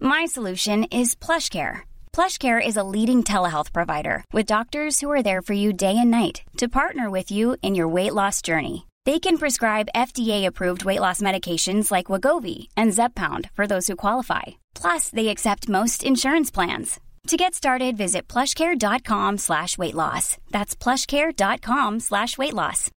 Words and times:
My 0.00 0.24
solution 0.26 0.84
is 0.84 1.14
PlushCare. 1.14 1.80
PlushCare 2.12 2.64
is 2.64 2.76
a 2.76 2.84
leading 2.84 3.22
telehealth 3.22 3.72
provider 3.72 4.24
with 4.32 4.46
doctors 4.46 5.00
who 5.00 5.10
are 5.10 5.22
there 5.22 5.42
for 5.42 5.52
you 5.52 5.72
day 5.72 5.96
and 5.98 6.10
night 6.10 6.42
to 6.56 6.68
partner 6.68 7.10
with 7.10 7.30
you 7.30 7.56
in 7.62 7.74
your 7.74 7.88
weight 7.88 8.14
loss 8.14 8.40
journey. 8.40 8.86
They 9.04 9.18
can 9.20 9.36
prescribe 9.38 9.88
FDA-approved 9.94 10.84
weight 10.84 11.00
loss 11.00 11.20
medications 11.20 11.90
like 11.90 12.06
Wegovy 12.06 12.68
and 12.76 12.92
Zepbound 12.92 13.50
for 13.52 13.66
those 13.66 13.86
who 13.86 13.96
qualify. 13.96 14.42
Plus, 14.74 15.10
they 15.10 15.28
accept 15.28 15.68
most 15.68 16.02
insurance 16.02 16.50
plans. 16.50 16.98
To 17.28 17.36
get 17.36 17.54
started, 17.54 17.96
visit 17.96 18.26
plushcare.com 18.28 19.38
slash 19.38 19.76
weight 19.76 19.94
loss. 19.94 20.38
That's 20.50 20.74
plushcare.com 20.76 22.00
slash 22.00 22.38
weight 22.38 22.54
loss. 22.54 22.90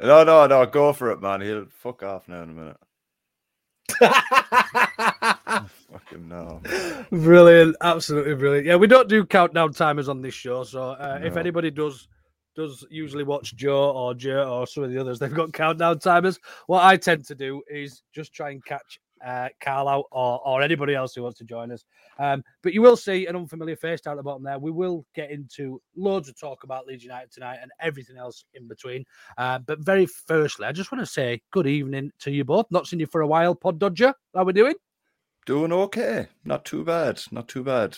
No, 0.00 0.24
no, 0.24 0.46
no, 0.46 0.66
go 0.66 0.92
for 0.92 1.10
it, 1.10 1.20
man. 1.20 1.40
He'll 1.40 1.66
fuck 1.70 2.02
off 2.02 2.28
now 2.28 2.42
in 2.42 2.50
a 2.50 2.52
minute. 2.52 2.76
Fucking 5.92 6.28
no. 6.28 6.60
Brilliant, 7.10 7.76
absolutely 7.80 8.34
brilliant. 8.34 8.66
Yeah, 8.66 8.76
we 8.76 8.86
don't 8.86 9.08
do 9.08 9.24
countdown 9.24 9.72
timers 9.72 10.08
on 10.08 10.22
this 10.22 10.34
show, 10.34 10.64
so 10.64 10.90
uh, 10.90 11.20
if 11.22 11.36
anybody 11.36 11.70
does 11.70 12.08
does 12.54 12.84
usually 12.90 13.24
watch 13.24 13.56
Joe 13.56 13.92
or 13.92 14.14
Joe 14.14 14.60
or 14.60 14.66
some 14.66 14.84
of 14.84 14.90
the 14.90 14.98
others, 14.98 15.18
they've 15.18 15.32
got 15.32 15.52
countdown 15.52 15.98
timers. 15.98 16.38
What 16.66 16.84
I 16.84 16.96
tend 16.96 17.24
to 17.26 17.34
do 17.34 17.62
is 17.70 18.02
just 18.14 18.34
try 18.34 18.50
and 18.50 18.64
catch 18.64 18.98
uh, 19.24 19.48
Karl 19.60 19.88
out 19.88 20.06
or, 20.10 20.40
or 20.44 20.62
anybody 20.62 20.94
else 20.94 21.14
who 21.14 21.22
wants 21.22 21.38
to 21.38 21.44
join 21.44 21.70
us. 21.70 21.84
Um, 22.18 22.42
but 22.62 22.72
you 22.72 22.82
will 22.82 22.96
see 22.96 23.26
an 23.26 23.36
unfamiliar 23.36 23.76
face 23.76 24.00
down 24.00 24.12
at 24.12 24.16
the 24.16 24.22
bottom 24.22 24.42
there. 24.42 24.58
We 24.58 24.70
will 24.70 25.06
get 25.14 25.30
into 25.30 25.80
loads 25.96 26.28
of 26.28 26.38
talk 26.38 26.64
about 26.64 26.86
Leeds 26.86 27.04
United 27.04 27.30
tonight 27.32 27.58
and 27.62 27.70
everything 27.80 28.16
else 28.16 28.44
in 28.54 28.68
between. 28.68 29.04
Uh, 29.38 29.58
but 29.60 29.80
very 29.80 30.06
firstly, 30.06 30.66
I 30.66 30.72
just 30.72 30.92
want 30.92 31.00
to 31.00 31.06
say 31.06 31.40
good 31.50 31.66
evening 31.66 32.10
to 32.20 32.30
you 32.30 32.44
both. 32.44 32.66
Not 32.70 32.86
seen 32.86 33.00
you 33.00 33.06
for 33.06 33.20
a 33.20 33.26
while, 33.26 33.54
Pod 33.54 33.78
Dodger. 33.78 34.14
How 34.34 34.44
we 34.44 34.52
doing? 34.52 34.74
Doing 35.46 35.72
okay. 35.72 36.28
Not 36.44 36.64
too 36.64 36.84
bad. 36.84 37.20
Not 37.32 37.48
too 37.48 37.64
bad. 37.64 37.96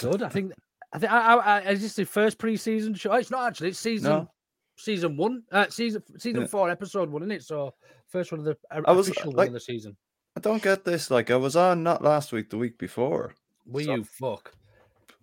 Good. 0.00 0.22
I 0.22 0.28
think. 0.28 0.52
I 0.92 0.98
think. 0.98 1.12
I, 1.12 1.34
I, 1.34 1.58
I, 1.58 1.60
is 1.70 1.80
this 1.82 1.94
the 1.94 2.04
first 2.04 2.38
pre-season 2.38 2.94
show? 2.94 3.12
It's 3.12 3.30
not 3.30 3.46
actually. 3.46 3.68
It's 3.68 3.78
season. 3.78 4.10
No. 4.10 4.30
Season 4.76 5.16
one. 5.16 5.42
Uh, 5.52 5.66
season 5.68 6.02
season 6.18 6.42
Yeah. 6.42 6.46
four, 6.48 6.70
episode 6.70 7.08
one, 7.08 7.22
isn't 7.22 7.30
it? 7.32 7.42
So 7.44 7.72
first 8.08 8.32
one 8.32 8.40
of 8.40 8.44
the 8.44 8.56
uh, 8.70 8.82
I 8.86 8.92
was, 8.92 9.08
official 9.08 9.32
one 9.32 9.46
of 9.46 9.52
the 9.52 9.60
season. 9.60 9.96
I 10.36 10.40
don't 10.40 10.62
get 10.62 10.84
this. 10.84 11.10
Like, 11.10 11.30
I 11.30 11.36
was 11.36 11.56
on 11.56 11.82
not 11.82 12.04
last 12.04 12.30
week, 12.32 12.50
the 12.50 12.58
week 12.58 12.76
before. 12.78 13.34
Were 13.66 13.82
so- 13.82 13.94
you 13.94 14.04
fuck? 14.04 14.52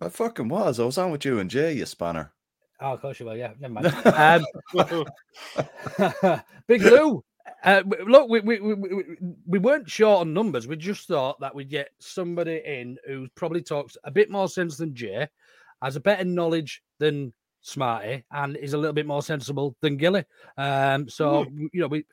I 0.00 0.08
fucking 0.08 0.48
was. 0.48 0.80
I 0.80 0.84
was 0.84 0.98
on 0.98 1.12
with 1.12 1.24
you 1.24 1.38
and 1.38 1.48
Jay, 1.48 1.72
you 1.74 1.86
spanner. 1.86 2.32
Oh, 2.80 2.94
of 2.94 3.00
course 3.00 3.20
you 3.20 3.26
were. 3.26 3.36
Yeah, 3.36 3.52
never 3.60 3.74
mind. 3.74 3.94
Um, 4.76 6.40
Big 6.66 6.82
Lu. 6.82 7.22
Uh, 7.62 7.82
look, 8.06 8.28
we, 8.28 8.40
we, 8.40 8.58
we, 8.60 8.74
we, 8.74 9.02
we 9.46 9.58
weren't 9.58 9.88
short 9.88 10.20
on 10.22 10.34
numbers. 10.34 10.66
We 10.66 10.76
just 10.76 11.06
thought 11.06 11.38
that 11.40 11.54
we'd 11.54 11.70
get 11.70 11.90
somebody 11.98 12.60
in 12.64 12.98
who 13.06 13.28
probably 13.36 13.62
talks 13.62 13.96
a 14.04 14.10
bit 14.10 14.30
more 14.30 14.48
sense 14.48 14.76
than 14.76 14.94
Jay, 14.94 15.28
has 15.82 15.96
a 15.96 16.00
better 16.00 16.24
knowledge 16.24 16.82
than 16.98 17.32
Smarty, 17.60 18.24
and 18.32 18.56
is 18.56 18.74
a 18.74 18.78
little 18.78 18.92
bit 18.92 19.06
more 19.06 19.22
sensible 19.22 19.76
than 19.80 19.96
Gilly. 19.96 20.24
Um, 20.58 21.08
so 21.08 21.44
Hmm. 21.44 21.66
you 21.72 21.80
know, 21.80 21.86
we 21.86 22.04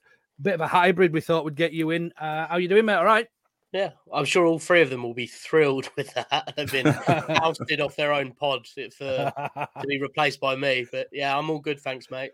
bit 0.41 0.55
of 0.55 0.61
a 0.61 0.67
hybrid. 0.67 1.13
We 1.13 1.21
thought 1.21 1.43
would 1.43 1.55
get 1.55 1.73
you 1.73 1.91
in. 1.91 2.11
Uh, 2.19 2.47
how 2.47 2.57
you 2.57 2.67
doing, 2.67 2.85
mate? 2.85 2.95
All 2.95 3.05
right. 3.05 3.27
Yeah, 3.73 3.91
I'm 4.13 4.25
sure 4.25 4.45
all 4.45 4.59
three 4.59 4.81
of 4.81 4.89
them 4.89 5.01
will 5.01 5.13
be 5.13 5.27
thrilled 5.27 5.89
with 5.97 6.13
that. 6.13 6.53
They've 6.57 6.71
been 6.71 6.87
ousted 7.07 7.79
off 7.79 7.95
their 7.95 8.11
own 8.11 8.33
pod 8.33 8.67
for 8.67 8.83
to 8.85 9.87
be 9.87 10.01
replaced 10.01 10.41
by 10.41 10.55
me. 10.55 10.85
But 10.91 11.07
yeah, 11.11 11.37
I'm 11.37 11.49
all 11.49 11.59
good, 11.59 11.79
thanks, 11.79 12.11
mate. 12.11 12.31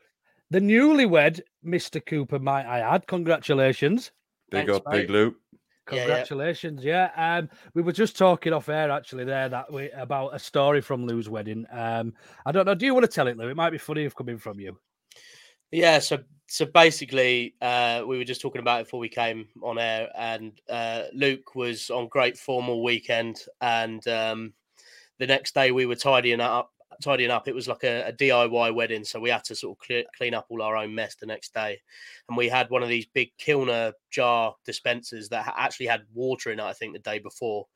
the 0.49 0.59
newlywed 0.59 1.41
Mr. 1.65 2.03
Cooper, 2.03 2.39
might 2.39 2.65
I 2.65 2.79
add? 2.79 3.05
Congratulations. 3.05 4.11
Big 4.49 4.65
Thanks, 4.65 4.77
up, 4.77 4.91
Big 4.91 5.09
mate. 5.09 5.09
Lou. 5.11 5.25
Yeah, 5.91 5.95
yeah. 5.95 6.05
Congratulations, 6.05 6.83
yeah. 6.83 7.11
Um, 7.15 7.49
we 7.75 7.81
were 7.81 7.93
just 7.93 8.17
talking 8.17 8.51
off 8.51 8.67
air 8.67 8.89
actually 8.89 9.23
there 9.23 9.47
that 9.47 9.71
we 9.71 9.89
about 9.91 10.33
a 10.33 10.39
story 10.39 10.81
from 10.81 11.05
Lou's 11.05 11.29
wedding. 11.29 11.65
Um, 11.71 12.13
I 12.45 12.51
don't 12.51 12.65
know. 12.65 12.75
Do 12.75 12.85
you 12.85 12.93
want 12.93 13.05
to 13.05 13.11
tell 13.11 13.27
it, 13.27 13.37
Lou? 13.37 13.47
It 13.47 13.55
might 13.55 13.69
be 13.69 13.77
funny 13.77 14.05
if 14.05 14.15
coming 14.15 14.37
from 14.37 14.59
you. 14.59 14.77
Yeah, 15.71 15.99
so 15.99 16.17
so 16.47 16.65
basically, 16.65 17.55
uh, 17.61 18.03
we 18.07 18.17
were 18.17 18.23
just 18.23 18.39
talking 18.39 18.61
about 18.61 18.79
it 18.79 18.83
before 18.85 19.01
we 19.01 19.09
came 19.09 19.47
on 19.61 19.77
air, 19.77 20.09
and 20.17 20.53
uh, 20.69 21.03
Luke 21.13 21.55
was 21.55 21.89
on 21.89 22.07
great 22.07 22.37
form 22.37 22.69
all 22.69 22.83
weekend, 22.83 23.41
and 23.59 24.07
um, 24.07 24.53
the 25.19 25.27
next 25.27 25.53
day 25.53 25.71
we 25.71 25.85
were 25.85 25.95
tidying 25.95 26.39
up. 26.39 26.71
Tidying 27.03 27.29
up, 27.29 27.47
it 27.47 27.53
was 27.53 27.67
like 27.67 27.83
a, 27.83 28.07
a 28.07 28.13
DIY 28.13 28.73
wedding, 28.73 29.03
so 29.03 29.19
we 29.19 29.29
had 29.29 29.43
to 29.43 29.55
sort 29.55 29.77
of 29.77 29.85
clear, 29.85 30.03
clean 30.17 30.33
up 30.33 30.47
all 30.49 30.63
our 30.63 30.77
own 30.77 30.95
mess 30.95 31.15
the 31.15 31.27
next 31.27 31.53
day. 31.53 31.79
And 32.27 32.35
we 32.35 32.47
had 32.47 32.71
one 32.71 32.81
of 32.81 32.89
these 32.89 33.05
big 33.05 33.29
Kilner 33.37 33.91
jar 34.09 34.55
dispensers 34.65 35.29
that 35.29 35.43
ha- 35.45 35.53
actually 35.57 35.85
had 35.85 36.05
water 36.13 36.51
in 36.51 36.59
it. 36.59 36.63
I 36.63 36.73
think 36.73 36.93
the 36.93 36.99
day 36.99 37.19
before, 37.19 37.67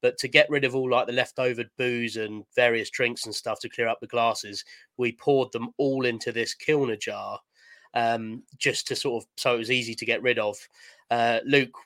but 0.00 0.16
to 0.18 0.28
get 0.28 0.48
rid 0.48 0.64
of 0.64 0.74
all 0.74 0.88
like 0.88 1.06
the 1.06 1.12
leftover 1.12 1.64
booze 1.76 2.16
and 2.16 2.44
various 2.56 2.88
drinks 2.88 3.26
and 3.26 3.34
stuff 3.34 3.60
to 3.60 3.68
clear 3.68 3.88
up 3.88 4.00
the 4.00 4.06
glasses, 4.06 4.64
we 4.96 5.12
poured 5.12 5.52
them 5.52 5.70
all 5.76 6.06
into 6.06 6.32
this 6.32 6.54
Kilner 6.54 6.98
jar 6.98 7.38
um, 7.94 8.42
just 8.58 8.86
to 8.88 8.96
sort 8.96 9.22
of 9.22 9.28
so 9.36 9.54
it 9.54 9.58
was 9.58 9.70
easy 9.70 9.94
to 9.94 10.06
get 10.06 10.22
rid 10.22 10.38
of. 10.38 10.56
Uh, 11.10 11.40
Luke 11.44 11.76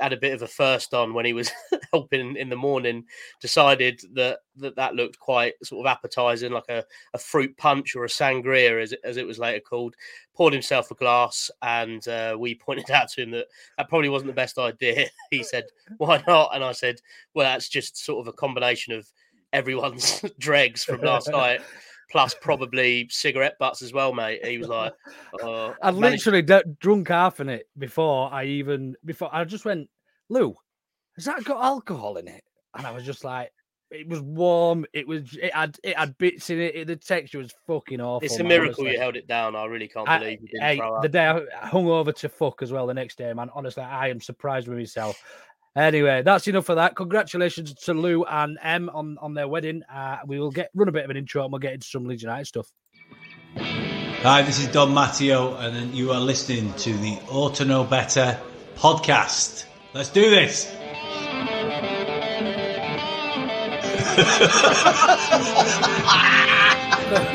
had 0.00 0.12
a 0.12 0.16
bit 0.16 0.32
of 0.32 0.42
a 0.42 0.46
first 0.46 0.94
on 0.94 1.12
when 1.12 1.24
he 1.24 1.32
was 1.32 1.50
helping 1.92 2.36
in 2.36 2.48
the 2.48 2.54
morning. 2.54 3.04
Decided 3.40 4.00
that 4.12 4.38
that, 4.56 4.76
that 4.76 4.94
looked 4.94 5.18
quite 5.18 5.54
sort 5.64 5.84
of 5.84 5.90
appetizing, 5.90 6.52
like 6.52 6.68
a, 6.68 6.84
a 7.12 7.18
fruit 7.18 7.56
punch 7.56 7.96
or 7.96 8.04
a 8.04 8.08
sangria, 8.08 8.80
as 8.80 8.92
it, 8.92 9.00
as 9.02 9.16
it 9.16 9.26
was 9.26 9.40
later 9.40 9.60
called. 9.60 9.96
Poured 10.36 10.52
himself 10.52 10.92
a 10.92 10.94
glass, 10.94 11.50
and 11.62 12.06
uh, 12.06 12.36
we 12.38 12.54
pointed 12.66 12.90
out 12.92 13.08
to 13.10 13.22
him 13.22 13.32
that 13.32 13.48
that 13.76 13.88
probably 13.88 14.10
wasn't 14.10 14.28
the 14.28 14.34
best 14.34 14.58
idea. 14.58 15.06
he 15.30 15.42
said, 15.42 15.64
"Why 15.96 16.22
not?" 16.28 16.54
And 16.54 16.62
I 16.62 16.72
said, 16.72 17.00
"Well, 17.34 17.46
that's 17.46 17.68
just 17.68 17.96
sort 17.96 18.20
of 18.20 18.28
a 18.28 18.36
combination 18.36 18.92
of 18.92 19.10
everyone's 19.52 20.20
dregs 20.38 20.84
from 20.84 21.00
last 21.00 21.28
night." 21.28 21.62
Plus, 22.10 22.34
probably 22.40 23.06
cigarette 23.10 23.56
butts 23.58 23.82
as 23.82 23.92
well, 23.92 24.14
mate. 24.14 24.44
He 24.44 24.56
was 24.58 24.68
like, 24.68 24.94
uh, 25.42 25.74
I 25.82 25.90
managed- 25.90 26.26
literally 26.26 26.42
d- 26.42 26.62
drunk 26.80 27.08
half 27.08 27.40
in 27.40 27.48
it 27.48 27.68
before 27.76 28.32
I 28.32 28.44
even 28.44 28.94
before 29.04 29.28
I 29.32 29.44
just 29.44 29.64
went, 29.66 29.88
Lou, 30.30 30.54
has 31.16 31.26
that 31.26 31.44
got 31.44 31.62
alcohol 31.62 32.16
in 32.16 32.26
it? 32.28 32.42
And 32.74 32.86
I 32.86 32.92
was 32.92 33.04
just 33.04 33.24
like, 33.24 33.50
it 33.90 34.06
was 34.08 34.20
warm. 34.20 34.84
It 34.92 35.06
was 35.08 35.34
it 35.40 35.54
had 35.54 35.76
it 35.82 35.96
had 35.98 36.16
bits 36.18 36.48
in 36.50 36.60
it. 36.60 36.76
it- 36.76 36.86
the 36.86 36.96
texture 36.96 37.38
was 37.38 37.54
fucking 37.66 38.00
awful. 38.00 38.24
It's 38.24 38.36
a 38.36 38.38
man, 38.38 38.48
miracle 38.48 38.84
honestly. 38.84 38.92
you 38.92 38.98
held 39.00 39.16
it 39.16 39.26
down. 39.26 39.54
I 39.56 39.64
really 39.66 39.88
can't 39.88 40.08
I- 40.08 40.18
believe 40.18 40.40
you 40.42 40.48
didn't 40.48 41.02
the 41.02 41.08
day 41.08 41.26
I 41.26 41.66
hung 41.66 41.88
over 41.88 42.12
to 42.12 42.28
fuck 42.28 42.62
as 42.62 42.72
well 42.72 42.86
the 42.86 42.94
next 42.94 43.18
day, 43.18 43.32
man. 43.34 43.50
Honestly, 43.54 43.82
I 43.82 44.08
am 44.08 44.20
surprised 44.20 44.66
with 44.68 44.78
myself. 44.78 45.22
Anyway, 45.76 46.22
that's 46.22 46.48
enough 46.48 46.66
for 46.66 46.74
that. 46.76 46.96
Congratulations 46.96 47.72
to 47.74 47.94
Lou 47.94 48.24
and 48.24 48.58
M 48.62 48.90
on, 48.92 49.16
on 49.20 49.34
their 49.34 49.46
wedding. 49.46 49.82
Uh, 49.84 50.18
we 50.26 50.40
will 50.40 50.50
get 50.50 50.70
run 50.74 50.88
a 50.88 50.92
bit 50.92 51.04
of 51.04 51.10
an 51.10 51.16
intro 51.16 51.42
and 51.44 51.52
we'll 51.52 51.60
get 51.60 51.74
into 51.74 51.86
some 51.86 52.06
Leeds 52.06 52.22
United 52.22 52.46
stuff. 52.46 52.70
Hi, 53.56 54.42
this 54.42 54.58
is 54.58 54.66
Don 54.68 54.92
Matteo, 54.92 55.54
and 55.56 55.94
you 55.94 56.10
are 56.10 56.20
listening 56.20 56.72
to 56.74 56.92
the 56.92 57.18
Auto 57.30 57.64
Know 57.64 57.84
Better 57.84 58.36
podcast. 58.74 59.64
Let's 59.94 60.10
do 60.10 60.28
this. 60.28 60.74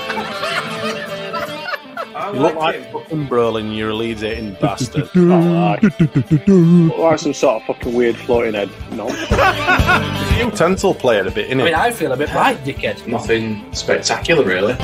You 2.33 2.41
look 2.41 2.55
like 2.55 2.91
fucking 2.91 3.27
Brolin, 3.27 3.75
you're 3.75 3.91
a 3.91 3.93
Leeds 3.93 4.23
eating 4.23 4.57
bastard. 4.59 5.09
oh, 5.15 5.77
look 5.81 6.97
like 6.97 7.19
some 7.19 7.33
sort 7.33 7.61
of 7.61 7.67
fucking 7.67 7.93
weird 7.93 8.17
floating 8.17 8.53
head. 8.53 8.69
No. 8.91 9.07
you 10.37 10.45
utensil 10.45 10.93
player 10.93 11.25
a 11.25 11.31
bit, 11.31 11.49
innit? 11.49 11.61
I 11.61 11.65
mean, 11.65 11.73
I 11.73 11.91
feel 11.91 12.11
a 12.11 12.17
bit 12.17 12.33
right, 12.33 12.57
dickhead. 12.65 13.07
Nothing 13.07 13.73
spectacular, 13.73 14.43
really. 14.43 14.75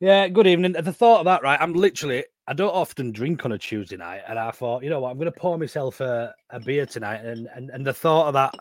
Yeah, 0.00 0.28
good 0.28 0.46
evening. 0.46 0.72
The 0.72 0.92
thought 0.92 1.20
of 1.20 1.24
that, 1.26 1.42
right? 1.42 1.60
I'm 1.60 1.74
literally, 1.74 2.24
I 2.46 2.54
don't 2.54 2.74
often 2.74 3.12
drink 3.12 3.44
on 3.44 3.52
a 3.52 3.58
Tuesday 3.58 3.98
night, 3.98 4.22
and 4.26 4.38
I 4.38 4.50
thought, 4.52 4.82
you 4.82 4.88
know 4.88 5.00
what, 5.00 5.10
I'm 5.10 5.18
going 5.18 5.30
to 5.30 5.38
pour 5.38 5.58
myself 5.58 6.00
a, 6.00 6.34
a 6.48 6.58
beer 6.58 6.86
tonight, 6.86 7.22
and, 7.22 7.48
and 7.54 7.68
and 7.70 7.86
the 7.86 7.92
thought 7.92 8.28
of 8.28 8.34
that 8.34 8.54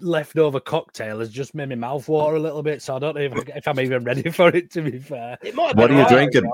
leftover 0.00 0.60
cocktail 0.60 1.18
has 1.20 1.30
just 1.30 1.54
made 1.54 1.68
my 1.68 1.74
mouth 1.74 2.08
water 2.08 2.36
a 2.36 2.40
little 2.40 2.62
bit. 2.62 2.82
So 2.82 2.96
I 2.96 2.98
don't 2.98 3.14
know 3.14 3.20
if, 3.22 3.48
if 3.48 3.68
I'm 3.68 3.80
even 3.80 4.04
ready 4.04 4.30
for 4.30 4.48
it. 4.48 4.70
To 4.72 4.82
be 4.82 4.98
fair, 4.98 5.38
It 5.42 5.54
might 5.54 5.76
What 5.76 5.90
are 5.90 5.98
you 5.98 6.08
drinking? 6.08 6.50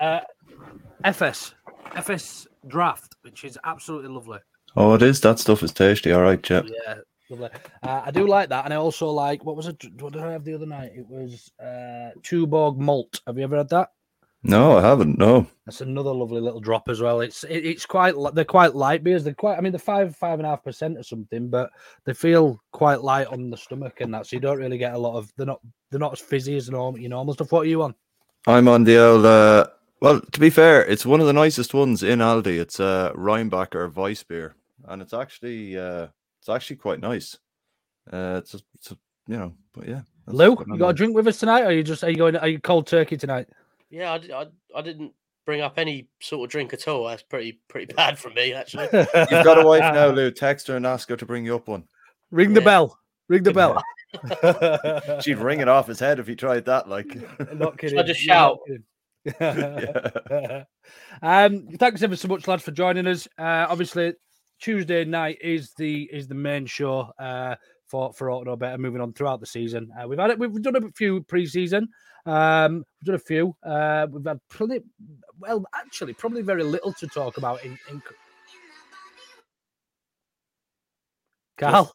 uh, 0.00 0.20
FS 1.04 1.54
FS 1.94 2.46
draft, 2.66 3.16
which 3.22 3.44
is 3.44 3.58
absolutely 3.64 4.08
lovely. 4.10 4.38
Oh, 4.76 4.94
it 4.94 5.02
is. 5.02 5.20
That 5.20 5.38
stuff 5.38 5.62
is 5.62 5.72
tasty. 5.72 6.12
All 6.12 6.22
right, 6.22 6.42
Chip. 6.42 6.66
Yeah, 6.68 6.96
lovely. 7.30 7.50
Uh, 7.82 8.02
I 8.06 8.10
do 8.10 8.26
like 8.26 8.48
that, 8.48 8.64
and 8.64 8.74
I 8.74 8.78
also 8.78 9.08
like 9.10 9.44
what 9.44 9.56
was 9.56 9.66
it? 9.68 9.84
What 10.00 10.12
did 10.12 10.22
I 10.22 10.32
have 10.32 10.44
the 10.44 10.54
other 10.54 10.66
night? 10.66 10.92
It 10.94 11.06
was 11.08 11.52
uh, 11.60 12.10
Tuborg 12.22 12.78
malt. 12.78 13.20
Have 13.26 13.38
you 13.38 13.44
ever 13.44 13.58
had 13.58 13.68
that? 13.68 13.90
No, 14.46 14.76
I 14.76 14.82
haven't. 14.82 15.18
No. 15.18 15.46
That's 15.64 15.80
another 15.80 16.12
lovely 16.12 16.40
little 16.40 16.60
drop 16.60 16.90
as 16.90 17.00
well. 17.00 17.22
It's 17.22 17.44
it, 17.44 17.64
it's 17.64 17.86
quite 17.86 18.14
they're 18.34 18.44
quite 18.44 18.74
light 18.74 19.02
beers. 19.02 19.24
They're 19.24 19.32
quite 19.32 19.56
I 19.56 19.62
mean 19.62 19.72
they're 19.72 19.78
five 19.78 20.14
five 20.14 20.38
and 20.38 20.46
a 20.46 20.50
half 20.50 20.62
percent 20.62 20.98
or 20.98 21.02
something, 21.02 21.48
but 21.48 21.70
they 22.04 22.12
feel 22.12 22.62
quite 22.70 23.00
light 23.00 23.26
on 23.28 23.48
the 23.48 23.56
stomach 23.56 24.02
and 24.02 24.12
that. 24.12 24.26
So 24.26 24.36
you 24.36 24.40
don't 24.40 24.58
really 24.58 24.76
get 24.76 24.92
a 24.92 24.98
lot 24.98 25.16
of 25.16 25.32
they're 25.38 25.46
not 25.46 25.60
they're 25.90 25.98
not 25.98 26.12
as 26.12 26.20
fizzy 26.20 26.56
as 26.56 26.68
normal 26.68 27.00
your 27.00 27.08
normal 27.08 27.32
stuff. 27.32 27.52
What 27.52 27.62
are 27.62 27.70
you 27.70 27.82
on? 27.82 27.94
I'm 28.46 28.68
on 28.68 28.84
the 28.84 28.98
old. 28.98 29.24
Uh, 29.24 29.66
well, 30.00 30.20
to 30.20 30.40
be 30.40 30.50
fair, 30.50 30.84
it's 30.84 31.06
one 31.06 31.20
of 31.20 31.26
the 31.26 31.32
nicest 31.32 31.72
ones 31.72 32.02
in 32.02 32.18
Aldi. 32.18 32.60
It's 32.60 32.78
a 32.78 32.84
uh, 32.84 33.12
Rheinbacher 33.14 33.94
Weiss 33.94 34.22
beer, 34.22 34.56
and 34.86 35.00
it's 35.00 35.14
actually 35.14 35.78
uh, 35.78 36.08
it's 36.40 36.50
actually 36.50 36.76
quite 36.76 37.00
nice. 37.00 37.38
Uh, 38.12 38.40
it's, 38.42 38.52
a, 38.52 38.60
it's 38.74 38.90
a, 38.90 38.98
you 39.26 39.38
know, 39.38 39.54
but 39.72 39.88
yeah. 39.88 40.02
Lou, 40.26 40.50
you 40.66 40.76
got 40.76 40.90
a 40.90 40.94
drink 40.94 41.14
with 41.14 41.26
us 41.26 41.38
tonight? 41.38 41.62
Or 41.62 41.68
are 41.68 41.72
you 41.72 41.82
just 41.82 42.04
are 42.04 42.10
you 42.10 42.16
going 42.16 42.36
are 42.36 42.48
you 42.48 42.58
cold 42.58 42.86
turkey 42.86 43.16
tonight? 43.16 43.48
Yeah, 43.94 44.12
I, 44.12 44.42
I, 44.42 44.46
I 44.74 44.82
didn't 44.82 45.12
bring 45.46 45.60
up 45.60 45.78
any 45.78 46.08
sort 46.20 46.48
of 46.48 46.50
drink 46.50 46.72
at 46.72 46.88
all. 46.88 47.06
That's 47.06 47.22
pretty 47.22 47.60
pretty 47.68 47.92
bad 47.94 48.18
for 48.18 48.28
me, 48.30 48.52
actually. 48.52 48.88
You've 48.92 49.44
got 49.44 49.56
a 49.56 49.64
wife 49.64 49.94
now, 49.94 50.08
Lou. 50.08 50.32
Text 50.32 50.66
her 50.66 50.76
and 50.76 50.84
ask 50.84 51.08
her 51.08 51.16
to 51.16 51.24
bring 51.24 51.44
you 51.44 51.54
up 51.54 51.68
one. 51.68 51.84
Ring 52.32 52.54
the 52.54 52.60
bell. 52.60 52.98
Ring 53.28 53.44
the 53.44 53.52
bell. 53.52 53.80
She'd 55.22 55.38
ring 55.38 55.60
it 55.60 55.68
off 55.68 55.86
his 55.86 56.00
head 56.00 56.18
if 56.18 56.26
he 56.26 56.34
tried 56.34 56.64
that. 56.64 56.88
Like, 56.88 57.06
not 57.54 57.78
kidding. 57.78 58.00
I 58.00 58.02
just 58.02 58.20
shout? 58.20 58.58
kidding. 58.66 58.82
um, 61.22 61.68
thanks 61.78 62.02
ever 62.02 62.16
so 62.16 62.26
much, 62.26 62.48
lads, 62.48 62.64
for 62.64 62.72
joining 62.72 63.06
us. 63.06 63.28
Uh, 63.38 63.66
obviously, 63.68 64.14
Tuesday 64.60 65.04
night 65.04 65.38
is 65.40 65.72
the 65.78 66.10
is 66.12 66.26
the 66.26 66.34
main 66.34 66.66
show 66.66 67.12
uh, 67.18 67.54
for 67.94 68.12
for 68.12 68.28
Auto 68.28 68.50
Know 68.50 68.56
Better. 68.56 68.76
Moving 68.76 69.00
on 69.00 69.12
throughout 69.12 69.38
the 69.38 69.46
season, 69.46 69.88
uh, 69.96 70.08
we've 70.08 70.18
had 70.18 70.30
it. 70.30 70.38
We've 70.40 70.60
done 70.60 70.74
a 70.74 70.90
few 70.96 71.22
pre-season. 71.22 71.88
Um, 72.26 72.84
we've 73.00 73.06
done 73.06 73.14
a 73.14 73.18
few. 73.20 73.54
Uh, 73.62 74.08
we've 74.10 74.24
had 74.26 74.40
plenty. 74.50 74.80
Well, 75.38 75.64
actually, 75.72 76.12
probably 76.14 76.42
very 76.42 76.64
little 76.64 76.92
to 76.94 77.06
talk 77.06 77.36
about 77.36 77.64
in. 77.64 77.78
in... 77.88 78.02
Karl, 81.56 81.94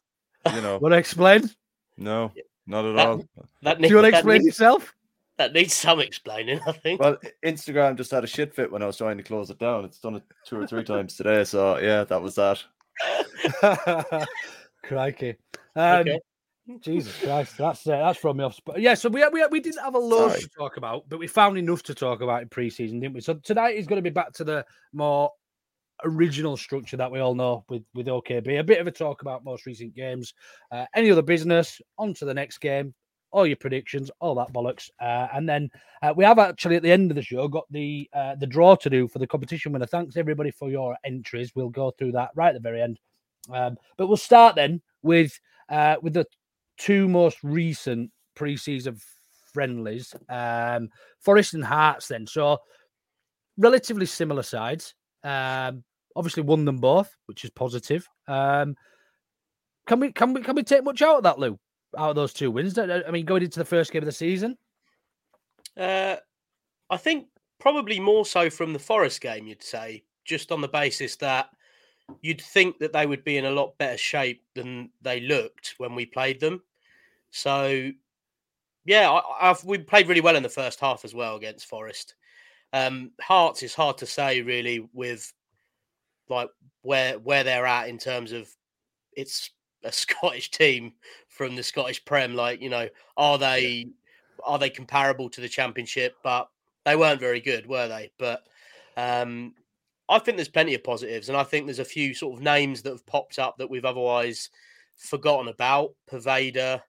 you 0.54 0.60
know, 0.62 0.78
want 0.78 0.92
to 0.94 0.98
explain? 0.98 1.50
no, 1.98 2.32
not 2.66 2.86
at 2.86 2.96
That- 2.96 3.06
all. 3.06 3.24
That 3.62 3.78
Do 3.82 3.88
you 3.88 3.96
want 3.96 4.06
to 4.06 4.16
explain 4.16 4.38
needs- 4.38 4.46
yourself? 4.46 4.94
that 5.36 5.52
needs 5.52 5.72
some 5.74 6.00
explaining, 6.00 6.60
I 6.66 6.72
think. 6.72 7.00
Well, 7.00 7.16
Instagram 7.44 7.96
just 7.96 8.10
had 8.10 8.24
a 8.24 8.26
shit 8.26 8.54
fit 8.54 8.70
when 8.72 8.82
I 8.82 8.86
was 8.86 8.96
trying 8.96 9.16
to 9.18 9.22
close 9.22 9.48
it 9.50 9.58
down. 9.58 9.84
It's 9.84 9.98
done 9.98 10.16
it 10.16 10.22
two 10.46 10.60
or 10.60 10.66
three 10.66 10.84
times 10.84 11.14
today. 11.16 11.44
So 11.44 11.78
yeah, 11.78 12.04
that 12.04 12.20
was 12.22 12.34
that. 12.36 12.62
Crikey. 14.82 15.36
Um, 15.80 16.00
Okay. 16.00 16.18
Jesus 16.80 17.16
Christ, 17.20 17.56
that's 17.56 17.86
uh, 17.86 17.98
that's 17.98 18.18
from 18.18 18.36
me 18.36 18.44
off. 18.44 18.60
But 18.64 18.80
yeah, 18.80 18.94
so 18.94 19.08
we 19.08 19.26
we 19.32 19.44
we 19.50 19.60
didn't 19.60 19.82
have 19.82 19.94
a 19.94 19.98
lot 19.98 20.38
to 20.38 20.48
talk 20.56 20.76
about, 20.76 21.08
but 21.08 21.18
we 21.18 21.26
found 21.26 21.58
enough 21.58 21.82
to 21.84 21.94
talk 21.94 22.20
about 22.20 22.42
in 22.42 22.48
pre-season, 22.48 23.00
didn't 23.00 23.14
we? 23.14 23.20
So 23.20 23.34
tonight 23.34 23.76
is 23.76 23.86
going 23.86 23.96
to 24.02 24.08
be 24.08 24.14
back 24.14 24.32
to 24.34 24.44
the 24.44 24.64
more 24.92 25.32
original 26.04 26.56
structure 26.56 26.96
that 26.96 27.10
we 27.10 27.18
all 27.18 27.34
know 27.34 27.64
with 27.68 27.82
with 27.94 28.06
OKB. 28.06 28.60
A 28.60 28.64
bit 28.64 28.80
of 28.80 28.86
a 28.86 28.92
talk 28.92 29.22
about 29.22 29.44
most 29.44 29.66
recent 29.66 29.94
games, 29.94 30.34
uh, 30.70 30.86
any 30.94 31.10
other 31.10 31.22
business, 31.22 31.80
on 31.98 32.14
to 32.14 32.24
the 32.24 32.34
next 32.34 32.58
game, 32.58 32.94
all 33.32 33.46
your 33.46 33.56
predictions, 33.56 34.10
all 34.20 34.34
that 34.36 34.52
bollocks, 34.52 34.90
uh, 35.00 35.28
and 35.34 35.48
then 35.48 35.68
uh, 36.02 36.12
we 36.16 36.24
have 36.24 36.38
actually 36.38 36.76
at 36.76 36.82
the 36.82 36.92
end 36.92 37.10
of 37.10 37.16
the 37.16 37.22
show 37.22 37.48
got 37.48 37.64
the 37.70 38.08
uh, 38.12 38.36
the 38.36 38.46
draw 38.46 38.76
to 38.76 38.90
do 38.90 39.08
for 39.08 39.18
the 39.18 39.26
competition 39.26 39.72
winner. 39.72 39.86
Thanks 39.86 40.16
everybody 40.16 40.50
for 40.52 40.70
your 40.70 40.96
entries. 41.04 41.52
We'll 41.54 41.70
go 41.70 41.90
through 41.90 42.12
that 42.12 42.30
right 42.34 42.48
at 42.48 42.54
the 42.54 42.60
very 42.60 42.80
end. 42.80 42.98
Um, 43.52 43.76
but 43.96 44.06
we'll 44.06 44.16
start 44.16 44.54
then 44.54 44.82
with 45.02 45.40
uh, 45.70 45.96
with 46.02 46.14
the 46.14 46.26
two 46.78 47.08
most 47.08 47.38
recent 47.42 48.10
preseason 48.36 49.00
friendlies, 49.52 50.14
um, 50.28 50.88
Forest 51.20 51.54
and 51.54 51.64
Hearts. 51.64 52.08
Then, 52.08 52.26
so 52.26 52.58
relatively 53.56 54.06
similar 54.06 54.42
sides. 54.42 54.94
Um, 55.22 55.84
obviously, 56.16 56.42
won 56.42 56.64
them 56.64 56.78
both, 56.78 57.14
which 57.26 57.44
is 57.44 57.50
positive. 57.50 58.06
Um, 58.26 58.74
can 59.86 60.00
we 60.00 60.12
can 60.12 60.32
we 60.32 60.42
can 60.42 60.56
we 60.56 60.62
take 60.62 60.84
much 60.84 61.02
out 61.02 61.18
of 61.18 61.22
that, 61.24 61.38
Lou? 61.38 61.58
Out 61.96 62.10
of 62.10 62.16
those 62.16 62.32
two 62.32 62.50
wins? 62.50 62.78
I 62.78 63.10
mean, 63.10 63.26
going 63.26 63.42
into 63.42 63.58
the 63.58 63.64
first 63.64 63.92
game 63.92 64.02
of 64.02 64.06
the 64.06 64.12
season. 64.12 64.56
Uh, 65.76 66.16
I 66.88 66.96
think 66.96 67.26
probably 67.58 68.00
more 68.00 68.24
so 68.24 68.50
from 68.50 68.72
the 68.72 68.78
Forest 68.78 69.20
game, 69.20 69.46
you'd 69.46 69.62
say, 69.62 70.04
just 70.24 70.52
on 70.52 70.60
the 70.60 70.68
basis 70.68 71.16
that 71.16 71.48
you'd 72.22 72.40
think 72.40 72.78
that 72.78 72.92
they 72.92 73.06
would 73.06 73.24
be 73.24 73.36
in 73.36 73.44
a 73.44 73.50
lot 73.50 73.78
better 73.78 73.98
shape 73.98 74.42
than 74.54 74.90
they 75.02 75.20
looked 75.20 75.74
when 75.78 75.94
we 75.94 76.06
played 76.06 76.40
them. 76.40 76.62
So, 77.30 77.90
yeah, 78.84 79.10
I, 79.10 79.50
I've, 79.50 79.64
we 79.64 79.78
played 79.78 80.08
really 80.08 80.20
well 80.20 80.36
in 80.36 80.42
the 80.42 80.48
first 80.48 80.80
half 80.80 81.04
as 81.04 81.14
well 81.14 81.36
against 81.36 81.66
Forest. 81.66 82.14
Um, 82.72 83.12
Hearts 83.20 83.62
is 83.62 83.74
hard 83.74 83.98
to 83.98 84.06
say 84.06 84.42
really 84.42 84.88
with 84.92 85.32
like 86.28 86.48
where 86.82 87.18
where 87.18 87.42
they're 87.42 87.66
at 87.66 87.88
in 87.88 87.98
terms 87.98 88.32
of 88.32 88.48
it's 89.16 89.50
a 89.84 89.92
Scottish 89.92 90.50
team 90.50 90.92
from 91.28 91.56
the 91.56 91.62
Scottish 91.62 92.04
Prem. 92.04 92.34
Like 92.34 92.60
you 92.60 92.70
know, 92.70 92.88
are 93.16 93.38
they 93.38 93.88
are 94.44 94.58
they 94.58 94.70
comparable 94.70 95.28
to 95.30 95.40
the 95.40 95.48
Championship? 95.48 96.14
But 96.22 96.48
they 96.84 96.96
weren't 96.96 97.20
very 97.20 97.40
good, 97.40 97.66
were 97.66 97.88
they? 97.88 98.10
But 98.18 98.44
um, 98.96 99.54
I 100.10 100.18
think 100.18 100.36
there's 100.36 100.48
plenty 100.48 100.74
of 100.74 100.84
positives, 100.84 101.28
and 101.28 101.38
I 101.38 101.44
think 101.44 101.66
there's 101.66 101.78
a 101.78 101.84
few 101.84 102.14
sort 102.14 102.36
of 102.36 102.42
names 102.42 102.82
that 102.82 102.90
have 102.90 103.06
popped 103.06 103.38
up 103.38 103.56
that 103.58 103.70
we've 103.70 103.84
otherwise 103.84 104.50
forgotten 104.96 105.48
about. 105.48 105.94
Poveda 106.10 106.82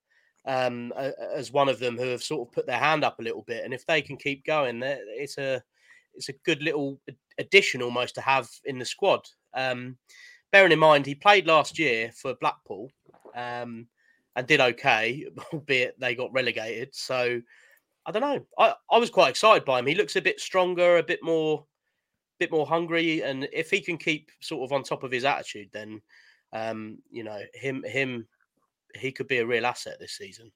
um, 0.45 0.91
as 1.35 1.51
one 1.51 1.69
of 1.69 1.79
them 1.79 1.97
who 1.97 2.07
have 2.07 2.23
sort 2.23 2.47
of 2.47 2.51
put 2.51 2.65
their 2.65 2.79
hand 2.79 3.03
up 3.03 3.19
a 3.19 3.23
little 3.23 3.43
bit, 3.43 3.63
and 3.63 3.73
if 3.73 3.85
they 3.85 4.01
can 4.01 4.17
keep 4.17 4.45
going, 4.45 4.81
it's 4.83 5.37
a 5.37 5.61
it's 6.13 6.29
a 6.29 6.33
good 6.45 6.61
little 6.61 6.99
addition 7.37 7.81
almost 7.81 8.15
to 8.15 8.21
have 8.21 8.49
in 8.65 8.79
the 8.79 8.85
squad. 8.85 9.21
Um, 9.53 9.97
bearing 10.51 10.71
in 10.71 10.79
mind 10.79 11.05
he 11.05 11.15
played 11.15 11.47
last 11.47 11.79
year 11.79 12.11
for 12.13 12.35
Blackpool 12.35 12.91
um, 13.35 13.87
and 14.35 14.47
did 14.47 14.59
okay, 14.59 15.25
albeit 15.53 15.99
they 15.99 16.15
got 16.15 16.33
relegated. 16.33 16.89
So 16.93 17.41
I 18.05 18.11
don't 18.11 18.21
know. 18.21 18.45
I, 18.57 18.73
I 18.89 18.97
was 18.97 19.09
quite 19.09 19.29
excited 19.29 19.63
by 19.63 19.79
him. 19.79 19.85
He 19.85 19.95
looks 19.95 20.15
a 20.15 20.21
bit 20.21 20.39
stronger, 20.39 20.97
a 20.97 21.03
bit 21.03 21.19
more, 21.21 21.65
bit 22.41 22.51
more 22.51 22.65
hungry, 22.65 23.21
and 23.21 23.47
if 23.53 23.69
he 23.69 23.79
can 23.79 23.97
keep 23.97 24.31
sort 24.39 24.63
of 24.63 24.73
on 24.73 24.83
top 24.83 25.03
of 25.03 25.11
his 25.11 25.25
attitude, 25.25 25.69
then 25.71 26.01
um, 26.53 26.97
you 27.11 27.23
know 27.23 27.39
him 27.53 27.83
him 27.83 28.27
he 28.95 29.11
could 29.11 29.27
be 29.27 29.37
a 29.37 29.45
real 29.45 29.65
asset 29.65 29.97
this 29.99 30.17
season. 30.17 30.51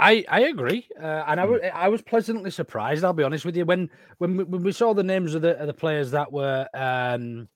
I 0.00 0.24
I 0.28 0.40
agree, 0.42 0.88
uh, 1.00 1.24
and 1.26 1.38
I 1.38 1.44
I 1.74 1.88
was 1.88 2.00
pleasantly 2.00 2.50
surprised. 2.50 3.04
I'll 3.04 3.12
be 3.12 3.24
honest 3.24 3.44
with 3.44 3.56
you 3.56 3.66
when 3.66 3.90
when 4.18 4.36
we, 4.38 4.44
when 4.44 4.62
we 4.62 4.72
saw 4.72 4.94
the 4.94 5.02
names 5.02 5.34
of 5.34 5.42
the 5.42 5.58
of 5.60 5.66
the 5.66 5.74
players 5.74 6.10
that 6.12 6.32
were 6.32 6.66
um, 6.72 7.48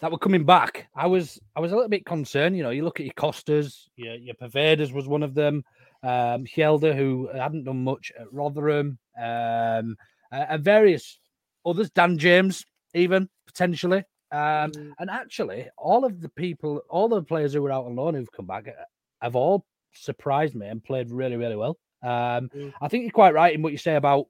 that 0.00 0.10
were 0.10 0.18
coming 0.18 0.44
back. 0.44 0.88
I 0.96 1.06
was 1.06 1.38
I 1.54 1.60
was 1.60 1.72
a 1.72 1.74
little 1.74 1.90
bit 1.90 2.06
concerned. 2.06 2.56
You 2.56 2.62
know, 2.62 2.70
you 2.70 2.84
look 2.84 3.00
at 3.00 3.06
your 3.06 3.14
Costas, 3.14 3.90
your 3.96 4.14
your 4.14 4.34
Povedas 4.36 4.92
was 4.92 5.06
one 5.06 5.22
of 5.22 5.34
them. 5.34 5.62
Um, 6.04 6.44
Hjelde, 6.44 6.96
who 6.96 7.28
hadn't 7.32 7.64
done 7.64 7.84
much 7.84 8.10
at 8.18 8.32
Rotherham, 8.32 8.98
um, 9.16 9.96
uh, 10.32 10.46
and 10.48 10.64
various 10.64 11.20
others. 11.66 11.90
Dan 11.90 12.18
James, 12.18 12.64
even 12.94 13.28
potentially. 13.46 14.04
Um, 14.30 14.70
Mm. 14.72 14.92
and 14.98 15.10
actually, 15.10 15.68
all 15.76 16.04
of 16.06 16.20
the 16.20 16.28
people, 16.30 16.80
all 16.88 17.08
the 17.08 17.22
players 17.22 17.52
who 17.52 17.60
were 17.62 17.70
out 17.72 17.84
on 17.84 17.96
loan 17.96 18.14
who've 18.14 18.32
come 18.32 18.46
back, 18.46 18.66
uh, 18.68 18.72
have 19.20 19.36
all 19.36 19.66
surprised 19.92 20.54
me 20.54 20.66
and 20.68 20.82
played 20.82 21.10
really, 21.10 21.36
really 21.36 21.56
well. 21.56 21.78
Um, 22.02 22.48
Mm. 22.48 22.72
I 22.80 22.88
think 22.88 23.02
you're 23.02 23.12
quite 23.12 23.34
right 23.34 23.54
in 23.54 23.60
what 23.62 23.72
you 23.72 23.78
say 23.78 23.94
about 23.96 24.26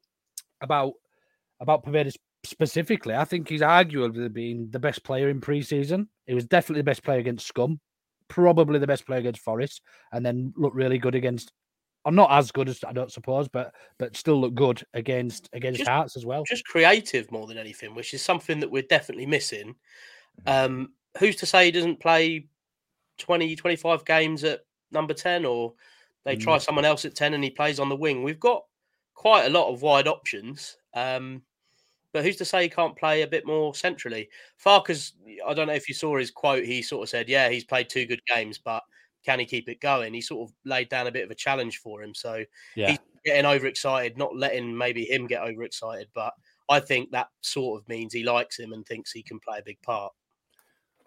about 0.61 0.93
about 1.59 1.85
Poveda 1.85 2.13
specifically. 2.45 3.15
I 3.15 3.23
think 3.23 3.47
he's 3.47 3.61
arguably 3.61 4.31
been 4.31 4.69
the 4.71 4.79
best 4.79 5.03
player 5.03 5.29
in 5.29 5.39
pre-season. 5.39 6.09
He 6.25 6.33
was 6.33 6.45
definitely 6.45 6.81
the 6.81 6.85
best 6.91 7.03
player 7.03 7.19
against 7.19 7.47
Scum, 7.47 7.79
probably 8.27 8.79
the 8.79 8.87
best 8.87 9.05
player 9.05 9.19
against 9.19 9.41
Forest, 9.41 9.81
and 10.11 10.25
then 10.25 10.53
looked 10.57 10.75
really 10.75 10.97
good 10.97 11.15
against. 11.15 11.53
Or 12.05 12.11
not 12.11 12.31
as 12.31 12.51
good 12.51 12.67
as 12.67 12.83
I 12.83 12.91
don't 12.91 13.11
suppose, 13.11 13.47
but 13.47 13.73
but 13.97 14.17
still 14.17 14.39
look 14.41 14.55
good 14.55 14.83
against 14.93 15.49
against 15.53 15.79
Just- 15.79 15.89
Hearts 15.89 16.17
as 16.17 16.25
well. 16.25 16.43
Just 16.43 16.65
creative 16.65 17.31
more 17.31 17.47
than 17.47 17.57
anything, 17.57 17.95
which 17.95 18.13
is 18.13 18.21
something 18.21 18.59
that 18.59 18.69
we're 18.69 18.83
definitely 18.83 19.25
missing. 19.25 19.75
Um, 20.45 20.93
who's 21.17 21.35
to 21.37 21.45
say 21.45 21.65
he 21.65 21.71
doesn't 21.71 21.99
play 21.99 22.47
20, 23.19 23.55
25 23.55 24.03
games 24.03 24.43
at 24.43 24.61
number 24.91 25.13
10 25.13 25.45
or 25.45 25.73
they 26.25 26.35
try 26.35 26.57
someone 26.57 26.85
else 26.85 27.05
at 27.05 27.15
10 27.15 27.33
and 27.35 27.43
he 27.43 27.49
plays 27.51 27.79
on 27.79 27.87
the 27.87 27.95
wing? 27.95 28.23
We've 28.23 28.39
got 28.39 28.63
quite 29.13 29.45
a 29.45 29.49
lot 29.49 29.71
of 29.71 29.81
wide 29.81 30.07
options. 30.07 30.77
Um, 30.93 31.43
but 32.11 32.23
who's 32.23 32.35
to 32.37 32.45
say 32.45 32.63
he 32.63 32.69
can't 32.69 32.95
play 32.97 33.21
a 33.21 33.27
bit 33.27 33.45
more 33.45 33.73
centrally? 33.75 34.29
Farkas, 34.57 35.13
I 35.47 35.53
don't 35.53 35.67
know 35.67 35.73
if 35.73 35.87
you 35.87 35.95
saw 35.95 36.17
his 36.17 36.31
quote. 36.31 36.63
He 36.65 36.81
sort 36.81 37.03
of 37.03 37.09
said, 37.09 37.27
"Yeah, 37.29 37.49
he's 37.49 37.63
played 37.63 37.89
two 37.89 38.05
good 38.05 38.21
games, 38.27 38.59
but 38.59 38.83
can 39.25 39.39
he 39.39 39.45
keep 39.45 39.69
it 39.69 39.79
going?" 39.79 40.13
He 40.13 40.21
sort 40.21 40.49
of 40.49 40.55
laid 40.65 40.89
down 40.89 41.07
a 41.07 41.11
bit 41.11 41.23
of 41.23 41.31
a 41.31 41.35
challenge 41.35 41.77
for 41.79 42.01
him. 42.03 42.13
So 42.13 42.43
Yeah. 42.75 42.91
he's 42.91 42.99
getting 43.25 43.45
overexcited, 43.45 44.17
not 44.17 44.35
letting 44.35 44.77
maybe 44.77 45.05
him 45.05 45.27
get 45.27 45.41
overexcited. 45.41 46.09
But 46.13 46.33
I 46.69 46.79
think 46.79 47.11
that 47.11 47.27
sort 47.41 47.81
of 47.81 47.87
means 47.87 48.13
he 48.13 48.23
likes 48.23 48.57
him 48.59 48.73
and 48.73 48.85
thinks 48.85 49.11
he 49.11 49.23
can 49.23 49.39
play 49.39 49.59
a 49.59 49.63
big 49.63 49.81
part. 49.81 50.13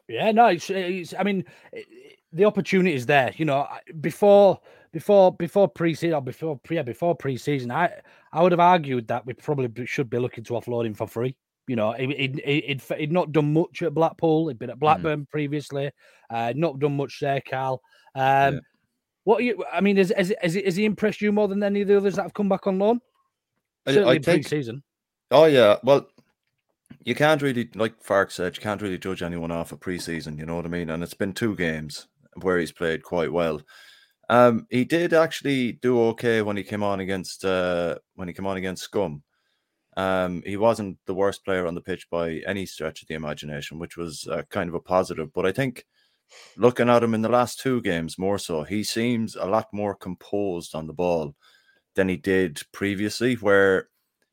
Yeah, 0.09 0.31
no, 0.31 0.47
it's, 0.47 0.71
it's 0.71 1.15
I 1.19 1.25
mean, 1.25 1.45
i- 1.75 1.79
i- 1.79 2.15
the 2.33 2.45
opportunity 2.45 2.95
is 2.95 3.07
there. 3.07 3.33
You 3.37 3.45
know, 3.45 3.67
before 4.01 4.61
before 4.93 5.33
before 5.35 5.69
pre-season 5.69 6.15
or 6.15 6.21
before 6.23 6.61
yeah 6.71 6.83
before 6.83 7.15
pre-season, 7.15 7.71
I 7.71 8.01
I 8.33 8.43
would 8.43 8.53
have 8.53 8.61
argued 8.61 9.09
that 9.09 9.27
we 9.27 9.33
probably 9.35 9.87
should 9.87 10.09
be 10.11 10.19
looking 10.19 10.45
to 10.45 10.53
offload 10.55 10.87
him 10.87 10.95
for 10.95 11.07
free. 11.09 11.37
You 11.67 11.75
know, 11.75 11.93
he, 11.93 12.07
he'd, 12.15 12.41
he'd, 12.45 12.83
he'd 12.97 13.11
not 13.11 13.33
done 13.33 13.53
much 13.53 13.83
at 13.83 13.93
Blackpool. 13.93 14.47
He'd 14.47 14.59
been 14.61 14.71
at 14.71 14.79
Blackburn 14.79 15.27
previously. 15.27 15.91
Uh, 16.31 16.53
not 16.55 16.79
done 16.79 16.97
much 16.97 17.19
there, 17.21 17.41
Karl. 17.41 17.83
Um, 18.17 18.55
Yeah. 18.55 18.61
What 19.25 19.43
you? 19.43 19.65
I 19.73 19.81
mean, 19.81 19.97
has, 19.97 20.13
has, 20.17 20.33
has, 20.41 20.55
he, 20.55 20.63
has 20.63 20.77
he 20.77 20.85
impressed 20.85 21.21
you 21.21 21.33
more 21.33 21.49
than 21.49 21.63
any 21.63 21.81
of 21.81 21.89
the 21.89 21.97
others 21.97 22.15
that 22.15 22.23
have 22.23 22.35
come 22.35 22.49
back 22.49 22.67
on 22.69 22.79
loan? 22.79 23.01
I- 23.87 23.93
Certainly 23.93 24.13
I 24.13 24.17
in 24.17 24.23
think- 24.23 24.49
pre-season. 24.49 24.83
Oh 25.33 25.47
yeah, 25.47 25.77
well, 25.83 26.07
you 27.05 27.17
can't 27.17 27.43
really, 27.43 27.69
like 27.75 28.01
Fark 28.01 28.31
said, 28.31 28.57
you 28.57 28.63
can't 28.63 28.81
really 28.81 28.99
judge 28.99 29.23
anyone 29.25 29.51
off 29.51 29.73
a 29.73 29.77
preseason. 29.77 30.39
You 30.39 30.47
know 30.47 30.55
what 30.55 30.65
I 30.65 30.69
mean? 30.69 30.91
And 30.91 31.03
it's 31.03 31.15
been 31.15 31.33
two 31.33 31.57
games 31.57 32.07
where 32.43 32.59
he's 32.59 32.71
played 32.71 33.03
quite 33.03 33.33
well. 33.33 33.61
Um, 34.29 34.69
he 34.71 34.85
did 34.85 35.13
actually 35.13 35.73
do 35.73 36.01
okay 36.11 36.43
when 36.43 36.57
he 36.57 36.63
came 36.63 36.85
on 36.85 37.01
against 37.01 37.45
uh 37.45 37.97
when 38.15 38.29
he 38.29 38.35
came 38.35 38.47
on 38.47 38.57
against 38.57 38.85
Scum. 38.85 39.23
Um, 39.97 40.43
he 40.47 40.57
wasn't 40.57 40.99
the 41.07 41.15
worst 41.15 41.45
player 41.45 41.67
on 41.67 41.75
the 41.75 41.81
pitch 41.81 42.09
by 42.11 42.43
any 42.47 42.67
stretch 42.67 43.03
of 43.03 43.09
the 43.09 43.15
imagination, 43.15 43.79
which 43.81 43.97
was 43.97 44.29
uh, 44.29 44.43
kind 44.51 44.69
of 44.69 44.75
a 44.75 44.81
positive. 44.81 45.33
But 45.33 45.47
I 45.47 45.53
think 45.53 45.85
looking 46.57 46.89
at 46.89 47.03
him 47.03 47.15
in 47.15 47.23
the 47.23 47.29
last 47.29 47.61
two 47.61 47.81
games, 47.83 48.19
more 48.19 48.39
so, 48.39 48.63
he 48.63 48.83
seems 48.83 49.37
a 49.37 49.47
lot 49.47 49.73
more 49.73 49.95
composed 49.95 50.75
on 50.75 50.87
the 50.87 50.93
ball 50.93 51.35
than 51.95 52.09
he 52.09 52.17
did 52.17 52.61
previously, 52.73 53.35
where 53.35 53.89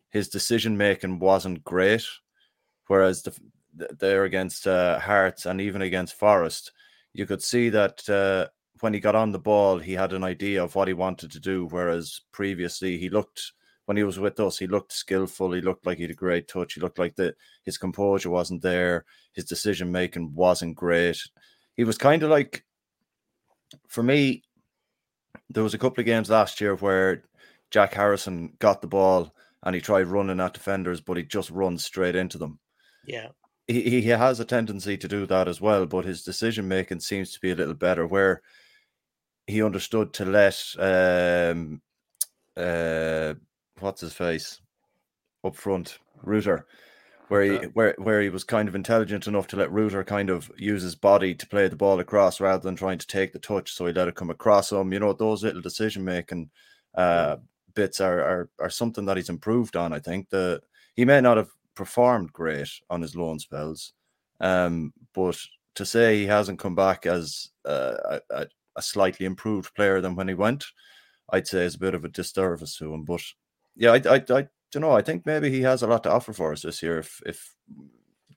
his 0.09 0.29
decision 0.29 0.77
making 0.77 1.19
wasn't 1.19 1.63
great. 1.63 2.05
Whereas 2.87 3.23
the, 3.23 3.31
th- 3.31 3.91
there 3.99 4.25
against 4.25 4.67
uh, 4.67 4.99
Hearts 4.99 5.45
and 5.45 5.61
even 5.61 5.81
against 5.81 6.15
Forest, 6.15 6.71
you 7.13 7.25
could 7.25 7.41
see 7.41 7.69
that 7.69 8.07
uh, 8.09 8.47
when 8.81 8.93
he 8.93 8.99
got 8.99 9.15
on 9.15 9.31
the 9.31 9.39
ball, 9.39 9.79
he 9.79 9.93
had 9.93 10.13
an 10.13 10.23
idea 10.23 10.63
of 10.63 10.75
what 10.75 10.87
he 10.87 10.93
wanted 10.93 11.31
to 11.31 11.39
do. 11.39 11.67
Whereas 11.69 12.21
previously, 12.31 12.97
he 12.97 13.09
looked 13.09 13.53
when 13.85 13.97
he 13.97 14.03
was 14.03 14.19
with 14.19 14.39
us, 14.39 14.57
he 14.57 14.67
looked 14.67 14.93
skillful. 14.93 15.51
He 15.51 15.61
looked 15.61 15.85
like 15.85 15.97
he 15.97 16.03
had 16.03 16.11
a 16.11 16.15
great 16.15 16.47
touch. 16.47 16.73
He 16.73 16.81
looked 16.81 16.99
like 16.99 17.15
that 17.15 17.35
his 17.63 17.77
composure 17.77 18.29
wasn't 18.29 18.61
there. 18.61 19.05
His 19.33 19.45
decision 19.45 19.91
making 19.91 20.33
wasn't 20.33 20.75
great. 20.75 21.21
He 21.75 21.83
was 21.83 21.97
kind 21.97 22.23
of 22.23 22.29
like, 22.29 22.63
for 23.87 24.03
me, 24.03 24.43
there 25.49 25.63
was 25.63 25.73
a 25.73 25.77
couple 25.79 26.01
of 26.01 26.05
games 26.05 26.29
last 26.29 26.61
year 26.61 26.75
where 26.75 27.23
Jack 27.71 27.93
Harrison 27.93 28.53
got 28.59 28.81
the 28.81 28.87
ball 28.87 29.33
and 29.63 29.73
he 29.75 29.81
tried 29.81 30.07
running 30.07 30.39
at 30.39 30.53
defenders, 30.53 31.01
but 31.01 31.17
he 31.17 31.23
just 31.23 31.49
runs 31.49 31.83
straight 31.83 32.15
into 32.15 32.37
them. 32.37 32.59
Yeah. 33.05 33.29
He, 33.67 34.01
he 34.01 34.07
has 34.09 34.39
a 34.39 34.45
tendency 34.45 34.97
to 34.97 35.07
do 35.07 35.25
that 35.25 35.47
as 35.47 35.61
well, 35.61 35.85
but 35.85 36.05
his 36.05 36.23
decision 36.23 36.67
making 36.67 36.99
seems 36.99 37.31
to 37.31 37.39
be 37.39 37.51
a 37.51 37.55
little 37.55 37.73
better 37.73 38.05
where 38.05 38.41
he 39.47 39.63
understood 39.63 40.13
to 40.13 40.25
let 40.25 40.57
um 40.79 41.81
uh 42.55 43.33
what's 43.79 44.01
his 44.01 44.13
face 44.13 44.61
up 45.43 45.55
front, 45.55 45.99
Rutter, 46.23 46.65
where 47.33 47.43
he 47.43 47.57
where 47.73 47.95
where 47.97 48.21
he 48.21 48.29
was 48.29 48.43
kind 48.43 48.69
of 48.69 48.75
intelligent 48.75 49.25
enough 49.25 49.47
to 49.47 49.55
let 49.55 49.71
Rutter 49.71 50.03
kind 50.03 50.29
of 50.29 50.51
use 50.55 50.83
his 50.83 50.93
body 50.93 51.33
to 51.33 51.47
play 51.47 51.67
the 51.67 51.75
ball 51.75 51.99
across 51.99 52.39
rather 52.39 52.61
than 52.61 52.75
trying 52.75 52.99
to 52.99 53.07
take 53.07 53.33
the 53.33 53.39
touch. 53.39 53.71
So 53.71 53.87
he 53.87 53.93
let 53.93 54.07
it 54.07 54.13
come 54.13 54.29
across 54.29 54.71
him. 54.71 54.93
You 54.93 54.99
know, 54.99 55.13
those 55.13 55.43
little 55.43 55.61
decision 55.61 56.05
making 56.05 56.51
uh 56.93 57.37
bits 57.73 57.99
are, 57.99 58.19
are 58.19 58.49
are 58.59 58.69
something 58.69 59.05
that 59.05 59.17
he's 59.17 59.29
improved 59.29 59.75
on. 59.75 59.93
I 59.93 59.99
think 59.99 60.29
the 60.29 60.61
he 60.95 61.05
may 61.05 61.21
not 61.21 61.37
have 61.37 61.49
performed 61.73 62.31
great 62.33 62.69
on 62.91 63.01
his 63.01 63.15
loan 63.15 63.39
spells, 63.39 63.93
um, 64.39 64.93
but 65.15 65.39
to 65.73 65.87
say 65.87 66.17
he 66.17 66.27
hasn't 66.27 66.59
come 66.59 66.75
back 66.75 67.07
as 67.07 67.49
uh, 67.65 67.95
a, 68.05 68.21
a, 68.29 68.47
a 68.75 68.81
slightly 68.83 69.25
improved 69.25 69.73
player 69.73 70.01
than 70.01 70.15
when 70.15 70.27
he 70.27 70.35
went, 70.35 70.65
I'd 71.31 71.47
say 71.47 71.65
is 71.65 71.73
a 71.73 71.79
bit 71.79 71.95
of 71.95 72.05
a 72.05 72.09
disservice 72.09 72.77
to 72.77 72.93
him. 72.93 73.05
But 73.05 73.23
yeah, 73.75 73.93
I 73.93 74.17
I, 74.17 74.23
I 74.29 74.47
don't 74.73 74.81
know. 74.81 74.91
I 74.91 75.01
think 75.01 75.25
maybe 75.25 75.49
he 75.49 75.61
has 75.61 75.83
a 75.83 75.87
lot 75.87 76.03
to 76.03 76.11
offer 76.11 76.33
for 76.33 76.51
us 76.51 76.61
this 76.63 76.81
year 76.83 76.99
if 76.99 77.21
if 77.25 77.55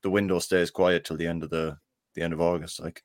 the 0.02 0.10
window 0.10 0.38
stays 0.38 0.70
quiet 0.70 1.04
till 1.04 1.16
the 1.16 1.26
end 1.26 1.42
of 1.42 1.50
the 1.50 1.76
the 2.14 2.22
end 2.22 2.32
of 2.32 2.40
August. 2.40 2.80
Like 2.80 3.02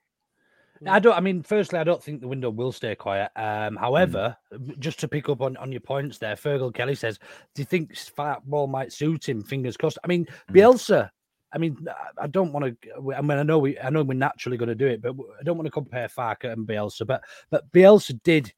I 0.88 1.00
don't. 1.00 1.16
I 1.16 1.20
mean, 1.20 1.44
firstly, 1.44 1.78
I 1.78 1.84
don't 1.84 2.02
think 2.04 2.22
the 2.22 2.28
window 2.28 2.50
will 2.50 2.72
stay 2.72 2.96
quiet. 2.96 3.30
Mm. 3.38 3.68
Um, 3.68 3.76
however, 3.76 4.36
just 4.80 5.00
to 5.02 5.08
pick 5.08 5.30
up 5.30 5.42
on, 5.42 5.56
on 5.58 5.72
your 5.72 5.82
points 5.82 6.18
there, 6.18 6.36
Fergal 6.36 6.74
Kelly 6.74 6.96
says, 6.96 7.20
"Do 7.54 7.62
you 7.62 7.66
think 7.66 7.96
fat 7.96 8.42
ball 8.50 8.68
might 8.68 8.92
suit 8.92 9.30
him?" 9.30 9.44
Fingers 9.44 9.78
crossed. 9.78 10.00
I 10.04 10.08
mean, 10.08 10.26
Mm. 10.26 10.56
Bielsa. 10.56 11.10
I 11.54 11.58
mean, 11.58 11.86
I- 11.88 12.24
I 12.24 12.28
don't 12.28 12.52
want 12.52 12.66
to. 12.82 13.14
I 13.16 13.22
mean, 13.22 13.38
I 13.38 13.44
know 13.44 13.60
we, 13.60 13.78
I 13.78 13.90
know 13.92 14.04
we're 14.04 14.14
naturally 14.16 14.58
going 14.58 14.70
to 14.70 14.76
do 14.76 14.88
it, 14.88 15.02
but 15.02 15.14
I 15.40 15.44
don't 15.44 15.58
want 15.58 15.68
to 15.68 15.72
compare 15.72 16.08
Farke 16.08 16.52
and 16.52 16.68
Bielsa. 16.68 17.06
But 17.06 17.24
but 17.52 17.72
Bielsa 17.72 18.20
did 18.24 18.52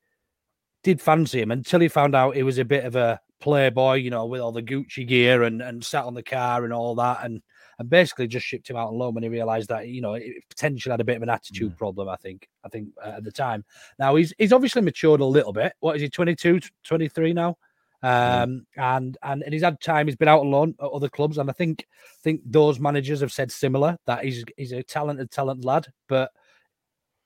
did 0.84 1.01
fancy 1.01 1.42
him 1.42 1.51
until 1.51 1.80
he 1.82 1.88
found 1.88 2.15
out 2.15 2.36
he 2.36 2.44
was 2.44 2.58
a 2.58 2.65
bit 2.65 2.86
of 2.86 2.96
a 2.96 3.20
playboy, 3.43 3.95
you 3.95 4.09
know, 4.09 4.25
with 4.25 4.39
all 4.39 4.53
the 4.53 4.63
Gucci 4.63 5.05
gear 5.05 5.43
and 5.43 5.62
and 5.62 5.83
sat 5.83 6.05
on 6.05 6.13
the 6.13 6.23
car 6.23 6.63
and 6.63 6.73
all 6.73 6.95
that, 6.95 7.19
and 7.23 7.41
and 7.77 7.89
basically 7.89 8.25
just 8.25 8.45
shipped 8.45 8.69
him 8.69 8.77
out 8.77 8.88
on 8.88 8.97
loan 8.97 9.13
when 9.13 9.23
he 9.23 9.29
realised 9.29 9.67
that 9.69 9.89
you 9.89 10.01
know 10.01 10.13
it 10.13 10.31
potentially 10.50 10.91
had 10.91 11.01
a 11.01 11.03
bit 11.03 11.17
of 11.17 11.23
an 11.23 11.29
attitude 11.29 11.77
problem. 11.77 12.07
I 12.07 12.15
think 12.15 12.47
I 12.63 12.69
think 12.69 12.89
uh, 13.03 13.13
at 13.17 13.23
the 13.25 13.31
time. 13.31 13.65
Now 14.00 14.15
he's 14.15 14.33
he's 14.38 14.53
obviously 14.53 14.81
matured 14.81 15.19
a 15.19 15.25
little 15.25 15.51
bit. 15.51 15.73
What 15.81 15.97
is 15.97 16.01
he? 16.01 16.09
22, 16.09 16.62
23 16.83 17.33
now. 17.33 17.57
Um, 18.01 18.65
and 18.77 19.17
and 19.21 19.43
and 19.43 19.53
he's 19.53 19.63
had 19.63 19.79
time. 19.81 20.07
He's 20.07 20.15
been 20.15 20.29
out 20.29 20.41
on 20.41 20.51
loan 20.51 20.75
at 20.81 20.89
other 20.89 21.09
clubs, 21.09 21.38
and 21.38 21.50
I 21.50 21.53
think 21.53 21.85
think 22.23 22.41
those 22.45 22.79
managers 22.79 23.21
have 23.21 23.31
said 23.31 23.51
similar 23.51 23.97
that 24.05 24.23
he's 24.23 24.43
he's 24.55 24.71
a 24.71 24.83
talented, 24.83 25.31
talented 25.31 25.65
lad, 25.65 25.88
but 26.07 26.31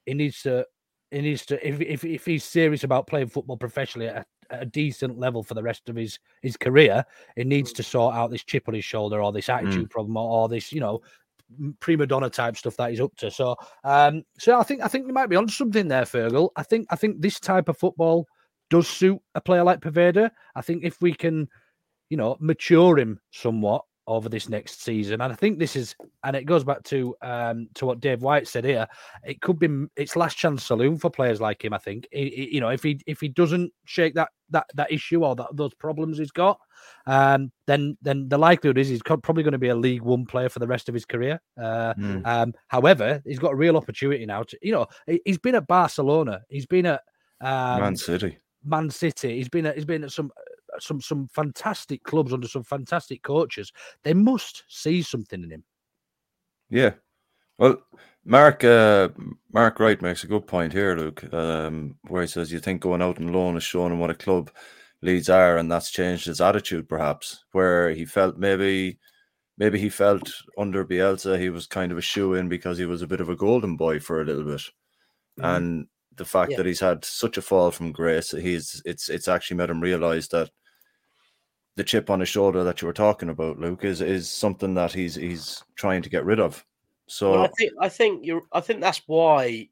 he 0.05 0.13
needs 0.15 0.41
to 0.43 0.65
he 1.12 1.21
needs 1.21 1.45
to 1.47 1.67
if 1.67 1.79
if, 1.81 2.03
if 2.03 2.25
he's 2.25 2.43
serious 2.43 2.83
about 2.83 3.07
playing 3.07 3.29
football 3.29 3.57
professionally 3.57 4.07
at 4.07 4.17
a, 4.17 4.19
at 4.19 4.25
a 4.50 4.66
decent 4.66 5.18
level 5.18 5.44
for 5.44 5.54
the 5.54 5.63
rest 5.63 5.89
of 5.89 5.96
his 5.96 6.20
his 6.42 6.58
career, 6.58 7.06
he 7.36 7.44
needs 7.44 7.74
to 7.74 7.84
sort 7.84 8.16
out 8.16 8.32
this 8.32 8.44
chip 8.44 8.68
on 8.68 8.74
his 8.74 8.86
shoulder 8.86 9.22
or 9.22 9.32
this 9.32 9.50
attitude 9.50 9.89
problem 9.89 10.18
or, 10.18 10.30
or 10.30 10.50
this 10.50 10.72
you 10.72 10.80
know 10.80 11.01
prima 11.80 12.06
donna 12.06 12.30
type 12.30 12.58
stuff 12.58 12.75
that 12.77 12.89
he's 12.89 13.00
up 13.00 13.16
to. 13.18 13.32
So 13.32 13.56
um 13.84 14.24
so 14.38 14.60
I 14.60 14.63
think 14.63 14.82
I 14.82 14.88
think 14.88 15.08
you 15.08 15.13
might 15.13 15.30
be 15.30 15.36
on 15.36 15.48
something 15.48 15.88
there, 15.88 16.04
Fergal. 16.04 16.50
I 16.56 16.63
think 16.63 16.88
I 16.89 16.96
think 16.96 17.22
this 17.22 17.39
type 17.39 17.70
of 17.70 17.77
football 17.77 18.27
does 18.70 18.88
suit 18.88 19.20
a 19.36 19.42
player 19.42 19.63
like 19.63 19.80
Poveda. 19.80 20.30
I 20.56 20.62
think 20.62 20.84
if 20.84 21.01
we 21.01 21.13
can, 21.13 21.48
you 22.10 22.18
know, 22.18 22.38
mature 22.39 22.98
him 22.98 23.20
somewhat 23.32 23.84
over 24.08 24.30
this 24.30 24.48
next 24.48 24.82
season, 24.82 25.20
and 25.22 25.34
I 25.34 25.36
think 25.36 25.60
this 25.60 25.75
is, 25.75 25.94
and 26.24 26.34
it 26.36 26.46
goes 26.46 26.63
back 26.63 26.84
to 26.84 27.16
um 27.22 27.68
to 27.75 27.86
what 27.86 28.00
Dave 28.00 28.22
White 28.22 28.48
said 28.48 28.66
here. 28.66 28.88
It 29.25 29.42
could 29.42 29.60
be 29.60 29.86
it's 29.96 30.16
last 30.16 30.38
chance 30.38 30.63
saloon 30.63 30.98
for 30.98 31.10
players 31.10 31.42
like 31.42 31.63
him. 31.63 31.74
I 31.74 31.77
think, 31.77 32.08
you 32.12 32.60
know, 32.60 32.70
if 32.70 32.84
he 32.84 33.00
if 33.06 33.20
he 33.20 33.27
doesn't 33.30 33.72
shake 33.86 34.16
that 34.16 34.30
that 34.50 34.66
that 34.75 34.92
issue 34.92 35.24
or 35.24 35.36
that 35.36 35.48
those 35.54 35.74
problems 35.74 36.18
he's 36.18 36.32
got, 36.32 36.60
um, 37.06 37.51
then 37.66 37.98
then 38.01 38.27
the 38.30 38.38
likelihood 38.38 38.77
is 38.77 38.88
he's 38.88 39.01
probably 39.04 39.44
going 39.44 39.51
to 39.51 39.58
be 39.58 39.70
a 39.70 39.75
League 39.75 40.01
One 40.01 40.25
player 40.25 40.50
for 40.50 40.60
the 40.60 40.68
rest 40.68 40.88
of 40.89 40.94
his 40.94 41.06
career. 41.06 41.42
Uh, 41.58 41.94
Mm. 41.96 42.25
um, 42.25 42.54
however, 42.68 43.22
he's 43.25 43.39
got 43.39 43.54
a 43.54 43.56
real 43.56 43.77
opportunity 43.77 44.25
now 44.25 44.44
to, 44.44 44.58
you 44.62 44.72
know, 44.72 44.88
he- 45.06 45.22
he's 45.25 45.38
been 45.38 45.56
at 45.56 45.68
Barcelona, 45.68 46.44
he's 46.50 46.66
been 46.66 46.86
at 46.86 47.01
um, 47.42 47.82
Man 47.82 47.96
City. 47.96 48.38
Man 48.63 48.89
City. 48.89 49.38
He's 49.38 49.50
been 49.50 49.66
at, 49.68 49.75
he's 49.75 49.86
been 49.86 50.04
at 50.04 50.12
some 50.12 50.32
some 50.80 51.00
some 51.01 51.27
fantastic 51.27 52.04
clubs 52.04 52.34
under 52.34 52.48
some 52.48 52.63
fantastic 52.63 53.24
coaches. 53.24 53.72
They 54.04 54.13
must 54.13 54.63
see 54.68 55.01
something 55.01 55.44
in 55.44 55.51
him. 55.51 55.63
Yeah. 56.70 56.94
Well, 57.58 57.82
Mark 58.27 58.65
uh, 58.65 59.07
Mark 59.53 59.79
Wright 59.79 60.01
makes 60.01 60.25
a 60.25 60.27
good 60.27 60.46
point 60.48 60.74
here, 60.74 60.98
Luke, 60.98 61.34
um, 61.34 61.96
where 62.10 62.24
he 62.24 62.27
says 62.27 62.51
you 62.51 62.60
think 62.60 62.81
going 62.81 63.01
out 63.01 63.19
on 63.19 63.31
loan 63.31 63.55
is 63.55 63.63
showing 63.63 63.93
him 63.93 64.00
what 64.00 64.10
a 64.10 64.15
club 64.15 64.51
leads 65.01 65.29
are, 65.29 65.57
and 65.57 65.72
that's 65.72 65.91
changed 65.91 66.25
his 66.25 66.41
attitude, 66.41 66.89
perhaps, 66.89 67.46
where 67.53 67.91
he 67.91 68.03
felt 68.03 68.38
maybe 68.38 69.00
maybe 69.57 69.79
he 69.79 69.88
felt 69.88 70.29
under 70.57 70.84
Bielsa 70.84 71.39
he 71.39 71.50
was 71.50 71.67
kind 71.67 71.89
of 71.89 71.98
a 71.98 72.01
shoe 72.01 72.34
in 72.34 72.50
because 72.50 72.77
he 72.77 72.86
was 72.86 73.01
a 73.01 73.07
bit 73.07 73.22
of 73.22 73.29
a 73.29 73.36
golden 73.36 73.77
boy 73.77 74.01
for 74.01 74.22
a 74.22 74.25
little 74.25 74.43
bit, 74.43 74.62
mm. 75.39 75.55
and 75.55 75.88
the 76.17 76.25
fact 76.25 76.51
yeah. 76.51 76.57
that 76.57 76.65
he's 76.65 76.81
had 76.81 77.05
such 77.05 77.38
a 77.38 77.41
fall 77.41 77.72
from 77.72 77.93
grace, 77.93 78.31
he's 78.31 78.81
it's 78.84 79.07
it's 79.07 79.29
actually 79.29 79.55
made 79.55 79.69
him 79.69 79.79
realize 79.79 80.27
that 80.29 80.50
the 81.77 81.84
chip 81.86 82.10
on 82.10 82.19
his 82.19 82.27
shoulder 82.27 82.65
that 82.65 82.81
you 82.81 82.88
were 82.88 82.93
talking 82.93 83.29
about, 83.29 83.57
Luke, 83.57 83.86
is 83.86 84.01
is 84.01 84.29
something 84.29 84.74
that 84.74 84.91
he's 84.91 85.15
he's 85.15 85.63
trying 85.77 86.01
to 86.01 86.10
get 86.10 86.25
rid 86.25 86.41
of. 86.41 86.65
So 87.08 87.32
well, 87.32 87.44
I 87.44 87.48
think 87.58 87.74
I 87.80 87.90
think 87.90 88.26
you're 88.26 88.44
I 88.52 88.62
think 88.62 88.82
that's 88.82 89.02
why 89.08 89.70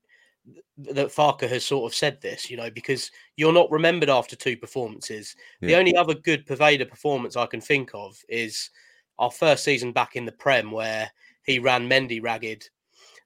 that 0.77 1.07
Farke 1.07 1.47
has 1.47 1.65
sort 1.65 1.91
of 1.91 1.95
said 1.95 2.21
this, 2.21 2.49
you 2.49 2.57
know, 2.57 2.69
because 2.69 3.11
you're 3.35 3.53
not 3.53 3.71
remembered 3.71 4.09
after 4.09 4.35
two 4.35 4.57
performances. 4.57 5.35
Yeah. 5.61 5.67
The 5.67 5.75
only 5.75 5.95
other 5.95 6.13
good 6.13 6.45
Poveda 6.45 6.89
performance 6.89 7.35
I 7.35 7.45
can 7.45 7.61
think 7.61 7.91
of 7.93 8.17
is 8.27 8.69
our 9.17 9.31
first 9.31 9.63
season 9.63 9.91
back 9.91 10.15
in 10.15 10.25
the 10.25 10.31
Prem, 10.31 10.71
where 10.71 11.09
he 11.43 11.59
ran 11.59 11.89
Mendy 11.89 12.21
ragged 12.21 12.69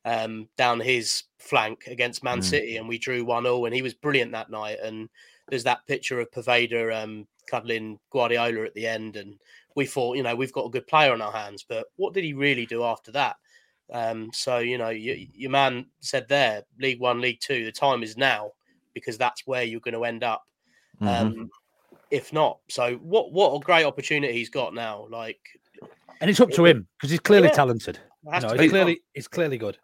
um, 0.05 0.47
down 0.57 0.79
his 0.79 1.23
flank 1.39 1.85
against 1.87 2.23
Man 2.23 2.39
mm. 2.39 2.43
City, 2.43 2.77
and 2.77 2.87
we 2.87 2.97
drew 2.97 3.25
one 3.25 3.43
0 3.43 3.65
and 3.65 3.75
he 3.75 3.81
was 3.81 3.93
brilliant 3.93 4.31
that 4.31 4.51
night. 4.51 4.77
And 4.83 5.09
there's 5.49 5.63
that 5.63 5.85
picture 5.87 6.19
of 6.19 6.31
Poveda 6.31 7.03
um, 7.03 7.27
cuddling 7.47 7.99
Guardiola 8.11 8.65
at 8.65 8.73
the 8.75 8.87
end, 8.87 9.17
and 9.17 9.39
we 9.75 9.85
thought, 9.85 10.17
you 10.17 10.23
know, 10.23 10.35
we've 10.35 10.53
got 10.53 10.65
a 10.65 10.71
good 10.71 10.87
player 10.87 11.11
on 11.11 11.21
our 11.21 11.31
hands. 11.31 11.65
But 11.67 11.87
what 11.95 12.13
did 12.13 12.23
he 12.23 12.33
really 12.33 12.65
do 12.65 12.83
after 12.83 13.11
that? 13.13 13.37
Um, 13.91 14.29
so 14.33 14.59
you 14.59 14.77
know, 14.77 14.89
you, 14.89 15.27
your 15.33 15.51
man 15.51 15.85
said 15.99 16.27
there, 16.27 16.63
League 16.79 16.99
One, 16.99 17.21
League 17.21 17.39
Two. 17.41 17.65
The 17.65 17.71
time 17.71 18.03
is 18.03 18.17
now 18.17 18.51
because 18.93 19.17
that's 19.17 19.45
where 19.45 19.63
you're 19.63 19.79
going 19.79 19.93
to 19.93 20.05
end 20.05 20.23
up. 20.23 20.43
Mm-hmm. 21.01 21.27
Um, 21.27 21.49
if 22.11 22.33
not, 22.33 22.59
so 22.69 22.95
what? 22.95 23.31
What 23.31 23.55
a 23.55 23.59
great 23.59 23.85
opportunity 23.85 24.33
he's 24.33 24.49
got 24.49 24.73
now. 24.73 25.07
Like, 25.09 25.39
and 26.21 26.29
it's 26.29 26.39
up 26.39 26.51
to 26.51 26.65
him 26.65 26.87
because 26.97 27.11
he's 27.11 27.19
clearly 27.19 27.47
yeah, 27.47 27.53
talented. 27.53 27.99
No, 28.23 28.53
he's 28.55 28.71
clearly 28.71 29.01
he's 29.13 29.27
clearly 29.27 29.57
good. 29.57 29.77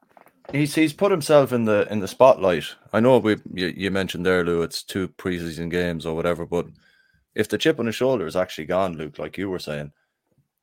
He's 0.52 0.76
he's 0.76 0.94
put 0.94 1.12
himself 1.12 1.54
in 1.54 1.66
the 1.66 1.88
in 1.92 2.00
the 2.00 2.08
spotlight. 2.08 2.66
I 2.94 3.00
know 3.00 3.18
we 3.18 3.38
you, 3.54 3.74
you 3.76 3.92
mentioned 3.92 4.26
there, 4.26 4.44
Lou. 4.44 4.62
It's 4.62 4.84
two 4.84 5.08
preseason 5.10 5.70
games 5.70 6.06
or 6.06 6.16
whatever, 6.16 6.46
but 6.46 6.68
if 7.36 7.50
the 7.50 7.58
chip 7.58 7.80
on 7.80 7.86
his 7.86 7.96
shoulder 7.96 8.26
is 8.26 8.36
actually 8.36 8.66
gone, 8.66 8.98
Luke, 8.98 9.20
like 9.20 9.38
you 9.38 9.50
were 9.50 9.60
saying, 9.60 9.92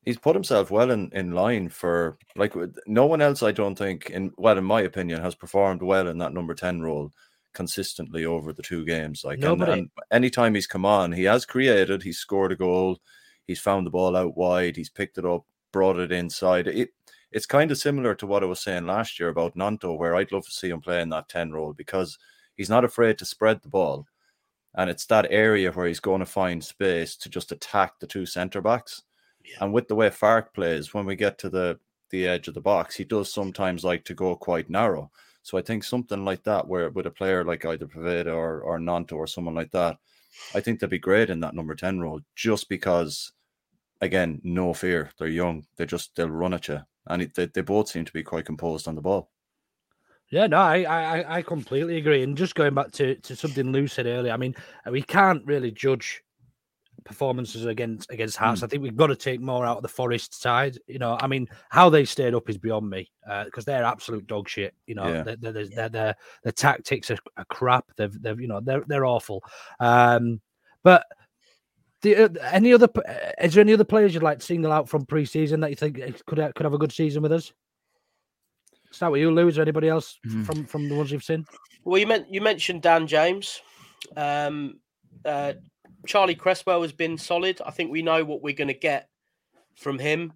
he's 0.05 0.17
put 0.17 0.35
himself 0.35 0.71
well 0.71 0.91
in, 0.91 1.09
in 1.13 1.31
line 1.31 1.69
for 1.69 2.17
like 2.35 2.53
no 2.87 3.05
one 3.05 3.21
else. 3.21 3.43
I 3.43 3.51
don't 3.51 3.75
think, 3.77 4.09
in 4.09 4.31
well, 4.37 4.57
in 4.57 4.63
my 4.63 4.81
opinion, 4.81 5.21
has 5.21 5.35
performed 5.35 5.81
well 5.81 6.07
in 6.07 6.17
that 6.19 6.33
number 6.33 6.53
ten 6.53 6.81
role 6.81 7.11
consistently 7.53 8.25
over 8.25 8.51
the 8.51 8.63
two 8.63 8.85
games. 8.85 9.23
Like, 9.23 9.39
and, 9.53 9.61
and 9.79 9.89
anytime 10.11 10.55
he's 10.55 10.67
come 10.67 10.85
on, 10.85 11.11
he 11.11 11.23
has 11.23 11.45
created. 11.45 12.03
He's 12.03 12.17
scored 12.17 12.51
a 12.51 12.55
goal. 12.55 12.99
He's 13.45 13.59
found 13.59 13.85
the 13.85 13.91
ball 13.91 14.15
out 14.15 14.37
wide. 14.37 14.75
He's 14.75 14.89
picked 14.89 15.17
it 15.17 15.25
up, 15.25 15.45
brought 15.71 15.97
it 15.97 16.11
inside. 16.11 16.67
It 16.67 16.89
it's 17.31 17.45
kind 17.45 17.71
of 17.71 17.77
similar 17.77 18.13
to 18.15 18.27
what 18.27 18.43
I 18.43 18.45
was 18.45 18.59
saying 18.59 18.85
last 18.85 19.19
year 19.19 19.29
about 19.29 19.55
Gnonto, 19.55 19.97
where 19.97 20.15
I'd 20.15 20.31
love 20.31 20.45
to 20.45 20.51
see 20.51 20.69
him 20.69 20.81
play 20.81 21.01
in 21.01 21.09
that 21.09 21.29
ten 21.29 21.51
role 21.51 21.73
because 21.73 22.17
he's 22.55 22.69
not 22.69 22.85
afraid 22.85 23.17
to 23.19 23.25
spread 23.25 23.61
the 23.61 23.69
ball. 23.69 24.05
And 24.75 24.89
it's 24.89 25.05
that 25.05 25.27
area 25.29 25.71
where 25.71 25.85
he's 25.85 25.99
going 25.99 26.19
to 26.19 26.25
find 26.25 26.63
space 26.63 27.15
to 27.17 27.29
just 27.29 27.51
attack 27.51 27.99
the 27.99 28.07
two 28.07 28.25
centre 28.25 28.61
backs 28.61 29.03
yeah. 29.43 29.57
And 29.61 29.73
with 29.73 29.87
the 29.87 29.95
way 29.95 30.09
Farke 30.09 30.53
plays, 30.53 30.93
when 30.93 31.05
we 31.05 31.15
get 31.15 31.37
to 31.39 31.49
the 31.49 31.79
the 32.09 32.27
edge 32.27 32.47
of 32.47 32.53
the 32.53 32.61
box, 32.61 32.95
he 32.95 33.03
does 33.03 33.33
sometimes 33.33 33.83
like 33.83 34.05
to 34.05 34.13
go 34.13 34.35
quite 34.35 34.69
narrow. 34.69 35.09
So 35.41 35.57
I 35.57 35.61
think 35.61 35.83
something 35.83 36.23
like 36.23 36.43
that, 36.43 36.67
where 36.67 36.89
with 36.89 37.07
a 37.07 37.11
player 37.11 37.43
like 37.43 37.65
either 37.65 37.87
Poveda 37.87 38.33
or 38.33 38.61
or 38.61 38.79
Gnonto 38.79 39.13
or 39.13 39.27
someone 39.27 39.55
like 39.55 39.71
that, 39.71 39.97
I 40.55 40.61
think 40.61 40.79
they'd 40.79 40.89
be 40.89 40.99
great 40.99 41.29
in 41.29 41.39
that 41.41 41.55
number 41.55 41.75
ten 41.75 41.99
role, 41.99 42.21
just 42.35 42.69
because, 42.69 43.33
again, 43.99 44.39
no 44.43 44.73
fear. 44.73 45.11
They're 45.17 45.27
young. 45.27 45.65
They 45.75 45.85
just 45.85 46.15
they'll 46.15 46.29
run 46.29 46.53
at 46.53 46.67
you, 46.67 46.81
and 47.07 47.21
it, 47.23 47.33
they 47.35 47.47
they 47.47 47.61
both 47.61 47.89
seem 47.89 48.05
to 48.05 48.13
be 48.13 48.23
quite 48.23 48.45
composed 48.45 48.87
on 48.87 48.95
the 48.95 49.01
ball. 49.01 49.29
Yeah, 50.29 50.47
no, 50.47 50.57
I, 50.57 50.83
I 50.83 51.37
I 51.37 51.41
completely 51.41 51.97
agree. 51.97 52.23
And 52.23 52.37
just 52.37 52.55
going 52.55 52.73
back 52.73 52.91
to, 52.93 53.15
to 53.15 53.35
something 53.35 53.71
Lou 53.71 53.87
said 53.87 54.05
earlier, 54.05 54.33
I 54.33 54.37
mean, 54.37 54.55
we 54.89 55.01
can't 55.01 55.45
really 55.45 55.71
judge 55.71 56.23
performances 57.05 57.65
against 57.65 58.09
against 58.11 58.37
Hearts. 58.37 58.61
Mm. 58.61 58.63
I 58.63 58.67
think 58.67 58.83
we've 58.83 58.95
got 58.95 59.07
to 59.07 59.15
take 59.15 59.41
more 59.41 59.65
out 59.65 59.77
of 59.77 59.83
the 59.83 59.89
Forest 59.89 60.41
side. 60.41 60.77
You 60.87 60.99
know, 60.99 61.17
I 61.19 61.27
mean, 61.27 61.47
how 61.69 61.89
they 61.89 62.05
stayed 62.05 62.33
up 62.33 62.49
is 62.49 62.57
beyond 62.57 62.89
me 62.89 63.11
because 63.45 63.67
uh, 63.67 63.71
they're 63.71 63.83
absolute 63.83 64.27
dog 64.27 64.49
shit. 64.49 64.73
You 64.87 64.95
know, 64.95 65.07
yeah. 65.07 65.23
their 65.23 65.35
their 65.35 65.89
their 65.89 66.15
their 66.43 66.51
tactics 66.51 67.11
are, 67.11 67.17
are, 67.37 67.45
crap. 67.45 67.85
They've 67.97 68.21
they've 68.21 68.39
you 68.39 68.47
know 68.47 68.61
they're 68.61 68.83
they're 68.87 69.05
awful. 69.05 69.43
Um, 69.79 70.41
but 70.83 71.05
the, 72.01 72.15
uh, 72.15 72.29
any 72.51 72.73
other 72.73 72.89
uh, 72.95 73.31
is 73.41 73.53
there 73.53 73.61
any 73.61 73.73
other 73.73 73.83
players 73.83 74.13
you'd 74.13 74.23
like 74.23 74.39
to 74.39 74.45
single 74.45 74.71
out 74.71 74.89
from 74.89 75.05
pre-season 75.05 75.61
that 75.61 75.69
you 75.69 75.75
think 75.75 75.97
could 76.25 76.37
could 76.55 76.63
have 76.63 76.73
a 76.73 76.77
good 76.77 76.91
season 76.91 77.21
with 77.21 77.31
us? 77.31 77.51
Start 78.91 79.13
with 79.13 79.21
you, 79.21 79.31
Lou. 79.31 79.47
Is 79.47 79.55
there 79.55 79.63
anybody 79.63 79.89
else 79.89 80.19
mm. 80.27 80.45
from 80.45 80.65
from 80.65 80.87
the 80.87 80.95
ones 80.95 81.11
you've 81.11 81.23
seen? 81.23 81.45
Well, 81.83 81.99
you 81.99 82.07
meant 82.07 82.31
you 82.31 82.41
mentioned 82.41 82.81
Dan 82.81 83.07
James. 83.07 83.61
Um, 84.15 84.79
uh, 85.25 85.53
Charlie 86.05 86.35
Cresswell 86.35 86.81
has 86.81 86.91
been 86.91 87.17
solid. 87.17 87.61
I 87.65 87.71
think 87.71 87.91
we 87.91 88.01
know 88.01 88.23
what 88.23 88.41
we're 88.41 88.53
going 88.53 88.67
to 88.67 88.73
get 88.73 89.09
from 89.75 89.99
him. 89.99 90.33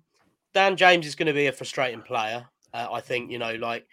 Dan 0.53 0.77
James 0.77 1.05
is 1.05 1.15
going 1.15 1.27
to 1.27 1.33
be 1.33 1.47
a 1.47 1.51
frustrating 1.51 2.01
player. 2.01 2.45
Uh, 2.73 2.87
I 2.91 3.01
think 3.01 3.31
you 3.31 3.37
know, 3.37 3.53
like 3.55 3.87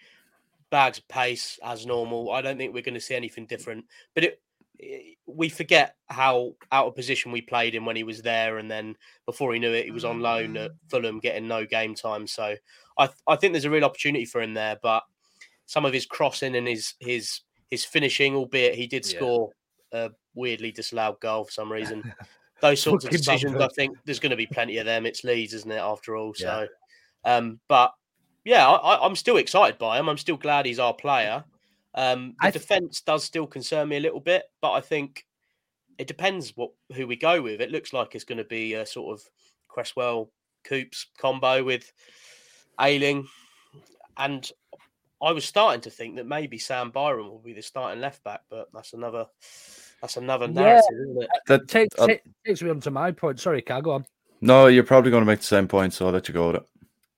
bags 0.69 0.97
of 0.97 1.07
pace 1.07 1.59
as 1.63 1.85
normal. 1.85 2.31
I 2.31 2.41
don't 2.41 2.57
think 2.57 2.73
we're 2.73 2.81
going 2.81 2.95
to 2.95 3.01
see 3.01 3.15
anything 3.15 3.45
different. 3.45 3.85
But 4.13 4.23
it, 4.25 4.41
it, 4.79 5.17
we 5.25 5.49
forget 5.49 5.95
how 6.07 6.53
out 6.71 6.87
of 6.87 6.95
position 6.95 7.31
we 7.31 7.41
played 7.41 7.75
him 7.75 7.85
when 7.85 7.95
he 7.95 8.03
was 8.03 8.21
there, 8.21 8.57
and 8.57 8.69
then 8.69 8.95
before 9.25 9.53
he 9.53 9.59
knew 9.59 9.73
it, 9.73 9.85
he 9.85 9.91
was 9.91 10.05
on 10.05 10.21
loan 10.21 10.57
at 10.57 10.71
Fulham, 10.89 11.19
getting 11.19 11.47
no 11.47 11.65
game 11.65 11.95
time. 11.95 12.27
So 12.27 12.55
I, 12.97 13.09
I 13.27 13.35
think 13.35 13.53
there's 13.53 13.65
a 13.65 13.69
real 13.69 13.85
opportunity 13.85 14.25
for 14.25 14.41
him 14.41 14.53
there. 14.53 14.77
But 14.81 15.03
some 15.65 15.85
of 15.85 15.93
his 15.93 16.05
crossing 16.05 16.55
and 16.55 16.67
his 16.67 16.93
his 16.99 17.41
his 17.69 17.85
finishing, 17.85 18.35
albeit 18.35 18.75
he 18.75 18.87
did 18.87 19.05
score 19.05 19.49
a 19.95 20.11
weirdly 20.33 20.71
disallowed 20.71 21.19
goal 21.19 21.45
for 21.45 21.51
some 21.51 21.71
reason. 21.71 22.13
Those 22.61 22.81
sorts 22.81 23.05
of 23.05 23.11
decisions, 23.11 23.55
I 23.61 23.67
think 23.69 23.97
there's 24.05 24.19
going 24.19 24.29
to 24.29 24.35
be 24.35 24.47
plenty 24.47 24.77
of 24.77 24.85
them. 24.85 25.05
It's 25.05 25.23
Leeds, 25.23 25.53
isn't 25.53 25.71
it? 25.71 25.77
After 25.77 26.15
all, 26.15 26.33
so. 26.33 26.67
Yeah. 27.25 27.35
Um, 27.35 27.59
but 27.67 27.93
yeah, 28.45 28.67
I, 28.69 29.05
am 29.05 29.15
still 29.15 29.37
excited 29.37 29.77
by 29.77 29.99
him. 29.99 30.07
I'm 30.07 30.17
still 30.17 30.37
glad 30.37 30.65
he's 30.65 30.79
our 30.79 30.93
player. 30.93 31.43
Um, 31.95 32.35
the 32.41 32.51
th- 32.51 32.53
defense 32.53 33.01
does 33.01 33.23
still 33.23 33.47
concern 33.47 33.89
me 33.89 33.97
a 33.97 34.01
little 34.01 34.19
bit, 34.19 34.43
but 34.61 34.71
I 34.71 34.81
think 34.81 35.25
it 35.97 36.07
depends 36.07 36.55
what 36.55 36.71
who 36.93 37.07
we 37.07 37.15
go 37.15 37.41
with. 37.41 37.61
It 37.61 37.71
looks 37.71 37.93
like 37.93 38.15
it's 38.15 38.23
going 38.23 38.37
to 38.37 38.43
be 38.43 38.73
a 38.73 38.85
sort 38.85 39.19
of 39.19 39.25
Cresswell 39.67 40.29
Coops 40.63 41.07
combo 41.17 41.63
with 41.63 41.91
Ayling, 42.79 43.27
and 44.17 44.49
I 45.21 45.31
was 45.31 45.45
starting 45.45 45.81
to 45.81 45.89
think 45.89 46.17
that 46.17 46.27
maybe 46.27 46.57
Sam 46.57 46.91
Byram 46.91 47.27
will 47.27 47.39
be 47.39 47.53
the 47.53 47.61
starting 47.61 48.01
left 48.01 48.23
back, 48.23 48.41
but 48.49 48.67
that's 48.73 48.93
another 48.93 49.25
that's 50.01 50.17
another 50.17 50.47
narrative, 50.47 50.83
yeah. 50.91 51.01
isn't 51.01 51.23
it? 51.23 51.29
That 51.47 51.67
take, 51.67 51.89
uh, 51.97 52.07
take, 52.07 52.21
takes 52.45 52.61
me 52.61 52.69
on 52.69 52.79
to 52.81 52.91
my 52.91 53.11
point. 53.11 53.39
Sorry, 53.39 53.61
Cal, 53.61 53.81
go 53.81 53.91
on. 53.91 54.05
No, 54.41 54.67
you're 54.67 54.83
probably 54.83 55.11
going 55.11 55.21
to 55.21 55.27
make 55.27 55.39
the 55.39 55.45
same 55.45 55.67
point, 55.67 55.93
so 55.93 56.05
I'll 56.05 56.11
let 56.11 56.27
you 56.27 56.33
go 56.33 56.47
with 56.47 56.57
it. 56.57 56.65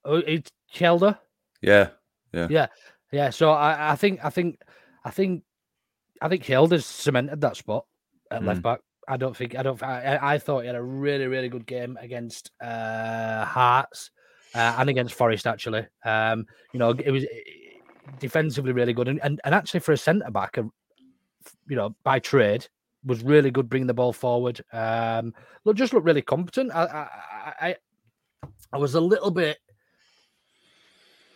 Oh, 0.05 0.17
it's 0.17 0.49
Hjelde. 0.73 1.17
Yeah, 1.61 1.89
yeah, 2.31 2.47
yeah, 2.49 2.67
yeah. 3.11 3.29
So 3.31 3.51
I, 3.51 3.91
I 3.91 3.95
think, 3.95 4.23
I 4.23 4.29
think, 4.29 4.61
I 5.03 5.09
think, 5.09 5.43
I 6.21 6.29
think 6.29 6.43
Hjelde's 6.43 6.85
cemented 6.85 7.41
that 7.41 7.57
spot 7.57 7.85
at 8.31 8.41
mm. 8.41 8.45
left 8.45 8.61
back. 8.61 8.79
I 9.09 9.17
don't 9.17 9.35
think 9.35 9.55
I 9.55 9.63
don't. 9.63 9.81
I, 9.81 10.19
I 10.21 10.37
thought 10.37 10.61
he 10.61 10.67
had 10.67 10.75
a 10.75 10.83
really, 10.83 11.27
really 11.27 11.49
good 11.49 11.65
game 11.65 11.97
against 11.99 12.51
uh 12.61 13.45
Hearts 13.45 14.11
uh, 14.53 14.75
and 14.77 14.89
against 14.89 15.13
Forest. 15.13 15.47
Actually, 15.47 15.87
um, 16.03 16.45
you 16.73 16.79
know, 16.79 16.91
it 16.91 17.11
was 17.11 17.25
defensively 18.19 18.73
really 18.73 18.93
good, 18.93 19.07
and, 19.07 19.21
and, 19.23 19.39
and 19.43 19.55
actually 19.55 19.79
for 19.79 19.93
a 19.93 19.97
centre 19.97 20.29
back, 20.29 20.57
you 21.67 21.75
know, 21.75 21.95
by 22.03 22.19
trade, 22.19 22.67
was 23.05 23.23
really 23.23 23.51
good 23.51 23.69
bringing 23.69 23.87
the 23.87 23.93
ball 23.93 24.13
forward. 24.13 24.61
Um, 24.73 25.33
look, 25.65 25.77
just 25.77 25.93
looked 25.93 26.05
really 26.05 26.21
competent. 26.21 26.71
I, 26.73 26.83
I, 26.83 27.67
I, 27.67 27.75
I 28.73 28.77
was 28.77 28.95
a 28.95 29.01
little 29.01 29.31
bit. 29.31 29.57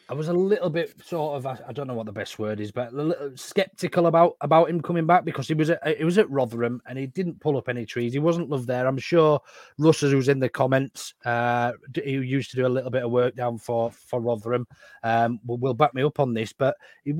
I 0.09 0.13
was 0.13 0.27
a 0.27 0.33
little 0.33 0.69
bit 0.69 0.93
sort 1.05 1.37
of 1.37 1.45
I, 1.45 1.71
don't 1.71 1.87
know 1.87 1.93
what 1.93 2.05
the 2.05 2.11
best 2.11 2.37
word 2.37 2.59
is, 2.59 2.69
but 2.69 2.91
a 2.91 3.01
little 3.01 3.31
skeptical 3.37 4.07
about 4.07 4.35
about 4.41 4.69
him 4.69 4.81
coming 4.81 5.05
back 5.05 5.23
because 5.23 5.47
he 5.47 5.53
was 5.53 5.69
at 5.69 5.97
he 5.97 6.03
was 6.03 6.17
at 6.17 6.29
Rotherham 6.29 6.81
and 6.85 6.99
he 6.99 7.07
didn't 7.07 7.39
pull 7.39 7.55
up 7.55 7.69
any 7.69 7.85
trees. 7.85 8.11
He 8.11 8.19
wasn't 8.19 8.49
loved 8.49 8.67
there. 8.67 8.87
I'm 8.87 8.97
sure 8.97 9.39
Russ, 9.77 10.01
who's 10.01 10.27
in 10.27 10.39
the 10.39 10.49
comments, 10.49 11.13
uh, 11.23 11.71
he 11.95 12.11
used 12.11 12.51
to 12.51 12.57
do 12.57 12.67
a 12.67 12.67
little 12.67 12.91
bit 12.91 13.03
of 13.03 13.11
work 13.11 13.37
down 13.37 13.57
for 13.57 13.89
for 13.89 14.19
Rotherham. 14.19 14.67
Um, 15.01 15.39
will, 15.45 15.59
will 15.59 15.73
back 15.73 15.93
me 15.93 16.03
up 16.03 16.19
on 16.19 16.33
this, 16.33 16.51
but 16.51 16.75
he, 17.05 17.13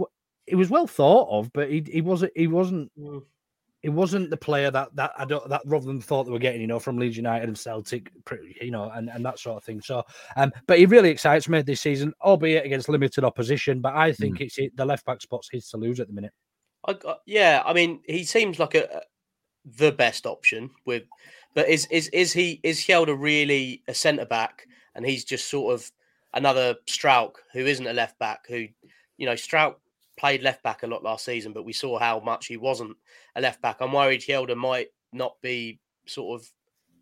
it 0.52 0.56
was 0.56 0.70
well 0.70 0.86
thought 0.86 1.30
of, 1.32 1.52
but 1.54 1.72
he 1.72 1.84
he 1.90 2.02
wasn't 2.02 2.34
he 2.36 2.48
wasn't. 2.48 2.92
Mm. 3.00 3.24
he 3.82 3.90
wasn't 3.90 4.30
the 4.30 4.38
player 4.38 4.70
that 4.70 4.94
that 4.96 5.12
I 5.18 5.26
don't 5.26 5.48
that 5.50 5.62
Rotherham 5.66 6.02
thought 6.02 6.26
they 6.26 6.32
were 6.32 6.40
getting, 6.40 6.62
you 6.62 6.68
know, 6.68 6.80
from 6.80 6.98
Leeds 6.98 7.18
United 7.18 7.48
and 7.48 7.58
Celtic, 7.58 8.12
you 8.62 8.70
know, 8.70 8.92
and, 8.94 9.10
and 9.10 9.26
that 9.26 9.40
sort 9.40 9.58
of 9.58 9.64
thing. 9.64 9.82
So, 9.82 10.04
um, 10.36 10.52
but 10.68 10.78
he 10.78 10.86
really 10.86 11.10
excites 11.10 11.48
me 11.48 11.62
this 11.62 11.82
season, 11.82 12.14
albeit 12.22 12.66
against 12.66 12.90
limited 12.90 13.24
opposition. 13.24 13.80
But 13.80 13.96
I 13.96 14.12
think 14.12 14.40
mm. 14.40 14.42
it's 14.42 14.76
the 14.76 14.86
left 14.86 15.06
back 15.06 15.22
spot's 15.22 15.50
his 15.50 15.70
to 15.70 15.78
lose 15.78 16.00
at 16.00 16.08
the 16.08 16.14
minute. 16.14 16.34
I, 16.88 16.96
yeah, 17.26 17.64
I 17.66 17.74
mean, 17.74 18.02
he 18.06 18.24
seems 18.26 18.60
like 18.60 18.76
a 18.76 19.04
the 19.78 19.92
best 19.92 20.26
option 20.26 20.70
with, 20.86 21.04
but 21.54 21.70
is 21.70 21.86
is 21.88 22.10
is 22.10 22.34
he 22.34 22.60
is 22.64 22.80
Hjelde 22.80 23.16
really 23.18 23.84
a 23.88 23.94
centre 23.94 24.26
back, 24.26 24.68
and 24.96 25.06
he's 25.06 25.24
just 25.24 25.50
sort 25.50 25.74
of 25.74 25.90
another 26.34 26.76
Struijk 26.88 27.36
who 27.54 27.66
isn't 27.66 27.88
a 27.88 27.94
left 27.94 28.20
back 28.20 28.48
who, 28.48 28.68
you 29.18 29.26
know, 29.26 29.34
Struijk 29.34 29.76
played 30.22 30.44
left 30.44 30.62
back 30.62 30.84
a 30.84 30.88
lot 30.88 31.04
last 31.04 31.26
season, 31.26 31.52
but 31.52 31.66
we 31.66 31.74
saw 31.74 31.98
how 31.98 32.20
much 32.20 32.46
he 32.46 32.56
wasn't 32.56 32.96
a 33.36 33.42
left 33.42 33.60
back. 33.60 33.78
I'm 33.82 33.92
worried 33.92 34.22
Hjelde 34.22 34.56
might 34.56 34.90
not 35.12 35.34
be 35.42 35.80
sort 36.06 36.40
of 36.40 36.48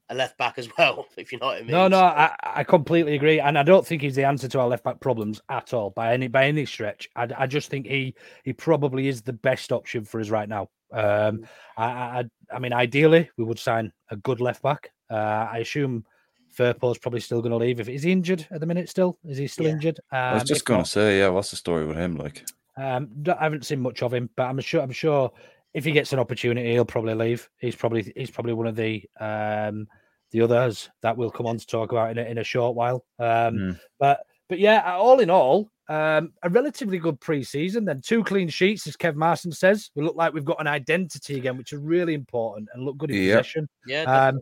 a 0.08 0.15
left 0.15 0.38
back 0.38 0.58
as 0.58 0.69
well, 0.77 1.05
if 1.17 1.34
you 1.34 1.38
know 1.38 1.47
what 1.47 1.58
I 1.58 1.60
mean. 1.60 1.71
No, 1.71 1.89
no, 1.89 1.99
I, 1.99 2.34
I 2.41 2.63
completely 2.63 3.15
agree, 3.15 3.41
and 3.41 3.60
I 3.60 3.63
don't 3.63 3.86
think 3.86 4.01
he's 4.01 4.15
the 4.15 4.23
answer 4.23 4.47
to 4.47 4.60
our 4.62 4.69
left 4.69 4.86
back 4.86 5.01
problems 5.01 5.41
at 5.49 5.73
all 5.73 5.89
by 5.89 6.13
any 6.13 6.29
by 6.29 6.45
any 6.45 6.65
stretch. 6.65 7.10
I, 7.17 7.27
I 7.38 7.45
just 7.45 7.69
think 7.69 7.88
he 7.88 8.15
he 8.45 8.53
probably 8.53 9.10
is 9.10 9.21
the 9.21 9.34
best 9.34 9.73
option 9.73 10.05
for 10.05 10.21
us 10.21 10.29
right 10.29 10.47
now. 10.47 10.69
Um, 10.93 11.45
I, 11.75 11.86
I, 11.86 12.23
I 12.53 12.60
mean, 12.60 12.71
ideally, 12.71 13.29
we 13.38 13.43
would 13.43 13.60
sign 13.60 13.91
a 14.10 14.15
good 14.15 14.39
left 14.39 14.63
back. 14.63 14.91
Uh, 15.10 15.45
I 15.51 15.58
assume 15.58 16.05
Firpo's 16.58 16.97
probably 16.97 17.19
still 17.19 17.41
going 17.41 17.51
to 17.51 17.58
leave. 17.58 17.82
If 17.82 17.89
is 17.89 18.03
he 18.03 18.13
injured 18.13 18.47
at 18.49 18.62
the 18.62 18.65
minute? 18.65 18.88
Still, 18.88 19.19
is 19.25 19.38
he 19.38 19.47
still 19.47 19.65
yeah. 19.65 19.73
injured? 19.73 19.99
Um, 20.10 20.19
I 20.19 20.34
was 20.36 20.43
um, 20.43 20.47
just 20.47 20.65
going 20.65 20.84
to 20.84 20.89
say, 20.89 21.19
yeah. 21.19 21.27
What's 21.27 21.51
the 21.51 21.58
story 21.58 21.86
with 21.86 21.97
him 21.97 22.15
like? 22.15 22.45
Um, 22.80 23.10
I 23.28 23.44
haven't 23.44 23.65
seen 23.65 23.82
much 23.82 24.02
of 24.02 24.13
him, 24.13 24.30
but 24.36 24.44
I'm 24.44 24.60
sure. 24.62 24.82
I'm 24.82 24.92
sure 24.92 25.32
if 25.74 25.86
he 25.86 25.92
gets 25.92 26.13
an 26.13 26.20
opportunity, 26.20 26.72
he'll 26.72 26.86
probably 26.86 27.13
leave. 27.13 27.50
He's 27.58 27.76
probably 27.76 28.12
he's 28.15 28.32
probably 28.32 28.54
one 28.54 28.68
of 28.68 28.76
the 28.76 29.04
um, 29.20 29.88
the 30.32 30.42
others 30.42 30.89
that 31.02 31.18
we'll 31.18 31.30
come 31.30 31.46
on 31.46 31.58
to 31.58 31.65
talk 31.65 31.92
about 31.92 32.12
in 32.12 32.18
a, 32.18 32.24
in 32.24 32.38
a 32.38 32.44
short 32.44 32.76
while. 32.76 33.04
Um, 33.20 33.56
mm. 33.56 33.80
But 34.00 34.22
but 34.48 34.60
yeah, 34.60 34.96
all 34.96 35.20
in 35.20 35.30
all, 35.30 35.70
um, 35.89 36.34
a 36.42 36.50
relatively 36.50 37.00
good 37.00 37.20
preseason. 37.20 37.86
Then 37.86 38.02
two 38.02 38.24
clean 38.24 38.48
sheets, 38.48 38.88
as 38.88 38.96
Kev 38.96 39.15
Marson 39.15 39.52
says. 39.52 39.92
We 39.96 40.04
look 40.04 40.15
like 40.15 40.34
we've 40.34 40.46
got 40.46 40.62
an 40.62 40.68
identity 40.68 41.38
again, 41.38 41.58
which 41.58 41.74
is 41.74 41.80
really 41.80 42.13
important, 42.13 42.70
and 42.74 42.84
look 42.84 42.98
good 42.98 43.12
in 43.12 43.18
yep. 43.18 43.39
possession. 43.39 43.68
Yeah. 43.86 44.04
Um, 44.04 44.39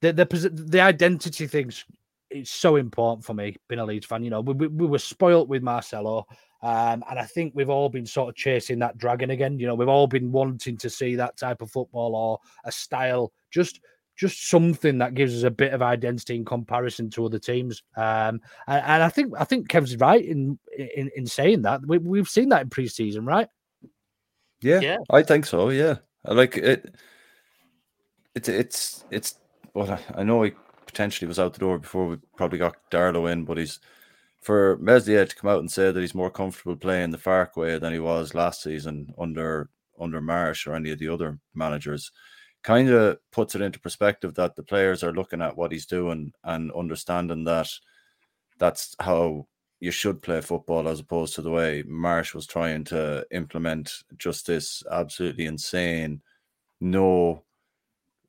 the, 0.00 0.12
the 0.12 0.50
the 0.52 0.80
identity 0.80 1.46
things 1.48 1.84
it's 2.30 2.50
so 2.50 2.76
important 2.76 3.24
for 3.24 3.34
me 3.34 3.56
being 3.68 3.80
a 3.80 3.84
Leeds 3.84 4.06
fan. 4.06 4.22
You 4.22 4.30
know, 4.30 4.40
we, 4.40 4.54
we, 4.54 4.66
we 4.68 4.86
were 4.86 4.98
spoilt 4.98 5.48
with 5.48 5.62
Marcelo. 5.62 6.26
Um, 6.62 7.04
and 7.08 7.18
I 7.18 7.24
think 7.24 7.52
we've 7.54 7.70
all 7.70 7.88
been 7.88 8.06
sort 8.06 8.30
of 8.30 8.34
chasing 8.34 8.80
that 8.80 8.98
dragon 8.98 9.30
again. 9.30 9.58
You 9.58 9.66
know, 9.66 9.74
we've 9.74 9.88
all 9.88 10.06
been 10.06 10.32
wanting 10.32 10.76
to 10.78 10.90
see 10.90 11.14
that 11.16 11.36
type 11.36 11.62
of 11.62 11.70
football 11.70 12.16
or 12.16 12.38
a 12.64 12.72
style, 12.72 13.32
just 13.50 13.80
just 14.16 14.50
something 14.50 14.98
that 14.98 15.14
gives 15.14 15.36
us 15.36 15.44
a 15.44 15.50
bit 15.50 15.72
of 15.72 15.80
identity 15.80 16.34
in 16.34 16.44
comparison 16.44 17.08
to 17.08 17.24
other 17.24 17.38
teams. 17.38 17.84
Um, 17.96 18.40
and, 18.66 18.84
and, 18.84 19.02
I 19.04 19.08
think 19.08 19.32
I 19.38 19.44
think 19.44 19.68
Kevin's 19.68 19.96
right 19.96 20.24
in 20.24 20.58
in, 20.76 21.08
in 21.14 21.26
saying 21.26 21.62
that. 21.62 21.86
We, 21.86 21.98
we've 21.98 22.28
seen 22.28 22.48
that 22.48 22.62
in 22.62 22.70
preseason, 22.70 23.24
right? 23.24 23.46
Yeah, 24.60 24.80
yeah, 24.80 24.96
I 25.10 25.22
think 25.22 25.46
so. 25.46 25.70
Yeah, 25.70 25.98
like 26.24 26.56
it. 26.56 26.96
It's 28.34 28.48
it's 28.48 29.04
it's. 29.12 29.34
Well, 29.74 30.00
I 30.16 30.24
know 30.24 30.42
he 30.42 30.52
potentially 30.88 31.28
was 31.28 31.38
out 31.38 31.52
the 31.52 31.60
door 31.60 31.78
before 31.78 32.06
we 32.08 32.16
probably 32.36 32.58
got 32.58 32.90
Darlow 32.90 33.30
in, 33.30 33.44
but 33.44 33.58
he's 33.58 33.78
for 34.40 34.76
Meslier 34.80 35.26
to 35.26 35.36
come 35.36 35.50
out 35.50 35.60
and 35.60 35.70
say 35.70 35.92
that 35.92 36.00
he's 36.00 36.14
more 36.14 36.30
comfortable 36.30 36.76
playing 36.76 37.10
the 37.10 37.18
Farke 37.18 37.56
way 37.56 37.78
than 37.78 37.92
he 37.92 37.98
was 38.00 38.34
last 38.34 38.62
season 38.62 39.14
under 39.18 39.70
under 40.00 40.20
Marsch 40.20 40.66
or 40.66 40.74
any 40.74 40.90
of 40.90 40.98
the 40.98 41.08
other 41.08 41.38
managers, 41.54 42.10
kind 42.62 42.88
of 42.88 43.18
puts 43.32 43.54
it 43.54 43.60
into 43.60 43.80
perspective 43.80 44.34
that 44.34 44.56
the 44.56 44.62
players 44.62 45.02
are 45.02 45.12
looking 45.12 45.42
at 45.42 45.56
what 45.56 45.72
he's 45.72 45.86
doing 45.86 46.32
and 46.44 46.72
understanding 46.72 47.44
that 47.44 47.68
that's 48.58 48.94
how 49.00 49.46
you 49.80 49.90
should 49.90 50.22
play 50.22 50.40
football 50.40 50.88
as 50.88 51.00
opposed 51.00 51.34
to 51.34 51.42
the 51.42 51.50
way 51.50 51.82
Marsch 51.84 52.34
was 52.34 52.46
trying 52.46 52.84
to 52.84 53.24
implement 53.30 53.92
just 54.16 54.46
this 54.46 54.82
absolutely 54.90 55.46
insane, 55.46 56.20
no, 56.80 57.44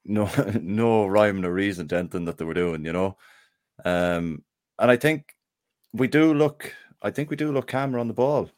no, 0.10 0.30
no 0.62 1.06
rhyme 1.08 1.45
or 1.45 1.54
reason 1.54 1.88
to 1.89 1.98
anything 1.98 2.26
that 2.26 2.38
they 2.38 2.45
were 2.45 2.54
doing, 2.54 2.84
you 2.84 2.93
know. 2.93 3.17
Um, 3.86 4.43
and 4.78 4.91
I 4.91 4.98
think 4.98 5.36
we 5.93 6.08
do 6.08 6.34
look. 6.34 6.74
I 7.02 7.12
think 7.12 7.30
we 7.30 7.38
do 7.38 7.52
look 7.52 7.67
calmer 7.67 8.00
on 8.00 8.08
the 8.08 8.13
ball 8.13 8.50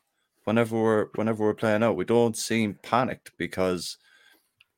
whenever 0.46 0.82
we're 0.82 1.08
whenever 1.16 1.44
we're 1.44 1.54
playing 1.54 1.84
out. 1.84 1.96
We 1.96 2.06
don't 2.06 2.36
seem 2.36 2.80
panicked 2.82 3.32
because 3.38 3.98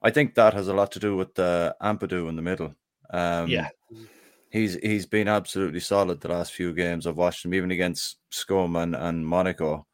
I 0.01 0.09
think 0.09 0.35
that 0.35 0.53
has 0.53 0.67
a 0.67 0.73
lot 0.73 0.91
to 0.93 0.99
do 0.99 1.15
with 1.15 1.33
the 1.35 1.75
uh, 1.79 1.93
Ampadu 1.93 2.27
in 2.27 2.35
the 2.35 2.41
middle. 2.41 2.75
Um, 3.11 3.47
yeah, 3.47 3.69
he's 4.49 4.75
he's 4.75 5.05
been 5.05 5.27
absolutely 5.27 5.79
solid 5.79 6.19
the 6.19 6.29
last 6.29 6.53
few 6.53 6.73
games. 6.73 7.07
I've 7.07 7.17
watched 7.17 7.45
him 7.45 7.53
even 7.53 7.71
against 7.71 8.17
Scum 8.29 8.75
and, 8.75 8.95
and 8.95 9.25
Monaco. 9.25 9.85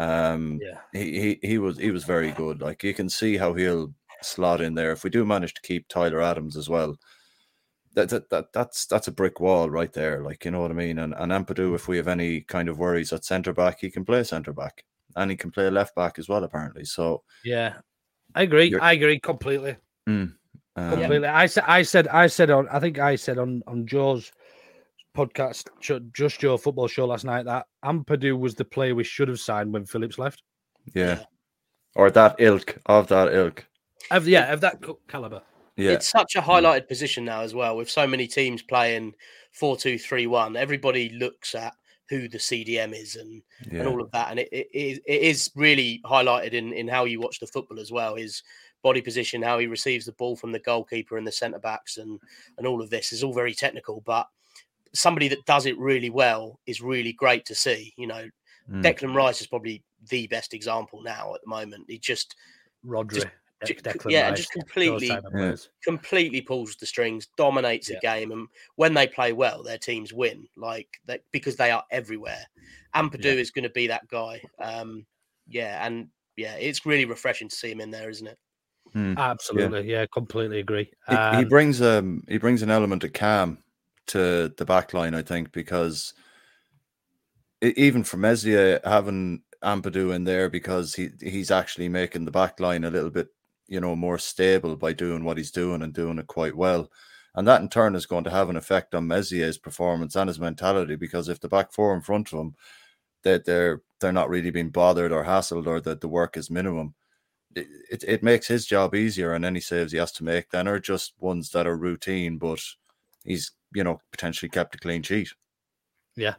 Um, 0.00 0.58
yeah, 0.60 0.80
he, 0.92 1.20
he 1.20 1.48
he 1.48 1.58
was 1.58 1.78
he 1.78 1.90
was 1.90 2.04
very 2.04 2.32
good. 2.32 2.60
Like 2.60 2.82
you 2.82 2.94
can 2.94 3.08
see 3.08 3.36
how 3.36 3.54
he'll 3.54 3.94
slot 4.24 4.60
in 4.60 4.74
there. 4.74 4.92
If 4.92 5.04
we 5.04 5.10
do 5.10 5.24
manage 5.24 5.54
to 5.54 5.62
keep 5.62 5.88
Tyler 5.88 6.20
Adams 6.20 6.56
as 6.56 6.68
well, 6.68 6.96
that, 7.94 8.08
that, 8.08 8.28
that 8.30 8.52
that's 8.52 8.86
that's 8.86 9.08
a 9.08 9.12
brick 9.12 9.40
wall 9.40 9.70
right 9.70 9.92
there. 9.92 10.22
Like 10.22 10.44
you 10.44 10.50
know 10.50 10.60
what 10.60 10.70
I 10.70 10.74
mean. 10.74 10.98
And 10.98 11.14
and 11.16 11.32
Ampadu, 11.32 11.74
if 11.74 11.88
we 11.88 11.96
have 11.96 12.08
any 12.08 12.40
kind 12.40 12.68
of 12.68 12.78
worries 12.78 13.12
at 13.12 13.24
centre 13.24 13.52
back, 13.52 13.80
he 13.80 13.90
can 13.90 14.04
play 14.04 14.22
centre 14.24 14.52
back 14.52 14.84
and 15.16 15.30
he 15.30 15.36
can 15.36 15.50
play 15.50 15.70
left 15.70 15.94
back 15.94 16.18
as 16.18 16.28
well. 16.28 16.44
Apparently, 16.44 16.84
so 16.84 17.22
yeah, 17.44 17.74
I 18.34 18.42
agree. 18.42 18.76
I 18.80 18.92
agree 18.92 19.18
completely. 19.20 19.76
Mm, 20.08 20.34
um, 20.76 20.90
completely. 20.90 21.28
I 21.28 21.46
said. 21.46 21.64
I 21.66 21.82
said. 21.82 22.08
I 22.08 22.26
said 22.26 22.50
on. 22.50 22.68
I 22.68 22.80
think 22.80 22.98
I 22.98 23.16
said 23.16 23.38
on 23.38 23.62
on 23.66 23.86
Joe's 23.86 24.32
podcast, 25.16 25.68
just 26.12 26.40
Joe 26.40 26.56
football 26.56 26.88
show 26.88 27.06
last 27.06 27.24
night 27.24 27.44
that 27.44 27.66
Ampadu 27.84 28.38
was 28.38 28.54
the 28.54 28.64
player 28.64 28.94
we 28.94 29.04
should 29.04 29.28
have 29.28 29.40
signed 29.40 29.72
when 29.72 29.86
Phillips 29.86 30.18
left. 30.18 30.42
Yeah, 30.94 31.20
or 31.94 32.10
that 32.10 32.36
ilk 32.38 32.78
of 32.86 33.08
that 33.08 33.32
ilk. 33.32 33.66
Of 34.10 34.28
yeah, 34.28 34.52
of 34.52 34.60
that 34.60 34.82
caliber. 35.08 35.42
Yeah. 35.76 35.92
It's 35.92 36.08
such 36.08 36.36
a 36.36 36.40
highlighted 36.40 36.88
position 36.88 37.24
now 37.24 37.40
as 37.40 37.54
well, 37.54 37.76
with 37.76 37.90
so 37.90 38.06
many 38.06 38.26
teams 38.26 38.62
playing 38.62 39.14
4 39.52 39.76
2 39.76 39.98
3 39.98 40.26
1. 40.26 40.56
Everybody 40.56 41.10
looks 41.10 41.54
at 41.54 41.74
who 42.08 42.28
the 42.28 42.38
CDM 42.38 42.94
is 42.94 43.16
and, 43.16 43.42
yeah. 43.70 43.80
and 43.80 43.88
all 43.88 44.00
of 44.00 44.10
that. 44.12 44.30
And 44.30 44.40
it, 44.40 44.48
it, 44.52 45.02
it 45.06 45.22
is 45.22 45.50
really 45.56 46.00
highlighted 46.04 46.52
in, 46.52 46.72
in 46.72 46.86
how 46.86 47.06
you 47.06 47.20
watch 47.20 47.40
the 47.40 47.46
football 47.46 47.80
as 47.80 47.90
well. 47.90 48.14
His 48.14 48.42
body 48.82 49.00
position, 49.00 49.42
how 49.42 49.58
he 49.58 49.66
receives 49.66 50.04
the 50.04 50.12
ball 50.12 50.36
from 50.36 50.52
the 50.52 50.58
goalkeeper 50.60 51.16
and 51.16 51.26
the 51.26 51.32
centre 51.32 51.58
backs, 51.58 51.96
and, 51.96 52.20
and 52.58 52.66
all 52.66 52.82
of 52.82 52.90
this 52.90 53.12
is 53.12 53.24
all 53.24 53.32
very 53.32 53.54
technical. 53.54 54.02
But 54.04 54.28
somebody 54.92 55.28
that 55.28 55.44
does 55.46 55.66
it 55.66 55.78
really 55.78 56.10
well 56.10 56.60
is 56.66 56.80
really 56.80 57.12
great 57.12 57.46
to 57.46 57.54
see. 57.54 57.94
You 57.96 58.06
know, 58.06 58.28
mm. 58.70 58.82
Declan 58.82 59.14
Rice 59.14 59.40
is 59.40 59.46
probably 59.46 59.82
the 60.10 60.26
best 60.26 60.52
example 60.52 61.02
now 61.02 61.34
at 61.34 61.40
the 61.40 61.48
moment. 61.48 61.86
He 61.88 61.98
just 61.98 62.36
Rodri. 62.86 63.14
Just 63.14 63.26
Declan 63.64 64.10
yeah, 64.10 64.28
and 64.28 64.36
just 64.36 64.50
completely, 64.52 65.08
yeah. 65.08 65.56
completely 65.82 66.40
pulls 66.40 66.76
the 66.76 66.86
strings, 66.86 67.28
dominates 67.36 67.88
yeah. 67.88 67.96
the 67.96 68.06
game, 68.06 68.32
and 68.32 68.48
when 68.76 68.94
they 68.94 69.06
play 69.06 69.32
well, 69.32 69.62
their 69.62 69.78
teams 69.78 70.12
win. 70.12 70.46
Like 70.56 70.88
that 71.06 71.22
because 71.32 71.56
they 71.56 71.70
are 71.70 71.84
everywhere. 71.90 72.44
Ampadu 72.94 73.24
yeah. 73.24 73.32
is 73.32 73.50
going 73.50 73.62
to 73.64 73.70
be 73.70 73.86
that 73.86 74.06
guy. 74.08 74.42
Um, 74.60 75.06
yeah, 75.48 75.84
and 75.84 76.08
yeah, 76.36 76.54
it's 76.54 76.86
really 76.86 77.04
refreshing 77.04 77.48
to 77.48 77.56
see 77.56 77.70
him 77.70 77.80
in 77.80 77.90
there, 77.90 78.10
isn't 78.10 78.26
it? 78.26 78.38
Mm, 78.94 79.16
Absolutely, 79.16 79.90
yeah. 79.90 80.06
completely 80.12 80.60
agree. 80.60 80.90
He, 81.08 81.16
um, 81.16 81.38
he, 81.38 81.44
brings 81.44 81.82
um 81.82 82.22
he 82.28 82.38
brings 82.38 82.62
an 82.62 82.70
element 82.70 83.02
of 83.02 83.12
calm 83.12 83.58
to 84.08 84.52
the 84.56 84.64
back 84.64 84.94
line, 84.94 85.14
I 85.14 85.22
think, 85.22 85.52
because 85.52 86.12
even 87.62 88.04
for 88.04 88.18
Meslier 88.18 88.80
having 88.84 89.42
Ampadu 89.62 90.14
in 90.14 90.24
there 90.24 90.48
because 90.48 90.94
he 90.94 91.10
he's 91.20 91.50
actually 91.50 91.88
making 91.88 92.24
the 92.24 92.30
back 92.30 92.60
line 92.60 92.84
a 92.84 92.90
little 92.90 93.10
bit 93.10 93.28
you 93.66 93.80
know, 93.80 93.96
more 93.96 94.18
stable 94.18 94.76
by 94.76 94.92
doing 94.92 95.24
what 95.24 95.38
he's 95.38 95.50
doing 95.50 95.82
and 95.82 95.92
doing 95.92 96.18
it 96.18 96.26
quite 96.26 96.56
well. 96.56 96.90
And 97.34 97.48
that 97.48 97.60
in 97.60 97.68
turn 97.68 97.94
is 97.94 98.06
going 98.06 98.24
to 98.24 98.30
have 98.30 98.48
an 98.48 98.56
effect 98.56 98.94
on 98.94 99.08
Meslier's 99.08 99.58
performance 99.58 100.14
and 100.14 100.28
his 100.28 100.38
mentality 100.38 100.96
because 100.96 101.28
if 101.28 101.40
the 101.40 101.48
back 101.48 101.72
four 101.72 101.94
in 101.94 102.00
front 102.00 102.32
of 102.32 102.38
him, 102.38 102.54
that 103.24 103.44
they're 103.44 103.82
they're 104.00 104.12
not 104.12 104.28
really 104.28 104.50
being 104.50 104.70
bothered 104.70 105.10
or 105.10 105.24
hassled 105.24 105.66
or 105.66 105.80
that 105.80 106.00
the 106.00 106.08
work 106.08 106.36
is 106.36 106.50
minimum, 106.50 106.94
it, 107.56 107.66
it, 107.90 108.04
it 108.06 108.22
makes 108.22 108.46
his 108.46 108.66
job 108.66 108.94
easier 108.94 109.32
and 109.32 109.44
any 109.44 109.60
saves 109.60 109.92
he 109.92 109.98
has 109.98 110.12
to 110.12 110.24
make 110.24 110.50
then 110.50 110.68
are 110.68 110.78
just 110.78 111.14
ones 111.18 111.50
that 111.50 111.66
are 111.66 111.76
routine, 111.76 112.38
but 112.38 112.60
he's 113.24 113.52
you 113.74 113.82
know 113.82 114.00
potentially 114.12 114.48
kept 114.48 114.74
a 114.74 114.78
clean 114.78 115.02
sheet. 115.02 115.32
Yeah, 116.16 116.34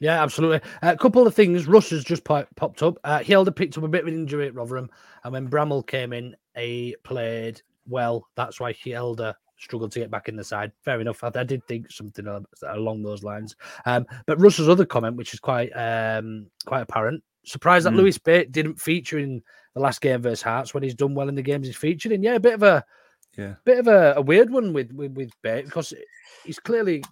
yeah, 0.00 0.22
absolutely. 0.22 0.68
Uh, 0.82 0.92
a 0.92 0.96
couple 0.96 1.26
of 1.26 1.34
things. 1.34 1.66
Russ 1.66 1.90
has 1.90 2.02
just 2.02 2.24
popped 2.24 2.82
up. 2.82 2.98
Uh, 3.04 3.22
picked 3.54 3.78
up 3.78 3.84
a 3.84 3.88
bit 3.88 4.02
of 4.02 4.08
an 4.08 4.14
injury 4.14 4.46
at 4.46 4.54
Rotherham, 4.54 4.90
and 5.22 5.32
when 5.32 5.48
Bramall 5.48 5.86
came 5.86 6.12
in, 6.12 6.34
he 6.60 6.96
played 7.02 7.62
well. 7.88 8.26
That's 8.36 8.60
why 8.60 8.72
Hjelde 8.72 9.34
struggled 9.58 9.92
to 9.92 10.00
get 10.00 10.10
back 10.10 10.28
in 10.28 10.36
the 10.36 10.44
side. 10.44 10.72
Fair 10.84 11.00
enough. 11.00 11.22
I, 11.22 11.30
I 11.34 11.44
did 11.44 11.66
think 11.66 11.90
something 11.90 12.26
along 12.68 13.02
those 13.02 13.22
lines. 13.22 13.54
Um, 13.86 14.06
but 14.26 14.40
Russ's 14.40 14.68
other 14.68 14.86
comment, 14.86 15.16
which 15.16 15.34
is 15.34 15.40
quite 15.40 15.70
um, 15.70 16.46
quite 16.66 16.82
apparent, 16.82 17.22
surprised 17.44 17.86
that 17.86 17.92
mm. 17.92 17.96
Lewis 17.96 18.18
Bate 18.18 18.52
didn't 18.52 18.80
feature 18.80 19.18
in 19.18 19.42
the 19.74 19.80
last 19.80 20.00
game 20.00 20.22
versus 20.22 20.42
Hearts 20.42 20.74
when 20.74 20.82
he's 20.82 20.94
done 20.94 21.14
well 21.14 21.28
in 21.28 21.34
the 21.34 21.42
games 21.42 21.66
he's 21.66 21.76
featured 21.76 22.12
in. 22.12 22.22
Yeah, 22.22 22.34
a 22.34 22.40
bit 22.40 22.54
of 22.54 22.62
a 22.62 22.84
Yeah. 23.36 23.54
bit 23.64 23.78
of 23.78 23.86
a, 23.86 24.14
a 24.16 24.22
weird 24.22 24.50
one 24.50 24.72
with 24.72 24.92
with, 24.92 25.12
with 25.12 25.30
Bate 25.42 25.66
because 25.66 25.94
he's 26.44 26.58
clearly 26.58 27.04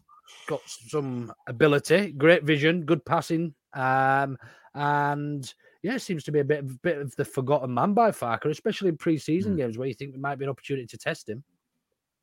got 0.46 0.60
some 0.66 1.32
ability, 1.46 2.12
great 2.12 2.44
vision, 2.44 2.84
good 2.84 3.04
passing, 3.04 3.54
um, 3.74 4.36
and 4.74 5.52
yeah, 5.82 5.96
seems 5.98 6.24
to 6.24 6.32
be 6.32 6.40
a 6.40 6.44
bit 6.44 6.60
of 6.60 6.82
bit 6.82 6.98
of 6.98 7.14
the 7.16 7.24
forgotten 7.24 7.72
man 7.72 7.94
by 7.94 8.10
Farke, 8.10 8.46
especially 8.50 8.88
in 8.88 8.96
pre-season 8.96 9.54
Mm. 9.54 9.58
games 9.58 9.78
where 9.78 9.88
you 9.88 9.94
think 9.94 10.12
there 10.12 10.20
might 10.20 10.36
be 10.36 10.44
an 10.44 10.50
opportunity 10.50 10.86
to 10.86 10.98
test 10.98 11.28
him. 11.28 11.42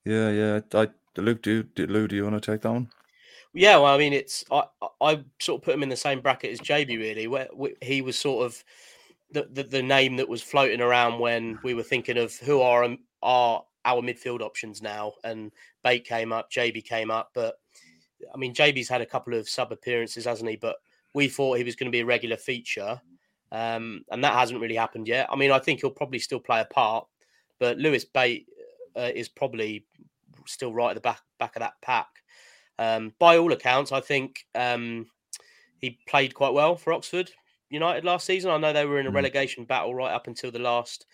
Yeah, 0.05 0.29
yeah. 0.29 0.59
I 0.73 0.87
Luke, 1.17 1.41
do 1.41 1.51
you, 1.51 1.63
do, 1.63 1.87
Lou, 1.87 2.07
do 2.07 2.15
you 2.15 2.23
want 2.25 2.41
to 2.41 2.51
take 2.51 2.61
that 2.61 2.71
one? 2.71 2.89
Yeah, 3.53 3.77
well, 3.77 3.85
I 3.93 3.97
mean, 3.97 4.11
it's 4.13 4.43
I 4.51 4.63
I- 4.81 4.87
I 5.01 5.23
sort 5.39 5.61
of 5.61 5.65
put 5.65 5.73
him 5.75 5.83
in 5.83 5.89
the 5.89 5.95
same 5.95 6.19
bracket 6.21 6.51
as 6.51 6.59
JB 6.59 6.97
really, 6.97 7.27
where 7.27 7.47
wh- 7.57 7.81
he 7.83 8.01
was 8.01 8.17
sort 8.17 8.45
of 8.45 8.63
the, 9.31 9.47
the 9.51 9.63
the 9.63 9.83
name 9.83 10.17
that 10.17 10.27
was 10.29 10.41
floating 10.41 10.81
around 10.81 11.19
when 11.19 11.57
we 11.63 11.73
were 11.73 11.83
thinking 11.83 12.17
of 12.17 12.35
who 12.37 12.61
are 12.61 12.83
um, 12.83 12.99
are 13.23 13.63
our 13.85 14.01
midfield 14.01 14.41
options 14.41 14.81
now, 14.81 15.13
and 15.23 15.51
Bate 15.83 16.05
came 16.05 16.33
up, 16.33 16.51
JB 16.51 16.83
came 16.85 17.09
up, 17.11 17.31
but 17.33 17.55
I 18.33 18.37
mean, 18.37 18.53
JB's 18.53 18.89
had 18.89 19.01
a 19.01 19.05
couple 19.05 19.33
of 19.35 19.47
sub 19.47 19.71
appearances, 19.71 20.25
hasn't 20.25 20.49
he? 20.49 20.55
But 20.57 20.77
we 21.13 21.27
thought 21.29 21.57
he 21.57 21.63
was 21.63 21.75
going 21.75 21.85
to 21.87 21.95
be 21.95 21.99
a 22.01 22.05
regular 22.05 22.37
feature, 22.37 22.99
um, 23.51 24.03
and 24.11 24.23
that 24.23 24.33
hasn't 24.33 24.59
really 24.61 24.75
happened 24.75 25.07
yet. 25.07 25.27
I 25.31 25.35
mean, 25.35 25.51
I 25.51 25.59
think 25.59 25.81
he'll 25.81 25.89
probably 25.91 26.19
still 26.19 26.39
play 26.39 26.61
a 26.61 26.65
part, 26.65 27.07
but 27.59 27.77
Lewis 27.77 28.05
Bate 28.05 28.47
uh, 28.95 29.11
is 29.13 29.29
probably 29.29 29.85
still 30.47 30.73
right 30.73 30.89
at 30.89 30.95
the 30.95 31.01
back 31.01 31.21
back 31.39 31.55
of 31.55 31.61
that 31.61 31.73
pack. 31.81 32.07
Um, 32.77 33.13
by 33.19 33.37
all 33.37 33.53
accounts, 33.53 33.91
I 33.91 34.01
think 34.01 34.45
um, 34.53 35.07
he 35.79 35.99
played 36.07 36.33
quite 36.33 36.53
well 36.53 36.75
for 36.75 36.93
Oxford 36.93 37.31
United 37.69 38.03
last 38.05 38.25
season. 38.25 38.51
I 38.51 38.57
know 38.57 38.73
they 38.73 38.85
were 38.85 38.99
in 38.99 39.07
a 39.07 39.11
Mm. 39.11 39.15
relegation 39.15 39.65
battle 39.65 39.95
right 39.95 40.13
up 40.13 40.27
until 40.27 40.51
the 40.51 40.59
last 40.59 41.05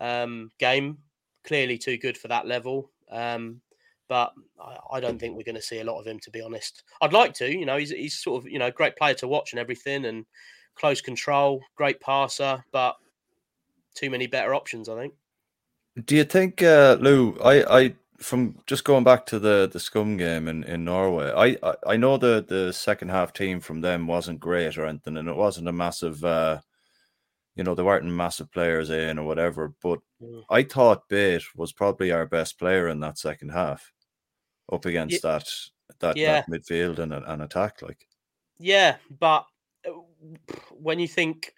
um, 0.00 0.50
game. 0.58 0.98
Clearly, 1.44 1.78
too 1.78 1.96
good 1.96 2.18
for 2.18 2.28
that 2.28 2.46
level. 2.46 2.90
Um, 3.10 3.60
but 4.08 4.32
I, 4.60 4.76
I 4.92 5.00
don't 5.00 5.18
think 5.18 5.36
we're 5.36 5.44
going 5.44 5.54
to 5.54 5.62
see 5.62 5.80
a 5.80 5.84
lot 5.84 5.98
of 5.98 6.06
him, 6.06 6.18
to 6.20 6.30
be 6.30 6.40
honest. 6.40 6.82
I'd 7.00 7.12
like 7.12 7.34
to. 7.34 7.50
You 7.50 7.66
know, 7.66 7.76
he's 7.76 7.90
he's 7.90 8.18
sort 8.18 8.42
of 8.42 8.50
you 8.50 8.58
know 8.58 8.70
great 8.70 8.96
player 8.96 9.14
to 9.14 9.28
watch 9.28 9.52
and 9.52 9.60
everything, 9.60 10.06
and 10.06 10.26
close 10.78 11.00
control, 11.00 11.60
great 11.76 12.00
passer, 12.00 12.64
but 12.72 12.96
too 13.94 14.10
many 14.10 14.26
better 14.26 14.54
options. 14.54 14.88
I 14.88 14.96
think. 14.98 15.14
Do 16.04 16.14
you 16.16 16.24
think, 16.24 16.62
uh, 16.62 16.96
Lou? 17.00 17.36
I, 17.40 17.78
I, 17.80 17.94
from 18.18 18.58
just 18.66 18.84
going 18.84 19.04
back 19.04 19.26
to 19.26 19.38
the 19.38 19.68
the 19.72 19.80
scum 19.80 20.16
game 20.16 20.48
in, 20.48 20.64
in 20.64 20.84
Norway, 20.84 21.30
I, 21.30 21.68
I, 21.68 21.74
I 21.94 21.96
know 21.96 22.16
the 22.16 22.44
the 22.46 22.72
second 22.72 23.08
half 23.08 23.32
team 23.32 23.60
from 23.60 23.80
them 23.80 24.06
wasn't 24.06 24.40
great 24.40 24.78
or 24.78 24.86
anything, 24.86 25.16
and 25.16 25.28
it 25.28 25.36
wasn't 25.36 25.68
a 25.68 25.72
massive, 25.72 26.24
uh, 26.24 26.60
you 27.56 27.64
know, 27.64 27.74
they 27.74 27.82
weren't 27.82 28.04
massive 28.06 28.50
players 28.52 28.90
in 28.90 29.18
or 29.18 29.26
whatever. 29.26 29.74
But 29.82 30.00
Mm. 30.20 30.42
I 30.50 30.64
thought 30.64 31.08
Bate 31.08 31.44
was 31.54 31.72
probably 31.72 32.10
our 32.10 32.26
best 32.26 32.58
player 32.58 32.88
in 32.88 32.98
that 33.00 33.18
second 33.18 33.50
half, 33.50 33.92
up 34.72 34.84
against 34.84 35.22
that 35.22 35.48
that, 36.00 36.16
Yeah. 36.16 36.42
that 36.42 36.50
midfield 36.50 36.98
and 36.98 37.12
an 37.12 37.40
attack. 37.40 37.82
Like, 37.82 38.08
Yeah, 38.58 38.96
but 39.08 39.46
when 40.70 40.98
you 40.98 41.08
think 41.08 41.52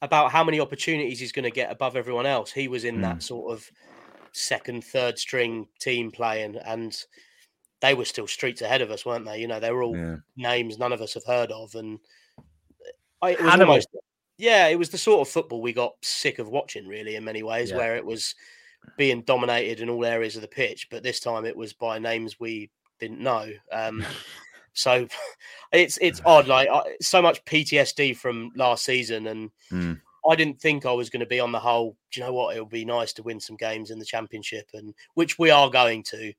about 0.00 0.32
how 0.32 0.42
many 0.42 0.60
opportunities 0.60 1.20
he's 1.20 1.32
going 1.32 1.44
to 1.44 1.50
get 1.50 1.70
above 1.70 1.96
everyone 1.96 2.26
else, 2.26 2.50
he 2.52 2.68
was 2.68 2.84
in 2.84 2.96
Mm. 2.98 3.02
that 3.02 3.22
sort 3.22 3.52
of 3.52 3.70
second, 4.32 4.82
third 4.84 5.18
string 5.18 5.68
team 5.78 6.10
playing, 6.10 6.56
and 6.56 7.04
they 7.80 7.94
were 7.94 8.04
still 8.04 8.26
streets 8.26 8.62
ahead 8.62 8.80
of 8.80 8.90
us, 8.90 9.04
weren't 9.06 9.24
they? 9.26 9.40
You 9.40 9.46
know, 9.46 9.60
they 9.60 9.70
were 9.70 9.82
all 9.82 9.96
yeah, 9.96 10.16
names 10.36 10.78
none 10.78 10.92
of 10.92 11.00
us 11.00 11.14
have 11.14 11.24
heard 11.24 11.52
of, 11.52 11.74
and 11.74 11.98
I, 13.20 13.30
it 13.30 13.42
was 13.42 13.60
almost, 13.60 13.88
yeah, 14.38 14.66
it 14.68 14.78
was 14.78 14.90
the 14.90 14.98
sort 14.98 15.26
of 15.26 15.32
football 15.32 15.62
we 15.62 15.72
got 15.72 15.94
sick 16.02 16.38
of 16.38 16.48
watching, 16.48 16.88
really, 16.88 17.16
in 17.16 17.24
many 17.24 17.42
ways, 17.42 17.70
Yeah. 17.70 17.76
where 17.76 17.96
it 17.96 18.04
was 18.04 18.34
being 18.96 19.22
dominated 19.22 19.80
in 19.80 19.88
all 19.88 20.04
areas 20.04 20.34
of 20.34 20.42
the 20.42 20.48
pitch, 20.48 20.88
but 20.90 21.02
this 21.02 21.20
time 21.20 21.44
it 21.44 21.56
was 21.56 21.72
by 21.72 21.98
names 21.98 22.40
we 22.40 22.70
didn't 22.98 23.20
know. 23.20 23.52
Um, 23.70 24.04
so 24.74 25.06
it's 25.72 25.98
it's 26.00 26.20
odd, 26.24 26.46
like 26.48 26.68
I- 26.68 26.96
so 27.00 27.20
much 27.22 27.44
PTSD 27.44 28.16
from 28.16 28.50
last 28.56 28.84
season, 28.84 29.26
and 29.28 29.50
Mm. 29.70 30.00
I 30.28 30.36
didn't 30.36 30.60
think 30.60 30.86
I 30.86 30.92
was 30.92 31.10
going 31.10 31.20
to 31.20 31.26
be 31.26 31.40
on 31.40 31.50
the 31.50 31.58
whole. 31.58 31.96
Do 32.12 32.20
you 32.20 32.26
know 32.26 32.32
what? 32.32 32.56
It 32.56 32.60
would 32.60 32.68
be 32.70 32.84
nice 32.84 33.12
to 33.14 33.22
win 33.24 33.40
some 33.40 33.56
games 33.56 33.90
in 33.90 33.98
the 33.98 34.04
championship, 34.04 34.68
and 34.72 34.94
which 35.14 35.38
we 35.38 35.50
are 35.50 35.68
going 35.70 36.04
to. 36.04 36.32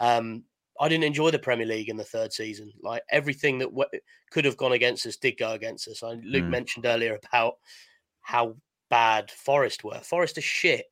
Um, 0.00 0.44
I 0.80 0.88
didn't 0.88 1.04
enjoy 1.04 1.30
the 1.30 1.38
Premier 1.38 1.66
League 1.66 1.88
in 1.88 1.96
the 1.96 2.04
third 2.04 2.32
season. 2.32 2.72
Like 2.82 3.02
everything 3.10 3.58
that 3.58 3.70
w- 3.70 3.88
could 4.30 4.44
have 4.44 4.56
gone 4.56 4.72
against 4.72 5.06
us 5.06 5.16
did 5.16 5.36
go 5.38 5.52
against 5.52 5.88
us. 5.88 6.02
I, 6.02 6.12
Luke 6.12 6.44
Mm. 6.44 6.50
mentioned 6.50 6.86
earlier 6.86 7.18
about 7.24 7.58
how 8.20 8.56
bad 8.90 9.30
Forest 9.30 9.82
were. 9.84 9.98
Forest 10.00 10.38
are 10.38 10.42
shit, 10.42 10.86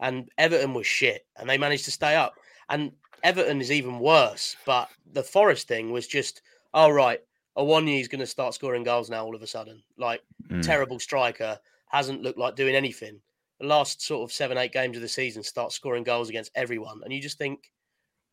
and 0.00 0.28
Everton 0.38 0.74
was 0.74 0.86
shit, 0.86 1.26
and 1.36 1.48
they 1.50 1.58
managed 1.58 1.84
to 1.86 1.90
stay 1.90 2.14
up. 2.16 2.34
And 2.68 2.92
Everton 3.22 3.60
is 3.60 3.70
even 3.72 3.98
worse. 3.98 4.56
But 4.64 4.88
the 5.12 5.22
Forest 5.22 5.68
thing 5.68 5.90
was 5.92 6.06
just, 6.06 6.42
all 6.74 6.92
right, 6.92 7.20
Awoniyi 7.56 8.00
is 8.00 8.08
going 8.08 8.20
to 8.20 8.26
start 8.26 8.54
scoring 8.54 8.82
goals 8.84 9.10
now 9.10 9.24
all 9.24 9.34
of 9.34 9.42
a 9.42 9.46
sudden. 9.46 9.82
Like 9.96 10.22
Mm. 10.48 10.62
terrible 10.64 10.98
striker 10.98 11.58
hasn't 11.86 12.22
looked 12.22 12.38
like 12.38 12.56
doing 12.56 12.74
anything. 12.74 13.20
The 13.60 13.66
last 13.66 14.00
sort 14.02 14.28
of 14.28 14.32
seven, 14.32 14.56
eight 14.58 14.72
games 14.72 14.96
of 14.96 15.02
the 15.02 15.08
season 15.08 15.42
start 15.42 15.72
scoring 15.72 16.02
goals 16.02 16.28
against 16.30 16.50
everyone, 16.54 17.02
and 17.04 17.12
you 17.12 17.20
just 17.20 17.36
think, 17.38 17.70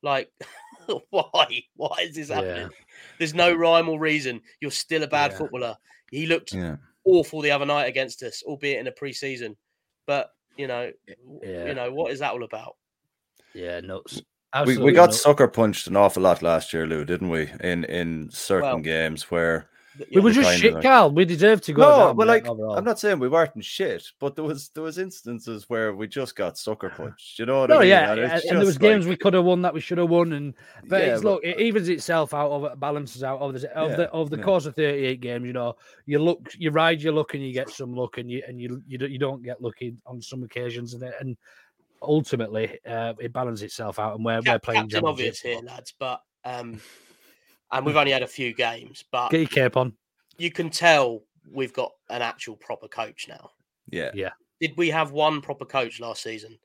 like, 0.01 0.31
why? 1.09 1.63
Why 1.75 1.97
is 2.01 2.15
this 2.15 2.29
happening? 2.29 2.69
There's 3.17 3.33
no 3.33 3.53
rhyme 3.53 3.89
or 3.89 3.99
reason. 3.99 4.41
You're 4.61 4.71
still 4.71 5.03
a 5.03 5.07
bad 5.07 5.31
Yeah. 5.31 5.37
footballer. 5.37 5.77
He 6.11 6.27
looked 6.27 6.53
yeah. 6.53 6.77
awful 7.03 7.41
the 7.41 7.51
other 7.51 7.65
night 7.65 7.85
against 7.87 8.23
us, 8.23 8.41
albeit 8.43 8.79
in 8.79 8.87
a 8.87 8.91
pre-season. 8.91 9.57
But 10.05 10.31
you 10.55 10.67
know, 10.67 10.91
Yeah. 11.43 11.65
you 11.65 11.73
know 11.73 11.91
what 11.91 12.11
is 12.11 12.19
that 12.19 12.31
all 12.31 12.43
about? 12.43 12.77
Yeah, 13.53 13.79
nuts. 13.81 14.21
We, 14.53 14.59
Absolutely 14.61 14.85
we 14.85 14.91
got 14.93 15.07
nuts. 15.09 15.21
sucker 15.21 15.47
punched 15.47 15.87
an 15.87 15.97
awful 15.97 16.23
lot 16.23 16.41
last 16.41 16.73
year, 16.73 16.87
Lou, 16.87 17.03
didn't 17.03 17.29
we? 17.29 17.51
In 17.59 17.83
in 17.83 18.29
certain 18.31 18.69
Well, 18.69 18.79
games 18.79 19.29
where 19.29 19.69
We 20.13 20.21
were 20.21 20.31
just 20.31 20.57
shit, 20.59 20.73
like- 20.75 20.83
Karl. 20.83 21.11
We 21.11 21.25
deserve 21.25 21.59
to 21.61 21.73
go. 21.73 21.81
no, 21.81 21.97
down 22.07 22.15
well, 22.15 22.27
like 22.27 22.47
overall. 22.47 22.77
I'm 22.77 22.85
not 22.85 22.97
saying 22.99 23.19
we 23.19 23.27
weren't 23.27 23.55
in 23.55 23.61
shit, 23.61 24.07
but 24.19 24.35
there 24.35 24.45
was 24.45 24.69
there 24.69 24.83
was 24.83 24.99
instances 24.99 25.65
where 25.69 25.93
we 25.95 26.07
just 26.07 26.35
got 26.35 26.57
sucker 26.57 26.89
punched. 26.97 27.39
You 27.39 27.45
know 27.45 27.59
what 27.61 27.69
No, 27.71 27.77
I 27.77 27.79
mean? 27.81 27.89
yeah, 27.89 28.11
And 28.11 28.19
and, 28.21 28.31
and 28.31 28.41
there 28.51 28.59
was 28.59 28.67
just 28.69 28.79
games 28.79 29.05
we 29.05 29.17
could 29.17 29.33
have 29.33 29.43
won 29.43 29.61
that 29.63 29.73
we 29.73 29.81
should 29.81 29.97
have 29.97 30.09
won, 30.09 30.31
and 30.33 30.53
but 30.87 31.01
Yeah, 31.01 31.13
it's, 31.15 31.23
but- 31.23 31.29
look, 31.29 31.41
it 31.43 31.57
uh 31.57 31.59
evens 31.59 31.89
itself 31.89 32.33
out 32.33 32.51
of 32.51 32.63
it, 32.65 32.79
balances 32.79 33.23
out 33.23 33.39
of 33.41 33.53
the 33.59 33.69
of 33.77 33.89
Yeah, 33.91 33.95
the 33.97 34.09
of 34.11 34.29
the 34.29 34.37
yeah. 34.37 34.43
course 34.43 34.65
of 34.65 34.75
thirty 34.75 35.05
eight 35.07 35.19
games. 35.19 35.45
You 35.45 35.53
know, 35.53 35.75
you 36.05 36.19
look, 36.19 36.53
you 36.57 36.71
ride 36.71 37.01
your 37.01 37.13
luck, 37.13 37.33
and 37.33 37.43
you 37.43 37.51
get 37.51 37.69
some 37.69 37.93
luck, 37.93 38.17
and 38.17 38.31
you 38.31 38.43
and 38.47 38.61
you 38.61 38.81
you 38.87 38.97
don't, 38.97 39.11
you 39.11 39.19
don't 39.19 39.43
get 39.43 39.61
lucky 39.61 39.95
on 40.05 40.21
some 40.21 40.41
occasions, 40.43 40.93
and 40.93 41.03
it- 41.03 41.15
and 41.19 41.35
ultimately 42.01 42.79
uh, 42.85 43.13
it 43.19 43.33
balances 43.33 43.63
itself 43.63 43.99
out, 43.99 44.15
and 44.15 44.25
we're 44.25 44.41
we're 44.45 44.59
playing 44.59 44.81
captain 44.89 45.01
championship 45.01 45.03
obvious 45.05 45.39
here, 45.39 45.59
lads. 45.61 45.93
But 45.97 46.21
um, 46.45 46.79
and 47.71 47.85
we've 47.85 47.95
only 47.97 48.11
had 48.11 48.23
a 48.23 48.27
few 48.27 48.53
games, 48.53 49.03
but 49.11 49.29
Get 49.29 49.39
your 49.39 49.47
cape 49.49 49.77
on. 49.77 49.93
you 50.37 50.51
can 50.51 50.69
tell 50.69 51.23
we've 51.51 51.73
got 51.73 51.91
an 52.09 52.21
actual 52.21 52.55
proper 52.57 52.87
coach 52.87 53.27
now. 53.29 53.51
yeah, 53.89 54.11
yeah. 54.13 54.31
Did 54.59 54.75
we 54.75 54.89
have 54.89 55.11
one 55.11 55.39
proper 55.41 55.65
coach 55.65 55.99
last 55.99 56.23
season? 56.23 56.57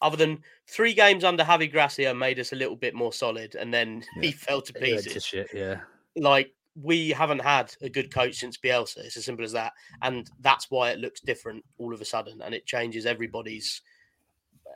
Other 0.00 0.16
than 0.16 0.38
three 0.68 0.94
games 0.94 1.22
under 1.24 1.44
Javi 1.44 1.70
Gracia 1.70 2.12
made 2.14 2.38
us 2.40 2.52
a 2.52 2.56
little 2.56 2.76
bit 2.76 2.94
more 2.94 3.12
solid, 3.12 3.54
and 3.56 3.72
then 3.72 4.02
Yeah. 4.16 4.22
he 4.22 4.32
fell 4.32 4.60
to 4.62 4.72
Yeah, 4.80 4.94
it's 4.94 5.04
pieces. 5.04 5.24
shit, 5.24 5.48
yeah. 5.54 5.80
like 6.16 6.52
we 6.74 7.10
haven't 7.10 7.40
had 7.40 7.74
a 7.82 7.88
good 7.88 8.12
coach 8.12 8.36
since 8.36 8.56
Bielsa. 8.58 8.98
It's 8.98 9.16
as 9.16 9.24
simple 9.26 9.44
as 9.44 9.52
that, 9.52 9.72
and 10.02 10.28
that's 10.40 10.70
why 10.70 10.90
it 10.90 10.98
looks 11.00 11.20
different 11.20 11.64
all 11.78 11.92
of 11.92 12.00
a 12.00 12.04
sudden, 12.04 12.40
and 12.42 12.54
it 12.54 12.64
changes 12.66 13.06
everybody's. 13.06 13.80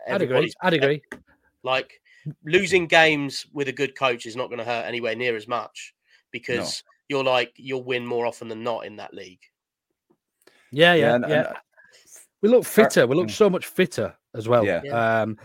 I'd 0.08 0.22
agree. 0.22 0.52
I'd 0.62 0.74
agree. 0.74 1.02
Like 1.62 2.00
losing 2.44 2.86
games 2.86 3.44
with 3.52 3.66
a 3.66 3.72
good 3.72 3.96
coach 3.96 4.24
is 4.24 4.36
not 4.36 4.46
going 4.46 4.58
to 4.58 4.64
hurt 4.64 4.84
anywhere 4.86 5.16
near 5.16 5.34
as 5.34 5.48
much 5.48 5.94
because 6.30 6.84
you're 7.08 7.24
like 7.24 7.52
you'll 7.56 7.82
win 7.82 8.06
more 8.06 8.24
often 8.24 8.46
than 8.46 8.62
not 8.62 8.86
in 8.86 8.94
that 8.96 9.12
league. 9.12 9.40
Yeah, 10.70 10.94
yeah, 10.94 11.14
and- 11.16 11.24
yeah. 11.28 11.48
and- 11.48 11.56
we 12.42 12.48
look 12.48 12.64
fitter. 12.64 13.06
We 13.06 13.16
look 13.16 13.28
mm. 13.28 13.32
so 13.32 13.50
much 13.50 13.66
fitter 13.66 14.14
as 14.34 14.46
well. 14.48 14.64
Yeah. 14.64 14.82
Um, 14.82 15.38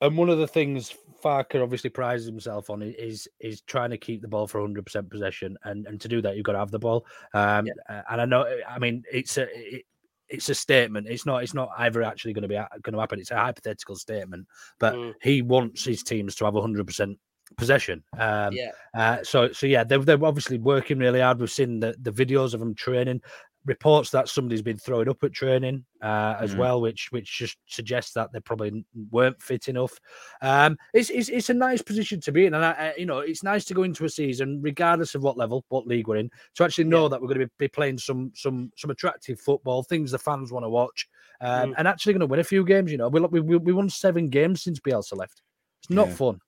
and 0.00 0.16
one 0.16 0.28
of 0.28 0.38
the 0.38 0.48
things 0.48 0.92
Farke 1.22 1.60
obviously 1.62 1.90
prides 1.90 2.24
himself 2.24 2.70
on 2.70 2.82
is 2.82 3.28
is 3.40 3.60
trying 3.62 3.90
to 3.90 3.98
keep 3.98 4.22
the 4.22 4.28
ball 4.28 4.46
for 4.46 4.60
100 4.60 4.84
percent 4.84 5.10
possession, 5.10 5.56
and 5.64 5.86
and 5.86 6.00
to 6.00 6.08
do 6.08 6.20
that 6.22 6.36
you've 6.36 6.44
got 6.44 6.52
to 6.52 6.58
have 6.58 6.70
the 6.70 6.78
ball. 6.78 7.06
Um, 7.34 7.68
uh, 7.88 8.02
and 8.10 8.20
I 8.20 8.24
know, 8.24 8.46
I 8.68 8.78
mean, 8.78 9.04
it's 9.12 9.38
a 9.38 9.46
it, 9.52 9.84
it's 10.28 10.48
a 10.48 10.54
statement. 10.54 11.06
It's 11.08 11.26
not 11.26 11.42
it's 11.42 11.54
not 11.54 11.70
ever 11.78 12.02
actually 12.02 12.32
going 12.32 12.42
to 12.42 12.48
be 12.48 12.54
going 12.82 12.94
to 12.94 13.00
happen. 13.00 13.20
It's 13.20 13.30
a 13.30 13.36
hypothetical 13.36 13.96
statement, 13.96 14.46
but 14.78 14.94
Mm. 14.94 15.14
he 15.22 15.42
wants 15.42 15.84
his 15.84 16.02
teams 16.02 16.34
to 16.36 16.44
have 16.44 16.54
100 16.54 16.86
percent 16.86 17.18
possession. 17.56 18.02
Um, 18.18 18.52
yeah, 18.52 18.70
uh, 18.94 19.22
so, 19.22 19.52
so 19.52 19.66
yeah, 19.66 19.84
they're, 19.84 20.00
they're 20.00 20.24
obviously 20.24 20.58
working 20.58 20.98
really 20.98 21.20
hard. 21.20 21.38
We've 21.38 21.50
seen 21.50 21.78
the, 21.78 21.94
the 22.02 22.10
videos 22.10 22.54
of 22.54 22.60
them 22.60 22.74
training, 22.74 23.20
reports 23.66 24.10
that 24.10 24.28
somebody's 24.28 24.62
been 24.62 24.78
throwing 24.78 25.08
up 25.08 25.22
at 25.24 25.32
training 25.32 25.84
uh, 26.02 26.36
as 26.40 26.54
Mhm. 26.54 26.58
well, 26.58 26.80
which 26.80 27.08
which 27.10 27.36
just 27.38 27.58
suggests 27.66 28.12
that 28.14 28.32
they 28.32 28.40
probably 28.40 28.84
weren't 29.10 29.42
fit 29.42 29.68
enough. 29.68 29.92
Um, 30.40 30.78
it's, 30.94 31.10
it's 31.10 31.28
it's 31.28 31.50
a 31.50 31.54
nice 31.54 31.82
position 31.82 32.20
to 32.22 32.32
be 32.32 32.46
in, 32.46 32.54
and 32.54 32.64
I, 32.64 32.70
I, 32.70 32.94
you 32.96 33.04
know 33.06 33.18
it's 33.18 33.42
nice 33.42 33.64
to 33.66 33.74
go 33.74 33.82
into 33.82 34.04
a 34.04 34.08
season, 34.08 34.60
regardless 34.62 35.14
of 35.14 35.22
what 35.22 35.36
level, 35.36 35.64
what 35.68 35.86
league 35.86 36.06
we're 36.08 36.16
in, 36.16 36.30
to 36.54 36.64
actually 36.64 36.84
know 36.84 37.08
that 37.08 37.20
we're 37.20 37.28
going 37.28 37.40
to 37.40 37.46
be, 37.46 37.52
be 37.58 37.68
playing 37.68 37.98
some 37.98 38.30
some 38.34 38.70
some 38.76 38.90
attractive 38.90 39.40
football, 39.40 39.82
things 39.82 40.10
the 40.12 40.18
fans 40.18 40.52
want 40.52 40.64
to 40.64 40.70
watch. 40.70 41.08
um, 41.42 41.70
Mm. 41.72 41.74
and 41.76 41.86
actually 41.88 42.14
going 42.14 42.20
to 42.20 42.26
win 42.26 42.40
a 42.40 42.44
few 42.44 42.64
games. 42.64 42.90
You 42.90 42.96
know, 42.98 43.08
we, 43.08 43.20
we 43.20 43.40
we 43.40 43.56
we 43.58 43.72
won 43.74 43.90
seven 43.90 44.30
games 44.30 44.62
since 44.62 44.80
Bielsa 44.80 45.16
left. 45.16 45.42
It's 45.80 45.90
not 45.90 46.08
Yeah. 46.08 46.14
fun. 46.14 46.40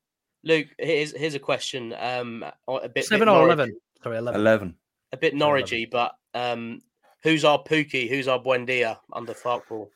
Luke, 0.45 0.69
here's 0.79 1.15
here's 1.15 1.35
a 1.35 1.39
question. 1.41 1.95
Um, 1.99 2.45
a 2.69 2.89
bit 2.89 3.05
Seven 3.05 3.27
bit 3.27 3.33
or 3.33 3.35
Norwich- 3.35 3.47
eleven? 3.55 3.77
Sorry, 4.05 4.17
eleven. 4.19 4.41
Eleven. 4.41 4.75
a 5.13 5.17
bit 5.17 5.35
Norwichy, 5.35 5.91
but 5.91 6.13
um, 6.35 6.81
who's 7.23 7.45
our 7.45 7.63
Pukki? 7.63 8.09
Who's 8.09 8.29
our 8.29 8.39
Buendia 8.39 8.99
under 9.13 9.35
Farkball? 9.35 9.89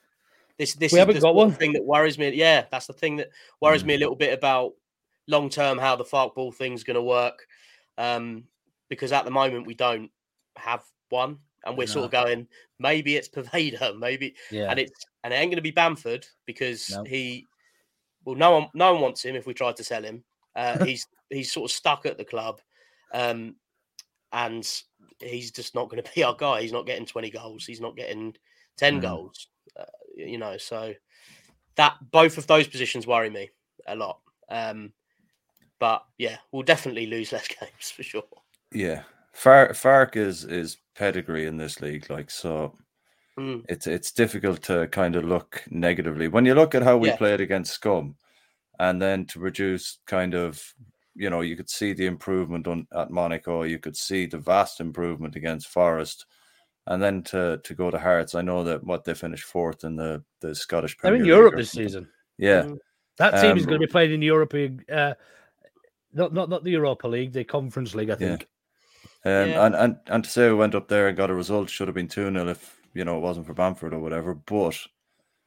This 0.58 0.74
this 0.74 0.92
We 0.92 1.00
is 1.00 1.06
the 1.06 1.20
got 1.20 1.34
one. 1.34 1.52
thing 1.52 1.72
that 1.72 1.84
worries 1.84 2.18
me. 2.18 2.28
Yeah, 2.34 2.66
that's 2.70 2.86
the 2.86 2.92
thing 2.92 3.16
that 3.16 3.30
worries 3.60 3.84
me 3.84 3.94
a 3.94 3.98
little 3.98 4.16
bit 4.16 4.32
about 4.36 4.72
long 5.26 5.48
term 5.48 5.78
how 5.78 5.96
the 5.96 6.04
Farkball 6.04 6.54
thing's 6.54 6.84
going 6.84 6.96
to 6.96 7.02
work. 7.02 7.46
Um, 7.98 8.44
because 8.88 9.12
at 9.12 9.24
the 9.24 9.30
moment 9.30 9.66
we 9.66 9.74
don't 9.74 10.10
have 10.56 10.84
one, 11.08 11.38
and 11.64 11.78
we're 11.78 11.86
sort 11.86 12.04
of 12.04 12.10
going 12.10 12.46
maybe 12.78 13.16
it's 13.16 13.28
Poveda, 13.28 13.96
maybe, 13.98 14.34
Yeah. 14.50 14.70
and 14.70 14.78
it's 14.78 15.06
and 15.24 15.32
it 15.32 15.36
ain't 15.36 15.50
going 15.50 15.56
to 15.56 15.62
be 15.62 15.70
Bamford 15.70 16.26
because 16.46 16.90
No. 16.90 17.04
he, 17.04 17.46
well, 18.24 18.36
no 18.36 18.50
one 18.58 18.68
no 18.74 18.92
one 18.92 19.02
wants 19.02 19.24
him 19.24 19.36
if 19.36 19.46
we 19.46 19.54
tried 19.54 19.76
to 19.76 19.84
sell 19.84 20.02
him. 20.02 20.24
Uh, 20.54 20.78
he's 20.84 21.06
he's 21.30 21.52
sort 21.52 21.70
of 21.70 21.74
stuck 21.74 22.04
at 22.06 22.18
the 22.18 22.24
club, 22.24 22.60
um, 23.14 23.56
and 24.32 24.82
he's 25.20 25.50
just 25.50 25.74
not 25.74 25.88
going 25.90 26.02
to 26.02 26.10
be 26.14 26.22
our 26.24 26.34
guy. 26.36 26.62
He's 26.62 26.72
not 26.72 26.86
getting 26.86 27.06
twenty 27.06 27.30
goals. 27.30 27.64
He's 27.64 27.80
not 27.80 27.96
getting 27.96 28.34
ten 28.76 28.98
Mm. 28.98 29.02
goals. 29.02 29.48
Uh, 29.78 29.84
you 30.16 30.38
know, 30.38 30.56
so 30.56 30.92
that 31.76 31.96
both 32.10 32.36
of 32.38 32.46
those 32.46 32.68
positions 32.68 33.06
worry 33.06 33.30
me 33.30 33.50
a 33.86 33.96
lot. 33.96 34.20
Um, 34.48 34.92
but 35.78 36.04
yeah, 36.18 36.36
we'll 36.52 36.62
definitely 36.62 37.06
lose 37.06 37.32
less 37.32 37.48
games 37.60 37.90
for 37.90 38.02
sure. 38.02 38.24
Yeah, 38.72 39.02
Far 39.32 39.70
Farke 39.70 40.16
is 40.16 40.44
is 40.44 40.78
pedigree 40.94 41.46
in 41.46 41.56
this 41.56 41.80
league, 41.80 42.10
like 42.10 42.30
so. 42.30 42.76
Mm. 43.38 43.64
It's 43.68 43.86
it's 43.86 44.12
difficult 44.12 44.60
to 44.64 44.86
kind 44.88 45.16
of 45.16 45.24
look 45.24 45.64
negatively 45.70 46.28
when 46.28 46.44
you 46.44 46.54
look 46.54 46.74
at 46.74 46.82
how 46.82 46.98
we 46.98 47.08
Yeah. 47.08 47.16
played 47.16 47.40
against 47.40 47.72
Scum, 47.72 48.16
and 48.78 49.00
then 49.00 49.24
to 49.26 49.38
produce 49.38 49.98
kind 50.06 50.34
of, 50.34 50.62
you 51.14 51.30
know, 51.30 51.40
you 51.40 51.56
could 51.56 51.70
see 51.70 51.92
the 51.92 52.06
improvement 52.06 52.66
on 52.66 52.86
at 52.96 53.10
Monaco, 53.10 53.62
you 53.62 53.78
could 53.78 53.96
see 53.96 54.26
the 54.26 54.38
vast 54.38 54.80
improvement 54.80 55.36
against 55.36 55.68
Forest, 55.68 56.26
and 56.86 57.02
then 57.02 57.22
to 57.24 57.60
to 57.64 57.74
go 57.74 57.90
to 57.90 57.98
Hearts. 57.98 58.34
I 58.34 58.42
know 58.42 58.64
that 58.64 58.84
what 58.84 59.04
they 59.04 59.14
finished 59.14 59.44
fourth 59.44 59.84
in 59.84 59.96
the 59.96 60.24
the 60.40 60.54
Scottish. 60.54 60.96
Premier 60.96 61.18
They're 61.18 61.22
in 61.22 61.28
Premier 61.28 61.44
League 61.44 61.52
Europe 61.52 61.56
this 61.56 61.70
season. 61.70 62.08
Yeah, 62.38 62.64
Mm. 62.64 62.78
That 63.18 63.40
team 63.40 63.56
is 63.56 63.62
Um, 63.64 63.68
going 63.68 63.80
to 63.80 63.86
be 63.86 63.90
playing 63.90 64.12
in 64.12 64.20
the 64.20 64.26
European, 64.26 64.84
uh, 64.90 65.14
not 66.12 66.32
not 66.32 66.48
not 66.48 66.64
the 66.64 66.70
Europa 66.70 67.06
League, 67.08 67.32
the 67.32 67.44
Conference 67.44 67.94
League, 67.94 68.10
I 68.10 68.14
Yeah. 68.14 68.28
think. 68.28 68.48
Um, 69.24 69.50
Yeah. 69.50 69.66
and, 69.66 69.74
and 69.74 69.96
and 70.06 70.24
to 70.24 70.30
say 70.30 70.48
we 70.48 70.54
went 70.54 70.74
up 70.74 70.88
there 70.88 71.08
and 71.08 71.16
got 71.16 71.30
a 71.30 71.34
result 71.34 71.70
should 71.70 71.88
have 71.88 71.94
been 71.94 72.08
2 72.08 72.32
0 72.32 72.48
if 72.48 72.80
you 72.94 73.04
know 73.04 73.16
it 73.16 73.20
wasn't 73.20 73.46
for 73.46 73.54
Bamford 73.54 73.92
or 73.94 74.00
whatever. 74.00 74.34
But 74.34 74.78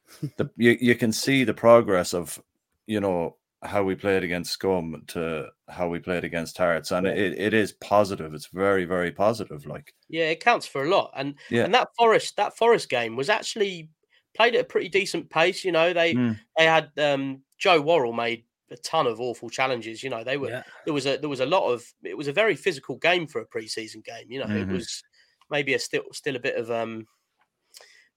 the 0.37 0.49
you, 0.55 0.77
you 0.79 0.95
can 0.95 1.11
see 1.11 1.43
the 1.43 1.53
progress 1.53 2.13
of 2.13 2.41
you 2.87 2.99
know 2.99 3.37
how 3.63 3.83
we 3.83 3.95
played 3.95 4.23
against 4.23 4.51
Scum 4.51 5.03
to 5.07 5.49
how 5.69 5.87
we 5.89 5.99
played 5.99 6.23
against 6.23 6.57
Hearts, 6.57 6.91
and 6.91 7.07
it, 7.07 7.33
it 7.39 7.53
is 7.53 7.71
positive. 7.73 8.33
It's 8.33 8.47
very 8.47 8.85
very 8.85 9.11
positive. 9.11 9.65
Like 9.65 9.93
Yeah, 10.09 10.25
it 10.29 10.39
counts 10.39 10.67
for 10.67 10.83
a 10.83 10.89
lot. 10.89 11.11
And 11.15 11.35
Yeah. 11.49 11.63
and 11.65 11.73
that 11.73 11.89
Forest 11.97 12.35
that 12.37 12.55
Forest 12.57 12.89
game 12.89 13.15
was 13.15 13.29
actually 13.29 13.89
played 14.35 14.55
at 14.55 14.61
a 14.61 14.65
pretty 14.65 14.89
decent 14.89 15.29
pace. 15.29 15.63
You 15.63 15.71
know, 15.71 15.93
they 15.93 16.13
Mm. 16.13 16.39
they 16.57 16.65
had 16.65 16.91
um, 16.99 17.43
Joe 17.57 17.81
Worrall 17.81 18.13
made 18.13 18.45
a 18.71 18.77
ton 18.77 19.07
of 19.07 19.19
awful 19.21 19.49
challenges. 19.49 20.03
You 20.03 20.09
know, 20.09 20.23
they 20.23 20.37
were 20.37 20.49
Yeah. 20.49 20.63
there 20.85 20.93
was 20.93 21.05
a 21.07 21.17
there 21.17 21.29
was 21.29 21.39
a 21.39 21.45
lot 21.45 21.71
of 21.71 21.85
it 22.03 22.17
was 22.17 22.27
a 22.27 22.33
very 22.33 22.55
physical 22.55 22.97
game 22.97 23.25
for 23.27 23.41
a 23.41 23.47
preseason 23.47 24.03
game. 24.03 24.29
You 24.31 24.39
know, 24.39 24.47
Mhm. 24.47 24.69
it 24.69 24.73
was 24.73 25.03
maybe 25.49 25.73
a 25.73 25.79
still 25.79 26.03
still 26.11 26.35
a 26.35 26.39
bit 26.39 26.55
of 26.57 26.69
um 26.71 27.07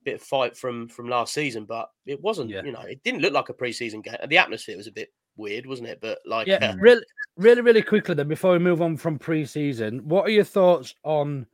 bit 0.03 0.15
of 0.15 0.21
fight 0.21 0.55
from 0.57 0.87
from 0.89 1.09
last 1.09 1.33
season, 1.33 1.65
but 1.65 1.89
it 2.05 2.21
wasn't. 2.21 2.49
Yeah. 2.49 2.63
You 2.63 2.71
know, 2.71 2.81
it 2.81 3.03
didn't 3.03 3.21
look 3.21 3.33
like 3.33 3.49
a 3.49 3.53
preseason 3.53 4.03
game. 4.03 4.15
The 4.27 4.37
atmosphere 4.37 4.77
was 4.77 4.87
a 4.87 4.91
bit 4.91 5.09
weird, 5.39 5.65
wasn't 5.65 5.89
it? 5.89 5.99
But 6.01 6.19
like, 6.25 6.47
Yeah, 6.47 6.73
uh, 6.73 6.75
really, 6.77 7.03
really, 7.37 7.61
really 7.61 7.81
quickly 7.81 8.13
then 8.13 8.27
before 8.27 8.51
we 8.51 8.59
move 8.59 8.81
on 8.81 8.97
from 8.97 9.17
pre-season, 9.17 10.07
what 10.07 10.25
are 10.25 10.31
your 10.31 10.43
thoughts 10.43 10.93
on 11.03 11.47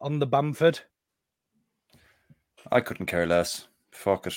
on 0.00 0.18
the 0.18 0.26
Bamford? 0.26 0.80
I 2.72 2.80
couldn't 2.80 3.06
care 3.06 3.26
less. 3.26 3.68
Fuck 3.90 4.26
it. 4.26 4.34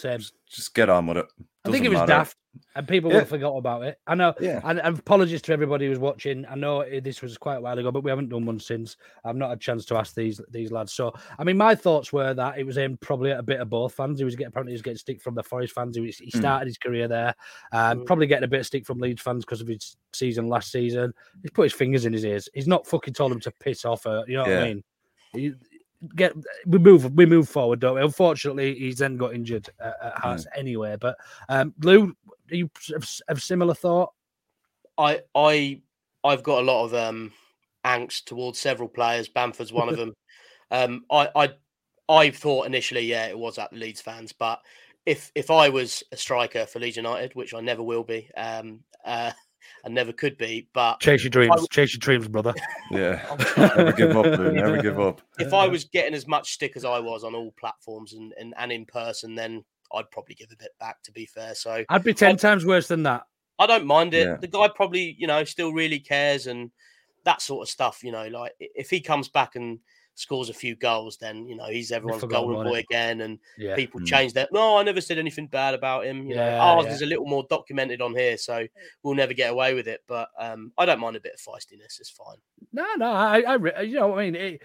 Same. 0.00 0.18
Just, 0.18 0.34
just 0.48 0.74
get 0.74 0.88
on 0.88 1.06
with 1.06 1.18
it. 1.18 1.26
I 1.64 1.70
think 1.70 1.84
it 1.84 1.90
was 1.90 1.98
matter. 1.98 2.06
daft, 2.12 2.36
and 2.74 2.88
people 2.88 3.12
Yeah. 3.12 3.18
have 3.18 3.28
forgot 3.28 3.54
about 3.54 3.82
it. 3.82 3.98
I 4.06 4.14
know. 4.14 4.32
Yeah. 4.40 4.62
And, 4.64 4.80
and 4.80 4.98
apologies 4.98 5.42
to 5.42 5.52
everybody 5.52 5.86
who's 5.86 5.98
watching. 5.98 6.46
I 6.48 6.54
know 6.54 6.80
it- 6.80 7.04
this 7.04 7.20
was 7.20 7.36
quite 7.36 7.56
a 7.56 7.60
while 7.60 7.78
ago, 7.78 7.92
but 7.92 8.02
we 8.02 8.08
haven't 8.10 8.30
done 8.30 8.46
one 8.46 8.58
since. 8.58 8.96
I've 9.26 9.36
not 9.36 9.50
had 9.50 9.58
a 9.58 9.60
chance 9.60 9.84
to 9.86 9.96
ask 9.96 10.14
these 10.14 10.40
these 10.50 10.72
lads. 10.72 10.94
So, 10.94 11.12
I 11.38 11.44
mean, 11.44 11.58
my 11.58 11.74
thoughts 11.74 12.14
were 12.14 12.32
that 12.32 12.58
it 12.58 12.64
was 12.64 12.78
aimed 12.78 13.02
probably 13.02 13.32
at 13.32 13.38
a 13.38 13.42
bit 13.42 13.60
of 13.60 13.68
both 13.68 13.92
fans. 13.92 14.18
He 14.18 14.24
was 14.24 14.36
getting 14.36 14.48
apparently 14.48 14.72
he 14.72 14.76
was 14.76 14.82
getting 14.82 14.96
stick 14.96 15.20
from 15.20 15.34
the 15.34 15.42
Forest 15.42 15.74
fans. 15.74 15.96
He, 15.96 16.00
was, 16.02 16.16
he 16.16 16.30
Hmm. 16.32 16.38
started 16.38 16.66
his 16.66 16.78
career 16.78 17.06
there. 17.08 17.34
Um, 17.72 18.00
Mm. 18.00 18.06
Probably 18.06 18.26
getting 18.26 18.44
a 18.44 18.48
bit 18.48 18.60
of 18.60 18.66
stick 18.66 18.86
from 18.86 18.98
Leeds 18.98 19.20
fans 19.20 19.44
because 19.44 19.60
of 19.60 19.68
his 19.68 19.96
season 20.14 20.48
last 20.48 20.72
season. 20.72 21.12
He's 21.42 21.50
put 21.50 21.64
his 21.64 21.74
fingers 21.74 22.06
in 22.06 22.14
his 22.14 22.24
ears. 22.24 22.48
He's 22.54 22.66
not 22.66 22.86
fucking 22.86 23.12
told 23.14 23.32
him 23.32 23.40
to 23.40 23.50
piss 23.60 23.84
off. 23.84 24.06
Or, 24.06 24.24
you 24.26 24.34
know 24.36 24.42
what 24.44 24.50
Yeah. 24.50 24.60
I 24.60 24.64
mean? 24.64 24.84
He, 25.32 25.52
get 26.16 26.32
we 26.66 26.78
move 26.78 27.12
we 27.14 27.26
move 27.26 27.48
forward 27.48 27.78
don't 27.78 27.96
we 27.96 28.00
unfortunately 28.02 28.74
he's 28.74 28.98
then 28.98 29.16
got 29.16 29.34
injured 29.34 29.68
at, 29.80 29.96
at 30.02 30.18
hearts 30.18 30.46
anyway 30.56 30.96
but 30.98 31.16
um 31.50 31.74
lu 31.82 32.14
are 32.50 32.54
you 32.54 32.70
have, 32.88 33.06
of 33.28 33.42
similar 33.42 33.74
thought 33.74 34.12
I 35.00 35.20
I 35.34 35.80
I've 36.22 36.42
got 36.42 36.60
a 36.60 36.64
lot 36.64 36.84
of 36.84 36.94
um 36.94 37.32
angst 37.84 38.24
towards 38.24 38.58
several 38.58 38.88
players. 38.88 39.28
Bamford's 39.28 39.72
one 39.72 39.88
of 39.88 39.96
them. 39.98 40.14
Um, 40.70 41.04
I 41.10 41.28
I 41.34 41.48
I 42.08 42.30
thought 42.30 42.66
initially, 42.66 43.02
yeah, 43.02 43.26
it 43.26 43.38
was 43.38 43.58
at 43.58 43.70
the 43.70 43.78
Leeds 43.78 44.00
fans, 44.00 44.32
but 44.32 44.60
if 45.06 45.32
if 45.34 45.50
I 45.50 45.68
was 45.70 46.02
a 46.12 46.16
striker 46.16 46.66
for 46.66 46.78
Leeds 46.78 46.96
United, 46.96 47.34
which 47.34 47.54
I 47.54 47.60
never 47.60 47.82
will 47.82 48.04
be, 48.04 48.30
um, 48.36 48.80
uh, 49.04 49.32
I 49.84 49.88
never 49.88 50.12
could 50.12 50.36
be, 50.38 50.68
but 50.72 51.00
chase 51.00 51.22
your 51.24 51.30
dreams 51.30 51.54
I- 51.56 51.66
chase 51.70 51.94
your 51.94 52.00
dreams 52.00 52.28
brother 52.28 52.54
Yeah. 52.90 53.22
never 53.56 53.92
give 53.92 54.16
up, 54.16 54.26
Lu. 54.26 54.52
Never 54.52 54.80
give 54.80 55.00
up. 55.00 55.22
if 55.38 55.52
I 55.54 55.66
was 55.66 55.84
getting 55.84 56.14
as 56.14 56.26
much 56.26 56.52
stick 56.52 56.76
as 56.76 56.84
I 56.84 56.98
was 56.98 57.24
on 57.24 57.34
all 57.34 57.52
platforms 57.58 58.12
and 58.12 58.32
and, 58.38 58.54
and 58.58 58.72
in 58.72 58.84
person, 58.86 59.34
then 59.34 59.64
I'd 59.94 60.10
probably 60.10 60.34
give 60.34 60.50
a 60.52 60.56
bit 60.56 60.70
back. 60.78 61.02
To 61.04 61.12
be 61.12 61.26
fair, 61.26 61.54
so 61.54 61.84
i'd 61.88 62.04
be 62.04 62.14
10 62.14 62.36
times 62.36 62.64
worse 62.64 62.88
than 62.88 63.02
that 63.04 63.22
I 63.60 63.66
don't 63.66 63.86
mind 63.86 64.14
it. 64.14 64.26
Yeah. 64.26 64.36
The 64.36 64.46
guy 64.46 64.68
probably, 64.74 65.14
you 65.18 65.26
know, 65.26 65.44
still 65.44 65.72
really 65.72 66.00
cares 66.00 66.46
and 66.46 66.70
that 67.24 67.42
sort 67.42 67.62
of 67.62 67.68
stuff. 67.68 68.02
You 68.02 68.10
know, 68.10 68.26
like 68.28 68.52
if 68.58 68.88
he 68.88 69.00
comes 69.02 69.28
back 69.28 69.54
and 69.54 69.80
scores 70.20 70.50
a 70.50 70.54
few 70.54 70.76
goals, 70.76 71.16
then 71.16 71.46
you 71.48 71.56
know 71.56 71.66
he's 71.66 71.90
everyone's 71.92 72.22
golden 72.24 72.62
boy 72.64 72.78
it. 72.78 72.84
again, 72.90 73.22
and 73.22 73.38
yeah 73.58 73.74
people 73.74 74.00
Mm. 74.00 74.06
change 74.06 74.32
that. 74.34 74.50
No, 74.52 74.76
I 74.76 74.82
never 74.82 75.00
said 75.00 75.18
anything 75.18 75.46
bad 75.48 75.74
about 75.74 76.04
him. 76.04 76.26
You 76.26 76.36
know, 76.36 76.48
ours 76.58 76.86
yeah. 76.86 76.92
is 76.92 77.02
a 77.02 77.06
little 77.06 77.26
more 77.26 77.44
documented 77.48 78.00
on 78.02 78.14
here, 78.14 78.36
so 78.36 78.66
we'll 79.02 79.14
never 79.14 79.32
get 79.32 79.50
away 79.50 79.74
with 79.74 79.88
it. 79.88 80.02
But 80.06 80.28
um, 80.38 80.72
I 80.78 80.84
don't 80.86 81.00
mind 81.00 81.16
a 81.16 81.20
bit 81.20 81.32
of 81.34 81.40
feistiness. 81.40 81.98
It's 81.98 82.10
fine. 82.10 82.36
no 82.72 82.84
no 82.98 83.06
i 83.10 83.40
i 83.40 83.80
you 83.80 83.96
know 83.98 84.08
what 84.08 84.18
i 84.20 84.24
mean 84.30 84.34
it, 84.36 84.62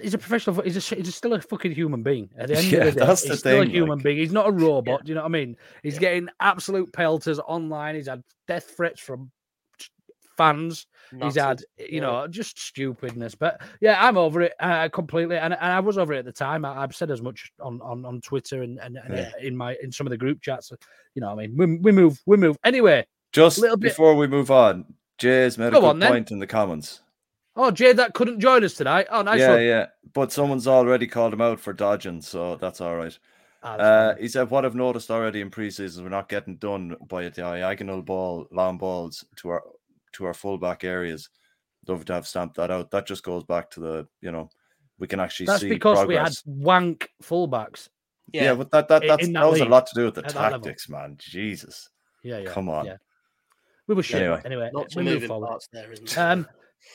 He's 0.00 0.14
a 0.14 0.18
professional. 0.18 0.60
He's 0.62 0.76
a, 0.76 0.94
he's 0.94 1.06
just 1.06 1.18
still 1.18 1.32
a 1.32 1.40
fucking 1.40 1.72
human 1.72 2.02
being. 2.04 2.30
At 2.38 2.48
the 2.48 2.56
end 2.58 2.70
Yeah, 2.70 2.78
of 2.84 2.94
the 2.94 3.00
day, 3.00 3.06
that's 3.06 3.22
the 3.22 3.28
he's 3.30 3.38
still 3.40 3.60
a 3.60 3.64
thing, 3.64 3.70
human 3.74 3.96
like- 3.98 4.04
being. 4.04 4.18
He's 4.18 4.30
not 4.32 4.46
a 4.46 4.52
robot. 4.66 5.04
Do 5.04 5.08
you 5.08 5.14
know 5.16 5.22
what 5.22 5.28
I 5.28 5.30
mean? 5.30 5.56
He's 5.82 5.98
getting 5.98 6.28
absolute 6.38 6.92
pelters 6.92 7.40
online. 7.40 7.96
He's 7.96 8.06
had 8.06 8.22
death 8.46 8.72
threats 8.76 9.00
from 9.00 9.32
fans. 10.36 10.86
He's 11.22 11.34
had, 11.36 11.62
you 11.78 12.00
know, 12.00 12.26
just 12.28 12.58
stupidness. 12.58 13.34
But 13.34 13.60
yeah, 13.80 13.96
I'm 14.04 14.16
over 14.16 14.42
it 14.42 14.52
uh, 14.60 14.88
completely, 14.90 15.36
and, 15.38 15.52
and 15.54 15.72
I 15.72 15.80
was 15.80 15.98
over 15.98 16.12
it 16.12 16.18
at 16.20 16.24
the 16.24 16.32
time. 16.32 16.64
I, 16.64 16.82
I've 16.82 16.94
said 16.94 17.10
as 17.10 17.20
much 17.22 17.50
on 17.60 17.80
on, 17.82 18.04
on 18.04 18.20
Twitter 18.20 18.62
and, 18.62 18.78
and, 18.78 18.96
and 18.96 19.16
Yeah. 19.16 19.30
in 19.40 19.56
my 19.56 19.76
in 19.82 19.90
some 19.90 20.06
of 20.06 20.10
the 20.10 20.16
group 20.16 20.40
chats. 20.40 20.72
You 21.14 21.22
know, 21.22 21.30
I 21.30 21.34
mean, 21.34 21.56
we, 21.56 21.76
we 21.78 21.92
move, 21.92 22.20
we 22.26 22.36
move. 22.36 22.56
Anyway, 22.64 23.06
Just 23.32 23.62
before 23.80 24.14
we 24.14 24.26
move 24.26 24.50
on, 24.50 24.84
Jay's 25.18 25.58
made 25.58 25.68
a 25.74 25.80
good 25.80 26.00
point 26.00 26.30
in 26.30 26.38
the 26.38 26.46
comments. 26.46 27.00
oh 27.56 27.70
Jay, 27.70 27.92
that 27.92 28.14
couldn't 28.14 28.40
join 28.40 28.62
us 28.64 28.74
tonight. 28.74 29.06
Oh, 29.10 29.22
nice 29.22 29.40
yeah, 29.40 29.50
one. 29.50 29.62
yeah. 29.64 29.86
But 30.12 30.32
someone's 30.32 30.66
already 30.68 31.06
called 31.06 31.32
him 31.34 31.40
out 31.40 31.58
for 31.60 31.72
dodging, 31.72 32.20
so 32.22 32.56
that's 32.56 32.80
all 32.80 32.96
right. 32.96 33.18
Ah, 33.62 33.76
that's 33.76 34.18
Uh, 34.18 34.22
he 34.22 34.28
said, 34.28 34.48
"What 34.50 34.64
I've 34.64 34.74
noticed 34.74 35.10
already 35.10 35.40
in 35.42 35.50
preseason, 35.50 36.02
we're 36.02 36.08
not 36.08 36.28
getting 36.28 36.56
done 36.56 36.96
by 37.08 37.24
a 37.24 37.30
diagonal 37.30 38.00
ball, 38.02 38.46
long 38.50 38.78
balls 38.78 39.24
to 39.36 39.50
our 39.50 39.62
to 40.14 40.24
our 40.26 40.34
fullback 40.34 40.84
areas. 40.84 41.28
Love 41.88 42.04
to 42.06 42.12
have 42.14 42.26
stamped 42.26 42.56
that 42.56 42.70
out. 42.70 42.90
That 42.90 43.06
just 43.06 43.22
goes 43.22 43.44
back 43.44 43.70
to 43.72 43.80
the, 43.80 44.06
you 44.20 44.30
know, 44.30 44.50
we 44.98 45.06
can 45.06 45.18
actually 45.20 45.46
That's 45.46 45.62
see 45.62 45.68
because 45.70 46.06
we 46.06 46.14
had 46.14 46.32
wank 46.44 47.08
fullbacks. 47.22 47.88
Yeah, 48.32 48.44
Yeah, 48.44 48.54
but 48.54 48.70
that 48.70 48.88
that 48.88 49.02
in- 49.02 49.08
that's, 49.08 49.26
that, 49.26 49.32
that 49.32 49.50
was 49.50 49.60
a 49.60 49.64
lot 49.64 49.86
to 49.86 49.94
do 49.94 50.04
with 50.04 50.14
the 50.14 50.24
at 50.24 50.34
that 50.34 50.52
level. 50.52 50.60
tactics, 50.60 50.88
man. 50.88 51.16
Jesus, 51.18 51.88
Yeah, 52.22 52.38
yeah. 52.38 52.50
come 52.50 52.68
on. 52.68 52.86
yeah. 52.86 52.96
We 53.86 53.94
were 53.94 54.02
shit. 54.04 54.20
Anyway. 54.22 54.40
Anyway, 54.44 54.70
lots 54.72 54.94
we 54.94 55.02
move 55.02 55.24
forward. 55.24 55.48
parts 55.48 55.68
there, 55.72 55.90
isn't 55.90 56.10
there? 56.10 56.30
Um, 56.32 56.46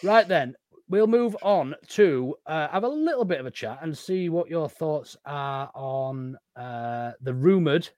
right 0.04 0.26
then, 0.28 0.56
we'll 0.88 1.08
move 1.08 1.36
on 1.42 1.76
to 1.90 2.36
uh, 2.46 2.70
have 2.70 2.84
a 2.84 2.88
little 2.88 3.26
bit 3.26 3.40
of 3.42 3.46
a 3.48 3.52
chat 3.52 3.80
and 3.82 3.98
see 3.98 4.30
what 4.30 4.50
your 4.50 4.70
thoughts 4.70 5.18
are 5.26 5.70
on 5.74 6.38
uh, 6.56 7.12
the 7.22 7.34
rumored 7.34 7.90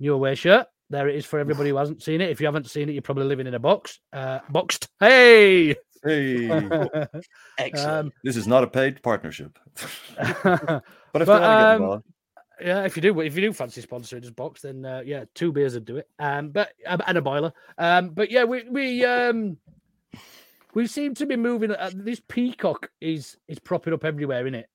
new 0.00 0.12
away 0.12 0.34
shirt. 0.34 0.66
There 0.90 1.08
it 1.08 1.16
is 1.16 1.26
for 1.26 1.38
everybody 1.38 1.70
who 1.70 1.76
hasn't 1.76 2.02
seen 2.02 2.20
it. 2.20 2.30
If 2.30 2.40
you 2.40 2.46
haven't 2.46 2.70
seen 2.70 2.88
it, 2.88 2.92
you're 2.92 3.02
probably 3.02 3.24
living 3.24 3.46
in 3.46 3.54
a 3.54 3.58
box. 3.58 4.00
Uh, 4.12 4.38
boxed. 4.48 4.88
Hey, 5.00 5.76
Hey, 6.04 6.48
Excellent. 7.58 8.06
Um, 8.06 8.12
this 8.24 8.36
is 8.36 8.46
not 8.46 8.64
a 8.64 8.66
paid 8.66 9.02
partnership. 9.02 9.58
but 9.74 9.82
if 10.22 10.42
But, 10.42 11.14
they 11.14 11.24
want 11.24 11.42
to 11.42 11.48
um, 11.48 11.82
involved, 11.82 12.04
yeah, 12.60 12.84
if 12.84 12.96
you 12.96 13.02
do, 13.02 13.20
if 13.20 13.36
you 13.36 13.42
do 13.42 13.52
fancy 13.52 13.82
sponsoring 13.82 14.22
this 14.22 14.30
box, 14.30 14.62
then 14.62 14.84
uh, 14.84 15.02
yeah, 15.04 15.24
two 15.34 15.52
beers 15.52 15.74
would 15.74 15.84
do 15.84 15.98
it. 15.98 16.08
Um, 16.18 16.50
but 16.50 16.72
um, 16.86 17.00
and 17.06 17.18
a 17.18 17.22
boiler. 17.22 17.52
Um, 17.76 18.10
but 18.10 18.30
yeah, 18.30 18.44
we 18.44 18.64
we 18.68 19.04
um 19.04 19.58
we 20.74 20.86
seem 20.86 21.14
to 21.14 21.26
be 21.26 21.36
moving. 21.36 21.70
Uh, 21.70 21.90
this 21.94 22.20
peacock 22.26 22.90
is 23.00 23.36
is 23.46 23.58
propping 23.58 23.92
up 23.92 24.04
everywhere, 24.04 24.46
in 24.46 24.54
it. 24.54 24.68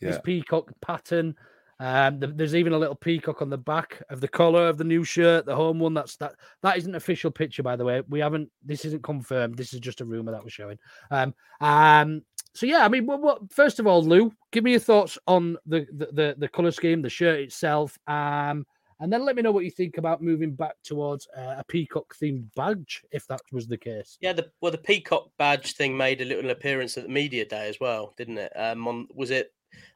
This 0.00 0.18
peacock 0.22 0.70
pattern. 0.80 1.36
Um, 1.80 2.20
th- 2.20 2.32
there's 2.36 2.54
even 2.54 2.72
a 2.72 2.78
little 2.78 2.94
peacock 2.94 3.42
on 3.42 3.50
the 3.50 3.58
back 3.58 4.02
of 4.10 4.20
the 4.20 4.28
collar 4.28 4.68
of 4.68 4.78
the 4.78 4.84
new 4.84 5.04
shirt, 5.04 5.46
the 5.46 5.56
home 5.56 5.78
one. 5.78 5.94
That's 5.94 6.16
that. 6.16 6.34
That 6.62 6.76
isn't 6.78 6.94
official 6.94 7.30
picture, 7.30 7.62
by 7.62 7.76
the 7.76 7.84
way. 7.84 8.02
We 8.08 8.20
haven't. 8.20 8.50
This 8.64 8.84
isn't 8.84 9.02
confirmed. 9.02 9.56
This 9.56 9.74
is 9.74 9.80
just 9.80 10.00
a 10.00 10.04
rumor 10.04 10.32
that 10.32 10.42
we're 10.42 10.50
showing. 10.50 10.78
Um, 11.10 11.34
um. 11.60 12.22
So 12.54 12.66
yeah, 12.66 12.84
I 12.84 12.88
mean, 12.88 13.06
what, 13.06 13.20
what? 13.20 13.52
First 13.52 13.80
of 13.80 13.86
all, 13.86 14.02
Lu, 14.02 14.32
give 14.52 14.62
me 14.62 14.72
your 14.72 14.80
thoughts 14.80 15.18
on 15.26 15.56
the 15.66 15.86
the 15.92 16.06
the, 16.12 16.34
the 16.38 16.48
color 16.48 16.70
scheme, 16.70 17.02
the 17.02 17.10
shirt 17.10 17.40
itself, 17.40 17.98
um, 18.06 18.64
and 19.00 19.12
then 19.12 19.24
let 19.24 19.34
me 19.34 19.42
know 19.42 19.50
what 19.50 19.64
you 19.64 19.70
think 19.72 19.98
about 19.98 20.22
moving 20.22 20.54
back 20.54 20.76
towards 20.84 21.26
uh, 21.36 21.56
a 21.58 21.64
peacock 21.66 22.14
themed 22.14 22.46
badge, 22.54 23.02
if 23.10 23.26
that 23.26 23.40
was 23.50 23.66
the 23.66 23.76
case. 23.76 24.18
Yeah, 24.20 24.34
the 24.34 24.50
well, 24.60 24.70
the 24.70 24.78
peacock 24.78 25.30
badge 25.36 25.74
thing 25.74 25.96
made 25.96 26.20
a 26.20 26.24
little 26.24 26.50
appearance 26.50 26.96
at 26.96 27.02
the 27.02 27.10
media 27.10 27.44
day 27.44 27.68
as 27.68 27.80
well, 27.80 28.14
didn't 28.16 28.38
it? 28.38 28.52
Um, 28.54 28.86
on 28.86 29.08
was 29.12 29.32
it 29.32 29.52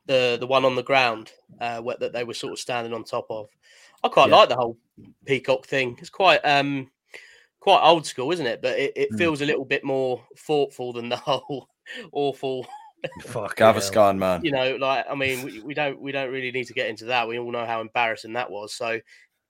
the 0.06 0.36
the 0.40 0.46
one 0.46 0.64
on 0.64 0.74
the 0.74 0.82
ground 0.82 1.32
uh, 1.60 1.80
where, 1.80 1.96
that 1.98 2.12
they 2.12 2.24
were 2.24 2.34
sort 2.34 2.52
of 2.52 2.58
standing 2.58 2.92
on 2.92 3.04
top 3.04 3.26
of? 3.30 3.48
I 4.02 4.08
quite 4.08 4.28
Yeah. 4.30 4.36
like 4.36 4.48
the 4.48 4.56
whole 4.56 4.78
peacock 5.26 5.66
thing. 5.66 5.96
It's 6.00 6.10
quite 6.10 6.40
um 6.44 6.90
quite 7.60 7.80
old 7.82 8.06
school, 8.06 8.32
isn't 8.32 8.46
it? 8.46 8.62
But 8.62 8.78
it, 8.78 8.92
it 8.96 9.12
Mm. 9.12 9.18
feels 9.18 9.40
a 9.40 9.46
little 9.46 9.64
bit 9.64 9.84
more 9.84 10.22
thoughtful 10.36 10.92
than 10.92 11.08
the 11.08 11.16
whole 11.16 11.68
awful. 12.12 12.66
Fuck 13.22 13.58
hell. 13.58 13.74
Gaviscon 13.74 14.18
man. 14.18 14.44
You 14.44 14.52
know, 14.52 14.76
like 14.76 15.06
I 15.10 15.14
mean, 15.14 15.42
we, 15.42 15.60
we 15.60 15.74
don't 15.74 16.00
we 16.00 16.12
don't 16.12 16.30
really 16.32 16.50
need 16.52 16.66
to 16.66 16.74
get 16.74 16.88
into 16.88 17.06
that. 17.06 17.28
We 17.28 17.38
all 17.38 17.52
know 17.52 17.66
how 17.66 17.80
embarrassing 17.80 18.34
that 18.34 18.50
was. 18.50 18.74
So 18.74 19.00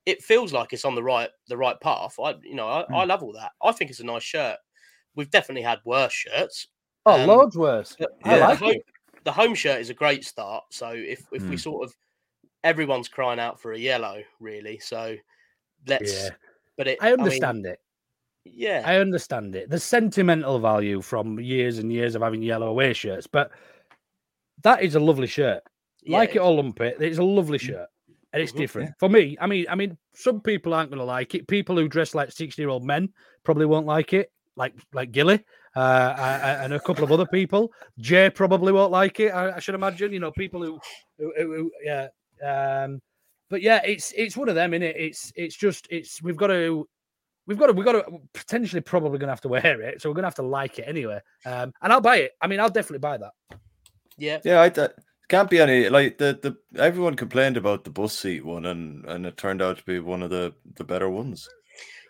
it 0.06 0.22
feels 0.22 0.52
like 0.52 0.72
it's 0.72 0.84
on 0.84 0.94
the 0.94 1.02
right 1.02 1.28
the 1.48 1.56
right 1.56 1.78
path. 1.80 2.16
I 2.22 2.34
you 2.42 2.54
know 2.54 2.68
I, 2.68 2.80
I 2.94 3.04
love 3.04 3.22
all 3.22 3.32
that. 3.34 3.52
I 3.62 3.72
think 3.72 3.90
it's 3.90 4.00
a 4.00 4.04
nice 4.04 4.22
shirt. 4.22 4.56
We've 5.14 5.30
definitely 5.30 5.62
had 5.62 5.80
worse 5.84 6.12
shirts. 6.12 6.68
Oh, 7.04 7.16
Um, 7.16 7.26
loads 7.26 7.56
worse. 7.56 7.96
I 8.24 8.36
Yeah. 8.36 8.46
like 8.48 8.58
the 8.60 8.66
it. 8.66 8.82
The 9.28 9.32
home 9.32 9.54
shirt 9.54 9.78
is 9.78 9.90
a 9.90 9.94
great 9.94 10.24
start. 10.24 10.64
So 10.70 10.88
if 10.88 11.26
if 11.32 11.46
we 11.50 11.56
Mm. 11.56 11.60
sort 11.60 11.84
of 11.84 11.94
everyone's 12.64 13.08
crying 13.08 13.38
out 13.38 13.60
for 13.60 13.72
a 13.72 13.78
yellow, 13.78 14.22
really. 14.40 14.78
So 14.78 15.16
let's. 15.86 16.24
Yeah. 16.24 16.30
But 16.78 16.88
it, 16.88 16.98
I 17.02 17.10
mean, 17.10 17.20
understand 17.20 17.66
it. 17.66 17.78
yeah, 18.46 18.82
I 18.86 18.96
understand 18.96 19.54
it. 19.54 19.68
The 19.68 19.78
sentimental 19.78 20.58
value 20.60 21.02
from 21.02 21.38
years 21.38 21.76
and 21.76 21.92
years 21.92 22.14
of 22.14 22.22
having 22.22 22.40
yellow 22.40 22.68
away 22.68 22.94
shirts, 22.94 23.26
but 23.26 23.50
that 24.62 24.82
is 24.82 24.94
a 24.94 25.00
lovely 25.00 25.26
shirt. 25.26 25.62
yeah, 26.02 26.16
like 26.16 26.34
it 26.34 26.38
or 26.38 26.54
lump 26.54 26.80
it, 26.80 26.96
it's 27.02 27.18
a 27.18 27.22
lovely 27.22 27.58
shirt. 27.58 27.88
And 28.32 28.42
it's 28.42 28.52
Mhm. 28.52 28.56
different. 28.56 28.90
For 28.98 29.10
me, 29.10 29.36
I 29.42 29.46
mean, 29.46 29.66
I 29.68 29.74
mean, 29.74 29.98
some 30.14 30.40
people 30.40 30.72
aren't 30.72 30.90
gonna 30.90 31.04
like 31.04 31.34
it. 31.34 31.46
People 31.48 31.76
who 31.76 31.86
dress 31.86 32.14
like 32.14 32.30
60-year-old 32.30 32.82
men 32.84 33.12
probably 33.44 33.66
won't 33.66 33.86
like 33.86 34.14
it, 34.14 34.32
like 34.56 34.74
like 34.94 35.12
Gilly, 35.12 35.44
uh, 35.78 36.40
uh, 36.44 36.58
and 36.62 36.72
a 36.72 36.80
couple 36.80 37.04
of 37.04 37.12
other 37.12 37.26
people. 37.26 37.70
Jay 37.98 38.30
probably 38.30 38.72
won't 38.72 38.90
like 38.92 39.20
it, 39.20 39.28
I, 39.30 39.56
I 39.56 39.60
should 39.60 39.74
imagine. 39.74 40.12
You 40.12 40.20
know, 40.20 40.32
people 40.32 40.62
who, 40.64 40.78
who, 41.18 41.32
who, 41.36 41.52
who- 41.54 41.72
yeah. 41.84 42.08
Um, 42.44 43.00
but 43.50 43.62
yeah, 43.62 43.80
it's 43.84 44.12
it's 44.16 44.36
one 44.36 44.48
of 44.48 44.54
them, 44.54 44.74
is 44.74 44.82
it? 44.82 44.96
It's 44.96 45.32
it's 45.36 45.56
just 45.56 45.86
it's 45.90 46.22
we've 46.22 46.36
got 46.36 46.48
to 46.48 46.86
we've 47.46 47.58
got 47.58 47.68
to 47.68 47.72
we've 47.72 47.84
got 47.84 47.92
to 47.92 48.04
potentially 48.34 48.80
probably 48.82 49.18
gonna 49.18 49.32
have 49.32 49.40
to 49.42 49.48
wear 49.48 49.80
it, 49.80 50.02
so 50.02 50.08
we're 50.10 50.14
gonna 50.14 50.26
have 50.26 50.34
to 50.36 50.42
like 50.42 50.78
it 50.78 50.84
anyway. 50.86 51.20
Um, 51.46 51.72
and 51.82 51.92
I'll 51.92 52.00
buy 52.00 52.16
it. 52.18 52.32
I 52.42 52.46
mean, 52.46 52.60
I'll 52.60 52.68
definitely 52.68 52.98
buy 52.98 53.16
that. 53.18 53.32
yeah, 54.18 54.38
Yeah, 54.44 54.60
I 54.62 54.68
th- 54.68 54.90
can't 55.28 55.48
be 55.50 55.60
any 55.60 55.88
like 55.88 56.18
the 56.18 56.38
the 56.42 56.80
everyone 56.80 57.14
complained 57.16 57.56
about 57.56 57.84
the 57.84 57.90
bus 57.90 58.12
seat 58.18 58.44
one, 58.44 58.66
and 58.66 59.04
and 59.06 59.24
it 59.26 59.36
turned 59.36 59.62
out 59.62 59.78
to 59.78 59.84
be 59.84 59.98
one 59.98 60.22
of 60.22 60.30
the 60.30 60.54
the 60.76 60.84
better 60.84 61.08
ones. 61.08 61.48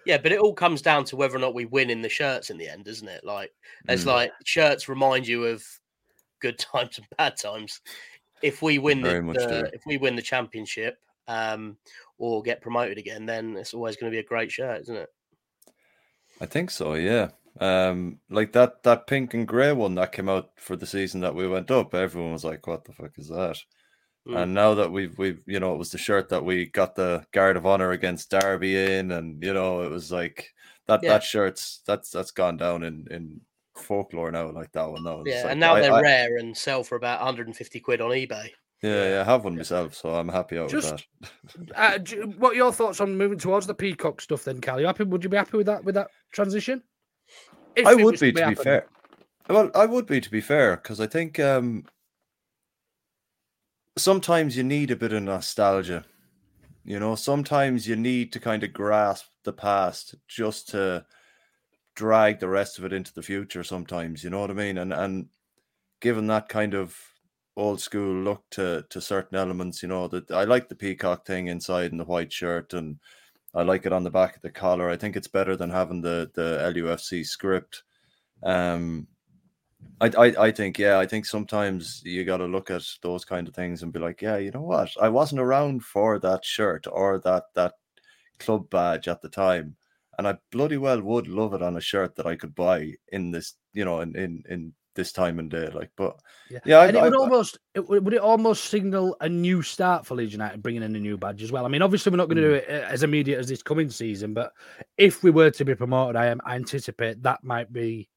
Yeah. 0.07 0.19
But 0.19 0.33
it 0.33 0.41
all 0.41 0.55
comes 0.55 0.83
down 0.83 1.05
to 1.07 1.17
whether 1.17 1.37
or 1.37 1.41
not 1.41 1.55
we 1.55 1.65
win 1.67 1.91
in 1.91 2.03
the 2.03 2.09
shirts 2.09 2.51
in 2.51 2.59
the 2.59 2.69
end, 2.69 2.89
isn't 2.89 3.09
it? 3.09 3.25
Like 3.25 3.53
it's 3.89 4.05
Mm. 4.05 4.07
like 4.07 4.33
shirts 4.45 4.89
remind 4.89 5.27
you 5.27 5.45
of 5.47 5.65
good 6.41 6.59
times 6.59 6.99
and 6.99 7.07
bad 7.17 7.37
times. 7.37 7.81
If 8.43 8.63
we 8.63 8.79
win 8.79 9.03
Very 9.03 9.19
the, 9.19 9.23
much 9.23 9.37
the 9.37 9.71
if 9.73 9.83
we 9.87 9.97
win 9.97 10.17
the 10.17 10.23
championship 10.23 10.99
um, 11.27 11.77
or 12.19 12.43
get 12.43 12.61
promoted 12.61 12.97
again, 12.99 13.27
then 13.27 13.57
it's 13.57 13.75
always 13.75 13.97
going 13.97 14.11
to 14.11 14.15
be 14.15 14.21
a 14.21 14.29
great 14.29 14.51
shirt, 14.53 14.83
isn't 14.83 14.97
it? 14.97 15.09
I 16.41 16.47
think 16.47 16.71
so. 16.71 16.95
Yeah. 16.95 17.31
Um, 17.61 18.21
like 18.31 18.53
that 18.53 18.85
that 18.85 19.09
pink 19.09 19.35
and 19.35 19.47
grey 19.49 19.73
one 19.73 19.97
that 19.97 20.13
came 20.13 20.29
out 20.29 20.51
for 20.57 20.77
the 20.77 20.87
season 20.87 21.21
that 21.23 21.35
we 21.35 21.49
went 21.49 21.71
up. 21.73 21.93
Everyone 21.95 22.33
was 22.33 22.45
like, 22.45 22.67
"What 22.69 22.85
the 22.85 22.93
fuck 22.93 23.19
is 23.19 23.29
that?" 23.29 23.59
Mm. 24.29 24.43
And 24.43 24.55
now 24.55 24.75
that 24.75 24.93
we've 24.93 25.17
we've 25.19 25.41
you 25.47 25.59
know 25.59 25.75
it 25.75 25.79
was 25.79 25.91
the 25.91 25.99
shirt 25.99 26.29
that 26.29 26.45
we 26.45 26.67
got 26.67 26.95
the 26.95 27.25
guard 27.33 27.57
of 27.57 27.65
honor 27.67 27.93
against 27.93 28.31
Derby 28.31 28.77
in, 28.77 29.13
and 29.13 29.43
you 29.43 29.55
know 29.55 29.83
it 29.83 29.91
was 29.91 30.13
like 30.13 30.53
that 30.87 31.01
Yeah. 31.03 31.11
that 31.15 31.23
shirt's 31.23 31.81
that's 31.87 32.11
that's 32.11 32.31
gone 32.31 32.57
down 32.59 32.83
in 32.83 33.07
in 33.11 33.41
folklore 33.77 34.31
now. 34.31 34.51
Like 34.51 34.71
that 34.73 34.91
one 34.91 35.03
now. 35.05 35.23
Yeah, 35.25 35.43
like, 35.45 35.53
and 35.53 35.61
now 35.61 35.77
I- 35.77 35.81
they're 35.81 35.93
I- 35.93 36.01
rare 36.03 36.37
and 36.37 36.55
sell 36.57 36.83
for 36.85 36.97
about 36.97 37.21
150 37.21 37.81
quid 37.81 38.01
on 38.03 38.11
eBay. 38.11 38.51
Yeah, 38.83 39.11
yeah, 39.11 39.21
I 39.23 39.25
have 39.25 39.43
one 39.45 39.57
myself, 39.57 39.95
so 39.97 40.15
I'm 40.15 40.29
happy 40.29 40.57
out 40.57 40.69
Just- 40.71 41.07
with 41.59 41.69
that. 41.71 42.13
Uh, 42.15 42.27
what 42.39 42.53
are 42.53 42.57
your 42.57 42.73
thoughts 42.73 43.01
on 43.01 43.17
moving 43.17 43.39
towards 43.39 43.67
the 43.67 43.75
peacock 43.75 44.21
stuff 44.21 44.45
then, 44.45 44.61
Cal? 44.61 44.79
You 44.79 44.87
happy? 44.87 45.03
Would 45.05 45.25
you 45.25 45.31
be 45.31 45.37
happy 45.37 45.57
with 45.57 45.67
that 45.67 45.83
with 45.85 45.95
that 45.97 46.11
transition? 46.33 46.83
If 47.75 47.87
I 47.87 47.95
would 47.95 48.21
be 48.21 48.31
to 48.31 48.35
be 48.35 48.41
happen. 48.41 48.63
fair. 48.63 48.87
Well, 49.49 49.71
I 49.75 49.87
would 49.87 50.07
be 50.07 50.21
to 50.21 50.31
be 50.31 50.41
fair 50.41 50.77
because 50.77 51.01
I 51.01 51.07
think 51.07 51.41
um 51.41 51.87
sometimes 53.99 54.57
you 54.57 54.65
need 54.65 54.91
a 54.91 54.97
bit 54.97 55.13
of 55.13 55.23
nostalgia. 55.23 56.05
You 56.85 56.99
know, 56.99 57.15
sometimes 57.15 57.87
you 57.87 57.97
need 57.97 58.33
to 58.33 58.41
kind 58.41 58.63
of 58.63 58.73
grasp 58.73 59.27
the 59.45 59.53
past 59.53 60.15
just 60.27 60.69
to 60.71 61.05
drag 61.95 62.39
the 62.39 62.49
rest 62.49 62.79
of 62.79 62.85
it 62.85 62.93
into 62.93 63.13
the 63.13 63.23
future 63.23 63.65
sometimes, 63.65 64.23
you 64.23 64.31
know 64.31 64.41
what 64.41 64.51
I 64.51 64.55
mean? 64.55 64.79
And 64.79 64.93
and 64.93 65.27
given 66.01 66.27
that 66.29 66.49
kind 66.49 66.75
of 66.75 66.97
old 67.57 67.81
school 67.81 68.23
look 68.23 68.45
to 68.53 68.85
to 68.91 69.01
certain 69.01 69.37
elements, 69.37 69.83
you 69.83 69.89
know, 69.89 70.09
that 70.09 70.31
I 70.31 70.45
like 70.45 70.69
the 70.69 70.77
peacock 70.77 71.27
thing 71.27 71.49
inside 71.49 71.91
and 71.91 72.01
the 72.01 72.05
white 72.05 72.33
shirt 72.33 72.73
and 72.73 72.99
I 73.55 73.63
like 73.63 73.85
it 73.85 73.93
on 73.93 74.05
the 74.05 74.11
back 74.11 74.37
of 74.37 74.43
the 74.43 74.51
collar. 74.51 74.89
I 74.89 74.97
think 74.97 75.17
it's 75.17 75.29
better 75.29 75.57
than 75.57 75.71
having 75.71 76.01
the 76.01 76.31
the 76.35 76.73
LUFC 76.75 77.27
script. 77.27 77.83
Um, 78.43 79.09
I, 80.01 80.07
I 80.17 80.47
I 80.47 80.51
think 80.53 80.79
yeah, 80.79 80.99
I 80.99 81.07
think 81.07 81.27
sometimes 81.27 82.03
you 82.05 82.25
got 82.25 82.37
to 82.39 82.47
look 82.47 82.71
at 82.71 82.83
those 83.03 83.25
kind 83.25 83.49
of 83.49 83.55
things 83.55 83.83
and 83.83 83.93
be 83.93 83.99
like, 83.99 84.23
yeah, 84.23 84.37
you 84.37 84.51
know 84.51 84.63
what? 84.63 84.91
I 85.01 85.09
wasn't 85.09 85.41
around 85.41 85.85
for 85.85 86.19
that 86.21 86.45
shirt 86.45 86.87
or 86.91 87.19
that 87.21 87.45
that 87.55 87.75
club 88.39 88.71
badge 88.71 89.09
at 89.09 89.21
the 89.23 89.29
time, 89.29 89.77
and 90.17 90.29
I 90.29 90.37
bloody 90.53 90.77
well 90.77 91.01
would 91.03 91.27
love 91.27 91.55
it 91.55 91.63
on 91.63 91.77
a 91.77 91.81
shirt 91.81 92.15
that 92.17 92.27
I 92.27 92.37
could 92.37 92.55
buy 92.55 92.93
in 93.09 93.31
this, 93.33 93.55
you 93.73 93.85
know, 93.85 94.01
in 94.01 94.15
in 94.17 94.45
in 94.49 94.73
this 94.95 95.11
time 95.13 95.39
and 95.41 95.51
day. 95.51 95.69
Like, 95.69 95.91
but 95.97 96.17
Yeah, 96.51 96.61
yeah, 96.65 96.79
I, 96.79 96.87
and 96.87 96.97
it 96.97 97.01
I- 97.01 97.05
would 97.05 97.17
almost 97.17 97.59
it, 97.75 97.89
would 97.89 98.05
would 98.05 98.15
it 98.15 98.21
almost 98.21 98.67
signal 98.67 99.17
a 99.21 99.29
new 99.29 99.63
start 99.63 100.07
for 100.07 100.15
Leeds 100.15 100.33
United, 100.33 100.63
bringing 100.63 100.83
in 100.85 100.95
a 100.95 101.01
new 101.01 101.17
badge 101.17 101.43
as 101.43 101.51
well. 101.51 101.65
I 101.65 101.69
mean, 101.69 101.83
obviously 101.83 102.11
we're 102.11 102.19
not 102.19 102.29
going 102.29 102.37
to 102.43 102.43
do 102.43 102.53
Mm. 102.55 102.69
it 102.69 102.71
uh, 102.85 102.87
as 102.87 103.03
immediate 103.03 103.39
as 103.39 103.49
this 103.49 103.63
coming 103.65 103.91
season, 103.91 104.33
but 104.33 104.53
if 104.97 105.25
we 105.25 105.31
were 105.31 105.51
to 105.51 105.65
be 105.65 105.75
promoted, 105.75 106.15
I 106.15 106.27
am 106.27 106.41
I 106.45 106.55
anticipate 106.55 107.23
that 107.25 107.43
might 107.43 107.73
be 107.73 108.09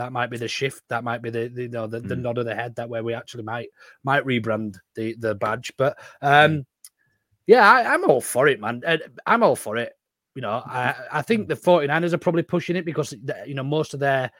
that 0.00 0.12
might 0.12 0.30
be 0.30 0.38
the 0.38 0.48
shift. 0.48 0.82
That 0.88 1.04
might 1.04 1.20
be 1.20 1.28
the, 1.28 1.48
the 1.48 1.62
you 1.62 1.68
know 1.68 1.86
the, 1.86 2.00
the 2.00 2.14
Mm. 2.14 2.22
nod 2.22 2.38
of 2.38 2.46
the 2.46 2.54
head 2.54 2.74
that 2.76 2.88
way 2.88 3.02
we 3.02 3.12
actually 3.12 3.42
might 3.44 3.68
might 4.02 4.24
rebrand 4.24 4.76
the 4.94 5.14
the 5.18 5.34
badge. 5.34 5.72
But 5.76 5.98
um, 6.22 6.64
yeah, 7.46 7.70
I, 7.70 7.92
I'm 7.94 8.04
all 8.08 8.22
for 8.22 8.48
it, 8.48 8.60
man. 8.60 8.82
I'm 9.26 9.42
all 9.42 9.56
for 9.56 9.76
it. 9.76 9.92
You 10.34 10.42
know, 10.42 10.62
I, 10.64 10.94
I 11.12 11.22
think 11.22 11.48
the 11.48 11.54
49ers 11.56 12.12
are 12.14 12.18
probably 12.18 12.42
pushing 12.44 12.76
it 12.76 12.84
because 12.86 13.12
you 13.46 13.54
know 13.54 13.62
most 13.62 13.92
of 13.92 14.00
their 14.00 14.30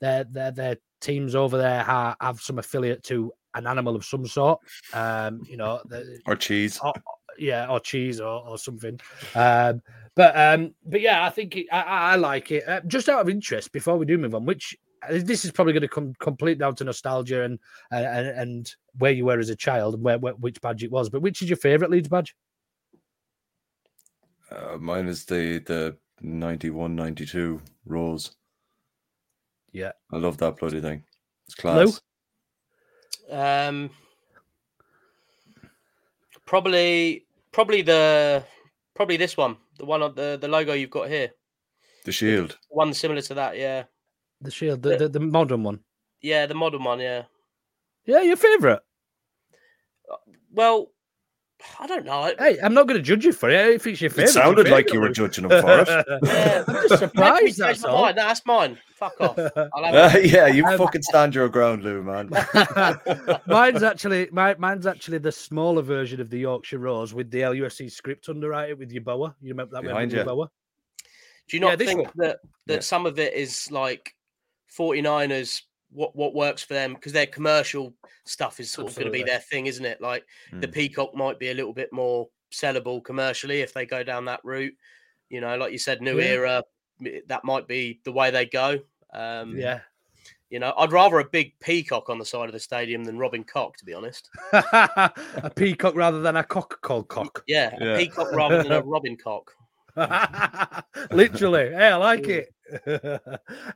their 0.00 0.24
their 0.24 0.52
their 0.52 0.76
teams 1.00 1.34
over 1.34 1.58
there 1.58 1.82
ha- 1.82 2.16
have 2.20 2.40
some 2.40 2.58
affiliate 2.58 3.02
to 3.04 3.32
an 3.54 3.66
animal 3.66 3.96
of 3.96 4.04
some 4.04 4.26
sort. 4.26 4.60
Um, 4.94 5.42
you 5.46 5.56
know, 5.58 5.80
the, 5.86 6.18
or 6.26 6.36
cheese. 6.36 6.78
or, 6.82 6.94
yeah, 7.38 7.66
or 7.68 7.80
cheese 7.80 8.20
or, 8.20 8.46
or 8.48 8.56
something. 8.58 8.98
Um, 9.34 9.82
but 10.14 10.36
um, 10.36 10.74
but 10.84 11.00
yeah, 11.00 11.24
I 11.24 11.30
think 11.30 11.56
it, 11.56 11.66
I, 11.72 12.12
I 12.12 12.16
like 12.16 12.52
it. 12.52 12.68
Uh, 12.68 12.80
just 12.86 13.08
out 13.08 13.20
of 13.20 13.28
interest, 13.28 13.72
before 13.72 13.96
we 13.96 14.06
do 14.06 14.18
move 14.18 14.34
on, 14.34 14.44
which 14.46 14.76
this 15.08 15.44
is 15.44 15.50
probably 15.52 15.72
going 15.72 15.82
to 15.82 15.88
come 15.88 16.14
complete 16.18 16.58
down 16.58 16.74
to 16.76 16.84
nostalgia 16.84 17.42
and 17.44 17.58
and, 17.90 18.04
and 18.06 18.28
and 18.38 18.74
where 18.98 19.12
you 19.12 19.24
were 19.24 19.38
as 19.38 19.48
a 19.50 19.56
child 19.56 19.94
and 19.94 20.02
where, 20.02 20.18
where 20.18 20.34
which 20.34 20.60
badge 20.60 20.82
it 20.84 20.90
was. 20.90 21.08
But 21.08 21.22
which 21.22 21.42
is 21.42 21.48
your 21.48 21.56
favourite 21.56 21.90
Leeds 21.90 22.08
badge? 22.08 22.34
Uh, 24.50 24.76
mine 24.78 25.06
is 25.06 25.24
the 25.24 25.58
the 25.60 25.96
91, 26.22 26.94
92 26.94 27.62
rose. 27.86 28.32
Yeah. 29.72 29.92
I 30.12 30.16
love 30.16 30.36
that 30.38 30.58
bloody 30.58 30.80
thing. 30.80 31.04
It's 31.46 31.54
class. 31.54 32.00
Um, 33.30 33.90
probably, 36.44 37.26
probably 37.52 37.82
the, 37.82 38.44
probably 38.94 39.16
this 39.16 39.36
one, 39.36 39.56
the 39.78 39.84
one 39.84 40.02
on 40.02 40.14
the 40.14 40.36
the 40.40 40.48
logo 40.48 40.72
you've 40.72 40.90
got 40.90 41.08
here, 41.08 41.30
The 42.04 42.12
shield. 42.12 42.58
one 42.68 42.92
similar 42.92 43.22
to 43.22 43.34
that. 43.34 43.56
Yeah, 43.56 43.84
The 44.40 44.50
shield, 44.50 44.82
the, 44.82 44.96
the, 44.96 45.08
the 45.08 45.20
modern 45.20 45.62
one. 45.62 45.80
Yeah, 46.22 46.46
the 46.46 46.54
modern 46.54 46.84
one. 46.84 47.00
Yeah. 47.00 47.24
Yeah, 48.06 48.20
your 48.22 48.36
favourite. 48.36 48.80
Well, 50.52 50.90
I 51.78 51.86
don't 51.86 52.06
know. 52.06 52.32
Hey, 52.38 52.58
I'm 52.62 52.72
not 52.72 52.86
going 52.88 52.96
to 52.98 53.02
judge 53.02 53.24
you 53.24 53.32
for 53.32 53.50
it. 53.50 53.74
If 53.74 53.86
it's 53.86 54.00
your 54.00 54.08
favourite, 54.10 54.30
It 54.30 54.32
sounded 54.32 54.68
like 54.70 54.92
you 54.94 55.00
were 55.00 55.10
judging 55.10 55.44
him 55.44 55.50
for 55.60 55.80
it. 55.80 55.88
Yeah, 56.24 56.64
I'm 56.66 56.74
just 56.88 56.88
surprised. 56.98 57.42
Maybe 57.42 57.52
That's 57.52 57.58
change 57.58 57.82
my 57.82 57.88
all. 57.90 58.02
mind. 58.02 58.16
No, 58.16 58.22
that's 58.24 58.46
mine. 58.46 58.78
Fuck 58.96 59.20
off. 59.20 59.38
I'll 59.74 59.84
have 59.84 60.14
Uh, 60.14 60.18
yeah, 60.20 60.46
you 60.46 60.64
Um, 60.64 60.78
fucking 60.78 61.02
stand 61.02 61.34
your 61.34 61.48
ground, 61.50 61.82
Lu, 61.84 62.02
man. 62.02 62.30
mine's 63.46 63.82
actually 63.82 64.28
my, 64.32 64.54
mine's 64.54 64.86
actually 64.86 65.18
the 65.18 65.32
smaller 65.32 65.82
version 65.82 66.20
of 66.20 66.30
the 66.30 66.38
Yorkshire 66.38 66.78
Rose 66.78 67.12
with 67.12 67.30
the 67.30 67.40
LUFC 67.42 67.90
script 67.92 68.28
underwrite 68.30 68.70
it 68.70 68.78
with 68.78 68.90
your 68.90 69.02
boa. 69.02 69.34
You 69.42 69.50
remember 69.50 69.74
that 69.74 69.82
Behind 69.82 70.10
with 70.10 70.12
your 70.16 70.20
you. 70.24 70.30
boa? 70.30 70.50
Do 71.48 71.56
you 71.56 71.60
not 71.60 71.78
Yeah, 71.78 71.86
think 71.86 72.00
one. 72.04 72.10
that 72.16 72.38
that 72.66 72.74
Yeah. 72.74 72.80
some 72.80 73.04
of 73.06 73.18
it 73.18 73.34
is 73.34 73.70
like 73.70 74.14
49ers? 74.76 75.62
What 75.92 76.14
what 76.14 76.34
works 76.34 76.62
for 76.62 76.74
them 76.74 76.94
because 76.94 77.12
their 77.12 77.26
commercial 77.26 77.92
stuff 78.24 78.60
is 78.60 78.70
sort 78.70 78.88
of 78.88 78.94
going 78.94 79.06
to 79.06 79.12
be 79.12 79.24
their 79.24 79.40
thing, 79.40 79.66
isn't 79.66 79.84
it? 79.84 80.00
Like 80.00 80.24
the 80.52 80.68
Mm. 80.68 80.72
peacock 80.72 81.14
might 81.16 81.38
be 81.40 81.50
a 81.50 81.54
little 81.54 81.72
bit 81.72 81.92
more 81.92 82.28
sellable 82.52 83.02
commercially 83.02 83.60
if 83.60 83.72
they 83.74 83.86
go 83.86 84.04
down 84.04 84.24
that 84.26 84.40
route. 84.44 84.74
You 85.30 85.40
know, 85.40 85.56
like 85.56 85.72
you 85.72 85.78
said, 85.78 86.00
new 86.00 86.18
Yeah. 86.18 86.26
era. 86.26 86.64
That 87.26 87.44
might 87.44 87.66
be 87.66 88.00
the 88.04 88.12
way 88.12 88.30
they 88.30 88.46
go. 88.46 88.78
Um, 89.12 89.56
Yeah. 89.58 89.80
You 90.48 90.58
know, 90.58 90.74
I'd 90.76 90.90
rather 90.92 91.18
a 91.20 91.24
big 91.24 91.58
peacock 91.60 92.08
on 92.10 92.18
the 92.18 92.24
side 92.24 92.46
of 92.48 92.52
the 92.52 92.58
stadium 92.60 93.04
than 93.04 93.18
Robin 93.18 93.44
Koch, 93.44 93.76
to 93.78 93.84
be 93.84 93.94
honest. 93.94 94.28
a 94.52 95.50
peacock 95.54 95.94
rather 95.94 96.20
than 96.20 96.36
a 96.36 96.44
cock 96.44 96.80
called 96.82 97.08
cock. 97.08 97.42
Yeah, 97.46 97.76
Yeah. 97.80 97.94
a 97.94 97.98
peacock 97.98 98.32
rather 98.32 98.62
than 98.62 98.72
a 98.72 98.80
Robin 98.84 99.16
Koch. 99.16 99.52
Literally. 101.10 101.70
Hey, 101.70 101.88
I 101.88 101.96
like 101.96 102.28
it. 102.28 102.54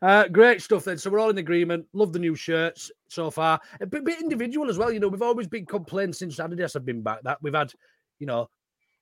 uh, 0.02 0.28
great 0.28 0.62
stuff 0.62 0.84
then. 0.84 0.98
So 0.98 1.10
we're 1.10 1.18
all 1.18 1.30
in 1.30 1.38
agreement. 1.38 1.86
Love 1.92 2.12
the 2.12 2.18
new 2.18 2.34
shirts 2.34 2.90
so 3.08 3.30
far. 3.30 3.60
A 3.80 3.86
bit, 3.86 4.04
bit 4.04 4.20
individual 4.20 4.70
as 4.70 4.78
well. 4.78 4.92
You 4.92 5.00
know, 5.00 5.08
we've 5.08 5.22
always 5.22 5.48
been 5.48 5.66
complaining 5.66 6.12
since 6.12 6.36
Adidas 6.36 6.74
have 6.74 6.86
been 6.86 7.02
back 7.02 7.22
that 7.22 7.42
we've 7.42 7.54
had, 7.54 7.72
you 8.18 8.26
know, 8.26 8.48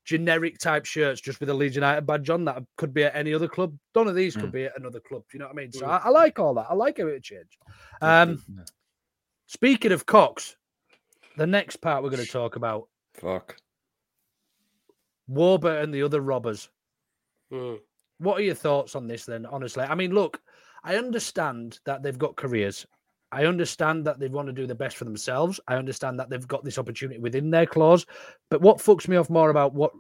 generic 0.05 0.59
type 0.59 0.85
shirts 0.85 1.21
just 1.21 1.39
with 1.41 1.49
a 1.49 1.55
Leeds 1.55 1.77
United 1.77 2.07
badge 2.07 2.29
on 2.31 2.45
that 2.47 2.63
could 2.77 2.93
be 2.93 3.05
at 3.05 3.15
any 3.15 3.33
other 3.35 3.49
club. 3.49 3.77
None 3.95 4.09
of 4.09 4.15
these 4.15 4.35
could 4.35 4.51
Mm. 4.51 4.53
be 4.53 4.65
at 4.65 4.79
another 4.79 5.01
club. 5.01 5.23
Do 5.31 5.37
you 5.37 5.39
know 5.41 5.47
what 5.47 5.55
I 5.55 5.57
mean? 5.57 5.73
So 5.73 5.87
I, 5.87 5.99
I 5.99 6.09
like 6.09 6.39
all 6.39 6.55
that. 6.55 6.67
I 6.69 6.75
like 6.75 6.99
a 6.99 7.05
bit 7.05 7.17
of 7.17 7.23
change. 7.23 7.59
Um, 8.01 8.43
speaking 9.47 9.93
of 9.93 10.07
Cox, 10.07 10.57
the 11.37 11.47
next 11.47 11.77
part 11.77 12.03
we're 12.03 12.11
going 12.11 12.25
to 12.25 12.31
talk 12.31 12.57
about 12.57 12.89
Fuck. 13.15 13.57
Warburton 15.29 15.85
and 15.85 15.95
the 15.95 16.03
other 16.03 16.21
robbers. 16.21 16.69
Mm. 17.53 17.79
What 18.19 18.39
are 18.39 18.43
your 18.43 18.55
thoughts 18.55 18.95
on 18.95 19.07
this 19.07 19.25
then? 19.25 19.47
Honestly, 19.47 19.85
I 19.85 19.95
mean, 19.95 20.15
look, 20.15 20.41
I 20.85 20.97
understand 20.97 21.81
that 21.85 22.03
they've 22.03 22.19
got 22.19 22.37
careers. 22.37 22.87
I 23.33 23.47
understand 23.47 24.05
that 24.07 24.19
they 24.19 24.29
want 24.29 24.47
to 24.49 24.53
do 24.53 24.67
the 24.67 24.75
best 24.75 24.97
for 24.97 25.05
themselves. 25.05 25.59
I 25.67 25.77
understand 25.77 26.21
that 26.21 26.29
they've 26.29 26.47
got 26.47 26.65
this 26.65 26.79
opportunity 26.79 27.19
within 27.19 27.51
their 27.51 27.67
clause. 27.67 28.05
But 28.51 28.61
what 28.61 28.79
fucks 28.79 29.09
me 29.09 29.17
off 29.17 29.31
more 29.31 29.51
about 29.51 29.75
what 29.75 29.93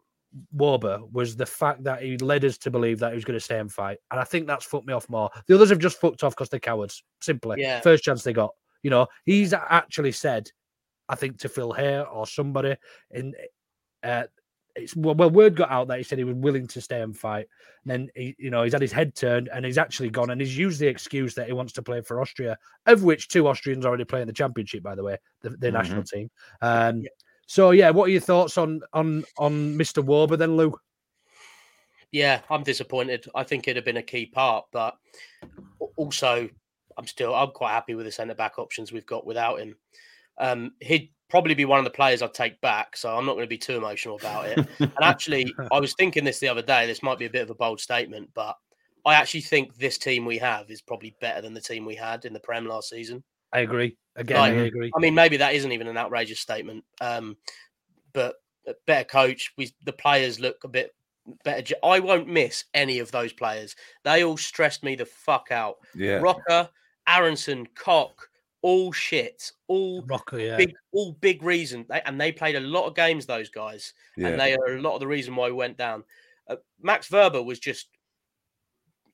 Wöber 0.55 1.11
was 1.13 1.37
the 1.37 1.47
fact 1.47 1.83
that 1.85 2.03
he 2.03 2.19
led 2.19 2.45
us 2.45 2.59
to 2.59 2.71
believe 2.71 2.99
that 2.99 3.11
he 3.11 3.15
was 3.15 3.25
going 3.25 3.39
to 3.39 3.45
stay 3.45 3.59
and 3.59 3.73
fight. 3.73 3.99
And 4.11 4.21
I 4.21 4.25
think 4.25 4.47
that's 4.47 4.67
fucked 4.67 4.87
me 4.87 4.93
off 4.93 5.09
more. 5.09 5.31
The 5.47 5.55
others 5.55 5.71
have 5.71 5.79
just 5.79 6.01
fucked 6.01 6.23
off 6.23 6.35
because 6.35 6.51
they're 6.51 6.61
cowards. 6.61 7.03
Simply. 7.21 7.61
Yeah. 7.61 7.81
First 7.81 8.05
chance 8.05 8.23
they 8.23 8.33
got. 8.33 8.51
You 8.83 8.91
know, 8.91 9.07
he's 9.25 9.55
actually 9.55 10.13
said, 10.13 10.51
I 11.09 11.15
think 11.15 11.39
to 11.39 11.49
Phil 11.49 11.73
Hay 11.73 12.01
or 12.01 12.27
somebody 12.27 12.77
in 13.11 13.35
uh 14.03 14.25
it's 14.75 14.97
well, 14.97 15.15
well, 15.15 15.31
word 15.31 15.57
got 15.57 15.71
out 15.71 15.89
that 15.89 15.99
he 15.99 16.05
said 16.05 16.19
he 16.19 16.25
was 16.25 16.37
willing 16.37 16.67
to 16.69 16.81
stay 16.81 17.01
and 17.01 17.17
fight. 17.17 17.47
And 17.85 17.91
then 17.91 18.09
he, 18.15 18.35
you 18.39 18.51
know, 18.51 18.63
he's 18.63 18.73
had 18.73 18.83
his 18.83 18.93
head 18.93 19.15
turned 19.15 19.49
and 19.53 19.65
he's 19.65 19.79
actually 19.79 20.11
gone 20.11 20.31
and 20.31 20.41
he's 20.41 20.57
used 20.57 20.81
the 20.81 20.87
excuse 20.87 21.35
that 21.35 21.47
he 21.47 21.53
wants 21.53 21.73
to 21.75 21.83
play 21.83 22.01
for 22.01 22.21
Austria, 22.21 22.59
of 22.87 23.03
which 23.03 23.29
two 23.29 23.49
Austrians 23.49 23.85
already 23.85 24.05
play 24.05 24.21
in 24.23 24.27
the 24.27 24.33
championship, 24.33 24.83
by 24.83 24.95
the 24.95 25.03
way, 25.03 25.19
the, 25.43 25.51
the 25.51 25.71
national 25.71 26.03
team. 26.05 26.31
Um, 26.61 27.05
so 27.47 27.71
yeah, 27.73 27.91
what 27.91 28.05
are 28.05 28.13
your 28.13 28.21
thoughts 28.21 28.57
on 28.57 28.81
on 28.93 29.25
on 29.37 29.77
Mr. 29.77 30.05
Wöber 30.05 30.39
then, 30.39 30.57
Lu? 30.57 30.75
Yeah, 32.11 32.41
I'm 32.51 32.63
disappointed. 32.63 33.27
I 33.35 33.43
think 33.43 33.67
it'd 33.67 33.77
have 33.77 33.85
been 33.85 33.97
a 33.97 34.03
key 34.03 34.27
part, 34.27 34.67
but 34.73 34.97
also 35.97 36.49
I'm 36.97 37.07
still 37.07 37.35
I'm 37.35 37.51
quite 37.51 37.73
happy 37.73 37.95
with 37.95 38.07
the 38.07 38.13
centre 38.13 38.35
back 38.35 38.59
options 38.59 38.93
we've 38.93 39.07
got 39.07 39.27
without 39.27 39.61
him. 39.61 39.77
Um, 40.39 40.73
he'd 40.81 41.11
probably 41.33 41.55
be 41.55 41.65
one 41.65 41.79
of 41.79 41.85
the 41.85 41.91
players 41.91 42.21
I'd 42.21 42.35
take 42.35 42.61
back, 42.61 42.95
so 42.95 43.17
I'm 43.17 43.25
not 43.25 43.33
going 43.33 43.47
to 43.47 43.49
be 43.49 43.57
too 43.57 43.79
emotional 43.79 44.17
about 44.17 44.49
it. 44.49 44.69
and 44.81 44.93
actually, 45.01 45.51
I 45.73 45.81
was 45.81 45.95
thinking 45.95 46.25
this 46.25 46.41
the 46.41 46.49
other 46.49 46.61
day. 46.61 46.87
This 46.87 47.03
might 47.03 47.19
be 47.19 47.25
a 47.25 47.31
bit 47.31 47.41
of 47.41 47.49
a 47.49 47.55
bold 47.55 47.81
statement, 47.81 48.29
but 48.35 48.55
I 49.07 49.15
actually 49.15 49.41
think 49.41 49.75
this 49.75 49.97
team 49.97 50.27
we 50.27 50.37
have 50.37 50.71
is 50.71 50.83
probably 50.83 51.17
better 51.23 51.41
than 51.41 51.55
the 51.55 51.61
team 51.63 51.87
we 51.87 51.95
had 51.95 52.27
in 52.27 52.35
the 52.35 52.39
Prem 52.39 52.67
last 52.67 52.91
season. 52.91 53.25
I 53.51 53.61
agree. 53.61 53.97
Again, 54.15 54.37
Like, 54.37 54.53
I 54.53 54.57
agree. 54.57 54.93
I 54.95 55.01
mean, 55.01 55.15
maybe 55.15 55.39
that 55.39 55.55
isn't 55.55 55.73
even 55.73 55.87
an 55.87 55.97
outrageous 55.97 56.39
statement, 56.39 56.85
um, 57.01 57.39
but 58.13 58.35
better 58.87 59.05
coach. 59.05 59.55
We 59.57 59.73
the 59.87 59.95
players 59.95 60.39
look 60.39 60.65
a 60.65 60.69
bit 60.69 60.95
better. 61.45 61.75
I 61.83 62.01
won't 62.01 62.29
miss 62.29 62.65
any 62.75 62.99
of 62.99 63.11
those 63.11 63.33
players. 63.33 63.75
They 64.05 64.23
all 64.23 64.37
stressed 64.37 64.85
me 64.85 64.97
the 64.97 65.07
fuck 65.07 65.47
out. 65.51 65.77
Yeah. 65.95 66.17
Roca, 66.17 66.69
Aaronson, 67.09 67.69
Koch, 67.75 68.29
all 68.63 68.93
shit, 68.93 69.51
all 69.69 70.03
Roca, 70.07 70.43
yeah. 70.43 70.57
big, 70.57 70.75
all 70.93 71.13
big 71.21 71.43
reason. 71.43 71.85
They, 71.89 72.01
and 72.07 72.21
they 72.21 72.33
played 72.33 72.57
a 72.57 72.61
lot 72.61 72.87
of 72.87 72.95
games. 72.95 73.27
Those 73.27 73.49
guys, 73.51 73.93
Yeah. 74.17 74.29
and 74.29 74.41
they 74.41 74.55
are 74.55 74.77
a 74.77 74.81
lot 74.81 74.95
of 74.95 75.01
the 75.01 75.07
reason 75.07 75.37
why 75.37 75.47
we 75.49 75.53
went 75.53 75.77
down. 75.77 76.05
Uh, 76.49 76.57
Max 76.81 77.09
Wöber 77.09 77.45
was 77.45 77.59
just 77.59 77.89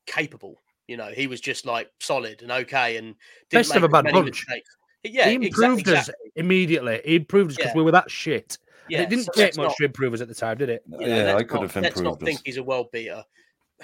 capable. 0.06 0.60
You 0.86 0.96
know, 0.96 1.08
he 1.08 1.26
was 1.26 1.40
just 1.40 1.66
like 1.66 1.90
solid 2.00 2.42
and 2.42 2.50
okay, 2.50 2.96
and 2.96 3.14
didn't 3.50 3.60
Best 3.60 3.70
of 3.76 3.82
make 3.82 3.88
a 3.90 3.92
bad 3.92 4.04
many 4.04 4.20
bunch. 4.22 4.46
mistakes. 4.46 4.70
Yeah, 5.04 5.28
he 5.28 5.38
exa- 5.38 5.46
improved 5.48 5.88
us 5.88 6.08
exactly. 6.08 6.32
immediately. 6.36 7.00
He 7.04 7.16
improved 7.16 7.50
us 7.52 7.56
because 7.56 7.72
Yeah. 7.72 7.76
we 7.78 7.82
were 7.84 7.92
that 7.92 8.10
shit. 8.10 8.58
And 8.90 9.02
it 9.02 9.10
didn't 9.10 9.26
so 9.26 9.32
take 9.32 9.56
much 9.58 9.66
not- 9.68 9.76
to 9.76 9.84
improve 9.84 10.14
us 10.14 10.22
at 10.22 10.28
the 10.28 10.34
time, 10.34 10.56
did 10.56 10.70
it? 10.70 10.82
you 10.88 10.98
know, 10.98 11.06
yeah, 11.06 11.36
I 11.36 11.42
could 11.42 11.60
not- 11.60 11.72
have 11.72 11.82
Let's 11.82 12.00
not 12.00 12.12
improved 12.14 12.24
think 12.24 12.40
he's 12.44 12.56
a 12.56 12.62
world 12.62 12.90
beater. 12.90 13.22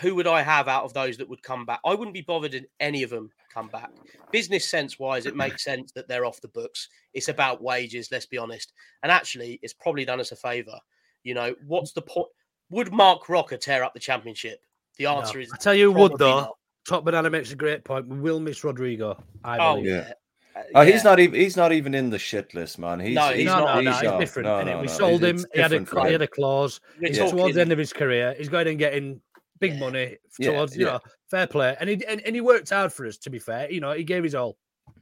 Who 0.01 0.15
would 0.17 0.27
I 0.27 0.43
have 0.43 0.67
out 0.69 0.85
of 0.85 0.93
those 0.93 1.17
that 1.19 1.29
would 1.29 1.43
come 1.43 1.65
back? 1.65 1.81
I 1.85 1.95
wouldn't 1.95 2.15
be 2.15 2.21
bothered 2.23 2.55
in 2.55 2.67
any 2.81 3.03
of 3.05 3.11
them 3.11 3.31
come 3.53 3.69
back. 3.69 3.91
Business 4.33 4.65
sense 4.69 4.99
wise, 4.99 5.25
it 5.27 5.37
makes 5.37 5.63
sense 5.63 5.93
that 5.93 6.09
they're 6.09 6.25
off 6.25 6.41
the 6.41 6.49
books. 6.49 6.89
It's 7.13 7.29
about 7.29 7.63
wages, 7.63 8.09
let's 8.11 8.27
be 8.27 8.37
honest. 8.39 8.73
And 9.05 9.13
actually, 9.13 9.61
it's 9.63 9.73
probably 9.73 10.05
done 10.05 10.19
us 10.19 10.33
a 10.33 10.37
favour. 10.37 10.79
You 11.23 11.35
know, 11.35 11.55
what's 11.67 11.93
the 11.93 12.03
point? 12.03 12.27
Would 12.71 12.93
Marc 12.93 13.29
Roca 13.29 13.57
tear 13.57 13.85
up 13.85 13.95
the 13.95 14.01
championship? 14.01 14.59
The 14.99 15.05
No. 15.05 15.19
answer 15.19 15.39
is 15.39 15.53
I 15.53 15.57
tell 15.59 15.75
you 15.75 15.93
who 15.93 16.01
would 16.01 16.19
though. 16.19 16.41
not. 16.41 16.57
Top 16.89 17.05
Banana 17.05 17.31
makes 17.31 17.53
a 17.53 17.57
great 17.57 17.85
point. 17.85 18.09
We 18.09 18.19
will 18.19 18.41
miss 18.41 18.65
Rodrigo. 18.65 19.23
I 19.45 19.59
Oh, 19.59 19.77
believe. 19.77 19.91
Yeah. 19.91 20.13
Uh, 20.57 20.63
Oh, 20.75 20.83
yeah. 20.83 20.93
he's 20.93 21.05
not 21.05 21.19
even 21.21 21.41
he's 21.41 21.57
not 21.57 21.73
even 21.73 21.95
in 21.95 22.11
the 22.11 22.19
shit 22.19 22.53
list, 22.55 22.79
man. 22.79 23.01
He's 23.01 23.15
No, 23.15 23.29
he's 23.29 23.37
he's 23.39 23.47
no, 23.47 23.61
not. 23.61 23.75
no, 23.77 23.81
no, 23.83 23.91
he's 23.93 24.03
it's 24.03 24.19
different. 24.19 24.47
No, 24.49 24.63
no, 24.63 24.77
we 24.81 24.87
no. 24.87 24.93
sold 24.93 25.23
It's- 25.25 25.43
him. 25.45 25.51
He 25.55 25.61
had, 25.61 25.73
a, 25.73 26.05
he 26.07 26.13
had 26.13 26.23
a 26.23 26.27
clause. 26.29 26.81
We're 27.01 27.09
It's 27.09 27.19
towards 27.19 27.55
the 27.55 27.61
end 27.61 27.73
of 27.73 27.79
his 27.79 27.93
career. 27.93 28.35
He's 28.37 28.49
going 28.49 28.67
and 28.69 28.79
getting 28.79 29.21
big 29.65 29.75
Yeah. 29.75 29.81
money 29.81 30.17
Yeah, 30.39 30.51
towards, 30.51 30.77
you 30.77 30.85
know, 30.85 31.01
fair 31.31 31.47
play. 31.47 31.77
And 31.81 31.89
he 31.89 32.05
and, 32.07 32.21
and 32.21 32.35
he 32.35 32.41
worked 32.41 32.71
hard 32.71 32.93
for 32.93 33.07
us, 33.07 33.19
to 33.19 33.31
be 33.31 33.39
fair. 33.39 33.71
You 33.71 33.81
know, 33.81 33.93
he 33.93 34.05
gave 34.05 34.25
his 34.25 34.35
all. 34.35 34.57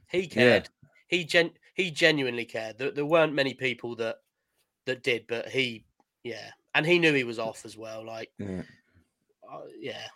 He 0.09 0.27
cared. 0.27 0.69
He 1.07 1.23
gen 1.25 1.51
he 1.75 1.91
genuinely 1.91 2.45
cared. 2.45 2.77
There, 2.77 2.91
there 2.91 3.05
weren't 3.05 3.33
many 3.33 3.53
people 3.53 3.95
that 3.97 4.17
that 4.85 5.03
did, 5.03 5.25
but 5.27 5.47
he, 5.49 5.85
yeah, 6.23 6.51
and 6.75 6.85
he 6.85 6.99
knew 6.99 7.13
he 7.13 7.23
was 7.23 7.39
off 7.39 7.65
as 7.65 7.77
well. 7.77 8.05
Like, 8.05 8.31
Yeah. 8.37 8.63
uh, 9.51 9.61
yeah, 9.79 10.07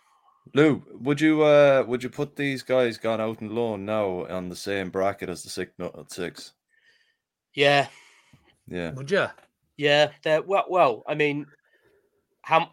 Lu, 0.54 0.82
would 1.00 1.20
you 1.20 1.42
uh 1.42 1.84
would 1.86 2.02
you 2.02 2.10
put 2.10 2.36
these 2.36 2.62
guys 2.62 2.96
gone 2.98 3.20
out 3.20 3.42
on 3.42 3.54
loan 3.54 3.84
now 3.84 4.26
on 4.26 4.48
the 4.48 4.56
same 4.56 4.90
bracket 4.90 5.28
as 5.28 5.42
the 5.42 5.50
six 5.50 5.72
not 5.78 6.10
six? 6.12 6.52
yeah, 7.54 7.88
Yeah. 8.68 8.92
Would 8.92 9.10
you? 9.10 9.26
yeah. 9.76 10.10
They're 10.22 10.42
well. 10.42 10.66
Well, 10.68 11.02
I 11.06 11.14
mean, 11.14 11.46
how 12.42 12.70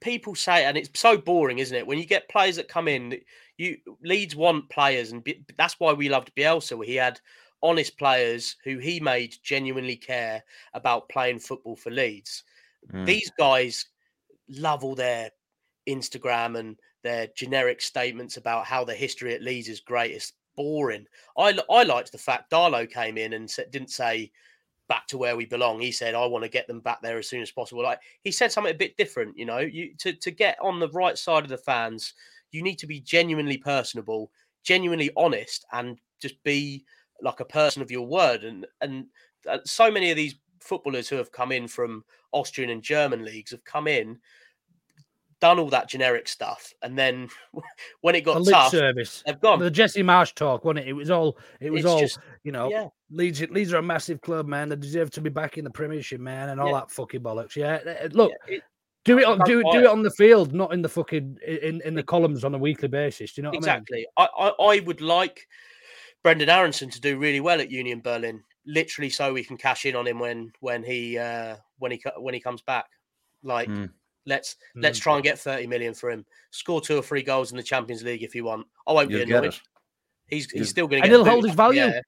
people 0.00 0.34
say, 0.34 0.64
and 0.64 0.76
it's 0.76 0.90
so 0.98 1.16
boring, 1.16 1.58
isn't 1.58 1.76
it? 1.76 1.86
When 1.86 1.98
you 1.98 2.06
get 2.06 2.28
players 2.28 2.56
that 2.56 2.68
come 2.68 2.88
in, 2.88 3.20
you 3.56 3.78
Leeds 4.02 4.36
want 4.36 4.68
players, 4.70 5.12
and 5.12 5.24
Bi- 5.24 5.40
that's 5.56 5.78
why 5.78 5.92
we 5.92 6.08
loved 6.08 6.34
Bielsa. 6.34 6.84
He 6.84 6.96
had 6.96 7.20
honest 7.62 7.96
players 7.96 8.56
who 8.64 8.78
he 8.78 9.00
made 9.00 9.36
genuinely 9.42 9.96
care 9.96 10.42
about 10.74 11.08
playing 11.08 11.38
football 11.38 11.76
for 11.76 11.90
Leeds. 11.90 12.44
Mm. 12.92 13.06
these 13.06 13.30
guys 13.38 13.86
love 14.50 14.84
all 14.84 14.94
their 14.94 15.30
Instagram 15.88 16.58
and 16.58 16.76
their 17.02 17.28
generic 17.34 17.80
statements 17.80 18.36
about 18.36 18.66
how 18.66 18.84
the 18.84 18.94
history 18.94 19.34
at 19.34 19.42
Leeds 19.42 19.68
is 19.68 19.80
great. 19.80 20.12
It's 20.12 20.34
boring. 20.56 21.06
I 21.38 21.58
I 21.70 21.82
liked 21.82 22.12
the 22.12 22.18
fact 22.18 22.50
Darlow 22.50 22.90
came 22.90 23.18
in 23.18 23.32
and 23.32 23.50
said, 23.50 23.70
didn't 23.70 23.90
say 23.90 24.30
back 24.88 25.06
to 25.08 25.18
where 25.18 25.36
we 25.36 25.46
belong. 25.46 25.80
He 25.80 25.92
said, 25.92 26.14
I 26.14 26.26
want 26.26 26.44
to 26.44 26.50
get 26.50 26.66
them 26.66 26.80
back 26.80 27.00
there 27.02 27.18
as 27.18 27.28
soon 27.28 27.42
as 27.42 27.50
possible. 27.50 27.82
Like 27.82 28.00
he 28.22 28.30
said 28.30 28.52
something 28.52 28.74
a 28.74 28.76
bit 28.76 28.96
different, 28.96 29.36
you 29.36 29.46
know. 29.46 29.58
You 29.58 29.94
to, 29.98 30.12
to 30.12 30.30
get 30.30 30.58
on 30.62 30.80
the 30.80 30.90
right 30.90 31.16
side 31.16 31.44
of 31.44 31.50
the 31.50 31.58
fans, 31.58 32.14
you 32.50 32.62
need 32.62 32.78
to 32.80 32.86
be 32.86 33.00
genuinely 33.00 33.58
personable, 33.58 34.30
genuinely 34.62 35.10
honest, 35.16 35.64
and 35.72 35.98
just 36.20 36.42
be 36.44 36.84
like 37.22 37.40
a 37.40 37.44
person 37.44 37.82
of 37.82 37.90
your 37.90 38.06
word. 38.06 38.44
And 38.44 38.66
and 38.80 39.06
uh, 39.48 39.58
so 39.64 39.90
many 39.90 40.10
of 40.10 40.16
these 40.16 40.36
footballers 40.60 41.08
who 41.08 41.16
have 41.16 41.32
come 41.32 41.52
in 41.52 41.68
from 41.68 42.04
Austrian 42.32 42.70
and 42.70 42.82
German 42.82 43.24
leagues 43.24 43.50
have 43.50 43.64
come 43.64 43.86
in. 43.86 44.18
Done 45.44 45.58
all 45.58 45.68
that 45.68 45.90
generic 45.90 46.26
stuff, 46.26 46.72
and 46.80 46.96
then 46.98 47.28
when 48.00 48.14
it 48.14 48.22
got 48.22 48.42
The 48.46 48.50
tough, 48.50 48.70
service. 48.70 49.22
they've 49.26 49.38
gone. 49.38 49.58
The 49.58 49.70
Jesse 49.70 50.02
Marsch 50.02 50.32
talk, 50.34 50.64
wasn't 50.64 50.86
it? 50.86 50.88
It 50.88 50.94
was 50.94 51.10
all. 51.10 51.36
It 51.60 51.68
was 51.70 51.80
It's 51.80 51.86
all. 51.86 52.00
just- 52.00 52.18
you 52.44 52.52
know, 52.52 52.70
yeah. 52.70 52.88
Leeds. 53.10 53.42
Leeds 53.50 53.72
are 53.74 53.76
a 53.78 53.82
massive 53.82 54.22
club, 54.22 54.46
man. 54.46 54.70
They 54.70 54.76
deserve 54.76 55.10
to 55.10 55.20
be 55.20 55.28
back 55.28 55.58
in 55.58 55.64
the 55.64 55.70
Premiership, 55.70 56.18
man, 56.18 56.48
and 56.48 56.58
all 56.60 56.68
Yeah. 56.70 56.80
that 56.80 56.90
fucking 56.90 57.20
bollocks. 57.20 57.56
Yeah. 57.56 57.74
uh, 57.86 58.08
Look, 58.12 58.32
Yeah, 58.48 58.54
it- 58.56 58.62
do 59.04 59.18
it 59.18 59.24
on 59.26 59.38
do 59.44 59.60
it 59.60 59.66
do 59.70 59.80
it 59.80 59.86
on 59.86 60.02
the 60.02 60.10
field, 60.12 60.54
not 60.54 60.72
in 60.72 60.80
the 60.80 60.88
fucking 60.88 61.36
in 61.46 61.82
in 61.84 61.92
the 61.94 62.02
columns 62.02 62.42
on 62.42 62.54
a 62.54 62.58
weekly 62.58 62.88
basis. 62.88 63.34
Do 63.34 63.40
you 63.40 63.42
know 63.42 63.50
what 63.50 63.58
exactly. 63.58 64.06
I, 64.16 64.26
I, 64.38 64.48
I 64.76 64.80
would 64.80 65.02
like 65.02 65.46
Brenden 66.24 66.48
Aaronson 66.48 66.88
to 66.88 67.00
do 67.02 67.18
really 67.18 67.40
well 67.40 67.60
at 67.60 67.70
Union 67.70 68.00
Berlin, 68.00 68.42
literally, 68.64 69.10
so 69.10 69.34
we 69.34 69.44
can 69.44 69.58
cash 69.58 69.84
in 69.84 69.94
on 69.94 70.06
him 70.06 70.18
when 70.18 70.52
when 70.60 70.82
he 70.82 71.18
uh, 71.18 71.56
when 71.80 71.92
he 71.92 72.02
when 72.18 72.32
he 72.32 72.40
comes 72.40 72.62
back. 72.62 72.86
Like, 73.42 73.68
Mm. 73.68 73.90
Let's 74.26 74.56
let's 74.74 74.98
Mm. 74.98 75.02
try 75.02 75.14
and 75.16 75.24
get 75.24 75.38
thirty 75.38 75.66
million 75.66 75.94
for 75.94 76.10
him. 76.10 76.24
Score 76.50 76.80
two 76.80 76.96
or 76.96 77.02
three 77.02 77.22
goals 77.22 77.50
in 77.50 77.56
the 77.56 77.62
Champions 77.62 78.02
League 78.02 78.22
if 78.22 78.34
you 78.34 78.44
want. 78.44 78.66
I 78.86 78.92
won't 78.92 79.10
You'll 79.10 79.24
be 79.26 79.32
annoyed. 79.32 79.54
He's 80.28 80.50
he's 80.50 80.70
still 80.70 80.86
going 80.86 81.02
to 81.02 81.06
And 81.06 81.12
he'll 81.12 81.24
hold 81.24 81.44
his 81.44 81.54
value. 81.54 81.80
Yeah? 81.82 82.00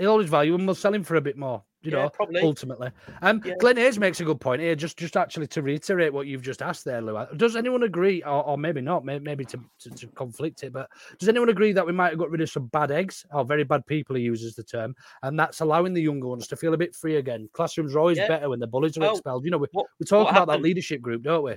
He'll 0.00 0.10
hold 0.10 0.22
his 0.22 0.30
value, 0.30 0.54
and 0.54 0.66
we'll 0.66 0.74
sell 0.74 0.92
him 0.94 1.04
for 1.04 1.14
a 1.16 1.20
bit 1.20 1.36
more. 1.36 1.62
You 1.82 1.92
Yeah, 1.92 2.02
know, 2.02 2.08
probably. 2.10 2.42
ultimately. 2.42 2.90
Um, 3.22 3.40
Yeah. 3.42 3.54
Glenn 3.58 3.78
Hayes 3.78 3.98
makes 3.98 4.20
a 4.20 4.24
good 4.24 4.38
point 4.38 4.60
here. 4.60 4.74
Just 4.74 4.98
just 4.98 5.16
actually 5.16 5.46
to 5.46 5.62
reiterate 5.62 6.12
what 6.12 6.26
you've 6.26 6.42
just 6.42 6.60
asked 6.60 6.84
there, 6.84 7.00
Lu. 7.00 7.24
Does 7.36 7.56
anyone 7.56 7.84
agree, 7.84 8.22
or, 8.22 8.44
or 8.44 8.58
maybe 8.58 8.82
not, 8.82 9.02
maybe, 9.02 9.24
maybe 9.24 9.44
to, 9.46 9.58
to 9.78 9.90
to 9.90 10.06
conflict 10.08 10.62
it, 10.62 10.74
but 10.74 10.90
does 11.18 11.30
anyone 11.30 11.48
agree 11.48 11.72
that 11.72 11.86
we 11.86 11.92
might 11.92 12.10
have 12.10 12.18
got 12.18 12.28
rid 12.30 12.42
of 12.42 12.50
some 12.50 12.66
bad 12.66 12.90
eggs, 12.90 13.24
or 13.32 13.44
very 13.46 13.64
bad 13.64 13.86
people? 13.86 14.14
He 14.16 14.22
uses 14.22 14.54
the 14.54 14.62
term, 14.62 14.94
and 15.22 15.38
that's 15.38 15.60
allowing 15.60 15.94
the 15.94 16.02
younger 16.02 16.26
ones 16.28 16.46
to 16.48 16.56
feel 16.56 16.74
a 16.74 16.78
bit 16.78 16.94
free 16.94 17.16
again. 17.16 17.48
Classrooms 17.54 17.94
are 17.94 18.00
always 18.00 18.18
Yeah. 18.18 18.28
better 18.28 18.50
when 18.50 18.60
the 18.60 18.66
bullies 18.66 18.98
are 18.98 19.00
Well, 19.00 19.12
expelled. 19.12 19.44
You 19.46 19.50
know, 19.52 19.58
we, 19.58 19.68
what- 19.72 19.86
we 19.98 20.04
talk 20.04 20.30
about 20.30 20.48
that 20.48 20.60
leadership 20.60 21.00
group, 21.00 21.22
don't 21.22 21.44
we? 21.44 21.56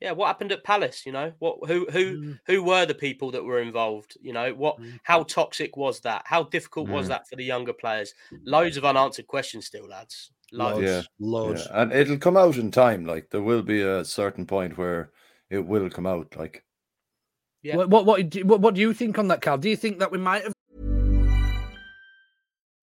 Yeah. 0.00 0.12
What 0.12 0.26
happened 0.28 0.52
at 0.52 0.64
Palace? 0.64 1.04
You 1.06 1.12
know, 1.12 1.32
what 1.38 1.58
who 1.68 1.86
who 1.90 2.04
Mm. 2.18 2.40
who 2.46 2.62
were 2.62 2.86
the 2.86 2.94
people 2.94 3.30
that 3.32 3.44
were 3.44 3.60
involved? 3.60 4.16
You 4.20 4.32
know, 4.32 4.52
what 4.54 4.78
Mm. 4.80 4.98
how 5.02 5.22
toxic 5.24 5.76
was 5.76 6.00
that? 6.00 6.22
How 6.26 6.44
difficult 6.44 6.88
was 6.88 7.06
Mm. 7.06 7.08
that 7.10 7.28
for 7.28 7.36
the 7.36 7.44
younger 7.44 7.72
players? 7.72 8.14
Loads 8.44 8.76
of 8.76 8.84
unanswered 8.84 9.26
questions 9.26 9.66
still, 9.66 9.86
lads. 9.88 10.30
Loads. 10.52 10.82
Yeah. 10.82 11.02
loads. 11.18 11.66
Yeah, 11.66 11.82
and 11.82 11.92
it'll 11.92 12.18
come 12.18 12.36
out 12.36 12.56
in 12.56 12.70
time. 12.70 13.04
Like 13.04 13.30
there 13.30 13.42
will 13.42 13.62
be 13.62 13.82
a 13.82 14.04
certain 14.04 14.46
point 14.46 14.78
where 14.78 15.10
it 15.50 15.66
will 15.66 15.90
come 15.90 16.06
out. 16.06 16.34
Like 16.36 16.64
Yeah. 17.62 17.76
What, 17.76 17.90
what 17.90 18.06
what 18.06 18.34
what 18.44 18.60
what 18.60 18.74
do 18.74 18.80
you 18.80 18.94
think 18.94 19.18
on 19.18 19.28
that, 19.28 19.42
Cal? 19.42 19.58
Do 19.58 19.68
you 19.68 19.76
think 19.76 19.98
that 19.98 20.10
we 20.12 20.18
might 20.18 20.44
have? 20.44 20.52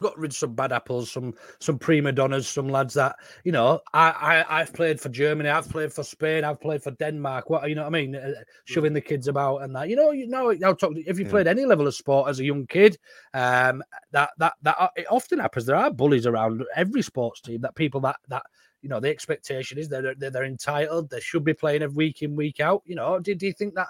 Got 0.00 0.18
rid 0.18 0.32
of 0.32 0.36
some 0.36 0.54
bad 0.54 0.72
apples, 0.72 1.10
some 1.10 1.34
some 1.60 1.78
prima 1.78 2.12
donnas, 2.12 2.48
some 2.48 2.68
lads 2.68 2.94
that 2.94 3.16
you 3.44 3.52
know. 3.52 3.80
I, 3.92 4.44
I 4.48 4.60
I've 4.60 4.72
played 4.72 5.00
for 5.00 5.08
Germany, 5.08 5.48
I've 5.48 5.68
played 5.68 5.92
for 5.92 6.02
Spain, 6.02 6.44
I've 6.44 6.60
played 6.60 6.82
for 6.82 6.90
Denmark. 6.92 7.50
What 7.50 7.68
you 7.68 7.74
know 7.74 7.82
what 7.82 7.94
I 7.94 8.00
mean? 8.00 8.16
Uh, 8.16 8.32
shoving 8.64 8.92
the 8.92 9.00
kids 9.00 9.28
about 9.28 9.58
and 9.58 9.74
that. 9.76 9.88
You 9.88 9.96
know, 9.96 10.10
you 10.10 10.26
know. 10.26 10.54
I'll 10.64 10.76
talk. 10.76 10.92
If 10.96 11.18
you 11.18 11.24
Yeah. 11.24 11.30
played 11.30 11.46
any 11.46 11.64
level 11.64 11.86
of 11.86 11.94
sport 11.94 12.28
as 12.28 12.40
a 12.40 12.44
young 12.44 12.66
kid, 12.66 12.98
um, 13.34 13.82
that 14.12 14.30
that 14.38 14.54
that 14.62 14.76
uh, 14.78 14.88
it 14.96 15.06
often 15.10 15.38
happens. 15.38 15.66
There 15.66 15.76
are 15.76 15.90
bullies 15.90 16.26
around 16.26 16.64
every 16.74 17.02
sports 17.02 17.40
team. 17.40 17.60
That 17.60 17.74
people 17.74 18.00
that 18.02 18.16
that. 18.28 18.42
You 18.82 18.88
know, 18.88 18.98
the 18.98 19.10
expectation 19.10 19.76
is 19.76 19.90
they're, 19.90 20.14
they're 20.14 20.30
they're 20.30 20.44
entitled. 20.44 21.10
They 21.10 21.20
should 21.20 21.44
be 21.44 21.52
playing 21.52 21.82
every 21.82 21.94
week 21.94 22.22
in, 22.22 22.34
week 22.34 22.60
out. 22.60 22.82
You 22.86 22.94
know, 22.94 23.18
do, 23.18 23.34
do 23.34 23.44
you 23.46 23.52
think 23.52 23.74
that 23.74 23.88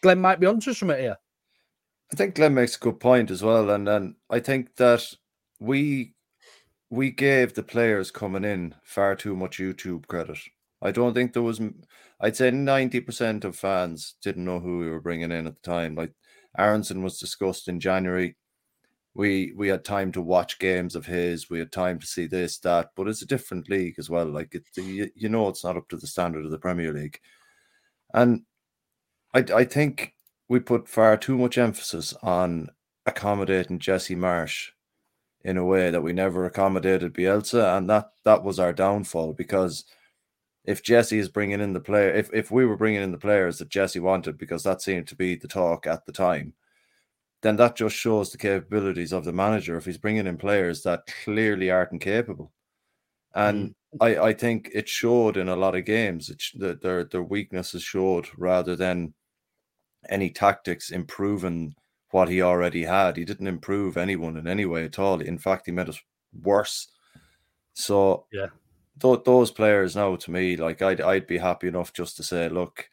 Glenn 0.00 0.18
might 0.18 0.40
be 0.40 0.46
onto 0.46 0.72
something 0.72 0.98
here? 0.98 1.18
I 2.10 2.16
think 2.16 2.36
Glenn 2.36 2.54
makes 2.54 2.74
a 2.74 2.80
good 2.80 2.98
point 3.00 3.30
as 3.30 3.42
well, 3.42 3.68
and 3.68 3.86
and 3.86 4.14
I 4.30 4.40
think 4.40 4.76
that 4.76 5.12
we 5.60 6.14
we 6.90 7.10
gave 7.10 7.54
the 7.54 7.62
players 7.62 8.10
coming 8.10 8.44
in 8.44 8.74
far 8.82 9.14
too 9.14 9.36
much 9.36 9.58
YouTube 9.58 10.06
credit. 10.08 10.38
I 10.82 10.90
don't 10.90 11.14
think 11.14 11.32
there 11.32 11.42
was. 11.42 11.60
I'd 12.20 12.36
say 12.36 12.50
ninety 12.50 13.00
percent 13.00 13.44
of 13.44 13.56
fans 13.56 14.16
didn't 14.22 14.44
know 14.44 14.60
who 14.60 14.78
we 14.78 14.90
were 14.90 15.00
bringing 15.00 15.30
in 15.30 15.46
at 15.46 15.54
the 15.54 15.70
time. 15.70 15.94
Like 15.94 16.12
Aaronson 16.58 17.02
was 17.02 17.18
discussed 17.18 17.68
in 17.68 17.80
January. 17.80 18.36
We 19.14 19.52
we 19.56 19.68
had 19.68 19.84
time 19.84 20.12
to 20.12 20.22
watch 20.22 20.58
games 20.58 20.96
of 20.96 21.06
his. 21.06 21.50
We 21.50 21.58
had 21.58 21.72
time 21.72 21.98
to 22.00 22.06
see 22.06 22.26
this 22.26 22.58
that, 22.60 22.90
but 22.96 23.08
it's 23.08 23.22
a 23.22 23.26
different 23.26 23.68
league 23.68 23.96
as 23.98 24.10
well. 24.10 24.26
Like 24.26 24.54
it, 24.54 24.64
you, 24.76 25.28
know, 25.28 25.48
it's 25.48 25.64
not 25.64 25.76
up 25.76 25.88
to 25.90 25.96
the 25.96 26.06
standard 26.06 26.44
of 26.44 26.50
the 26.50 26.58
Premier 26.58 26.92
League, 26.92 27.18
and 28.14 28.42
I 29.34 29.40
I 29.54 29.64
think 29.64 30.14
we 30.48 30.60
put 30.60 30.88
far 30.88 31.16
too 31.16 31.36
much 31.38 31.58
emphasis 31.58 32.14
on 32.22 32.70
accommodating 33.06 33.78
Jesse 33.78 34.16
Marsch 34.16 34.70
in 35.44 35.56
a 35.56 35.64
way 35.64 35.90
that 35.90 36.02
we 36.02 36.12
never 36.12 36.44
accommodated 36.44 37.14
Bielsa, 37.14 37.76
and 37.76 37.88
that 37.88 38.12
that 38.24 38.42
was 38.42 38.58
our 38.58 38.72
downfall. 38.72 39.32
Because 39.32 39.84
if 40.64 40.82
Jesse 40.82 41.18
is 41.18 41.28
bringing 41.28 41.60
in 41.60 41.72
the 41.72 41.80
player, 41.80 42.10
if 42.12 42.30
if 42.32 42.50
we 42.50 42.66
were 42.66 42.76
bringing 42.76 43.02
in 43.02 43.12
the 43.12 43.18
players 43.18 43.58
that 43.58 43.68
Jesse 43.68 44.00
wanted, 44.00 44.38
because 44.38 44.62
that 44.64 44.82
seemed 44.82 45.08
to 45.08 45.16
be 45.16 45.34
the 45.36 45.48
talk 45.48 45.86
at 45.86 46.04
the 46.06 46.12
time, 46.12 46.54
then 47.42 47.56
that 47.56 47.76
just 47.76 47.96
shows 47.96 48.30
the 48.30 48.38
capabilities 48.38 49.12
of 49.12 49.24
the 49.24 49.32
manager. 49.32 49.76
If 49.76 49.86
he's 49.86 49.98
bringing 49.98 50.26
in 50.26 50.36
players 50.36 50.82
that 50.82 51.08
clearly 51.24 51.70
aren't 51.70 52.00
capable, 52.00 52.52
and 53.34 53.70
mm. 53.70 53.74
I 54.00 54.28
I 54.28 54.32
think 54.34 54.70
it 54.74 54.88
showed 54.88 55.36
in 55.36 55.48
a 55.48 55.56
lot 55.56 55.74
of 55.74 55.84
games. 55.84 56.28
It 56.30 56.42
their 56.82 57.04
their 57.04 57.22
weaknesses 57.22 57.82
showed 57.82 58.28
rather 58.36 58.76
than 58.76 59.14
any 60.08 60.30
tactics 60.30 60.90
improving 60.90 61.74
what 62.10 62.28
he 62.28 62.42
already 62.42 62.84
had. 62.84 63.16
He 63.16 63.24
didn't 63.24 63.46
improve 63.46 63.96
anyone 63.96 64.36
in 64.36 64.46
any 64.46 64.64
way 64.66 64.84
at 64.84 64.98
all. 64.98 65.20
In 65.20 65.38
fact, 65.38 65.66
he 65.66 65.72
made 65.72 65.88
us 65.88 66.00
worse. 66.42 66.88
So 67.74 68.26
Yeah. 68.32 68.48
tho- 68.98 69.16
those 69.24 69.50
players 69.50 69.96
now, 69.96 70.16
to 70.16 70.30
me, 70.30 70.56
like 70.56 70.82
I'd 70.82 71.00
I'd 71.00 71.26
be 71.26 71.38
happy 71.38 71.68
enough 71.68 71.92
just 71.92 72.16
to 72.16 72.22
say, 72.22 72.48
look, 72.48 72.88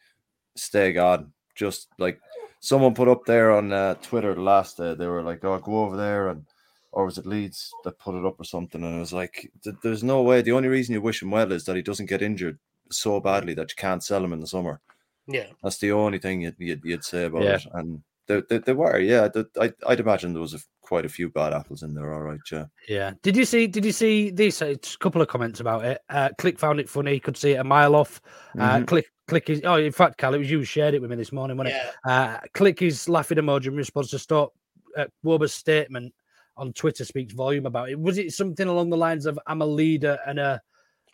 stay 0.56 0.96
on. 0.96 1.32
Just 1.54 1.88
like 1.98 2.20
someone 2.60 2.94
put 2.94 3.08
up 3.08 3.24
there 3.26 3.50
on 3.52 3.72
uh, 3.72 3.94
Twitter 3.94 4.34
the 4.34 4.40
last 4.40 4.76
day, 4.76 4.94
they 4.94 5.06
were 5.08 5.22
like, 5.22 5.44
"Oh, 5.44 5.58
go 5.58 5.80
over 5.84 5.96
there," 5.96 6.28
and 6.28 6.46
or 6.92 7.04
was 7.04 7.18
it 7.18 7.26
Leeds 7.26 7.70
that 7.84 7.98
put 7.98 8.14
it 8.14 8.24
up 8.24 8.38
or 8.40 8.44
something? 8.44 8.82
And 8.84 8.96
it 8.96 9.00
was 9.00 9.12
like, 9.12 9.50
"There's 9.82 10.04
no 10.04 10.22
way." 10.22 10.40
The 10.42 10.52
only 10.52 10.68
reason 10.68 10.92
you 10.94 11.02
wish 11.02 11.20
him 11.22 11.32
well 11.32 11.50
is 11.50 11.64
that 11.64 11.74
he 11.76 11.82
doesn't 11.82 12.06
get 12.06 12.22
injured 12.22 12.58
so 12.90 13.18
badly 13.20 13.54
that 13.54 13.70
you 13.70 13.76
can't 13.76 14.04
sell 14.04 14.24
him 14.24 14.32
in 14.32 14.40
the 14.40 14.46
summer. 14.46 14.80
Yeah. 15.26 15.48
That's 15.62 15.78
the 15.78 15.92
only 15.92 16.18
thing 16.18 16.40
you'd, 16.42 16.54
you'd, 16.58 16.82
you'd 16.84 17.04
say 17.04 17.24
about 17.24 17.42
Yeah. 17.42 17.56
it. 17.56 17.66
And 17.74 18.02
they, 18.28 18.42
they, 18.48 18.58
they 18.58 18.72
were, 18.72 18.98
yeah. 18.98 19.28
The, 19.28 19.48
I, 19.60 19.72
I'd 19.86 20.00
imagine 20.00 20.32
there 20.32 20.40
was 20.42 20.54
a, 20.54 20.60
quite 20.82 21.04
a 21.04 21.08
few 21.08 21.28
bad 21.30 21.52
apples 21.52 21.82
in 21.82 21.94
there. 21.94 22.12
All 22.14 22.20
right, 22.20 22.38
yeah. 22.52 22.66
Yeah. 22.88 23.12
Did 23.22 23.36
you 23.36 23.44
see? 23.44 23.66
Did 23.66 23.84
you 23.84 23.92
see 23.92 24.30
this? 24.30 24.62
A 24.62 24.76
couple 25.00 25.20
of 25.20 25.28
comments 25.28 25.60
about 25.60 25.84
it. 25.84 26.00
Uh, 26.08 26.28
Klich 26.38 26.58
found 26.58 26.78
it 26.80 26.88
funny. 26.88 27.12
He 27.14 27.20
could 27.20 27.36
see 27.36 27.52
it 27.52 27.60
a 27.60 27.64
mile 27.64 27.94
off. 27.96 28.20
Uh, 28.58 28.78
Mhm. 28.78 28.84
Klich. 28.86 29.04
Klich 29.28 29.50
is. 29.50 29.60
Oh, 29.64 29.76
in 29.76 29.92
fact, 29.92 30.16
Cal, 30.18 30.34
it 30.34 30.38
was 30.38 30.50
you 30.50 30.58
who 30.58 30.64
shared 30.64 30.94
it 30.94 31.02
with 31.02 31.10
me 31.10 31.16
this 31.16 31.32
morning, 31.32 31.56
wasn't 31.56 31.74
Yeah. 31.76 31.88
it? 31.88 31.94
Uh, 32.10 32.40
Klich 32.54 32.80
is 32.82 33.08
laughing 33.08 33.38
emoji 33.38 33.66
in 33.66 33.76
response 33.76 34.10
to 34.10 34.18
stop 34.18 34.52
uh, 34.96 35.06
Wöber's 35.24 35.52
statement 35.52 36.14
on 36.56 36.72
Twitter 36.72 37.04
speaks 37.04 37.32
volume 37.34 37.66
about 37.66 37.88
it. 37.90 37.98
Was 37.98 38.18
it 38.18 38.32
something 38.32 38.66
along 38.68 38.90
the 38.90 38.96
lines 38.96 39.26
of 39.26 39.38
"I'm 39.46 39.62
a 39.62 39.66
leader 39.66 40.18
and 40.26 40.38
a 40.38 40.60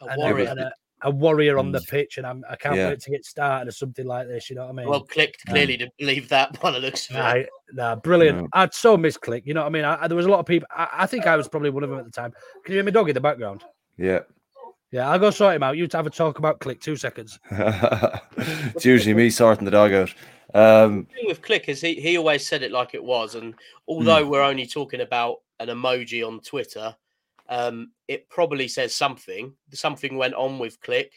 A 0.00 0.06
and, 0.06 0.18
warrior. 0.18 0.46
A, 0.46 0.50
and 0.50 0.60
a, 0.60 0.72
a 1.04 1.10
warrior 1.10 1.58
on 1.58 1.70
the 1.70 1.78
Mm. 1.78 1.88
pitch, 1.88 2.18
and 2.18 2.26
I'm, 2.26 2.44
I 2.50 2.56
can't 2.56 2.76
Yeah. 2.76 2.88
wait 2.88 3.00
to 3.00 3.10
get 3.10 3.24
started," 3.24 3.68
or 3.68 3.72
something 3.72 4.06
like 4.06 4.26
this. 4.26 4.50
You 4.50 4.56
know 4.56 4.62
what 4.62 4.70
I 4.70 4.72
mean? 4.72 4.88
Well, 4.88 5.04
clicked 5.04 5.46
clearly 5.46 5.76
to 5.76 5.88
believe 5.98 6.28
that 6.30 6.60
by 6.60 6.72
the 6.72 6.80
looks 6.80 7.08
of 7.10 7.16
it. 7.16 7.48
Nah, 7.72 7.90
nah, 7.90 7.96
brilliant. 7.96 8.38
No. 8.38 8.48
I'd 8.54 8.74
so 8.74 8.96
miss 8.96 9.16
Klich. 9.16 9.46
You 9.46 9.54
know 9.54 9.60
what 9.60 9.68
I 9.68 9.70
mean? 9.70 9.84
I, 9.84 10.02
I- 10.02 10.08
there 10.08 10.16
was 10.16 10.26
a 10.26 10.30
lot 10.30 10.40
of 10.40 10.46
people. 10.46 10.66
I, 10.70 10.88
I 10.92 11.06
think 11.06 11.26
I 11.26 11.36
was 11.36 11.46
probably 11.46 11.70
one 11.70 11.84
of 11.84 11.90
them 11.90 11.98
at 11.98 12.04
the 12.04 12.10
time. 12.10 12.32
Can 12.64 12.72
you 12.72 12.78
hear 12.78 12.84
my 12.84 12.90
dog 12.90 13.08
in 13.08 13.14
the 13.14 13.20
background? 13.20 13.62
Yeah. 13.96 14.20
Yeah, 14.90 15.10
I'll 15.10 15.18
go 15.18 15.30
sort 15.30 15.56
him 15.56 15.62
out. 15.64 15.76
You 15.76 15.88
have 15.92 16.06
a 16.06 16.10
talk 16.10 16.38
about 16.38 16.60
Klich. 16.60 16.80
Two 16.80 16.96
seconds. 16.96 17.38
it's 17.50 18.84
usually 18.84 19.12
me 19.12 19.28
sorting 19.28 19.64
the 19.64 19.70
dog 19.72 19.92
out. 19.92 20.14
Um, 20.54 21.08
the 21.10 21.14
thing 21.14 21.26
with 21.26 21.42
Klich 21.42 21.68
is 21.68 21.80
he, 21.80 21.94
he 21.94 22.16
always 22.16 22.46
said 22.46 22.62
it 22.62 22.70
like 22.70 22.94
it 22.94 23.02
was, 23.02 23.34
and 23.34 23.54
although 23.88 24.24
mm. 24.24 24.28
we're 24.28 24.42
only 24.42 24.66
talking 24.66 25.00
about 25.00 25.38
an 25.58 25.66
emoji 25.66 26.24
on 26.24 26.38
Twitter, 26.40 26.94
um, 27.54 27.92
it 28.08 28.28
probably 28.28 28.66
says 28.66 28.94
something. 28.94 29.54
Something 29.72 30.16
went 30.16 30.34
on 30.34 30.58
with 30.58 30.80
Klich. 30.80 31.12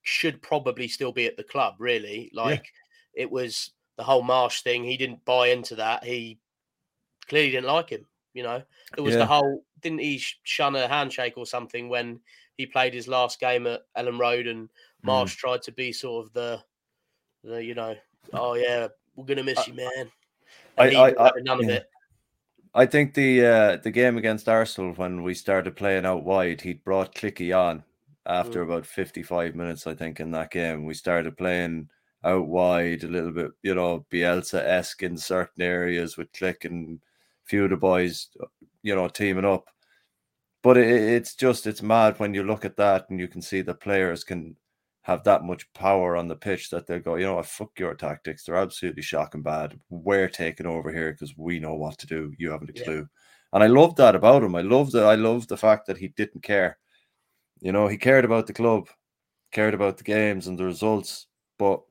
Should 0.00 0.40
probably 0.40 0.88
still 0.88 1.12
be 1.12 1.26
at 1.26 1.36
the 1.36 1.44
club. 1.44 1.74
Really, 1.78 2.30
like 2.34 2.72
yeah. 3.14 3.24
it 3.24 3.30
was 3.30 3.72
the 3.96 4.02
whole 4.02 4.24
Marsch 4.24 4.62
thing. 4.62 4.84
He 4.84 4.96
didn't 4.96 5.24
buy 5.24 5.48
into 5.48 5.76
that. 5.76 6.02
He 6.02 6.38
clearly 7.28 7.50
didn't 7.50 7.66
like 7.66 7.90
him. 7.90 8.06
You 8.32 8.42
know, 8.42 8.62
there 8.94 9.04
was 9.04 9.14
yeah. 9.14 9.18
the 9.20 9.26
whole 9.26 9.64
didn't 9.82 10.00
he 10.00 10.22
shun 10.44 10.74
a 10.76 10.88
handshake 10.88 11.34
or 11.36 11.44
something 11.44 11.90
when 11.90 12.20
he 12.56 12.64
played 12.64 12.94
his 12.94 13.06
last 13.06 13.38
game 13.38 13.66
at 13.66 13.82
Elland 13.96 14.18
Road 14.18 14.46
and 14.46 14.70
Marsch 15.04 15.34
mm. 15.34 15.36
tried 15.36 15.62
to 15.62 15.72
be 15.72 15.92
sort 15.92 16.26
of 16.26 16.32
the, 16.32 16.62
the 17.44 17.62
you 17.62 17.74
know, 17.74 17.94
oh 18.32 18.54
yeah, 18.54 18.88
we're 19.14 19.26
gonna 19.26 19.44
miss 19.44 19.66
you, 19.68 19.74
man. 19.74 20.10
I, 20.78 20.88
I, 20.94 21.28
I, 21.28 21.30
none 21.42 21.62
of 21.62 21.68
it. 21.68 21.86
I 22.74 22.86
think 22.86 23.14
the 23.14 23.44
uh, 23.44 23.76
the 23.76 23.90
game 23.90 24.16
against 24.16 24.48
Arsenal 24.48 24.94
when 24.94 25.22
we 25.22 25.34
started 25.34 25.76
playing 25.76 26.06
out 26.06 26.24
wide, 26.24 26.62
he 26.62 26.74
brought 26.74 27.14
Clicky 27.14 27.56
on 27.56 27.84
after 28.26 28.60
mm. 28.60 28.64
about 28.64 28.86
55 28.86 29.54
minutes, 29.54 29.86
I 29.86 29.94
think, 29.94 30.20
in 30.20 30.30
that 30.32 30.50
game. 30.50 30.86
We 30.86 30.94
started 30.94 31.36
playing 31.36 31.90
out 32.24 32.46
wide 32.46 33.04
a 33.04 33.08
little 33.08 33.32
bit, 33.32 33.50
you 33.62 33.74
know, 33.74 34.06
Bielsa 34.10 34.60
esque 34.62 35.02
in 35.02 35.16
certain 35.18 35.62
areas 35.62 36.16
with 36.16 36.32
Klich 36.32 36.64
and 36.64 37.00
a 37.44 37.46
few 37.46 37.64
of 37.64 37.70
the 37.70 37.76
boys, 37.76 38.28
you 38.82 38.94
know, 38.94 39.08
teaming 39.08 39.44
up. 39.44 39.66
But 40.62 40.78
it, 40.78 40.88
it's 40.88 41.34
just 41.34 41.66
it's 41.66 41.82
mad 41.82 42.18
when 42.18 42.32
you 42.32 42.42
look 42.44 42.64
at 42.64 42.76
that 42.76 43.10
and 43.10 43.20
you 43.20 43.28
can 43.28 43.42
see 43.42 43.60
the 43.60 43.74
players 43.74 44.24
can 44.24 44.56
have 45.02 45.24
that 45.24 45.44
much 45.44 45.70
power 45.72 46.16
on 46.16 46.28
the 46.28 46.36
pitch 46.36 46.70
that 46.70 46.86
they 46.86 47.00
go, 47.00 47.16
you 47.16 47.26
know 47.26 47.34
what, 47.36 47.46
fuck 47.46 47.70
your 47.78 47.94
tactics. 47.94 48.44
They're 48.44 48.56
absolutely 48.56 49.02
shocking 49.02 49.42
bad. 49.42 49.78
We're 49.90 50.28
taking 50.28 50.66
over 50.66 50.92
here 50.92 51.12
because 51.12 51.36
we 51.36 51.58
know 51.58 51.74
what 51.74 51.98
to 51.98 52.06
do. 52.06 52.32
You 52.38 52.50
haven't 52.50 52.70
a 52.70 52.84
clue. 52.84 52.98
Yeah. 52.98 53.04
And 53.52 53.64
I 53.64 53.66
love 53.66 53.96
that 53.96 54.14
about 54.14 54.44
him. 54.44 54.54
I 54.54 54.62
love 54.62 54.92
that. 54.92 55.04
I 55.04 55.16
love 55.16 55.48
the 55.48 55.56
fact 55.56 55.86
that 55.86 55.98
he 55.98 56.08
didn't 56.08 56.42
care. 56.42 56.78
You 57.60 57.72
know, 57.72 57.88
he 57.88 57.98
cared 57.98 58.24
about 58.24 58.46
the 58.46 58.52
club, 58.52 58.88
cared 59.50 59.74
about 59.74 59.98
the 59.98 60.04
games 60.04 60.46
and 60.46 60.58
the 60.58 60.64
results, 60.64 61.26
but 61.58 61.82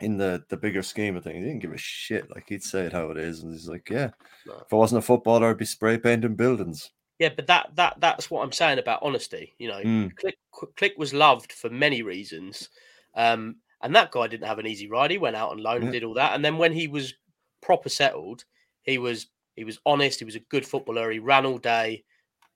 in 0.00 0.18
the 0.18 0.44
the 0.48 0.56
bigger 0.56 0.82
scheme 0.82 1.16
of 1.16 1.24
things, 1.24 1.36
he 1.36 1.44
didn't 1.44 1.60
give 1.60 1.72
a 1.72 1.78
shit. 1.78 2.28
Like 2.30 2.48
he'd 2.48 2.62
say 2.62 2.86
it 2.86 2.92
how 2.92 3.10
it 3.10 3.16
is, 3.16 3.42
and 3.42 3.52
he's 3.52 3.68
like, 3.68 3.88
"Yeah, 3.88 4.10
no. 4.46 4.54
if 4.54 4.72
I 4.72 4.76
wasn't 4.76 4.98
a 4.98 5.02
footballer, 5.02 5.50
I'd 5.50 5.56
be 5.56 5.64
spray 5.64 5.98
painting 5.98 6.34
buildings." 6.34 6.90
Yeah, 7.18 7.30
but 7.34 7.46
that 7.46 7.70
that 7.76 7.96
that's 8.00 8.30
what 8.30 8.42
I'm 8.42 8.52
saying 8.52 8.78
about 8.78 9.02
honesty. 9.02 9.54
You 9.58 9.68
know, 9.68 9.80
mm. 9.80 10.12
Klich, 10.14 10.72
Klich 10.76 10.98
was 10.98 11.14
loved 11.14 11.52
for 11.52 11.70
many 11.70 12.02
reasons, 12.02 12.68
um, 13.14 13.56
and 13.82 13.94
that 13.94 14.10
guy 14.10 14.26
didn't 14.26 14.48
have 14.48 14.58
an 14.58 14.66
easy 14.66 14.88
ride. 14.88 15.12
He 15.12 15.18
went 15.18 15.36
out 15.36 15.50
on 15.50 15.58
loan 15.58 15.76
yeah. 15.76 15.82
and 15.84 15.92
did 15.92 16.04
all 16.04 16.14
that, 16.14 16.34
and 16.34 16.44
then 16.44 16.58
when 16.58 16.72
he 16.72 16.88
was 16.88 17.14
proper 17.62 17.88
settled, 17.88 18.44
he 18.82 18.98
was 18.98 19.28
he 19.54 19.64
was 19.64 19.78
honest. 19.86 20.18
He 20.18 20.24
was 20.24 20.34
a 20.34 20.40
good 20.40 20.66
footballer. 20.66 21.10
He 21.10 21.20
ran 21.20 21.46
all 21.46 21.58
day, 21.58 22.02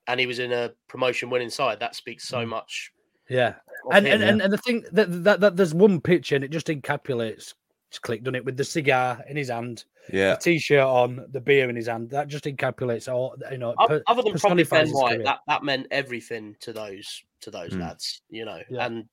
and 0.09 0.19
he 0.19 0.27
was 0.27 0.41
in 0.41 0.53
a 0.53 0.73
promotion 0.89 1.31
winning 1.31 1.51
side. 1.51 1.79
That 1.79 1.95
speaks 1.95 2.27
so 2.27 2.39
mm. 2.39 2.49
much. 2.49 2.91
Yeah, 3.29 3.55
and, 3.93 4.07
him, 4.07 4.15
and, 4.15 4.23
yeah. 4.23 4.29
and 4.29 4.43
and 4.43 4.53
the 4.53 4.59
thing 4.59 4.85
that, 4.91 5.25
that 5.25 5.41
that 5.41 5.57
there's 5.57 5.75
one 5.75 6.01
picture 6.01 6.35
and 6.35 6.45
it 6.45 6.51
just 6.51 6.67
encapsulates 6.67 7.55
Klich 7.93 8.23
done 8.23 8.35
it 8.35 8.45
with 8.45 8.57
the 8.57 8.65
cigar 8.65 9.25
in 9.29 9.37
his 9.37 9.49
hand, 9.49 9.85
yeah, 10.13 10.37
t-shirt 10.37 10.81
on, 10.81 11.25
the 11.31 11.41
beer 11.41 11.69
in 11.69 11.77
his 11.77 11.89
hand. 11.89 12.11
That 12.11 12.29
just 12.29 12.45
encapsulates 12.45 13.13
all 13.13 13.37
you 13.51 13.59
know. 13.59 13.75
Other 13.79 14.23
than 14.23 14.39
probably 14.39 14.65
Ben 14.65 14.91
White, 14.91 15.25
that, 15.25 15.41
that 15.47 15.65
meant 15.65 15.87
everything 15.91 16.57
to 16.61 16.73
those 16.73 17.23
to 17.41 17.51
those 17.51 17.73
mm. 17.73 17.81
lads, 17.81 18.23
you 18.29 18.45
know, 18.45 18.61
yeah. 18.69 18.87
and 18.87 19.05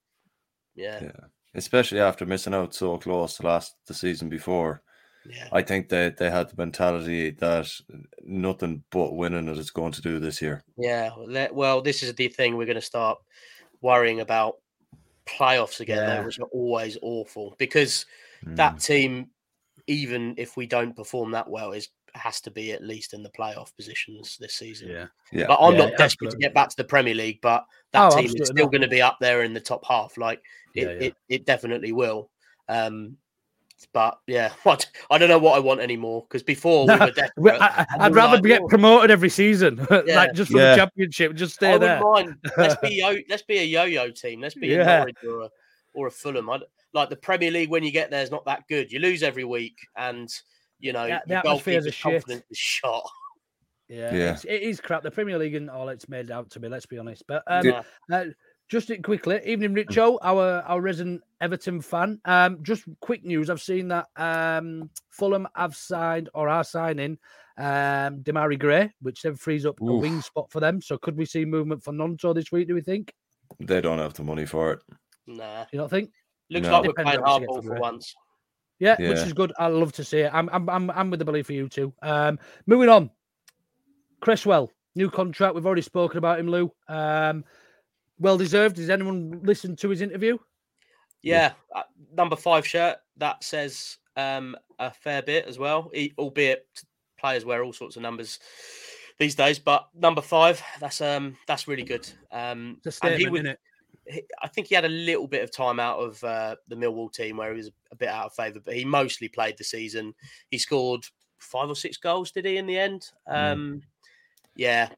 yeah. 0.76 1.00
yeah, 1.04 1.12
especially 1.54 2.00
after 2.00 2.26
missing 2.26 2.54
out 2.54 2.76
so 2.76 2.98
close 2.98 3.38
to 3.38 3.44
last 3.44 3.76
the 3.88 3.94
season 3.94 4.30
before. 4.30 4.82
Yeah. 5.28 5.48
I 5.52 5.64
think 5.64 5.90
they, 5.90 6.14
they 6.16 6.30
had 6.30 6.50
the 6.50 6.56
mentality 6.56 7.32
that 7.32 7.68
nothing 8.24 8.84
but 8.92 9.16
winning 9.16 9.48
it 9.48 9.58
is 9.58 9.72
going 9.72 9.92
to 9.94 10.02
do 10.02 10.20
this 10.20 10.40
year. 10.40 10.64
Yeah, 10.78 11.10
well, 11.52 11.82
this 11.82 12.04
is 12.04 12.14
the 12.14 12.28
thing 12.28 12.56
we're 12.56 12.68
going 12.68 12.76
to 12.76 12.82
start 12.82 13.18
worrying 13.82 14.20
about 14.20 14.58
playoffs 15.26 15.80
again, 15.80 15.98
yeah. 15.98 16.24
which 16.24 16.40
are 16.40 16.48
always 16.52 16.98
awful 17.02 17.56
because 17.58 18.06
mm. 18.46 18.56
that 18.56 18.80
team, 18.80 19.30
even 19.88 20.36
if 20.38 20.58
we 20.58 20.66
don't 20.66 20.96
perform 20.96 21.32
that 21.32 21.50
well, 21.50 21.72
is 21.72 21.90
has 22.16 22.40
to 22.42 22.52
be 22.52 22.72
at 22.72 22.84
least 22.84 23.14
in 23.14 23.24
the 23.24 23.30
playoff 23.30 23.76
positions 23.76 24.38
this 24.40 24.56
season. 24.56 24.90
Yeah, 24.90 25.06
yeah. 25.32 25.48
But 25.48 25.60
I'm 25.60 25.74
yeah, 25.74 25.80
not 25.80 25.98
desperate 25.98 26.28
absolutely. 26.28 26.30
to 26.30 26.38
get 26.38 26.54
back 26.54 26.70
to 26.70 26.78
the 26.78 26.84
Premier 26.84 27.14
League, 27.14 27.40
but 27.42 27.66
that 27.92 28.14
oh, 28.14 28.18
team 28.18 28.26
is 28.26 28.48
still 28.48 28.68
going 28.68 28.82
to 28.82 28.88
be 28.88 29.02
up 29.02 29.18
there 29.20 29.44
in 29.44 29.54
the 29.54 29.60
top 29.60 29.86
half. 29.86 30.18
Like 30.18 30.42
it, 30.74 30.84
yeah, 30.84 31.08
it, 31.08 31.16
it 31.30 31.46
definitely 31.46 31.92
will. 31.92 32.30
Um, 32.70 33.18
but 33.94 34.20
yeah, 34.28 34.52
what 34.64 34.86
I 35.10 35.18
don't 35.18 35.30
know 35.30 35.40
what 35.40 35.56
I 35.56 35.60
want 35.60 35.82
anymore 35.82 36.26
because 36.28 36.44
before 36.44 36.88
we 36.88 36.94
were 36.94 37.12
desperate. 37.16 37.62
I, 37.62 37.86
would 38.00 38.16
rather 38.16 38.38
like, 38.38 38.44
get 38.44 38.68
promoted 38.68 39.12
every 39.12 39.30
season, 39.30 39.86
yeah. 39.92 40.16
like 40.16 40.34
just 40.34 40.52
from 40.52 40.62
yeah. 40.62 40.72
the 40.72 40.78
championship, 40.78 41.36
just 41.36 41.56
stay 41.56 41.74
I 41.74 41.78
there. 41.78 42.02
Mind. 42.02 42.36
Let's 42.58 42.76
be 42.76 42.96
yo, 42.96 43.16
let's 43.30 43.44
be 43.44 43.58
a 43.60 43.64
yo-yo 43.64 44.12
team. 44.12 44.42
Let's 44.42 44.56
be 44.56 44.68
yeah. 44.68 44.82
a 44.82 44.98
Norwich 44.98 45.18
or 45.28 45.42
a, 45.42 45.50
or 45.94 46.08
a 46.08 46.12
Fulham. 46.12 46.50
I, 46.50 46.60
like 46.96 47.10
the 47.10 47.16
Premier 47.16 47.52
League, 47.52 47.70
when 47.70 47.84
you 47.84 47.92
get 47.92 48.10
there, 48.10 48.24
is 48.24 48.32
not 48.32 48.46
that 48.46 48.64
good. 48.68 48.92
You 48.92 49.00
lose 49.00 49.22
every 49.22 49.44
week, 49.44 49.78
and 49.96 50.30
you 50.80 50.94
know 50.94 51.06
yeah, 51.06 51.20
the 51.28 51.36
atmosphere 51.36 51.80
is 51.86 51.96
confidence 52.02 52.44
is 52.50 52.58
shot. 52.58 53.08
Yeah, 53.88 54.16
yeah. 54.16 54.34
It's, 54.34 54.46
it 54.46 54.64
is 54.64 54.82
crap. 54.82 55.04
The 55.04 55.12
Premier 55.12 55.38
League 55.38 55.54
and 55.54 55.70
all 55.70 55.90
it's 55.90 56.10
made 56.10 56.32
out 56.32 56.50
to 56.50 56.60
be. 56.60 56.68
Let's 56.68 56.88
be 56.88 56.98
honest. 56.98 57.24
But 57.28 57.44
um, 57.46 57.84
uh, 58.12 58.26
just 58.68 58.90
it 58.90 59.04
quickly, 59.04 59.40
evening, 59.46 59.76
mm. 59.76 59.86
Richo, 59.86 60.18
our 60.24 60.64
our 60.66 60.82
resident 60.82 61.22
Everton 61.40 61.82
fan. 61.82 62.20
Um, 62.26 62.64
just 62.64 62.86
quick 63.00 63.24
news. 63.24 63.50
I've 63.50 63.62
seen 63.62 63.90
that 63.90 64.08
um, 64.16 64.90
Fulham 65.12 65.48
have 65.56 65.76
signed 65.76 66.30
or 66.34 66.50
are 66.50 66.64
signing 66.64 67.20
um, 67.58 68.24
Demarai 68.24 68.58
Gray, 68.58 68.92
which 69.02 69.22
then 69.22 69.36
frees 69.36 69.66
up 69.66 69.80
Oof. 69.82 69.90
a 69.90 69.94
wing 69.98 70.22
spot 70.22 70.52
for 70.52 70.60
them. 70.60 70.82
So 70.82 70.98
could 70.98 71.16
we 71.16 71.26
see 71.26 71.46
movement 71.46 71.84
for 71.84 71.94
Gnonto 71.94 72.34
this 72.34 72.52
week? 72.52 72.68
Do 72.68 72.74
we 72.74 72.82
think? 72.82 73.14
They 73.60 73.82
don't 73.82 74.00
have 74.00 74.14
the 74.14 74.24
money 74.24 74.46
for 74.46 74.74
it. 74.74 74.80
Nah, 75.28 75.66
you 75.72 75.80
don't 75.80 75.90
think? 75.90 76.12
Looks 76.50 76.68
no. 76.68 76.74
like 76.74 76.88
we're 76.88 77.04
playing 77.04 77.22
hardball 77.22 77.64
for 77.64 77.80
once. 77.80 78.16
Yeah, 78.80 78.96
yeah, 79.00 79.10
which 79.10 79.20
is 79.20 79.34
good. 79.34 79.54
I 79.58 79.68
love 79.68 79.94
to 79.94 80.04
see 80.04 80.20
it. 80.20 80.32
I'm 80.34 80.50
I'm 80.52 80.70
I'm, 80.70 80.90
I'm 80.92 81.10
with 81.10 81.20
the 81.20 81.26
belief 81.26 81.48
for 81.48 81.54
you 81.54 81.70
too. 81.70 81.94
Um, 82.02 82.40
moving 82.66 82.90
on. 82.90 83.10
Cresswell, 84.22 84.72
new 84.96 85.10
contract. 85.10 85.56
We've 85.56 85.66
already 85.66 85.82
spoken 85.82 86.18
about 86.18 86.40
him, 86.40 86.48
Lu. 86.48 86.72
Um, 86.88 87.46
well 88.20 88.38
deserved. 88.38 88.76
Does 88.76 88.90
anyone 88.90 89.42
listen 89.44 89.76
to 89.78 89.90
his 89.90 90.02
interview? 90.02 90.38
Yeah, 91.22 91.54
uh, 91.74 91.84
number 92.16 92.36
five 92.36 92.68
shirt 92.68 92.98
that 93.18 93.44
says 93.44 93.98
um, 94.16 94.56
a 94.78 94.92
fair 94.92 95.22
bit 95.22 95.46
as 95.48 95.58
well. 95.58 95.90
He, 95.94 96.14
albeit 96.18 96.68
players 97.18 97.46
wear 97.46 97.64
all 97.64 97.74
sorts 97.74 97.96
of 97.96 98.02
numbers 98.02 98.40
these 99.20 99.36
days, 99.36 99.58
but 99.58 99.88
number 99.96 100.22
five 100.22 100.62
that's 100.80 101.02
um 101.02 101.38
that's 101.48 101.68
really 101.68 101.84
good. 101.84 102.08
Um, 102.32 102.76
it's 102.78 102.88
a 102.88 102.92
statement, 102.92 103.20
he 103.22 103.30
would, 103.30 103.46
he, 103.46 103.54
I 104.42 104.48
think 104.48 104.68
he 104.68 104.76
had 104.76 104.86
a 104.86 104.90
little 104.90 105.28
bit 105.28 105.44
of 105.44 105.52
time 105.52 105.80
out 105.80 106.00
of 106.00 106.24
uh, 106.24 106.56
the 106.68 106.76
Millwall 106.76 107.12
team 107.12 107.38
where 107.38 107.52
he 107.52 107.58
was 107.58 107.72
a 107.92 107.96
bit 107.96 108.10
out 108.10 108.28
of 108.28 108.34
favour, 108.34 108.60
but 108.64 108.76
he 108.76 108.86
mostly 108.86 109.28
played 109.28 109.58
the 109.58 109.64
season. 109.64 110.14
He 110.52 110.58
scored 110.58 111.06
five 111.40 111.70
or 111.70 111.76
six 111.76 111.98
goals, 111.98 112.32
did 112.32 112.46
he? 112.46 112.58
In 112.58 112.68
the 112.68 112.78
end, 112.78 113.10
mm. 113.30 113.52
um, 113.52 113.82
yeah, 114.56 114.90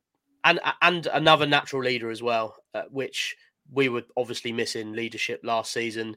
and 0.43 0.59
and 0.81 1.07
another 1.07 1.45
natural 1.45 1.83
leader 1.83 2.09
as 2.09 2.21
well, 2.21 2.55
uh, 2.73 2.83
which 2.89 3.35
we 3.71 3.89
were 3.89 4.03
obviously 4.15 4.51
missing 4.51 4.93
leadership 4.93 5.41
last 5.43 5.71
season. 5.71 6.15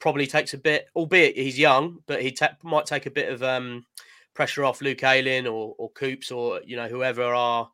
Probably 0.00 0.26
takes 0.26 0.54
a 0.54 0.58
bit, 0.58 0.88
albeit 0.96 1.36
he's 1.36 1.58
young, 1.58 1.98
but 2.06 2.20
he 2.20 2.36
might 2.62 2.86
take 2.86 3.06
a 3.06 3.10
bit 3.10 3.32
of 3.32 3.42
um, 3.42 3.86
pressure 4.34 4.64
off 4.64 4.82
Luke 4.82 5.02
Ayling 5.04 5.46
or 5.46 5.74
or 5.78 5.90
Coops 5.92 6.30
or 6.30 6.60
you 6.64 6.76
know 6.76 6.88
whoever 6.88 7.22
our 7.22 7.70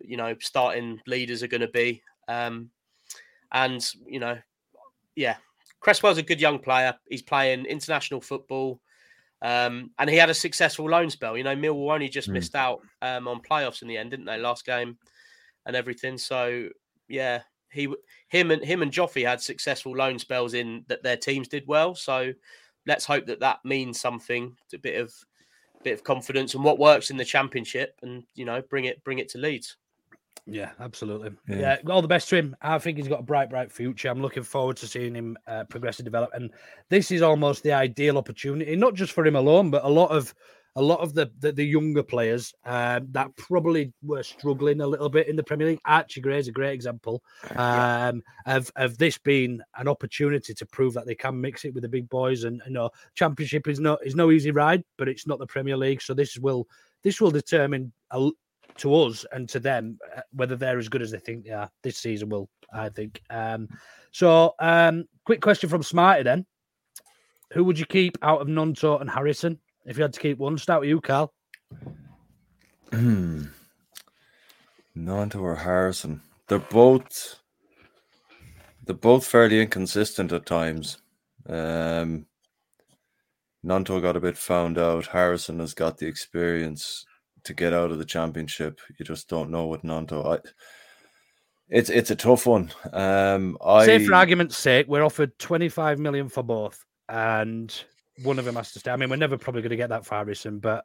you 0.00 0.16
know 0.16 0.34
starting 0.40 1.00
leaders 1.06 1.42
are 1.42 1.48
going 1.48 1.60
to 1.60 1.68
be. 1.68 2.02
Um, 2.28 2.70
and 3.52 3.84
you 4.06 4.20
know, 4.20 4.38
yeah, 5.14 5.36
Cresswell's 5.80 6.18
a 6.18 6.22
good 6.22 6.40
young 6.40 6.58
player. 6.58 6.94
He's 7.08 7.22
playing 7.22 7.66
international 7.66 8.20
football. 8.20 8.80
Um, 9.42 9.90
and 9.98 10.08
he 10.08 10.16
had 10.16 10.30
a 10.30 10.34
successful 10.34 10.88
loan 10.88 11.10
spell. 11.10 11.36
You 11.36 11.42
know, 11.42 11.56
Millwall 11.56 11.92
only 11.92 12.08
just 12.08 12.28
mm. 12.28 12.34
missed 12.34 12.54
out 12.54 12.80
um, 13.02 13.26
on 13.26 13.40
playoffs 13.40 13.82
in 13.82 13.88
the 13.88 13.96
end, 13.96 14.12
didn't 14.12 14.26
they? 14.26 14.38
Last 14.38 14.64
game 14.64 14.96
and 15.66 15.74
everything. 15.74 16.16
So 16.16 16.68
yeah, 17.08 17.42
he 17.72 17.92
him 18.28 18.50
and 18.50 18.64
him 18.64 18.82
and 18.82 18.92
Joffy 18.92 19.26
had 19.26 19.40
successful 19.40 19.96
loan 19.96 20.18
spells 20.18 20.54
in 20.54 20.84
that 20.88 21.02
their 21.02 21.16
teams 21.16 21.48
did 21.48 21.64
well. 21.66 21.94
So 21.94 22.32
let's 22.86 23.04
hope 23.04 23.26
that 23.26 23.40
that 23.40 23.58
means 23.64 24.00
something, 24.00 24.56
It's 24.64 24.74
a 24.74 24.78
bit 24.78 25.00
of 25.00 25.12
bit 25.82 25.94
of 25.94 26.04
confidence 26.04 26.54
and 26.54 26.62
what 26.62 26.78
works 26.78 27.10
in 27.10 27.16
the 27.16 27.24
championship, 27.24 27.98
and 28.02 28.22
you 28.34 28.44
know 28.44 28.62
bring 28.70 28.84
it 28.84 29.02
bring 29.04 29.18
it 29.18 29.28
to 29.30 29.38
Leeds. 29.38 29.76
Yeah, 30.46 30.70
absolutely. 30.80 31.30
Yeah. 31.48 31.78
yeah. 31.84 31.90
all 31.92 32.02
the 32.02 32.08
best 32.08 32.28
to 32.30 32.36
him. 32.36 32.56
I 32.60 32.78
think 32.78 32.98
he's 32.98 33.08
got 33.08 33.20
a 33.20 33.24
bright, 33.24 33.50
bright 33.50 33.70
future. 33.70 34.08
I'm 34.08 34.20
looking 34.22 34.42
forward 34.42 34.76
to 34.78 34.86
seeing 34.86 35.14
him 35.14 35.36
uh, 35.46 35.64
progress 35.64 35.98
and 35.98 36.04
develop. 36.04 36.30
And 36.34 36.50
this 36.88 37.10
is 37.10 37.22
almost 37.22 37.62
the 37.62 37.72
ideal 37.72 38.18
opportunity, 38.18 38.74
not 38.74 38.94
just 38.94 39.12
for 39.12 39.24
him 39.24 39.36
alone, 39.36 39.70
but 39.70 39.84
a 39.84 39.88
lot 39.88 40.10
of 40.10 40.34
a 40.74 40.82
lot 40.82 41.00
of 41.00 41.14
the 41.14 41.30
the, 41.38 41.52
the 41.52 41.64
younger 41.64 42.02
players 42.02 42.54
um, 42.64 43.06
that 43.12 43.34
probably 43.36 43.92
were 44.02 44.22
struggling 44.22 44.80
a 44.80 44.86
little 44.86 45.08
bit 45.08 45.28
in 45.28 45.36
the 45.36 45.42
Premier 45.42 45.68
League. 45.68 45.80
Archie 45.84 46.20
Gray 46.20 46.38
is 46.38 46.48
a 46.48 46.52
great 46.52 46.72
example 46.72 47.22
um, 47.56 48.22
of 48.46 48.70
of 48.76 48.98
this 48.98 49.18
being 49.18 49.60
an 49.76 49.86
opportunity 49.86 50.54
to 50.54 50.66
prove 50.66 50.94
that 50.94 51.06
they 51.06 51.14
can 51.14 51.40
mix 51.40 51.64
it 51.64 51.74
with 51.74 51.82
the 51.82 51.88
big 51.88 52.08
boys. 52.08 52.44
And 52.44 52.62
you 52.66 52.72
know, 52.72 52.90
Championship 53.14 53.68
is 53.68 53.80
not 53.80 54.04
is 54.04 54.16
no 54.16 54.30
easy 54.30 54.50
ride, 54.50 54.82
but 54.96 55.08
it's 55.08 55.26
not 55.26 55.38
the 55.38 55.46
Premier 55.46 55.76
League, 55.76 56.02
so 56.02 56.14
this 56.14 56.38
will 56.38 56.66
this 57.02 57.20
will 57.20 57.30
determine 57.30 57.92
a, 58.10 58.30
to 58.78 58.94
us 58.94 59.24
and 59.32 59.48
to 59.48 59.60
them 59.60 59.98
uh, 60.16 60.20
whether 60.32 60.56
they're 60.56 60.78
as 60.78 60.88
good 60.88 61.02
as 61.02 61.10
they 61.10 61.18
think 61.18 61.44
they 61.44 61.50
are. 61.50 61.70
This 61.82 61.98
season 61.98 62.28
will, 62.28 62.48
I 62.72 62.88
think. 62.88 63.20
Um, 63.30 63.68
so, 64.12 64.54
um, 64.58 65.04
quick 65.24 65.40
question 65.40 65.68
from 65.68 65.82
Smarty 65.82 66.22
then. 66.22 66.46
Who 67.52 67.64
would 67.64 67.78
you 67.78 67.86
keep 67.86 68.16
out 68.22 68.40
of 68.40 68.48
Gnonto 68.48 69.00
and 69.00 69.10
Harrison 69.10 69.58
if 69.84 69.96
you 69.96 70.02
had 70.02 70.14
to 70.14 70.20
keep 70.20 70.38
one? 70.38 70.56
Start 70.56 70.80
with 70.80 70.88
you, 70.88 71.00
Karl. 71.00 71.32
Hmm. 72.90 73.44
Gnonto 74.96 75.40
or 75.40 75.56
Harrison? 75.56 76.20
They're 76.48 76.58
both 76.58 77.38
they're 78.84 78.94
both 78.94 79.26
fairly 79.26 79.60
inconsistent 79.60 80.32
at 80.32 80.44
times. 80.44 80.98
Um, 81.48 82.26
Gnonto 83.64 84.02
got 84.02 84.16
a 84.16 84.20
bit 84.20 84.36
found 84.36 84.76
out. 84.76 85.06
Harrison 85.06 85.60
has 85.60 85.72
got 85.72 85.98
the 85.98 86.06
experience 86.06 87.04
to 87.44 87.54
get 87.54 87.72
out 87.72 87.90
of 87.90 87.98
the 87.98 88.04
championship. 88.04 88.80
You 88.98 89.04
just 89.04 89.28
don't 89.28 89.50
know 89.50 89.66
with 89.66 89.82
Gnonto. 89.82 90.38
I, 90.38 90.48
it's 91.68 91.90
it's 91.90 92.10
a 92.10 92.16
tough 92.16 92.46
one. 92.46 92.70
Um, 92.92 93.56
I 93.64 93.86
say 93.86 94.04
for 94.04 94.14
argument's 94.14 94.58
sake, 94.58 94.86
we're 94.88 95.04
offered 95.04 95.38
twenty 95.38 95.68
five 95.68 95.98
million 95.98 96.28
for 96.28 96.42
both, 96.42 96.84
and 97.08 97.74
one 98.22 98.38
of 98.38 98.44
them 98.44 98.56
has 98.56 98.72
to 98.72 98.78
stay. 98.78 98.90
I 98.90 98.96
mean, 98.96 99.08
we're 99.08 99.16
never 99.16 99.38
probably 99.38 99.62
going 99.62 99.70
to 99.70 99.76
get 99.76 99.88
that 99.88 100.04
for 100.04 100.16
Harrison, 100.16 100.58
but 100.58 100.84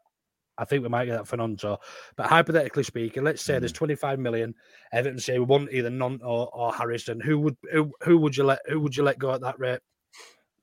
I 0.58 0.66
think 0.66 0.84
we 0.84 0.90
might 0.90 1.06
get 1.06 1.18
that 1.18 1.28
for 1.28 1.38
Gnonto. 1.38 1.78
But 2.16 2.28
hypothetically 2.28 2.84
speaking, 2.84 3.24
let's 3.24 3.42
say 3.42 3.56
mm. 3.56 3.60
there's 3.60 3.74
25 3.74 4.18
million. 4.20 4.56
Everton 4.94 5.20
say 5.20 5.38
we 5.40 5.46
want 5.46 5.72
either 5.72 5.90
Gnonto 5.90 6.24
or, 6.24 6.50
or 6.54 6.74
Harrison. 6.74 7.20
Who 7.20 7.40
would 7.40 7.58
who, 7.72 7.92
who 8.02 8.18
would 8.18 8.36
you 8.38 8.46
let 8.46 8.60
who 8.68 8.80
would 8.80 8.96
you 8.96 9.04
let 9.04 9.20
go 9.20 9.34
at 9.34 9.42
that 9.42 9.60
rate? 9.60 9.80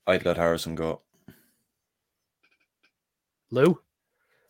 I'd 0.07 0.25
let 0.25 0.37
Harrison 0.37 0.75
go. 0.75 1.03
Lu, 3.51 3.79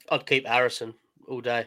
I'd 0.09 0.27
keep 0.27 0.47
Harrison 0.47 0.95
all 1.29 1.41
day. 1.41 1.67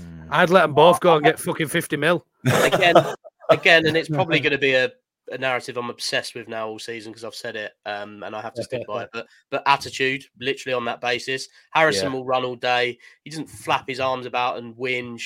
Mm. 0.00 0.28
I'd 0.30 0.50
let 0.50 0.62
them 0.62 0.74
both 0.74 1.00
go 1.00 1.16
and 1.16 1.24
get 1.24 1.38
fucking 1.38 1.68
50 1.68 1.96
mil. 1.96 2.26
Again, 2.46 2.96
again, 3.50 3.86
and 3.86 3.96
it's 3.96 4.08
probably 4.08 4.40
going 4.40 4.52
to 4.52 4.58
be 4.58 4.74
a, 4.74 4.90
a 5.30 5.38
narrative 5.38 5.76
I'm 5.76 5.90
obsessed 5.90 6.34
with 6.34 6.48
now 6.48 6.68
all 6.68 6.78
season 6.78 7.12
because 7.12 7.24
I've 7.24 7.34
said 7.34 7.56
it, 7.56 7.72
um, 7.86 8.22
and 8.22 8.34
I 8.34 8.40
have 8.40 8.54
to 8.54 8.62
stick 8.62 8.86
by 8.86 9.04
it. 9.04 9.10
But 9.12 9.26
but 9.50 9.62
attitude, 9.66 10.24
literally 10.40 10.74
on 10.74 10.84
that 10.86 11.00
basis, 11.00 11.48
Harrison 11.72 12.12
yeah. 12.12 12.18
will 12.18 12.24
run 12.24 12.44
all 12.44 12.56
day. 12.56 12.98
He 13.24 13.30
doesn't 13.30 13.48
flap 13.48 13.84
his 13.88 14.00
arms 14.00 14.26
about 14.26 14.58
and 14.58 14.74
whinge. 14.74 15.22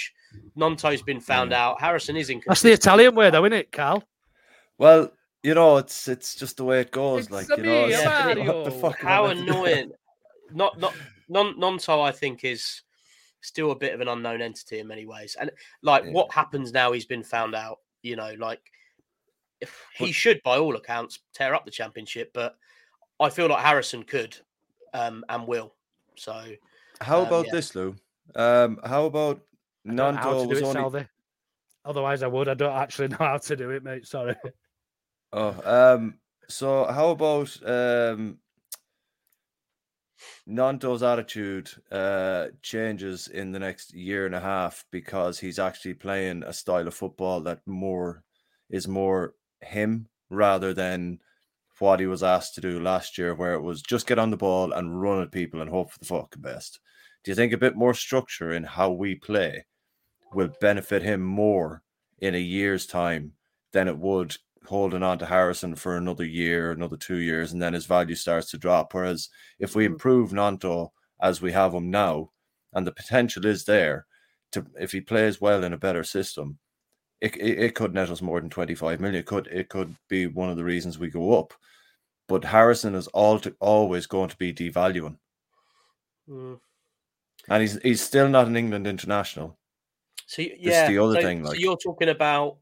Gnonto's 0.57 1.03
been 1.03 1.21
found 1.21 1.53
yeah. 1.53 1.67
out. 1.67 1.81
Harrison 1.81 2.17
is 2.17 2.31
in. 2.31 2.43
That's 2.47 2.63
the 2.63 2.73
Italian 2.73 3.15
way, 3.15 3.31
though, 3.31 3.45
isn't 3.45 3.59
it, 3.59 3.73
Karl? 3.73 4.05
Well, 4.77 5.11
you 5.43 5.55
know, 5.55 5.79
it's 5.79 6.09
it's 6.09 6.35
just 6.35 6.59
the 6.59 6.65
way 6.65 6.81
it 6.81 6.91
goes. 6.91 7.25
It's 7.25 7.31
like 7.31 7.49
you 7.57 7.63
know, 7.63 7.87
yeah, 7.87 8.35
what 8.35 8.65
the 8.65 8.71
fuck? 8.71 9.01
How 9.01 9.27
annoying! 9.27 9.93
not 10.53 10.79
not 10.79 10.95
non 11.29 11.59
Gnonto, 11.59 12.03
I 12.03 12.13
think 12.13 12.45
is 12.45 12.83
still 13.49 13.73
a 13.73 13.77
bit 13.77 13.95
of 13.95 14.01
an 14.01 14.09
unknown 14.09 14.41
entity 14.41 14.79
in 14.79 14.87
many 14.87 15.07
ways. 15.07 15.37
And 15.41 15.51
like, 15.83 16.05
yeah. 16.05 16.13
what 16.13 16.33
happens 16.33 16.73
now? 16.73 16.93
He's 16.93 17.07
been 17.07 17.25
found 17.25 17.55
out. 17.55 17.79
You 18.03 18.15
know, 18.15 18.35
like 18.39 18.61
he 19.97 20.13
should, 20.13 20.41
by 20.45 20.59
all 20.59 20.77
accounts, 20.77 21.19
tear 21.35 21.55
up 21.55 21.65
the 21.65 21.71
championship. 21.71 22.31
But 22.33 22.57
I 23.19 23.31
feel 23.31 23.49
like 23.49 23.65
Harrison 23.65 24.05
could 24.05 24.37
um, 24.95 25.25
and 25.29 25.49
will. 25.49 25.75
So, 26.17 26.45
how 27.01 27.21
um, 27.21 27.27
about 27.27 27.47
yeah. 27.47 27.53
this, 27.53 27.75
Lu? 27.75 27.97
Um, 28.37 28.79
how 28.85 29.07
about 29.07 29.41
Gnonto 29.87 30.47
was 30.47 30.61
it, 30.61 30.77
only... 30.77 31.07
Otherwise, 31.85 32.23
I 32.23 32.27
would. 32.27 32.49
I 32.49 32.55
don't 32.55 32.77
actually 32.77 33.09
know 33.09 33.17
how 33.19 33.39
to 33.39 33.57
do 33.57 33.71
it, 33.71 33.83
mate. 33.83 34.07
Sorry. 34.07 34.37
Oh, 35.33 35.95
um, 35.95 36.19
so 36.49 36.85
how 36.87 37.11
about 37.11 37.57
um, 37.67 38.39
Gnonto's 40.49 41.03
attitude 41.03 41.71
uh, 41.91 42.47
changes 42.63 43.29
in 43.29 43.53
the 43.53 43.59
next 43.59 43.95
year 43.95 44.27
and 44.27 44.35
a 44.35 44.41
half 44.41 44.85
because 44.91 45.39
he's 45.39 45.59
actually 45.59 45.95
playing 45.95 46.43
a 46.43 46.53
style 46.53 46.87
of 46.87 46.95
football 46.95 47.41
that 47.43 47.61
more 47.67 48.23
is 48.71 48.89
more 48.89 49.35
him 49.61 50.09
rather 50.31 50.75
than 50.75 51.19
what 51.79 52.01
he 52.01 52.07
was 52.07 52.23
asked 52.23 52.55
to 52.55 52.61
do 52.61 52.81
last 52.81 53.19
year, 53.19 53.35
where 53.35 53.55
it 53.55 53.63
was 53.63 53.83
just 53.83 54.07
get 54.07 54.19
on 54.19 54.31
the 54.31 54.37
ball 54.37 54.73
and 54.73 55.01
run 55.01 55.23
at 55.23 55.31
people 55.31 55.61
and 55.61 55.71
hope 55.71 55.93
for 55.93 55.99
the 55.99 56.05
fucking 56.05 56.43
best. 56.43 56.81
Do 57.23 57.31
you 57.31 57.35
think 57.35 57.53
a 57.53 57.59
bit 57.59 57.77
more 57.77 57.95
structure 57.95 58.53
in 58.53 58.65
how 58.65 58.91
we 58.91 59.15
play 59.15 59.67
will 60.33 60.51
benefit 60.61 61.03
him 61.03 61.21
more 61.21 61.83
in 62.19 62.35
a 62.35 62.39
year's 62.39 62.87
time 62.87 63.33
than 63.73 63.89
it 63.89 63.99
would 63.99 64.37
holding 64.69 65.03
on 65.03 65.19
to 65.19 65.27
Harrison 65.27 65.75
for 65.75 65.97
another 65.97 66.25
year, 66.25 66.71
another 66.71 66.97
two 66.97 67.17
years, 67.17 67.53
and 67.53 67.61
then 67.61 67.73
his 67.73 67.87
value 67.87 68.15
starts 68.15 68.51
to 68.51 68.59
drop. 68.59 68.95
Whereas 68.95 69.29
if 69.59 69.75
we 69.75 69.85
mm. 69.85 69.93
improve 69.93 70.31
Gnonto 70.31 70.91
as 71.21 71.43
we 71.43 71.53
have 71.53 71.75
him 71.75 71.91
now, 71.91 72.31
and 72.73 72.87
the 72.87 72.93
potential 72.93 73.47
is 73.47 73.65
there 73.65 74.07
to 74.53 74.65
if 74.79 74.93
he 74.93 75.01
plays 75.01 75.41
well 75.41 75.65
in 75.65 75.73
a 75.73 75.79
better 75.79 76.05
system, 76.05 76.59
it, 77.21 77.37
it, 77.37 77.59
it 77.59 77.75
could 77.75 77.95
net 77.95 78.11
us 78.11 78.23
more 78.23 78.41
than 78.41 78.51
25 78.51 79.01
million. 79.01 79.19
It 79.19 79.27
could 79.27 79.47
it 79.49 79.69
could 79.69 79.95
be 80.09 80.27
one 80.27 80.51
of 80.51 80.57
the 80.57 80.65
reasons 80.65 80.99
we 80.99 81.09
go 81.09 81.39
up. 81.39 81.55
But 82.29 82.45
Harrison 82.45 82.95
is 82.95 83.07
all 83.09 83.39
to, 83.41 83.57
always 83.59 84.07
going 84.07 84.29
to 84.29 84.37
be 84.37 84.53
devaluing. 84.53 85.17
Mm. 86.29 86.61
And 87.49 87.63
he's 87.63 87.81
he's 87.83 88.03
still 88.03 88.29
not 88.29 88.47
an 88.47 88.57
England 88.57 88.87
international. 88.87 89.59
So 90.27 90.43
yeah, 90.43 90.89
the 90.89 90.99
other 90.99 91.15
so, 91.15 91.23
thing. 91.23 91.43
Like, 91.43 91.55
so 91.55 91.61
you're 91.61 91.79
talking 91.79 92.11
about 92.11 92.59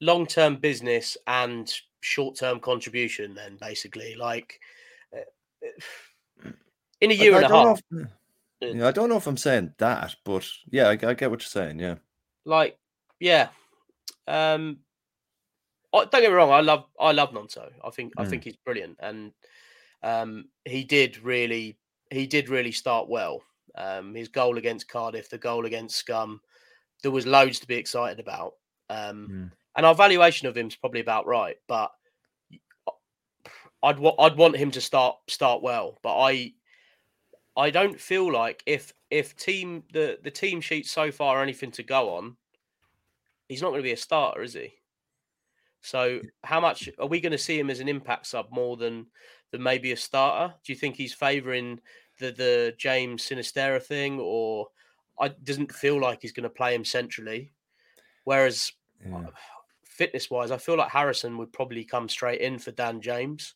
long 0.00 0.26
term 0.26 0.56
business 0.56 1.16
and 1.26 1.72
short 2.00 2.36
term 2.36 2.60
contribution. 2.60 3.34
Then 3.34 3.56
basically, 3.60 4.14
like 4.14 4.60
uh, 5.14 6.50
in 7.00 7.10
a 7.10 7.14
year 7.14 7.34
I, 7.34 7.36
and 7.36 7.46
a 7.46 7.48
half. 7.48 7.82
If, 7.90 8.76
yeah, 8.76 8.88
I 8.88 8.92
don't 8.92 9.08
know 9.08 9.16
if 9.16 9.26
I'm 9.26 9.36
saying 9.36 9.72
that, 9.78 10.16
but 10.24 10.46
yeah, 10.70 10.88
I, 10.88 10.92
I 10.92 11.14
get 11.14 11.30
what 11.30 11.40
you're 11.40 11.64
saying. 11.64 11.78
Yeah, 11.78 11.96
like 12.44 12.78
yeah, 13.18 13.48
um, 14.26 14.78
I, 15.94 16.04
don't 16.04 16.10
get 16.12 16.30
me 16.30 16.34
wrong. 16.34 16.50
I 16.50 16.60
love 16.60 16.84
I 16.98 17.12
love 17.12 17.32
Gnonto. 17.32 17.70
I 17.84 17.90
think 17.90 18.14
mm. 18.14 18.22
I 18.22 18.28
think 18.28 18.44
he's 18.44 18.56
brilliant, 18.56 18.98
and 19.00 19.32
um, 20.02 20.46
he 20.64 20.84
did 20.84 21.22
really 21.22 21.78
he 22.10 22.26
did 22.26 22.48
really 22.48 22.72
start 22.72 23.08
well. 23.08 23.42
Um, 23.76 24.14
his 24.14 24.28
goal 24.28 24.58
against 24.58 24.88
Cardiff, 24.88 25.30
the 25.30 25.38
goal 25.38 25.64
against 25.64 25.96
Scum, 25.96 26.40
there 27.02 27.12
was 27.12 27.24
loads 27.24 27.60
to 27.60 27.68
be 27.68 27.76
excited 27.76 28.18
about. 28.18 28.54
Um, 28.90 29.28
mm 29.30 29.50
and 29.80 29.86
our 29.86 29.94
valuation 29.94 30.46
of 30.46 30.54
him 30.54 30.66
is 30.66 30.76
probably 30.76 31.00
about 31.00 31.26
right. 31.26 31.56
But 31.66 31.90
I'd 33.82 33.96
I'd 34.18 34.36
want 34.36 34.58
him 34.58 34.70
to 34.72 34.80
start 34.80 35.16
start 35.26 35.62
well, 35.62 35.98
but 36.02 36.18
I 36.18 36.52
I 37.56 37.70
don't 37.70 37.98
feel 37.98 38.30
like 38.30 38.62
if 38.66 38.92
if 39.10 39.34
team 39.36 39.84
the 39.94 40.18
the 40.22 40.30
team 40.30 40.60
sheet 40.60 40.86
so 40.86 41.10
far 41.10 41.38
are 41.38 41.42
anything 41.42 41.70
to 41.70 41.82
go 41.82 42.16
on, 42.16 42.36
he's 43.48 43.62
not 43.62 43.70
going 43.70 43.80
to 43.80 43.86
be 43.88 43.92
a 43.92 43.96
starter, 43.96 44.42
is 44.42 44.52
he? 44.52 44.74
So 45.80 46.20
how 46.44 46.60
much 46.60 46.90
are 46.98 47.06
we 47.06 47.18
going 47.18 47.32
to 47.32 47.38
see 47.38 47.58
him 47.58 47.70
as 47.70 47.80
an 47.80 47.88
impact 47.88 48.26
sub 48.26 48.48
more 48.50 48.76
than 48.76 49.06
than 49.50 49.62
maybe 49.62 49.92
a 49.92 49.96
starter? 49.96 50.52
Do 50.62 50.74
you 50.74 50.78
think 50.78 50.94
he's 50.94 51.14
favouring 51.14 51.80
the 52.18 52.32
the 52.32 52.74
James 52.76 53.26
Sinisterra 53.26 53.82
thing, 53.82 54.20
or 54.20 54.66
I 55.18 55.28
doesn't 55.28 55.72
feel 55.72 55.98
like 55.98 56.18
he's 56.20 56.32
going 56.32 56.44
to 56.44 56.50
play 56.50 56.74
him 56.74 56.84
centrally? 56.84 57.54
Whereas 58.24 58.72
fitness 60.00 60.30
wise, 60.30 60.50
I 60.50 60.56
feel 60.56 60.78
like 60.78 60.90
Harrison 60.90 61.36
would 61.36 61.52
probably 61.52 61.84
come 61.84 62.08
straight 62.08 62.40
in 62.40 62.58
for 62.58 62.70
Dan 62.70 63.02
James. 63.02 63.52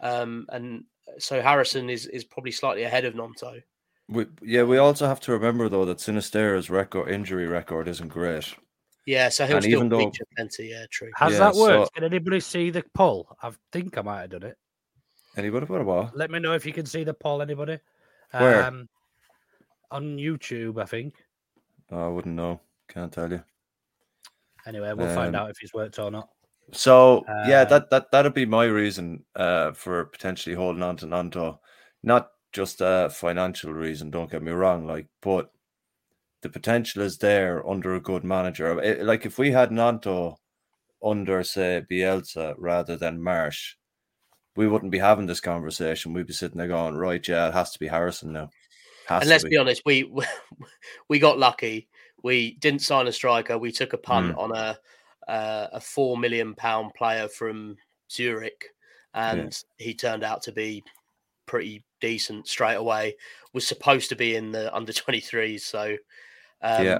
Um, 0.00 0.46
and 0.48 0.84
so 1.18 1.42
Harrison 1.42 1.90
is 1.90 2.06
is 2.06 2.24
probably 2.24 2.52
slightly 2.52 2.84
ahead 2.84 3.04
of 3.04 3.12
Gnonto. 3.14 3.62
We, 4.08 4.24
yeah, 4.42 4.62
we 4.62 4.78
also 4.78 5.06
have 5.06 5.20
to 5.20 5.32
remember 5.32 5.68
though 5.68 5.84
that 5.84 6.00
Sinisterra's 6.00 6.70
record 6.70 7.10
injury 7.10 7.46
record 7.46 7.86
isn't 7.86 8.08
great. 8.08 8.54
Yeah, 9.06 9.28
so 9.28 9.46
he'll 9.46 9.56
and 9.56 9.64
still 9.64 9.86
though, 9.86 9.98
feature 9.98 10.24
plenty. 10.34 10.68
Yeah, 10.68 10.86
true. 10.90 11.10
Has 11.16 11.34
yeah, 11.34 11.38
that 11.40 11.54
worked? 11.54 11.88
So, 11.88 11.90
Can 11.94 12.04
anybody 12.04 12.40
see 12.40 12.70
the 12.70 12.82
poll? 12.94 13.36
I 13.42 13.50
think 13.70 13.98
I 13.98 14.00
might 14.00 14.22
have 14.22 14.30
done 14.30 14.44
it. 14.44 14.56
Anybody? 15.36 15.66
What 15.66 15.82
about? 15.82 16.16
Let 16.16 16.30
me 16.30 16.38
know 16.38 16.54
if 16.54 16.64
you 16.64 16.72
can 16.72 16.86
see 16.86 17.04
the 17.04 17.12
poll. 17.12 17.42
Anybody? 17.42 17.78
Where? 18.30 18.64
Um, 18.64 18.88
on 19.90 20.16
YouTube, 20.16 20.80
I 20.80 20.86
think. 20.86 21.14
Oh, 21.90 22.06
I 22.06 22.08
wouldn't 22.08 22.34
know. 22.34 22.60
Can't 22.88 23.12
tell 23.12 23.30
you. 23.30 23.42
Anyway, 24.66 24.92
we'll 24.94 25.08
um, 25.08 25.14
find 25.14 25.36
out 25.36 25.50
if 25.50 25.56
he's 25.58 25.74
worked 25.74 25.98
or 25.98 26.10
not. 26.10 26.28
So 26.72 27.18
uh, 27.28 27.44
yeah, 27.46 27.64
that 27.64 27.90
that 27.90 28.10
that'd 28.10 28.34
be 28.34 28.46
my 28.46 28.64
reason 28.64 29.24
uh, 29.36 29.72
for 29.72 30.06
potentially 30.06 30.54
holding 30.54 30.82
on 30.82 30.96
to 30.98 31.06
Gnonto. 31.06 31.58
not 32.02 32.30
just 32.52 32.80
a 32.80 33.10
financial 33.12 33.72
reason. 33.72 34.10
Don't 34.10 34.30
get 34.30 34.42
me 34.42 34.52
wrong, 34.52 34.86
like, 34.86 35.08
but 35.20 35.50
the 36.42 36.48
potential 36.48 37.02
is 37.02 37.18
there 37.18 37.68
under 37.68 37.94
a 37.94 38.00
good 38.00 38.24
manager. 38.24 38.80
It, 38.80 39.04
like 39.04 39.26
if 39.26 39.38
we 39.38 39.50
had 39.50 39.70
Gnonto 39.70 40.36
under 41.02 41.42
say 41.42 41.82
Bielsa 41.90 42.54
rather 42.56 42.96
than 42.96 43.20
Marsch, 43.20 43.74
we 44.56 44.68
wouldn't 44.68 44.92
be 44.92 44.98
having 44.98 45.26
this 45.26 45.40
conversation. 45.40 46.12
We'd 46.12 46.26
be 46.26 46.32
sitting 46.32 46.58
there 46.58 46.68
going, 46.68 46.94
right, 46.94 47.26
yeah, 47.26 47.48
it 47.48 47.54
has 47.54 47.72
to 47.72 47.78
be 47.78 47.88
Harrison 47.88 48.32
now. 48.32 48.50
Has 49.08 49.22
and 49.22 49.30
let's 49.30 49.44
be. 49.44 49.50
be 49.50 49.56
honest, 49.58 49.82
we 49.84 50.10
we 51.08 51.18
got 51.18 51.38
lucky. 51.38 51.88
We 52.24 52.54
didn't 52.54 52.80
sign 52.82 53.06
a 53.06 53.12
striker. 53.12 53.56
We 53.58 53.70
took 53.70 53.92
a 53.92 53.98
punt 53.98 54.34
Mm. 54.34 54.38
on 54.38 54.56
a 54.56 54.78
uh, 55.30 55.68
a 55.72 55.80
four 55.80 56.18
million 56.18 56.54
pound 56.54 56.92
player 56.94 57.28
from 57.28 57.76
Zurich, 58.10 58.74
and 59.14 59.56
he 59.78 59.94
turned 59.94 60.24
out 60.24 60.42
to 60.42 60.52
be 60.52 60.82
pretty 61.46 61.84
decent 62.00 62.48
straight 62.48 62.74
away. 62.74 63.14
Was 63.52 63.66
supposed 63.66 64.08
to 64.08 64.16
be 64.16 64.36
in 64.36 64.50
the 64.52 64.74
under 64.74 64.92
twenty 65.02 65.20
threes, 65.20 65.64
so 65.64 65.96
um, 66.62 66.84
Yeah. 66.84 66.98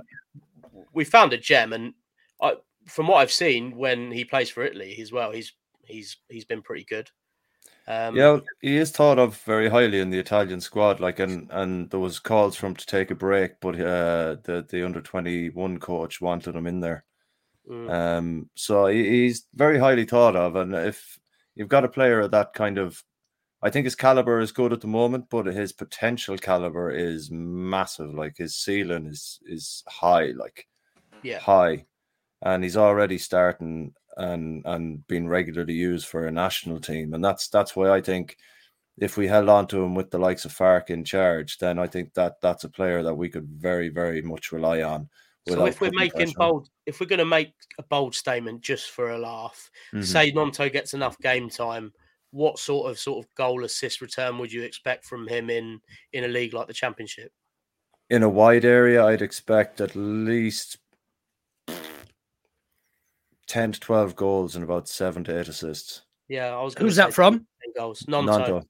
we 0.92 1.04
found 1.04 1.32
a 1.32 1.38
gem. 1.38 1.72
And 1.72 1.94
I, 2.40 2.54
from 2.86 3.08
what 3.08 3.16
I've 3.18 3.32
seen, 3.32 3.76
when 3.76 4.12
he 4.12 4.24
plays 4.24 4.50
for 4.50 4.62
Italy 4.64 4.98
as 5.00 5.10
well, 5.10 5.32
he's 5.32 5.52
he's 5.84 6.18
he's 6.28 6.44
been 6.44 6.62
pretty 6.62 6.84
good. 6.84 7.10
Um, 7.86 8.16
yeah, 8.16 8.38
he 8.62 8.76
is 8.78 8.90
thought 8.90 9.18
of 9.18 9.36
very 9.42 9.68
highly 9.68 10.00
in 10.00 10.10
the 10.10 10.18
Italian 10.18 10.60
squad. 10.60 11.00
Like, 11.00 11.18
and 11.18 11.50
and 11.50 11.90
there 11.90 12.00
was 12.00 12.18
calls 12.18 12.56
for 12.56 12.66
him 12.66 12.76
to 12.76 12.86
take 12.86 13.10
a 13.10 13.14
break, 13.14 13.60
but 13.60 13.74
uh, 13.74 14.36
the 14.42 14.66
the 14.68 14.84
under 14.84 15.02
twenty 15.02 15.50
one 15.50 15.78
coach 15.78 16.20
wanted 16.20 16.56
him 16.56 16.66
in 16.66 16.80
there. 16.80 17.04
Mm. 17.68 17.90
Um, 17.90 18.50
so 18.54 18.86
he, 18.86 19.08
he's 19.08 19.46
very 19.54 19.78
highly 19.78 20.04
thought 20.04 20.36
of, 20.36 20.56
and 20.56 20.74
if 20.74 21.18
you've 21.54 21.68
got 21.68 21.84
a 21.84 21.88
player 21.88 22.20
of 22.20 22.30
that 22.30 22.52
kind 22.54 22.78
of, 22.78 23.02
I 23.62 23.70
think 23.70 23.84
his 23.84 23.94
caliber 23.94 24.40
is 24.40 24.52
good 24.52 24.72
at 24.72 24.80
the 24.80 24.86
moment, 24.86 25.26
but 25.30 25.46
his 25.46 25.72
potential 25.72 26.38
caliber 26.38 26.90
is 26.90 27.30
massive. 27.30 28.14
Like 28.14 28.36
his 28.38 28.56
ceiling 28.56 29.06
is 29.06 29.40
is 29.44 29.82
high, 29.88 30.32
like 30.36 30.66
Yeah. 31.22 31.38
high, 31.38 31.86
and 32.42 32.64
he's 32.64 32.76
already 32.78 33.18
starting 33.18 33.94
and 34.16 34.62
and 34.64 35.06
being 35.06 35.28
regularly 35.28 35.74
used 35.74 36.06
for 36.06 36.26
a 36.26 36.32
national 36.32 36.80
team, 36.80 37.14
and 37.14 37.24
that's 37.24 37.48
that's 37.48 37.74
why 37.76 37.90
I 37.90 38.00
think 38.00 38.36
if 38.98 39.16
we 39.16 39.26
held 39.26 39.48
on 39.48 39.66
to 39.68 39.82
him 39.82 39.94
with 39.94 40.10
the 40.10 40.18
likes 40.18 40.44
of 40.44 40.52
Farke 40.52 40.90
in 40.90 41.04
charge, 41.04 41.58
then 41.58 41.78
I 41.78 41.86
think 41.86 42.14
that 42.14 42.40
that's 42.40 42.64
a 42.64 42.68
player 42.68 43.02
that 43.02 43.14
we 43.14 43.28
could 43.28 43.48
very 43.48 43.88
very 43.88 44.22
much 44.22 44.52
rely 44.52 44.82
on. 44.82 45.08
So 45.46 45.66
if 45.66 45.80
we're 45.80 45.90
making 45.92 46.32
bold, 46.38 46.68
if 46.86 47.00
we're 47.00 47.06
going 47.06 47.18
to 47.18 47.24
make 47.26 47.52
a 47.78 47.82
bold 47.82 48.14
statement 48.14 48.62
just 48.62 48.90
for 48.90 49.10
a 49.10 49.18
laugh, 49.18 49.70
Mhm. 49.92 50.04
say 50.04 50.32
Gnonto 50.32 50.72
gets 50.72 50.94
enough 50.94 51.18
game 51.18 51.50
time, 51.50 51.92
what 52.30 52.58
sort 52.58 52.90
of 52.90 52.98
sort 52.98 53.22
of 53.24 53.34
goal 53.34 53.64
assist 53.64 54.00
return 54.00 54.38
would 54.38 54.50
you 54.52 54.62
expect 54.62 55.04
from 55.04 55.28
him 55.28 55.50
in 55.50 55.80
in 56.12 56.24
a 56.24 56.28
league 56.28 56.54
like 56.54 56.66
the 56.66 56.72
Championship? 56.72 57.32
in 58.10 58.22
a 58.22 58.28
wide 58.28 58.64
area, 58.64 59.02
I'd 59.04 59.22
expect 59.22 59.80
at 59.80 59.96
least 59.96 60.78
10 63.54 63.70
to 63.72 63.80
12 63.80 64.16
goals 64.16 64.56
and 64.56 64.64
about 64.64 64.88
seven 64.88 65.22
to 65.24 65.38
eight 65.38 65.46
assists. 65.46 66.02
Yeah, 66.28 66.56
I 66.56 66.60
was. 66.62 66.74
gonna 66.74 66.88
Who's 66.88 66.96
that 66.96 67.14
from? 67.14 67.46
Goals. 67.76 68.00
Gnonto. 68.08 68.26
Gnonto. 68.26 68.62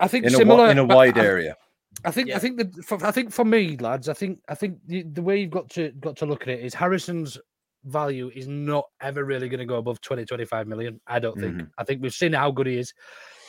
I 0.00 0.08
think 0.08 0.24
In 0.24 0.30
similar 0.32 0.66
wi- 0.66 0.72
in 0.72 0.78
a 0.78 0.84
wide 0.84 1.16
I- 1.16 1.24
area. 1.24 1.56
I 2.04 2.10
think 2.10 2.30
I 2.30 2.38
think 2.38 2.56
that 2.58 2.84
for, 2.84 3.04
I 3.06 3.10
think 3.12 3.30
for 3.32 3.44
me, 3.44 3.76
lads, 3.76 4.08
I 4.08 4.14
think 4.14 4.40
I 4.48 4.54
think 4.56 4.78
the, 4.86 5.02
the 5.02 5.22
way 5.22 5.40
you've 5.40 5.50
got 5.50 5.68
to 5.70 5.90
got 6.00 6.16
to 6.16 6.26
look 6.26 6.42
at 6.42 6.48
it 6.48 6.60
is 6.60 6.72
Harrison's 6.74 7.38
value 7.84 8.30
is 8.34 8.48
not 8.48 8.86
ever 9.00 9.24
really 9.24 9.48
going 9.48 9.58
to 9.60 9.64
go 9.66 9.76
above 9.76 10.00
20, 10.00 10.24
25 10.24 10.66
million. 10.66 11.00
I 11.06 11.18
don't 11.20 11.38
think. 11.38 11.56
Mhm. 11.56 11.70
I 11.78 11.84
think 11.84 12.02
we've 12.02 12.12
seen 12.14 12.32
how 12.32 12.50
good 12.50 12.66
he 12.66 12.78
is. 12.78 12.92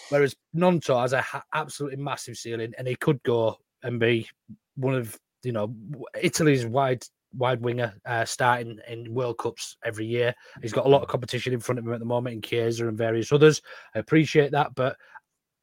Whereas 0.09 0.35
Gnonto 0.55 0.99
has 1.01 1.13
a 1.13 1.21
ha- 1.21 1.43
absolutely 1.53 1.97
massive 2.03 2.37
ceiling, 2.37 2.73
and 2.77 2.87
he 2.87 2.95
could 2.95 3.21
go 3.23 3.57
and 3.83 3.99
be 3.99 4.27
one 4.75 4.93
of 4.95 5.17
you 5.43 5.53
know 5.53 5.73
Italy's 6.21 6.65
wide 6.65 7.03
wide 7.35 7.61
winger 7.61 7.93
uh, 8.05 8.25
starting 8.25 8.79
in 8.87 9.13
World 9.13 9.37
Cups 9.37 9.77
every 9.83 10.05
year. 10.05 10.33
He's 10.61 10.73
got 10.73 10.85
a 10.85 10.89
lot 10.89 11.01
of 11.01 11.07
competition 11.07 11.53
in 11.53 11.59
front 11.59 11.79
of 11.79 11.85
him 11.85 11.93
at 11.93 11.99
the 11.99 12.05
moment 12.05 12.35
in 12.35 12.41
Chiesa 12.41 12.87
and 12.87 12.97
various 12.97 13.31
others. 13.31 13.61
I 13.95 13.99
appreciate 13.99 14.51
that, 14.51 14.75
but 14.75 14.97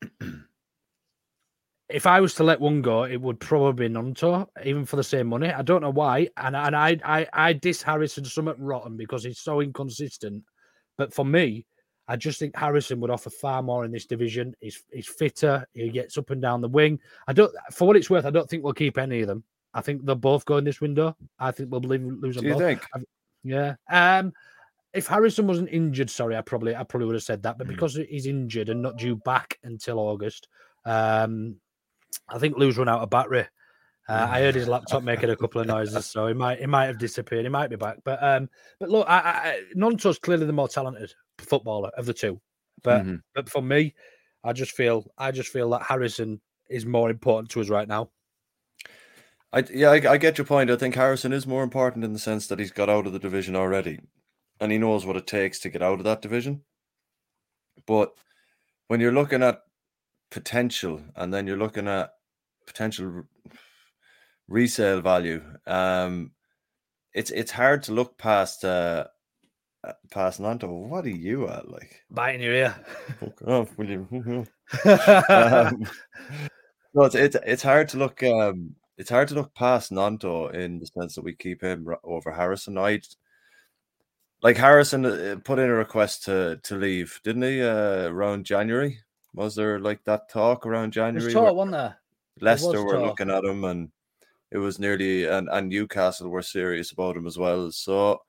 if 1.88 2.06
I 2.06 2.20
was 2.20 2.34
to 2.34 2.44
let 2.44 2.60
one 2.60 2.82
go, 2.82 3.04
it 3.04 3.20
would 3.20 3.40
probably 3.40 3.88
be 3.88 3.94
Gnonto, 3.94 4.46
even 4.64 4.84
for 4.84 4.96
the 4.96 5.04
same 5.04 5.28
money. 5.28 5.48
I 5.50 5.62
don't 5.62 5.82
know 5.82 5.90
why, 5.90 6.28
and 6.36 6.54
and 6.54 6.76
I 6.76 6.98
I 7.04 7.26
I 7.32 7.52
diss 7.52 7.82
Harrison 7.82 8.24
somewhat 8.24 8.60
rotten 8.60 8.96
because 8.96 9.24
he's 9.24 9.40
so 9.40 9.60
inconsistent. 9.60 10.44
But 10.98 11.14
for 11.14 11.24
me, 11.24 11.66
I 12.08 12.16
just 12.16 12.38
think 12.38 12.56
Harrison 12.56 13.00
would 13.00 13.10
offer 13.10 13.30
far 13.30 13.62
more 13.62 13.84
in 13.84 13.92
this 13.92 14.06
division. 14.06 14.54
He's 14.60 14.82
he's 14.92 15.06
fitter. 15.06 15.66
He 15.72 15.90
gets 15.90 16.18
up 16.18 16.30
and 16.30 16.42
down 16.42 16.60
the 16.60 16.68
wing. 16.68 16.98
I 17.26 17.32
don't, 17.32 17.54
for 17.72 17.86
what 17.86 17.96
it's 17.96 18.10
worth, 18.10 18.26
I 18.26 18.30
don't 18.30 18.48
think 18.48 18.64
we'll 18.64 18.74
keep 18.74 18.98
any 18.98 19.22
of 19.22 19.28
them. 19.28 19.44
I 19.74 19.80
think 19.80 20.04
they'll 20.04 20.14
both 20.14 20.44
go 20.44 20.56
in 20.56 20.64
this 20.64 20.80
window. 20.80 21.16
I 21.38 21.50
think 21.50 21.70
we'll 21.70 21.80
leave, 21.80 22.02
lose 22.02 22.36
them 22.36 22.44
Do 22.44 22.48
you 22.48 22.54
both. 22.54 22.62
think? 22.62 22.86
I've- 22.94 23.04
yeah. 23.44 23.76
Um, 23.90 24.32
if 24.92 25.06
Harrison 25.06 25.46
wasn't 25.46 25.68
injured, 25.70 26.10
sorry, 26.10 26.36
I 26.36 26.40
probably 26.40 26.74
I 26.74 26.82
probably 26.82 27.06
would 27.06 27.14
have 27.14 27.22
said 27.22 27.42
that. 27.44 27.58
But 27.58 27.68
because 27.68 27.94
he's 27.94 28.26
injured 28.26 28.68
and 28.70 28.82
not 28.82 28.96
due 28.96 29.16
back 29.16 29.58
until 29.62 29.98
August, 29.98 30.48
um, 30.84 31.56
I 32.28 32.38
think 32.38 32.56
Lu's 32.56 32.78
run 32.78 32.88
out 32.88 33.02
of 33.02 33.10
battery. 33.10 33.46
Uh, 34.08 34.26
I 34.30 34.40
heard 34.40 34.54
his 34.54 34.66
laptop 34.68 35.02
making 35.02 35.28
a 35.28 35.36
couple 35.36 35.60
of 35.60 35.66
noises, 35.66 36.06
so 36.06 36.26
he 36.26 36.32
might 36.34 36.58
he 36.60 36.66
might 36.66 36.86
have 36.86 36.98
disappeared. 36.98 37.44
He 37.44 37.50
might 37.50 37.68
be 37.68 37.76
back, 37.76 37.98
but 38.04 38.22
um, 38.22 38.48
but 38.80 38.88
look, 38.88 39.06
I, 39.08 39.18
I, 39.18 39.62
Gnonto's 39.76 40.18
clearly 40.18 40.46
the 40.46 40.52
more 40.54 40.66
talented 40.68 41.12
footballer 41.38 41.90
of 41.90 42.06
the 42.06 42.14
two. 42.14 42.40
But 42.82 43.04
Mhm. 43.04 43.22
but 43.34 43.50
for 43.50 43.60
me, 43.62 43.94
I 44.42 44.54
just 44.54 44.72
feel 44.72 45.04
I 45.18 45.30
just 45.30 45.50
feel 45.52 45.68
that 45.70 45.82
Harrison 45.82 46.40
is 46.70 46.86
more 46.86 47.10
important 47.10 47.50
to 47.50 47.60
us 47.60 47.68
right 47.68 47.86
now. 47.86 48.10
I, 49.52 49.64
yeah, 49.72 49.90
I, 49.90 50.12
I 50.12 50.16
get 50.18 50.36
your 50.38 50.44
point. 50.44 50.70
I 50.70 50.76
think 50.76 50.94
Harrison 50.94 51.32
is 51.32 51.46
more 51.46 51.62
important 51.62 52.04
in 52.04 52.12
the 52.12 52.18
sense 52.18 52.46
that 52.48 52.58
he's 52.58 52.70
got 52.70 52.90
out 52.90 53.06
of 53.06 53.12
the 53.12 53.18
division 53.18 53.56
already 53.56 54.00
and 54.60 54.72
he 54.72 54.78
knows 54.78 55.06
what 55.06 55.16
it 55.16 55.26
takes 55.26 55.58
to 55.60 55.70
get 55.70 55.82
out 55.82 55.98
of 55.98 56.04
that 56.04 56.22
division. 56.22 56.62
But 57.86 58.12
when 58.88 59.00
you're 59.00 59.12
looking 59.12 59.42
at 59.42 59.62
potential 60.30 61.00
and 61.16 61.32
then 61.32 61.46
you're 61.46 61.56
looking 61.56 61.88
at 61.88 62.10
potential 62.66 63.06
re- 63.06 63.22
resale 64.48 65.00
value, 65.00 65.42
um, 65.66 66.32
it's 67.14 67.30
it's 67.30 67.50
hard 67.50 67.82
to 67.84 67.92
look 67.92 68.18
past 68.18 68.64
uh, 68.64 69.06
uh, 69.84 69.92
past 70.10 70.40
Gnonto. 70.40 70.68
What 70.68 71.06
are 71.06 71.10
you 71.10 71.48
at? 71.48 71.70
Like, 71.70 72.02
Biting 72.10 72.42
your 72.42 72.52
ear. 72.52 72.76
fuck 73.20 73.42
off, 73.46 73.78
will 73.78 73.88
you? 73.88 74.06
um, 74.84 75.86
no, 76.94 77.04
it's, 77.04 77.14
it's 77.14 77.36
it's 77.46 77.62
hard 77.62 77.88
to 77.90 77.96
look. 77.96 78.22
Um, 78.22 78.74
it's 78.98 79.10
hard 79.10 79.28
to 79.28 79.34
look 79.34 79.54
past 79.54 79.92
Gnonto 79.92 80.52
in 80.52 80.80
the 80.80 80.86
sense 80.86 81.14
that 81.14 81.22
we 81.22 81.34
keep 81.34 81.62
him 81.62 81.88
over 82.02 82.32
Harrison. 82.32 82.76
I 82.76 83.00
like 84.42 84.56
Harrison 84.56 85.06
uh, 85.06 85.36
put 85.44 85.60
in 85.60 85.70
a 85.70 85.74
request 85.74 86.24
to 86.24 86.60
to 86.64 86.76
leave, 86.76 87.20
didn't 87.24 87.42
he? 87.42 87.62
Uh, 87.62 88.08
around 88.08 88.44
January, 88.44 88.98
was 89.34 89.54
there 89.54 89.78
like 89.78 90.04
that 90.04 90.28
talk 90.28 90.66
around 90.66 90.92
January? 90.92 91.32
Talk, 91.32 91.54
wasn't 91.54 91.72
there? 91.72 91.98
There 92.38 92.52
was 92.52 92.62
Leicester 92.64 92.84
were 92.84 92.94
talk. 92.94 93.06
looking 93.06 93.30
at 93.30 93.44
him, 93.44 93.64
and 93.64 93.90
it 94.50 94.58
was 94.58 94.80
nearly 94.80 95.26
and 95.26 95.48
and 95.50 95.68
Newcastle 95.68 96.28
were 96.28 96.42
serious 96.42 96.90
about 96.90 97.16
him 97.16 97.26
as 97.26 97.38
well. 97.38 97.70
So 97.70 98.20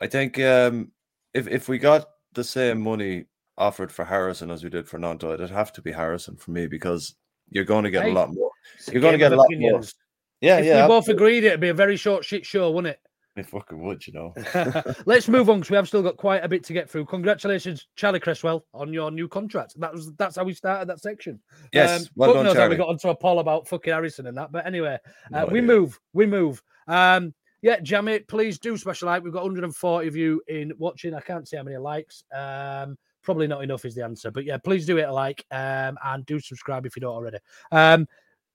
I 0.00 0.06
think 0.06 0.40
um, 0.40 0.90
if 1.34 1.46
if 1.48 1.68
we 1.68 1.78
got 1.78 2.08
the 2.32 2.44
same 2.44 2.80
money 2.80 3.26
offered 3.58 3.92
for 3.92 4.06
Harrison 4.06 4.50
as 4.50 4.64
we 4.64 4.70
did 4.70 4.88
for 4.88 4.98
Gnonto, 4.98 5.34
it'd 5.34 5.50
have 5.50 5.72
to 5.74 5.82
be 5.82 5.92
Harrison 5.92 6.36
for 6.36 6.50
me 6.50 6.66
because 6.66 7.14
you're 7.50 7.64
going 7.64 7.84
to 7.84 7.90
get 7.90 8.04
Hey, 8.04 8.10
a 8.10 8.14
lot 8.14 8.32
more. 8.32 8.49
You're 8.90 9.02
going 9.02 9.12
to 9.12 9.18
get 9.18 9.32
a 9.32 9.36
lot 9.36 9.46
more. 9.50 9.56
opinions. 9.56 9.94
Yeah, 10.40 10.58
if 10.58 10.66
yeah. 10.66 10.82
we 10.84 10.88
both 10.88 11.08
agreed 11.08 11.44
it'd 11.44 11.60
be 11.60 11.68
a 11.68 11.74
very 11.74 11.96
short 11.96 12.24
shit 12.24 12.46
show, 12.46 12.70
wouldn't 12.70 12.94
it? 12.94 13.00
I 13.36 13.42
fucking 13.42 13.80
would, 13.80 14.06
you 14.06 14.12
know. 14.12 14.34
Let's 15.06 15.28
move 15.28 15.48
on 15.50 15.60
because 15.60 15.70
we 15.70 15.76
have 15.76 15.88
still 15.88 16.02
got 16.02 16.16
quite 16.16 16.44
a 16.44 16.48
bit 16.48 16.64
to 16.64 16.72
get 16.72 16.90
through. 16.90 17.06
Congratulations, 17.06 17.86
Charlie 17.94 18.20
Cresswell, 18.20 18.64
on 18.74 18.92
your 18.92 19.10
new 19.10 19.28
contract. 19.28 19.78
That 19.78 19.92
was 19.92 20.12
that's 20.14 20.36
how 20.36 20.44
we 20.44 20.54
started 20.54 20.88
that 20.88 21.00
section. 21.00 21.40
Yes, 21.72 22.02
um, 22.02 22.08
well 22.16 22.34
done, 22.34 22.44
knows 22.44 22.56
how 22.56 22.62
we 22.68 22.76
Charlie. 22.76 22.76
got 22.76 22.88
onto 22.88 23.08
a 23.08 23.14
poll 23.14 23.38
about 23.38 23.68
fucking 23.68 23.92
Harrison 23.92 24.26
and 24.26 24.36
that. 24.36 24.50
But 24.50 24.66
anyway, 24.66 24.98
uh, 25.32 25.40
No 25.40 25.46
we 25.46 25.60
move, 25.60 25.98
we 26.12 26.26
move. 26.26 26.62
Um, 26.88 27.34
yeah, 27.62 27.78
Jamie, 27.80 28.20
please 28.20 28.58
do 28.58 28.76
special 28.76 29.06
like. 29.06 29.22
We've 29.22 29.32
got 29.32 29.42
140 29.42 30.08
of 30.08 30.16
you 30.16 30.42
in 30.48 30.72
watching. 30.78 31.14
I 31.14 31.20
can't 31.20 31.46
see 31.46 31.56
how 31.56 31.62
many 31.62 31.76
likes. 31.76 32.24
Um, 32.34 32.96
probably 33.22 33.46
not 33.46 33.62
enough 33.62 33.84
is 33.84 33.94
the 33.94 34.04
answer. 34.04 34.30
But 34.30 34.44
yeah, 34.44 34.56
please 34.56 34.86
do 34.86 34.98
it 34.98 35.02
a 35.02 35.12
like 35.12 35.44
um, 35.50 35.98
and 36.04 36.24
do 36.26 36.40
subscribe 36.40 36.86
if 36.86 36.96
you 36.96 37.00
don't 37.00 37.14
already. 37.14 37.38
Um, 37.70 38.08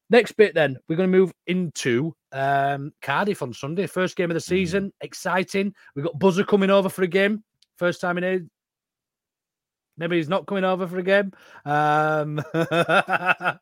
next 0.10 0.34
bit, 0.34 0.54
then 0.54 0.78
we're 0.88 0.96
going 0.96 1.12
to 1.12 1.18
move 1.18 1.34
into 1.48 2.16
um, 2.32 2.92
Cardiff 3.02 3.42
on 3.42 3.54
Sunday. 3.54 3.88
First 3.88 4.16
game 4.16 4.32
of 4.32 4.36
the 4.36 4.42
season. 4.42 4.92
Exciting. 5.02 5.74
We've 5.96 6.06
got 6.06 6.20
Buzzer 6.20 6.44
coming 6.44 6.70
over 6.70 6.90
for 6.90 7.04
a 7.04 7.08
game. 7.08 7.44
First 7.78 8.02
time 8.02 8.18
in. 8.18 8.50
Maybe 9.98 10.18
he's 10.18 10.28
not 10.28 10.46
coming 10.46 10.66
over 10.66 10.86
for 10.88 10.98
a 10.98 11.04
game. 11.04 11.32
Um, 11.64 12.44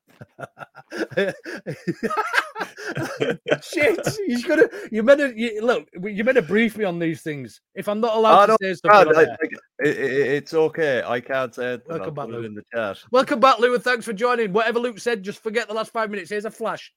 shit, 3.61 4.07
he's 4.25 4.43
gonna. 4.43 4.67
You 4.91 5.03
better 5.03 5.31
you, 5.31 5.63
look. 5.63 5.87
You 6.01 6.23
better 6.23 6.41
brief 6.41 6.75
me 6.77 6.85
on 6.85 6.97
these 6.99 7.21
things. 7.21 7.61
If 7.75 7.87
I'm 7.87 7.99
not 8.01 8.15
allowed 8.15 8.43
Oh, 8.43 8.45
to 8.45 8.51
no, 8.61 8.67
say 8.67 8.73
something, 8.73 8.91
God, 8.91 9.07
on 9.09 9.15
I 9.15 9.21
air. 9.29 9.37
think 9.39 9.53
it, 9.83 9.97
it, 9.97 10.27
it's 10.33 10.53
okay. 10.53 11.03
I 11.05 11.19
can't 11.19 11.53
say 11.53 11.73
it. 11.75 11.83
Welcome 11.87 12.13
back, 12.13 12.25
put 12.25 12.33
Lu. 12.35 12.43
in 12.43 12.53
the 12.55 12.63
chat. 12.73 12.99
Welcome 13.11 13.39
back, 13.39 13.59
Lu, 13.59 13.73
and 13.73 13.83
thanks 13.83 14.05
for 14.05 14.13
joining. 14.13 14.53
Whatever 14.53 14.79
Luke 14.79 14.99
said, 14.99 15.23
just 15.23 15.41
forget 15.43 15.67
the 15.67 15.73
last 15.73 15.91
five 15.91 16.09
minutes. 16.09 16.29
Here's 16.29 16.45
a 16.45 16.51
flash. 16.51 16.91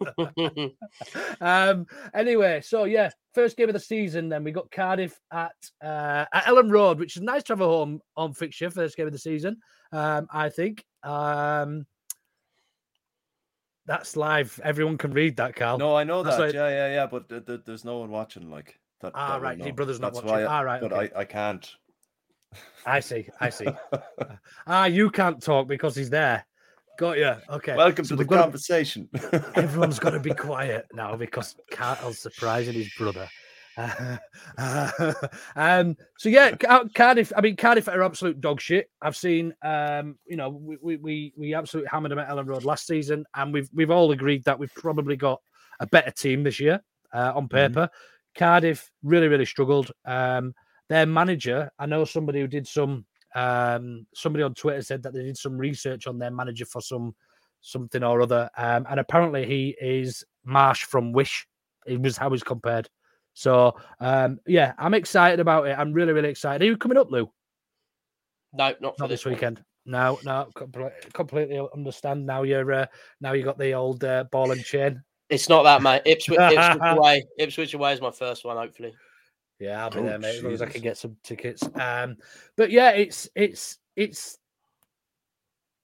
um. 1.40 1.86
Anyway, 2.14 2.60
so 2.62 2.84
yeah, 2.84 3.10
first 3.34 3.56
game 3.56 3.68
of 3.68 3.72
the 3.74 3.80
season. 3.80 4.28
Then 4.28 4.44
we 4.44 4.52
got 4.52 4.70
Cardiff 4.70 5.18
at 5.32 5.52
uh, 5.82 6.24
at 6.32 6.44
Elland 6.44 6.70
Road, 6.70 6.98
which 6.98 7.16
is 7.16 7.22
nice 7.22 7.42
to 7.44 7.52
have 7.52 7.60
a 7.60 7.66
home 7.66 8.00
on 8.16 8.32
fixture. 8.34 8.70
First 8.70 8.96
game 8.96 9.06
of 9.06 9.12
the 9.12 9.18
season, 9.18 9.58
um, 9.92 10.26
I 10.30 10.48
think. 10.48 10.84
Um. 11.02 11.86
that's 13.86 14.16
live. 14.16 14.60
Everyone 14.62 14.98
can 14.98 15.12
read 15.12 15.36
that, 15.38 15.56
Karl. 15.56 15.78
No, 15.78 15.96
I 15.96 16.04
know 16.04 16.22
That's 16.22 16.36
that. 16.36 16.42
like- 16.42 16.54
Yeah, 16.54 16.68
yeah, 16.68 16.94
yeah. 16.94 17.06
But 17.06 17.28
th- 17.28 17.46
th- 17.46 17.60
there's 17.64 17.84
no 17.84 17.98
one 17.98 18.10
watching. 18.10 18.50
Like 18.50 18.78
that. 19.00 19.12
Ah, 19.14 19.32
that 19.38 19.42
right, 19.42 19.58
your 19.58 19.72
brother's 19.72 19.98
not 19.98 20.12
That's 20.14 20.24
watching. 20.24 20.44
why 20.46 20.50
I- 20.52 20.58
Ah, 20.58 20.60
right, 20.60 20.80
But 20.80 20.92
okay. 20.92 21.10
I, 21.16 21.20
I 21.20 21.24
can't. 21.24 21.68
I 22.86 23.00
see. 23.00 23.28
I 23.40 23.50
see. 23.50 23.66
ah, 24.66 24.86
you 24.86 25.10
can't 25.10 25.42
talk 25.42 25.68
because 25.68 25.94
he's 25.94 26.10
there. 26.10 26.46
Got 26.98 27.18
you. 27.18 27.34
Okay. 27.48 27.76
Welcome 27.76 28.04
So 28.04 28.10
to 28.10 28.16
the 28.16 28.28
we've 28.28 28.36
to- 28.38 28.42
conversation. 28.42 29.08
Everyone's 29.54 29.98
got 29.98 30.10
to 30.10 30.20
be 30.20 30.34
quiet 30.34 30.86
now 30.92 31.16
because 31.16 31.56
Karl's 31.70 32.18
surprising 32.18 32.74
his 32.74 32.90
brother. 32.98 33.28
um, 35.56 35.96
so 36.18 36.28
yeah, 36.28 36.54
Car- 36.56 36.84
Cardiff. 36.94 37.32
I 37.36 37.40
mean, 37.40 37.56
Cardiff 37.56 37.88
are 37.88 38.02
absolute 38.02 38.40
dog 38.40 38.60
shit. 38.60 38.90
I've 39.00 39.16
seen. 39.16 39.54
Um, 39.62 40.18
you 40.26 40.36
know, 40.36 40.50
we 40.50 40.76
we 40.82 40.96
we, 40.96 41.32
we 41.36 41.54
absolutely 41.54 41.88
hammered 41.90 42.10
them 42.12 42.18
at 42.18 42.28
Elland 42.28 42.46
Road 42.48 42.64
last 42.64 42.86
season, 42.86 43.24
and 43.34 43.52
we've 43.52 43.68
we've 43.72 43.90
all 43.90 44.10
agreed 44.12 44.44
that 44.44 44.58
we've 44.58 44.74
probably 44.74 45.16
got 45.16 45.40
a 45.80 45.86
better 45.86 46.10
team 46.10 46.42
this 46.42 46.60
year 46.60 46.80
uh, 47.14 47.32
on 47.34 47.48
paper. 47.48 47.88
Cardiff 48.36 48.90
really 49.02 49.28
really 49.28 49.46
struggled. 49.46 49.90
Um, 50.04 50.54
their 50.90 51.06
manager, 51.06 51.70
I 51.78 51.86
know 51.86 52.04
somebody 52.04 52.40
who 52.40 52.46
did 52.46 52.66
some. 52.66 53.06
Um, 53.36 54.08
somebody 54.12 54.42
on 54.42 54.54
Twitter 54.54 54.82
said 54.82 55.04
that 55.04 55.14
they 55.14 55.22
did 55.22 55.36
some 55.36 55.56
research 55.56 56.08
on 56.08 56.18
their 56.18 56.32
manager 56.32 56.66
for 56.66 56.82
some 56.82 57.14
something 57.60 58.02
or 58.02 58.20
other, 58.20 58.50
um, 58.58 58.86
and 58.90 58.98
apparently 58.98 59.46
he 59.46 59.76
is 59.80 60.24
Marsch 60.46 60.82
from 60.82 61.12
Wish. 61.12 61.46
It 61.86 62.02
was 62.02 62.16
how 62.16 62.30
he's 62.30 62.42
compared. 62.42 62.88
So 63.34 63.76
um, 64.00 64.40
yeah, 64.48 64.72
I'm 64.78 64.94
excited 64.94 65.38
about 65.38 65.68
it. 65.68 65.78
I'm 65.78 65.92
really, 65.92 66.12
really 66.12 66.28
excited. 66.28 66.60
Are 66.62 66.66
you 66.66 66.76
coming 66.76 66.98
up, 66.98 67.10
Lu? 67.10 67.30
No, 68.52 68.74
not 68.80 68.96
for 68.96 69.04
Not 69.04 69.10
this 69.10 69.24
weekend. 69.24 69.62
No, 69.86 70.18
no, 70.24 70.50
completely 71.12 71.64
understand. 71.72 72.26
Now 72.26 72.42
you're 72.42 72.72
uh, 72.72 72.86
now 73.20 73.32
you 73.32 73.44
got 73.44 73.58
the 73.58 73.74
old 73.74 74.02
uh, 74.02 74.24
ball 74.32 74.50
and 74.50 74.64
chain. 74.64 75.00
It's 75.28 75.48
not 75.48 75.62
that, 75.62 75.82
mate. 75.82 76.02
Ipswich, 76.04 76.40
Ipswich 76.40 76.82
away. 76.82 77.24
Ipswich 77.38 77.74
away 77.74 77.92
is 77.92 78.00
my 78.00 78.10
first 78.10 78.44
one, 78.44 78.56
hopefully. 78.56 78.92
Yeah, 79.60 79.84
I'll 79.84 79.90
be 79.90 79.98
Oh, 79.98 80.04
there, 80.04 80.18
mate. 80.18 80.36
As 80.38 80.42
long 80.42 80.52
as 80.54 80.62
I 80.62 80.66
can 80.66 80.80
get 80.82 80.96
some 80.96 81.16
tickets. 81.22 81.62
Um, 81.74 82.16
but 82.56 82.70
yeah, 82.70 82.90
it's 82.92 83.28
it's 83.34 83.78
it's 83.94 84.38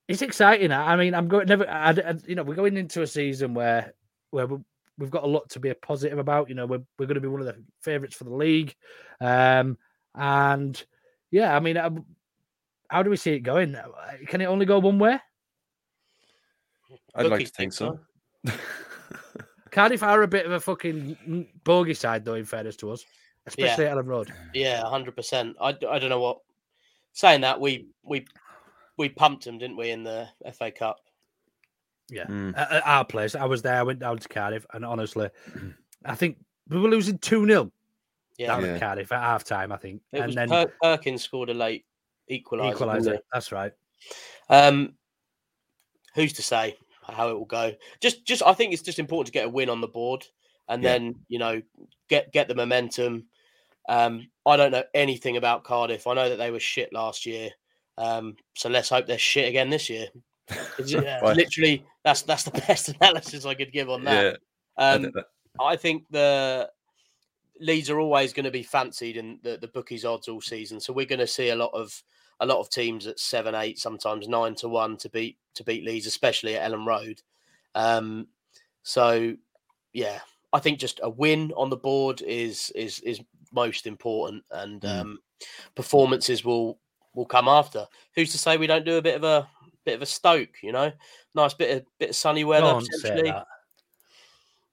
it's 0.07 0.23
exciting. 0.23 0.71
I 0.71 0.93
I 0.93 0.95
mean, 0.95 1.13
I'm 1.13 1.27
going 1.27 1.47
never. 1.47 1.69
I, 1.69 1.91
I- 1.91 2.15
you 2.25 2.35
know, 2.35 2.43
we're 2.43 2.55
going 2.55 2.75
into 2.75 3.03
a 3.03 3.07
season 3.07 3.53
where 3.53 3.93
where 4.31 4.47
we- 4.47 4.63
we've 4.97 5.11
got 5.11 5.23
a 5.23 5.27
lot 5.27 5.47
to 5.51 5.59
be 5.59 5.71
positive 5.75 6.17
about. 6.17 6.49
You 6.49 6.55
know, 6.55 6.65
we're 6.65 6.81
we're 6.97 7.05
going 7.05 7.15
to 7.15 7.21
be 7.21 7.27
one 7.27 7.39
of 7.39 7.45
the 7.45 7.63
favourites 7.81 8.15
for 8.15 8.23
the 8.23 8.33
league, 8.33 8.75
um, 9.21 9.77
and 10.15 10.83
yeah, 11.29 11.55
I 11.55 11.59
mean, 11.59 11.77
um, 11.77 12.03
how 12.89 13.03
do 13.03 13.11
we 13.11 13.17
see 13.17 13.33
it 13.33 13.41
going? 13.41 13.75
Uh, 13.75 13.83
Can 14.27 14.41
it 14.41 14.45
only 14.45 14.65
go 14.65 14.79
one 14.79 14.97
way? 14.97 15.19
I'd 17.13 17.27
like 17.27 17.45
to 17.45 17.51
think 17.51 17.73
so. 17.73 17.99
Cardiff 19.71 20.01
are 20.01 20.23
a 20.23 20.27
bit 20.27 20.45
of 20.45 20.51
a 20.53 20.59
fucking 20.59 21.47
bogey 21.63 21.93
side, 21.93 22.23
though. 22.25 22.35
In 22.35 22.45
fairness 22.45 22.77
to 22.77 22.91
us, 22.91 23.05
especially 23.47 23.85
at 23.85 23.95
Elland 23.97 24.07
Road. 24.07 24.33
Yeah, 24.53 24.83
hundred 24.87 25.15
percent. 25.15 25.55
I, 25.59 25.69
I 25.69 25.99
don't 25.99 26.09
know 26.09 26.19
what. 26.21 26.39
Saying 27.13 27.41
that, 27.41 27.59
we 27.59 27.87
we 28.03 28.25
we 28.97 29.09
pumped 29.09 29.45
them, 29.45 29.57
didn't 29.57 29.77
we, 29.77 29.89
in 29.89 30.03
the 30.03 30.27
FA 30.53 30.69
Cup? 30.71 30.97
Yeah, 32.09 32.25
Mm. 32.25 32.55
at, 32.57 32.71
at 32.71 32.83
our 32.87 33.03
place. 33.05 33.35
I 33.35 33.45
was 33.45 33.61
there. 33.63 33.75
I 33.75 33.83
went 33.83 33.99
down 33.99 34.17
to 34.17 34.27
Cardiff, 34.29 34.65
and 34.73 34.85
honestly, 34.85 35.29
I 36.05 36.15
think 36.15 36.37
we 36.69 36.79
were 36.79 36.89
losing 36.89 37.17
two 37.17 37.45
0 37.45 37.71
Yeah. 38.37 38.47
down 38.47 38.63
Yeah. 38.65 38.73
at 38.73 38.79
Cardiff 38.79 39.11
at 39.11 39.19
half 39.21 39.43
time. 39.43 39.71
I 39.71 39.77
think, 39.77 40.01
It 40.13 40.17
and 40.19 40.25
was 40.27 40.35
then 40.35 40.49
Per- 40.49 40.73
Perkins 40.81 41.23
scored 41.23 41.49
a 41.49 41.53
late 41.53 41.85
equaliser. 42.31 42.75
equaliser. 42.75 43.19
That's 43.33 43.51
right. 43.51 43.71
Um, 44.49 44.93
who's 46.15 46.33
to 46.33 46.43
say 46.43 46.77
how 47.03 47.29
it 47.29 47.33
will 47.33 47.45
go? 47.45 47.73
Just, 47.99 48.25
just 48.25 48.41
I 48.45 48.53
think 48.53 48.73
it's 48.73 48.81
just 48.83 48.99
important 48.99 49.27
to 49.27 49.31
get 49.33 49.45
a 49.45 49.49
win 49.49 49.69
on 49.69 49.81
the 49.81 49.87
board, 49.87 50.25
and 50.69 50.83
Yeah. 50.83 50.93
then 50.93 51.15
you 51.29 51.39
know 51.39 51.61
get 52.09 52.31
get 52.31 52.47
the 52.47 52.55
momentum. 52.55 53.25
Um, 53.87 54.29
I 54.45 54.57
don't 54.57 54.71
know 54.71 54.83
anything 54.93 55.37
about 55.37 55.63
Cardiff. 55.63 56.07
I 56.07 56.13
know 56.13 56.29
that 56.29 56.37
they 56.37 56.51
were 56.51 56.59
shit 56.59 56.91
last 56.93 57.25
year, 57.25 57.49
um, 57.97 58.35
so 58.55 58.69
let's 58.69 58.89
hope 58.89 59.07
they're 59.07 59.17
shit 59.17 59.47
again 59.47 59.69
this 59.69 59.89
year. 59.89 60.07
Right. 61.21 61.35
Literally, 61.35 61.85
that's 62.03 62.21
that's 62.21 62.43
the 62.43 62.51
best 62.67 62.89
analysis 62.89 63.45
I 63.45 63.53
could 63.53 63.71
give 63.71 63.89
on 63.89 64.03
that. 64.05 64.23
Yeah. 64.23 64.37
I 64.77 64.93
Um, 64.93 65.01
think 65.03 65.15
I 65.59 65.75
think 65.75 66.03
the 66.09 66.69
Leeds 67.59 67.89
are 67.89 67.99
always 67.99 68.33
going 68.33 68.43
to 68.45 68.51
be 68.51 68.63
fancied 68.63 69.17
in 69.17 69.39
the, 69.43 69.57
the 69.57 69.67
bookies 69.67 70.05
odds 70.05 70.27
all 70.27 70.39
season, 70.41 70.79
so 70.79 70.93
we're 70.93 71.05
going 71.05 71.19
to 71.19 71.27
see 71.27 71.49
a 71.49 71.55
lot 71.55 71.71
of 71.73 72.01
a 72.39 72.45
lot 72.45 72.59
of 72.59 72.69
teams 72.69 73.07
at 73.07 73.19
seven, 73.19 73.55
eight, 73.55 73.79
sometimes 73.79 74.27
nine 74.27 74.53
to 74.55 74.69
one 74.69 74.95
to 74.97 75.09
beat 75.09 75.37
to 75.55 75.63
beat 75.63 75.83
Leeds, 75.83 76.05
especially 76.07 76.55
at 76.55 76.71
Elland 76.71 76.85
Road. 76.87 77.21
Um, 77.75 78.27
so 78.83 79.35
yeah, 79.91 80.19
I 80.53 80.59
think 80.59 80.79
just 80.79 80.99
a 81.03 81.09
win 81.09 81.51
on 81.57 81.69
the 81.69 81.77
board 81.77 82.21
is 82.21 82.71
is 82.75 82.99
is 83.01 83.21
most 83.63 83.87
important, 83.87 84.43
and 84.51 84.81
Mm. 84.81 85.01
um, 85.01 85.19
performances 85.75 86.43
will 86.45 86.79
will 87.15 87.25
come 87.25 87.47
after. 87.47 87.85
Who's 88.15 88.31
to 88.33 88.37
say 88.37 88.57
we 88.57 88.67
don't 88.67 88.85
do 88.85 88.97
a 88.97 89.01
bit 89.01 89.15
of 89.15 89.23
a 89.23 89.47
bit 89.85 89.95
of 89.95 90.01
a 90.01 90.05
Stoke? 90.05 90.55
You 90.61 90.71
know, 90.71 90.91
nice 91.33 91.53
bit 91.55 91.71
of 91.77 91.85
bit 91.99 92.09
of 92.11 92.15
sunny 92.15 92.43
weather. 92.43 92.67
Don't 92.73 92.85
say 92.85 93.01
potentially. 93.01 93.31
that. 93.31 93.47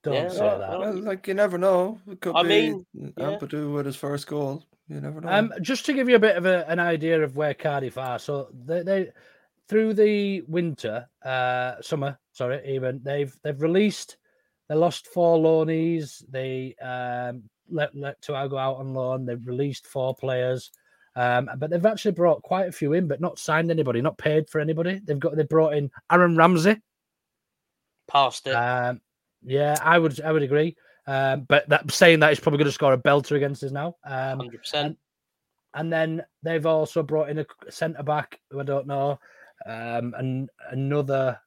Don't 0.02 0.14
Yeah, 0.14 0.28
say 0.28 0.40
well, 0.40 0.58
that. 0.58 0.70
well, 0.70 0.80
Well, 0.80 1.02
like 1.02 1.26
you 1.28 1.34
never 1.34 1.58
know. 1.58 1.98
It 2.10 2.20
could 2.20 2.36
I 2.36 2.42
be 2.42 2.48
mean, 2.48 2.86
yeah. 2.94 3.38
Ampadu 3.38 3.72
with 3.74 3.86
his 3.86 3.96
first 3.96 4.26
goal. 4.26 4.62
You 4.88 5.00
never 5.00 5.20
know. 5.20 5.30
Um, 5.32 5.52
just 5.62 5.86
to 5.86 5.94
give 5.94 6.08
you 6.10 6.16
a 6.16 6.26
bit 6.26 6.36
of 6.36 6.44
a, 6.44 6.68
an 6.68 6.78
idea 6.78 7.22
of 7.22 7.36
where 7.36 7.54
Cardiff 7.54 7.96
are, 7.96 8.18
so 8.18 8.48
they, 8.66 8.82
they 8.82 9.10
through 9.66 9.94
the 9.94 10.42
winter, 10.46 11.08
uh, 11.24 11.80
summer, 11.80 12.18
sorry, 12.32 12.60
even 12.74 13.00
they've 13.02 13.34
they've 13.42 13.62
released, 13.62 14.18
they 14.68 14.74
lost 14.74 15.06
four 15.06 15.38
loanees, 15.38 16.22
they 16.28 16.74
um 16.82 17.48
let 17.70 17.94
let 17.94 18.20
Tuago 18.22 18.58
out 18.58 18.76
on 18.76 18.94
loan, 18.94 19.24
they've 19.26 19.46
released 19.46 19.86
four 19.86 20.14
players, 20.14 20.70
um, 21.16 21.48
but 21.58 21.70
they've 21.70 21.86
actually 21.86 22.12
brought 22.12 22.42
quite 22.42 22.68
a 22.68 22.72
few 22.72 22.92
in, 22.92 23.08
but 23.08 23.20
not 23.20 23.38
signed 23.38 23.70
anybody, 23.70 24.00
not 24.00 24.18
paid 24.18 24.48
for 24.48 24.60
anybody. 24.60 25.00
They've 25.04 25.18
got 25.18 25.36
they 25.36 25.44
brought 25.44 25.74
in 25.74 25.90
Aaron 26.10 26.36
Ramsey. 26.36 26.80
Past 28.08 28.46
it. 28.46 28.52
Um, 28.52 29.00
yeah, 29.42 29.76
I 29.82 29.98
would 29.98 30.20
I 30.20 30.32
would 30.32 30.42
agree. 30.42 30.76
Um, 31.06 31.42
but 31.48 31.68
that 31.68 31.90
saying 31.90 32.20
that 32.20 32.30
he's 32.30 32.40
probably 32.40 32.58
going 32.58 32.66
to 32.68 32.72
score 32.72 32.92
a 32.94 32.98
belter 32.98 33.36
against 33.36 33.62
us 33.62 33.72
now. 33.72 33.96
Um, 34.04 34.38
Hundred 34.40 34.58
percent. 34.58 34.98
and 35.74 35.92
then 35.92 36.24
they've 36.42 36.64
also 36.66 37.02
brought 37.02 37.28
in 37.28 37.38
a 37.40 37.46
centre 37.70 38.02
back 38.02 38.40
who 38.50 38.60
I 38.60 38.64
don't 38.64 38.86
know, 38.86 39.18
um, 39.66 40.14
and 40.16 40.48
another 40.70 41.38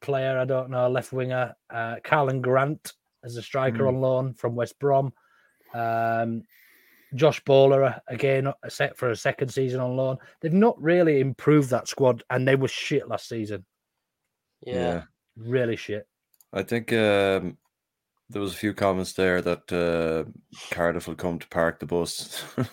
player 0.00 0.38
I 0.38 0.44
don't 0.44 0.70
know, 0.70 0.88
left 0.88 1.12
winger, 1.12 1.54
uh, 1.70 1.96
Karlan 2.04 2.40
Grant 2.42 2.92
as 3.24 3.36
a 3.36 3.42
striker 3.42 3.84
Mm. 3.84 3.88
on 3.88 4.00
loan 4.00 4.34
from 4.34 4.54
West 4.54 4.78
Brom. 4.78 5.12
Um, 5.74 6.42
Josh 7.14 7.40
Bowler 7.44 7.84
uh, 7.84 7.98
again 8.08 8.52
set 8.68 8.96
for 8.96 9.10
a 9.10 9.16
second 9.16 9.48
season 9.48 9.80
on 9.80 9.96
loan. 9.96 10.16
They've 10.40 10.52
not 10.52 10.80
really 10.82 11.20
improved 11.20 11.70
that 11.70 11.86
squad, 11.88 12.22
and 12.30 12.46
they 12.48 12.56
were 12.56 12.68
shit 12.68 13.06
last 13.08 13.28
season. 13.28 13.64
Yeah. 14.66 15.02
Really 15.36 15.76
shit. 15.76 16.06
I 16.52 16.62
think 16.62 16.92
um, 16.92 17.56
there 18.30 18.40
was 18.42 18.52
a 18.52 18.56
few 18.56 18.72
comments 18.74 19.12
there 19.12 19.42
that 19.42 19.72
uh, 19.72 20.30
Cardiff 20.70 21.06
will 21.06 21.14
come 21.16 21.38
to 21.38 21.48
park 21.48 21.78
the 21.80 21.86
bus. 21.86 22.42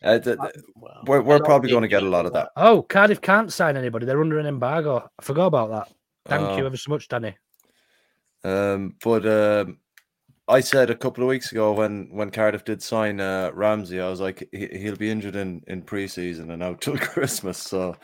Uh, 0.00 0.16
th- 0.20 0.38
th- 0.40 0.54
Well, 0.76 1.02
we're 1.06 1.22
we're 1.22 1.40
probably 1.40 1.70
going 1.70 1.82
to 1.82 1.88
get 1.88 2.04
a 2.04 2.08
lot 2.08 2.24
of 2.24 2.32
that. 2.32 2.50
Oh, 2.56 2.82
Cardiff 2.82 3.20
can't 3.20 3.52
sign 3.52 3.76
anybody. 3.76 4.06
They're 4.06 4.20
under 4.20 4.38
an 4.38 4.46
embargo. 4.46 5.10
I 5.18 5.22
forgot 5.24 5.46
about 5.46 5.70
that. 5.70 5.88
Thank 6.26 6.56
you 6.56 6.62
Oh. 6.62 6.66
ever 6.66 6.76
so 6.76 6.92
much, 6.92 7.08
Danny. 7.08 7.36
Um, 8.44 8.94
but 9.02 9.26
um, 9.26 9.78
I 10.48 10.60
said 10.60 10.88
a 10.90 10.94
couple 10.94 11.22
of 11.22 11.28
weeks 11.28 11.52
ago 11.52 11.72
when 11.72 12.08
when 12.10 12.30
Cardiff 12.30 12.64
did 12.64 12.82
sign 12.82 13.20
uh, 13.20 13.50
Ramsey, 13.54 14.00
I 14.00 14.08
was 14.08 14.20
like, 14.20 14.48
he, 14.52 14.66
he'll 14.72 14.96
be 14.96 15.10
injured 15.10 15.36
in 15.36 15.62
in 15.66 15.82
preseason 15.82 16.50
and 16.52 16.62
out 16.62 16.80
till 16.82 16.96
Christmas. 16.98 17.58
So, 17.58 17.96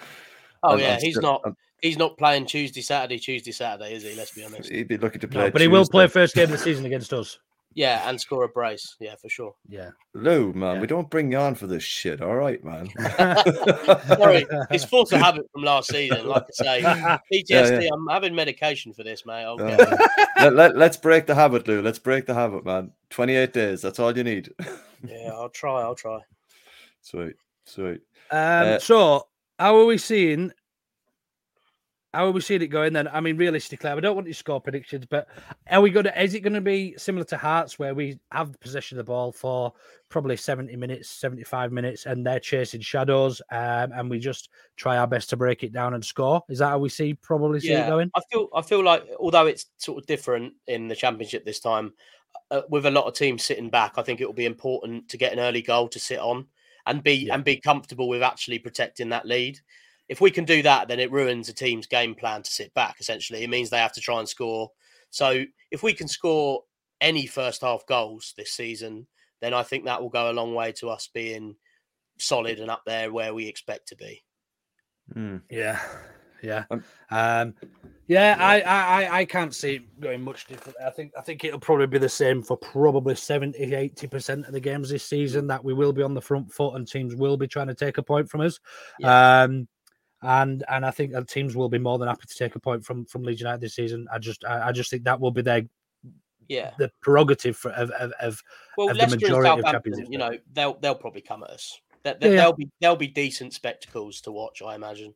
Oh 0.62 0.70
I'm- 0.70 0.78
yeah, 0.80 0.94
I'm 0.94 1.00
he's 1.00 1.14
still- 1.14 1.22
not. 1.22 1.40
I'm- 1.44 1.56
He's 1.82 1.98
not 1.98 2.16
playing 2.16 2.46
Tuesday, 2.46 2.80
Saturday, 2.80 3.18
Tuesday, 3.18 3.52
Saturday, 3.52 3.92
is 3.94 4.02
he? 4.04 4.14
Let's 4.14 4.30
be 4.32 4.42
honest. 4.42 4.70
he'd 4.70 4.88
be 4.88 4.96
lucky 4.96 5.18
to 5.18 5.28
play. 5.28 5.44
No, 5.44 5.50
but 5.50 5.60
he 5.60 5.68
will 5.68 5.84
play 5.86 6.06
first 6.06 6.34
game 6.34 6.44
of 6.44 6.52
the 6.52 6.56
season 6.56 6.86
against 6.86 7.12
us. 7.12 7.38
Yeah, 7.74 8.08
and 8.08 8.20
score 8.20 8.44
a 8.44 8.48
brace. 8.48 8.94
Yeah, 9.00 9.16
for 9.16 9.28
sure. 9.28 9.54
Yeah. 9.68 9.90
Lu, 10.14 10.52
man, 10.52 10.76
Yeah. 10.76 10.80
we 10.80 10.86
don't 10.86 11.10
bring 11.10 11.32
you 11.32 11.38
on 11.38 11.54
for 11.56 11.66
this 11.66 11.82
shit. 11.82 12.20
All 12.22 12.36
right, 12.36 12.62
man. 12.64 12.88
Sorry, 13.18 14.46
it's 14.70 14.84
force 14.84 15.12
of 15.12 15.20
habit 15.20 15.46
from 15.52 15.62
last 15.62 15.90
season. 15.90 16.26
Like 16.26 16.44
I 16.44 16.52
say, 16.52 16.82
PTSD. 17.32 17.82
yeah. 17.82 17.88
I'm 17.92 18.06
having 18.08 18.34
medication 18.34 18.92
for 18.92 19.02
this, 19.02 19.26
mate. 19.26 19.42
I'll 19.44 19.60
Uh, 19.60 19.76
get 19.76 20.00
let, 20.38 20.54
let, 20.54 20.76
let's 20.76 20.96
break 20.96 21.26
the 21.26 21.34
habit, 21.34 21.66
Lu. 21.66 21.82
Let's 21.82 21.98
break 21.98 22.26
the 22.26 22.34
habit, 22.34 22.64
man. 22.64 22.92
28 23.10 23.52
days. 23.52 23.82
That's 23.82 23.98
all 23.98 24.16
you 24.16 24.24
need. 24.24 24.52
Yeah, 25.06 25.32
I'll 25.34 25.50
try. 25.50 25.82
I'll 25.82 25.94
try. 25.94 26.20
sweet. 27.02 27.34
Sweet. 27.66 28.00
Um, 28.30 28.38
Uh, 28.40 28.78
so, 28.78 29.26
how 29.58 29.76
are 29.76 29.84
we 29.84 29.98
seeing 29.98 30.50
how 32.14 32.26
are 32.26 32.30
we 32.30 32.40
seeing 32.40 32.62
it 32.62 32.68
going 32.68 32.92
then? 32.92 33.08
I 33.08 33.20
mean, 33.20 33.36
realistically, 33.36 33.90
I 33.90 33.98
don't 33.98 34.14
want 34.14 34.28
to 34.28 34.34
score 34.34 34.60
predictions, 34.60 35.04
but 35.04 35.26
are 35.68 35.80
we 35.80 35.90
going 35.90 36.04
to? 36.04 36.22
Is 36.22 36.34
it 36.34 36.40
going 36.40 36.54
to 36.54 36.60
be 36.60 36.94
similar 36.96 37.24
to 37.26 37.36
Hearts, 37.36 37.78
where 37.78 37.94
we 37.94 38.18
have 38.30 38.58
possession 38.60 38.98
of 38.98 39.04
the 39.04 39.10
ball 39.10 39.32
for 39.32 39.72
probably 40.08 40.36
seventy 40.36 40.76
minutes, 40.76 41.10
seventy-five 41.10 41.72
minutes, 41.72 42.06
and 42.06 42.24
they're 42.24 42.40
chasing 42.40 42.80
shadows, 42.80 43.42
um, 43.50 43.92
and 43.92 44.08
we 44.08 44.18
just 44.18 44.48
try 44.76 44.96
our 44.96 45.06
best 45.06 45.30
to 45.30 45.36
break 45.36 45.64
it 45.64 45.72
down 45.72 45.94
and 45.94 46.04
score? 46.04 46.42
Is 46.48 46.60
that 46.60 46.68
how 46.68 46.78
we 46.78 46.88
see 46.88 47.14
probably 47.14 47.60
see 47.60 47.72
it 47.72 47.88
going? 47.88 48.10
I 48.14 48.20
feel 48.30 48.48
I 48.54 48.62
feel 48.62 48.84
like 48.84 49.04
although 49.18 49.46
it's 49.46 49.66
sort 49.78 49.98
of 49.98 50.06
different 50.06 50.54
in 50.68 50.88
the 50.88 50.96
championship 50.96 51.44
this 51.44 51.60
time, 51.60 51.92
uh, 52.50 52.62
with 52.70 52.86
a 52.86 52.90
lot 52.90 53.06
of 53.06 53.14
teams 53.14 53.44
sitting 53.44 53.70
back, 53.70 53.94
I 53.96 54.02
think 54.02 54.20
it 54.20 54.26
will 54.26 54.32
be 54.32 54.46
important 54.46 55.08
to 55.08 55.16
get 55.16 55.32
an 55.32 55.40
early 55.40 55.62
goal 55.62 55.88
to 55.88 55.98
sit 55.98 56.20
on 56.20 56.46
and 56.86 57.02
be 57.02 57.28
and 57.30 57.42
be 57.42 57.56
comfortable 57.56 58.08
with 58.08 58.22
actually 58.22 58.58
protecting 58.58 59.08
that 59.08 59.26
lead. 59.26 59.58
If 60.14 60.20
we 60.20 60.30
can 60.30 60.44
do 60.44 60.62
that, 60.62 60.86
then 60.86 61.00
it 61.00 61.10
ruins 61.10 61.48
a 61.48 61.52
team's 61.52 61.88
game 61.88 62.14
plan 62.14 62.44
to 62.44 62.48
sit 62.48 62.72
back. 62.72 62.98
Essentially, 63.00 63.42
it 63.42 63.50
means 63.50 63.68
they 63.68 63.78
have 63.78 63.94
to 63.94 64.00
try 64.00 64.20
and 64.20 64.28
score. 64.28 64.70
So 65.10 65.42
if 65.72 65.82
we 65.82 65.92
can 65.92 66.06
score 66.06 66.62
any 67.00 67.26
first 67.26 67.62
half 67.62 67.84
goals 67.88 68.32
this 68.36 68.52
season, 68.52 69.08
then 69.40 69.52
I 69.52 69.64
think 69.64 69.86
that 69.86 70.00
will 70.00 70.10
go 70.10 70.30
a 70.30 70.32
long 70.32 70.54
way 70.54 70.70
to 70.74 70.88
us 70.88 71.10
being 71.12 71.56
solid 72.20 72.60
and 72.60 72.70
up 72.70 72.82
there 72.86 73.12
where 73.12 73.34
we 73.34 73.48
expect 73.48 73.88
to 73.88 73.96
be. 73.96 74.22
Yeah, 75.50 75.80
yeah, 76.44 76.62
um, 77.10 77.54
yeah. 78.06 78.36
I, 78.38 78.60
I, 78.60 79.18
I 79.18 79.24
can't 79.24 79.52
see 79.52 79.74
it 79.74 80.00
going 80.00 80.22
much 80.22 80.46
different. 80.46 80.78
I 80.80 80.90
think, 80.90 81.10
I 81.18 81.22
think 81.22 81.42
it'll 81.42 81.58
probably 81.58 81.88
be 81.88 81.98
the 81.98 82.08
same 82.08 82.40
for 82.40 82.56
probably 82.56 83.16
70, 83.16 83.74
80 83.74 84.06
percent 84.06 84.46
of 84.46 84.52
the 84.52 84.60
games 84.60 84.90
this 84.90 85.02
season. 85.02 85.48
That 85.48 85.64
we 85.64 85.74
will 85.74 85.92
be 85.92 86.04
on 86.04 86.14
the 86.14 86.22
front 86.22 86.52
foot 86.52 86.76
and 86.76 86.86
teams 86.86 87.16
will 87.16 87.36
be 87.36 87.48
trying 87.48 87.66
to 87.66 87.74
take 87.74 87.98
a 87.98 88.02
point 88.04 88.30
from 88.30 88.42
us. 88.42 88.60
Um, 89.02 89.66
and 90.24 90.64
and 90.68 90.84
I 90.84 90.90
think 90.90 91.12
that 91.12 91.28
teams 91.28 91.54
will 91.54 91.68
be 91.68 91.78
more 91.78 91.98
than 91.98 92.08
happy 92.08 92.26
to 92.26 92.34
take 92.34 92.56
a 92.56 92.60
point 92.60 92.84
from 92.84 93.04
from 93.04 93.22
Leeds 93.22 93.40
United 93.40 93.60
this 93.60 93.74
season. 93.74 94.06
I 94.12 94.18
just, 94.18 94.44
I, 94.44 94.68
I 94.68 94.72
just 94.72 94.90
think 94.90 95.04
that 95.04 95.20
will 95.20 95.30
be 95.30 95.42
their 95.42 95.62
Yeah. 96.48 96.72
the 96.78 96.90
prerogative 97.00 97.56
for, 97.56 97.70
of 97.72 97.90
of, 97.90 98.12
of, 98.20 98.42
Well, 98.76 98.90
of 98.90 98.96
the 98.96 99.02
Leicester 99.02 99.14
and 99.14 99.22
majority 99.22 99.60
of 99.60 99.66
champions. 99.66 100.08
you 100.10 100.18
know, 100.18 100.38
they'll 100.52 100.74
they'll 100.80 100.94
probably 100.94 101.22
come 101.22 101.42
at 101.44 101.50
us. 101.50 101.78
They, 102.02 102.14
Yeah, 102.20 102.28
yeah. 102.28 102.36
They'll 102.36 102.52
be 102.52 102.68
they'll 102.80 102.96
be 102.96 103.08
decent 103.08 103.54
spectacles 103.54 104.20
to 104.22 104.32
watch, 104.32 104.62
I 104.62 104.74
imagine. 104.74 105.14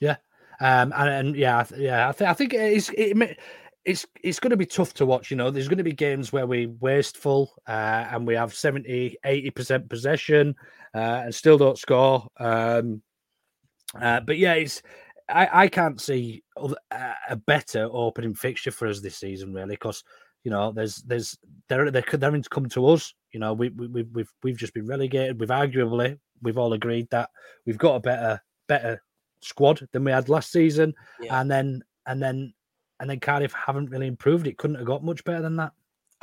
Yeah, 0.00 0.16
um, 0.60 0.92
and, 0.96 1.08
and 1.08 1.36
yeah, 1.36 1.58
I 1.58 1.76
yeah, 1.76 2.08
I, 2.08 2.12
th- 2.12 2.28
I 2.30 2.34
think 2.34 2.54
it's 2.54 2.90
it, 2.90 3.38
it's 3.84 4.06
it's 4.22 4.40
going 4.40 4.50
to 4.50 4.56
be 4.56 4.66
tough 4.66 4.94
to 4.94 5.06
watch. 5.06 5.30
You 5.30 5.36
know, 5.36 5.50
there's 5.50 5.68
going 5.68 5.78
to 5.78 5.84
be 5.84 5.92
games 5.92 6.32
where 6.32 6.46
we 6.46 6.66
wasteful 6.66 7.52
uh, 7.66 8.06
and 8.10 8.26
we 8.26 8.34
have 8.34 8.54
70, 8.54 9.16
80 9.24 9.50
percent 9.50 9.88
possession 9.88 10.54
uh, 10.94 11.22
and 11.24 11.34
still 11.34 11.58
don't 11.58 11.78
score. 11.78 12.26
Um, 12.38 13.02
uh, 14.00 14.20
but 14.20 14.38
yeah, 14.38 14.54
it's 14.54 14.82
I, 15.28 15.48
I 15.64 15.68
can't 15.68 16.00
see 16.00 16.42
a 16.56 16.74
a 17.30 17.36
better 17.36 17.88
opening 17.90 18.34
fixture 18.34 18.70
for 18.70 18.88
us 18.88 19.00
this 19.00 19.16
season, 19.16 19.52
really, 19.54 19.74
because 19.76 20.02
you 20.44 20.50
know 20.50 20.72
there's 20.72 20.96
there's 21.02 21.38
they're 21.68 21.90
they're 21.90 22.02
they're 22.02 22.20
having 22.28 22.42
to 22.42 22.48
come 22.48 22.68
to 22.70 22.86
us. 22.88 23.14
You 23.32 23.40
know, 23.40 23.52
we, 23.52 23.68
we 23.70 23.86
we- 23.88 24.02
we've 24.12 24.32
we've 24.42 24.56
just 24.56 24.74
been 24.74 24.86
relegated. 24.86 25.38
We've 25.38 25.48
arguably 25.50 26.18
we've 26.42 26.58
all 26.58 26.72
agreed 26.72 27.08
that 27.10 27.30
we've 27.66 27.78
got 27.78 27.96
a 27.96 28.00
better 28.00 28.42
better 28.66 29.02
squad 29.42 29.86
than 29.92 30.04
we 30.04 30.10
had 30.12 30.28
last 30.28 30.52
season, 30.52 30.94
Yeah. 31.20 31.40
and 31.40 31.50
then 31.50 31.82
and 32.06 32.20
then 32.22 32.52
and 32.98 33.08
then 33.08 33.20
Cardiff 33.20 33.52
haven't 33.52 33.90
really 33.90 34.06
improved. 34.08 34.46
It 34.46 34.58
couldn't 34.58 34.76
have 34.76 34.86
got 34.86 35.04
much 35.04 35.24
better 35.24 35.42
than 35.42 35.56
that. 35.56 35.72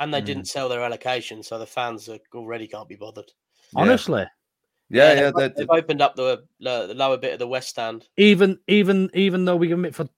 And 0.00 0.14
they 0.14 0.22
Mm. 0.22 0.26
didn't 0.26 0.44
sell 0.48 0.68
their 0.68 0.82
allocation, 0.82 1.42
so 1.42 1.58
the 1.58 1.66
fans 1.66 2.08
are, 2.08 2.18
already 2.34 2.68
can't 2.68 2.88
be 2.88 2.94
bothered. 2.94 3.32
Honestly, 3.74 4.20
Yeah, 4.20 4.28
yeah. 4.90 5.30
they've, 5.30 5.54
they've 5.54 5.70
opened 5.70 6.00
up 6.00 6.16
the, 6.16 6.44
the 6.60 6.86
the 6.88 6.94
lower 6.94 7.16
bit 7.16 7.32
of 7.32 7.38
the 7.38 7.46
west 7.46 7.68
stand. 7.68 8.06
even 8.16 8.58
even 8.68 9.10
even 9.14 9.44
though 9.44 9.56
we 9.56 9.68
give 9.68 9.78
them 9.78 9.84
it 9.84 9.94
for 9.94 10.08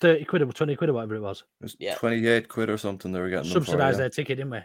thirty 0.00 0.24
quid 0.24 0.42
or 0.42 0.52
twenty 0.52 0.76
quid 0.76 0.90
or 0.90 0.94
whatever 0.94 1.14
it 1.16 1.20
was, 1.20 1.44
It's 1.60 1.76
Yeah. 1.78 1.94
28 1.96 2.48
quid 2.48 2.70
or 2.70 2.78
something 2.78 3.12
they 3.12 3.20
were 3.20 3.30
getting 3.30 3.52
them 3.52 3.62
subsidised 3.64 3.96
yeah. 3.96 4.02
their 4.02 4.10
ticket, 4.10 4.38
didn't 4.38 4.50
we? 4.52 4.60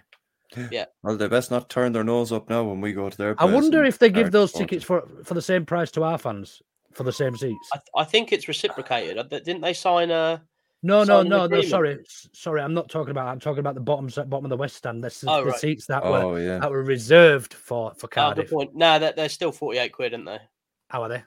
Yeah. 0.72 0.86
Well, 1.04 1.18
they 1.18 1.28
best 1.28 1.52
not 1.52 1.70
turn 1.70 1.92
their 1.92 2.04
nose 2.06 2.32
up 2.32 2.50
now 2.50 2.64
when 2.64 2.80
we 2.80 2.94
go 2.94 3.10
to 3.10 3.18
their 3.18 3.36
I 3.38 3.46
wonder 3.46 3.84
if 3.84 4.00
they 4.00 4.10
give 4.10 4.32
those 4.32 4.52
tickets 4.52 4.84
for 4.84 5.08
for 5.24 5.34
the 5.34 5.42
same 5.42 5.66
price 5.66 5.92
to 5.92 6.04
our 6.04 6.18
fans 6.18 6.62
for 6.94 7.04
the 7.04 7.14
same 7.14 7.36
seats. 7.38 7.70
I, 7.74 7.80
I 8.02 8.04
think 8.04 8.34
it's 8.34 8.48
reciprocated. 8.48 9.18
Uh, 9.18 9.24
Didn't 9.24 9.62
they 9.62 9.74
sign 9.74 10.12
a? 10.12 10.42
No, 10.84 11.00
no, 11.00 11.22
sign 11.22 11.30
no, 11.30 11.48
no. 11.48 11.62
Sorry, 11.62 11.98
sorry. 12.34 12.62
I'm 12.62 12.74
not 12.74 12.88
talking 12.90 13.12
about. 13.12 13.28
I'm 13.28 13.40
talking 13.40 13.60
about 13.60 13.74
the 13.76 13.82
bottom 13.82 14.08
bottom 14.30 14.46
of 14.46 14.50
the 14.50 14.58
west 14.58 14.76
stand. 14.76 15.04
This 15.04 15.24
is 15.24 15.30
Oh, 15.30 15.44
the 15.44 15.50
right. 15.52 15.60
seats 15.60 15.88
that 15.88 16.04
Oh, 16.04 16.30
were 16.32 16.40
yeah. 16.42 16.60
that 16.60 16.70
were 16.70 16.84
reserved 16.84 17.54
for 17.54 17.94
for 17.98 18.06
Oh, 18.06 18.10
Cardiff. 18.10 18.52
point. 18.52 18.76
No, 18.76 19.00
they're, 19.00 19.14
they're 19.14 19.30
still 19.30 19.52
forty-eight 19.52 19.92
quid, 19.92 20.14
aren't 20.14 20.26
they? 20.28 20.40
How 20.90 21.04
are 21.04 21.10
they? 21.10 21.24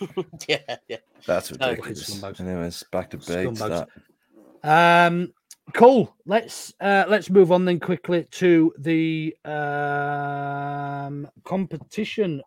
yeah, 0.48 0.76
yeah. 0.88 0.96
That's 1.26 1.50
ridiculous. 1.50 2.08
scumbags. 2.08 2.40
Anyways, 2.40 2.84
back 2.92 3.10
to 3.10 3.16
Bates. 3.18 3.60
Um, 4.62 5.32
cool. 5.74 6.14
Let's 6.24 6.72
uh, 6.80 7.04
let's 7.08 7.28
move 7.28 7.50
on 7.52 7.64
then 7.64 7.80
quickly 7.80 8.24
to 8.32 8.72
the 8.78 9.36
um 9.44 11.28
competition. 11.44 12.40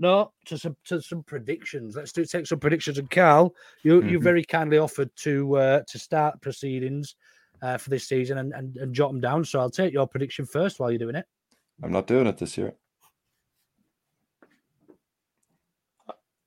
No, 0.00 0.32
to 0.46 0.56
some 0.58 0.74
to 0.86 1.02
some 1.02 1.22
predictions. 1.22 1.94
Let's 1.94 2.10
do 2.12 2.24
take 2.24 2.46
some 2.46 2.58
predictions. 2.58 2.96
And 2.96 3.10
Karl, 3.10 3.54
you 3.82 4.02
you 4.02 4.18
Mhm. 4.18 4.22
very 4.22 4.42
kindly 4.42 4.78
offered 4.78 5.14
to 5.16 5.56
uh, 5.56 5.82
to 5.86 5.98
start 5.98 6.40
proceedings 6.40 7.16
uh, 7.60 7.76
for 7.76 7.90
this 7.90 8.08
season 8.08 8.38
and, 8.38 8.54
and 8.54 8.76
and 8.78 8.94
jot 8.94 9.12
them 9.12 9.20
down. 9.20 9.44
So 9.44 9.60
I'll 9.60 9.70
take 9.70 9.92
your 9.92 10.06
prediction 10.08 10.46
first 10.46 10.80
while 10.80 10.90
you're 10.90 10.98
doing 10.98 11.16
it. 11.16 11.26
I'm 11.82 11.92
not 11.92 12.06
doing 12.06 12.26
it 12.26 12.38
this 12.38 12.56
year. 12.56 12.72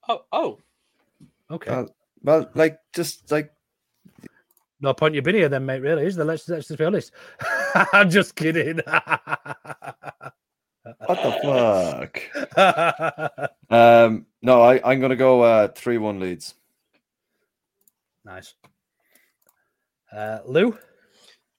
Oh, 0.10 0.26
oh, 0.32 0.60
Okay. 1.52 1.72
Well, 1.72 1.96
well, 2.24 2.50
like 2.56 2.80
just 2.94 3.32
like 3.32 3.54
no 4.82 4.96
point 4.96 5.14
you've 5.14 5.24
been 5.24 5.36
here 5.36 5.48
then, 5.48 5.66
mate. 5.68 5.82
Really, 5.82 6.08
is 6.08 6.16
there? 6.16 6.26
Let's 6.26 6.50
let's 6.50 6.68
just 6.70 6.80
be 6.80 6.86
honest. 6.86 7.12
I'm 7.94 8.10
just 8.10 8.36
kidding. 8.36 8.80
what 11.05 11.22
the 11.23 12.10
fuck. 12.55 13.49
Um, 13.69 14.27
no, 14.43 14.61
I 14.61 14.80
I'm 14.84 14.99
gonna 14.99 15.15
go 15.15 15.41
uh 15.41 15.68
three 15.69 15.97
one 15.97 16.19
Leeds. 16.19 16.53
nice. 18.23 18.53
Uh, 20.11 20.39
Lu. 20.45 20.77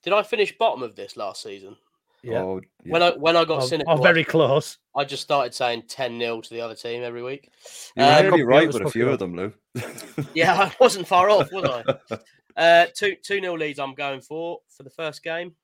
did 0.04 0.12
I 0.12 0.22
finish 0.22 0.56
bottom 0.56 0.82
of 0.84 0.94
this 0.94 1.16
last 1.16 1.42
season? 1.42 1.76
Yeah. 2.22 2.42
Oh, 2.42 2.60
yeah. 2.84 2.92
When 2.92 3.02
I 3.02 3.10
when 3.12 3.36
I 3.36 3.44
got 3.44 3.62
Oh, 3.62 3.66
cynical, 3.66 3.94
oh, 3.98 4.02
very 4.02 4.22
close. 4.22 4.78
I 4.94 5.04
just 5.04 5.22
started 5.24 5.54
saying 5.54 5.84
ten 5.88 6.18
0 6.20 6.40
to 6.42 6.50
the 6.50 6.60
other 6.60 6.76
team 6.76 7.02
every 7.02 7.22
week. 7.22 7.50
you 7.96 8.04
were 8.04 8.10
Um, 8.12 8.22
nearly 8.22 8.42
right 8.44 8.72
with 8.72 8.82
a 8.82 8.90
few 8.90 9.08
it 9.08 9.14
of 9.14 9.18
them, 9.18 9.34
Lu. 9.34 9.52
yeah, 10.34 10.54
I 10.54 10.72
wasn't 10.78 11.08
far 11.08 11.28
off, 11.30 11.50
was 11.52 11.64
I? 11.64 12.18
Uh, 12.56 12.86
two 12.94 13.16
two 13.20 13.40
nil 13.40 13.58
Leeds. 13.58 13.80
I'm 13.80 13.94
going 13.94 14.20
for 14.20 14.60
for 14.68 14.84
the 14.84 14.90
first 14.90 15.24
game. 15.24 15.56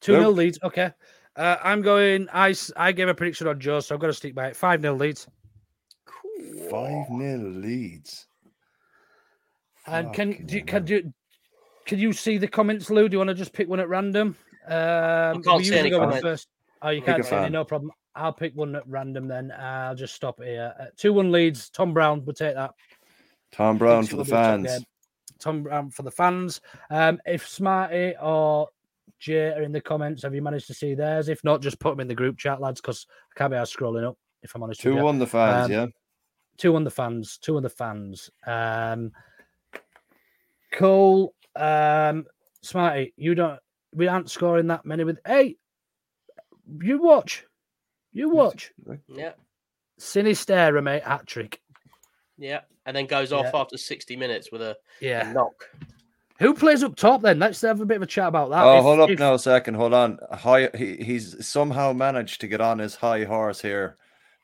Two 0.00 0.12
0 0.12 0.22
Nope. 0.26 0.36
Leeds. 0.36 0.58
Okay. 0.62 0.92
Uh, 1.36 1.56
I'm 1.62 1.80
going. 1.82 2.28
I 2.32 2.54
I 2.76 2.92
gave 2.92 3.08
a 3.08 3.14
prediction 3.14 3.46
on 3.48 3.58
Joe, 3.58 3.80
so 3.80 3.94
I've 3.94 4.00
got 4.00 4.08
to 4.08 4.12
stick 4.12 4.34
by 4.34 4.48
it. 4.48 4.56
Five 4.56 4.82
0 4.82 4.94
Leeds. 4.94 5.26
Five 6.70 7.10
nil 7.10 7.38
Leeds. 7.40 8.26
And 9.86 10.12
can 10.12 10.32
Fucking 10.32 10.46
do, 10.46 10.56
you- 10.56 10.64
can 10.64 10.86
you 10.86 11.12
can 11.86 11.98
you 11.98 12.12
see 12.12 12.38
the 12.38 12.48
comments, 12.48 12.90
Lu? 12.90 13.08
Do 13.08 13.14
you 13.14 13.18
want 13.18 13.28
to 13.28 13.34
just 13.34 13.52
pick 13.52 13.68
one 13.68 13.80
at 13.80 13.88
random? 13.88 14.36
Um, 14.68 15.42
can't 15.42 15.64
see 15.64 15.74
any 15.76 15.90
comments. 15.90 16.22
first. 16.22 16.48
Oh, 16.82 16.90
you 16.90 17.00
Pick 17.00 17.06
can't 17.16 17.24
see 17.24 17.34
any. 17.34 17.50
No 17.50 17.64
problem. 17.64 17.90
I'll 18.14 18.32
pick 18.32 18.54
one 18.54 18.76
at 18.76 18.86
random 18.86 19.26
then. 19.26 19.52
I'll 19.52 19.94
just 19.94 20.14
stop 20.14 20.40
here. 20.42 20.74
Uh, 20.78 20.86
two 20.96 21.12
one 21.12 21.32
Leeds. 21.32 21.70
Tom 21.70 21.92
Brown. 21.92 22.24
We'll 22.24 22.34
take 22.34 22.54
that. 22.54 22.74
Tom 23.50 23.78
Brown 23.78 24.06
for 24.06 24.16
the 24.16 24.24
be 24.24 24.30
a 24.30 24.34
top 24.34 24.44
fans. 24.44 24.84
Tom 25.38 25.62
Brown 25.64 25.90
for 25.90 26.02
the 26.02 26.10
fans. 26.10 26.60
Um, 26.90 27.20
if 27.26 27.48
Smarty 27.48 28.14
or 28.20 28.68
Jay 29.18 29.50
are 29.52 29.62
in 29.62 29.72
the 29.72 29.80
comments, 29.80 30.22
have 30.22 30.34
you 30.34 30.42
managed 30.42 30.66
to 30.66 30.74
see 30.74 30.94
theirs? 30.94 31.28
If 31.28 31.44
not, 31.44 31.62
just 31.62 31.78
put 31.78 31.90
them 31.90 32.00
in 32.00 32.08
the 32.08 32.14
group 32.14 32.38
chat, 32.38 32.60
lads, 32.60 32.80
because 32.80 33.06
I 33.34 33.38
can't 33.38 33.52
be 33.52 33.56
out 33.56 33.68
scrolling 33.68 34.06
up. 34.08 34.16
If 34.42 34.54
I'm 34.54 34.62
honest, 34.62 34.80
Two 34.80 34.90
with 34.90 34.98
you. 34.98 35.04
one 35.04 35.18
the 35.18 35.26
fans, 35.26 35.66
Um, 35.66 35.70
yeah. 35.70 35.86
two 36.56 36.74
on 36.74 36.82
the 36.84 36.90
fans, 36.90 37.38
two 37.38 37.56
on 37.56 37.62
the 37.62 37.68
fans. 37.70 38.30
Um, 38.46 39.12
Cole, 40.72 41.34
um, 41.54 42.26
Smarty, 42.62 43.12
you 43.16 43.34
don't. 43.34 43.60
We 43.94 44.08
aren't 44.08 44.30
scoring 44.30 44.66
that 44.68 44.84
many 44.86 45.04
with. 45.04 45.18
Hey, 45.26 45.56
you 46.80 47.00
watch, 47.00 47.44
you 48.12 48.30
watch. 48.30 48.72
Yeah, 49.08 49.32
Sinisterra, 50.00 50.82
mate, 50.82 51.04
hat 51.04 51.26
trick. 51.26 51.60
yeah, 52.38 52.60
and 52.86 52.96
then 52.96 53.06
goes 53.06 53.32
off 53.32 53.50
Yeah. 53.52 53.60
after 53.60 53.76
sixty 53.76 54.16
minutes 54.16 54.50
with 54.50 54.62
a, 54.62 54.70
a 54.70 54.76
Yeah. 55.00 55.32
knock. 55.32 55.68
Who 56.38 56.54
plays 56.54 56.82
up 56.82 56.96
top 56.96 57.22
then? 57.22 57.38
Let's 57.38 57.60
have 57.60 57.80
a 57.80 57.86
bit 57.86 57.96
of 57.98 58.02
a 58.02 58.06
chat 58.06 58.28
about 58.28 58.50
that. 58.50 58.64
Oh, 58.64 58.78
If- 58.78 58.82
hold 58.82 59.00
up 59.00 59.10
if- 59.10 59.18
now 59.18 59.34
a 59.34 59.38
second. 59.38 59.74
Hold 59.74 59.94
on. 59.94 60.18
High, 60.32 60.70
he, 60.76 60.96
he's 60.96 61.46
somehow 61.46 61.92
managed 61.92 62.40
to 62.40 62.48
get 62.48 62.60
on 62.60 62.78
his 62.78 62.94
high 62.96 63.24
horse 63.24 63.60
here. 63.60 63.96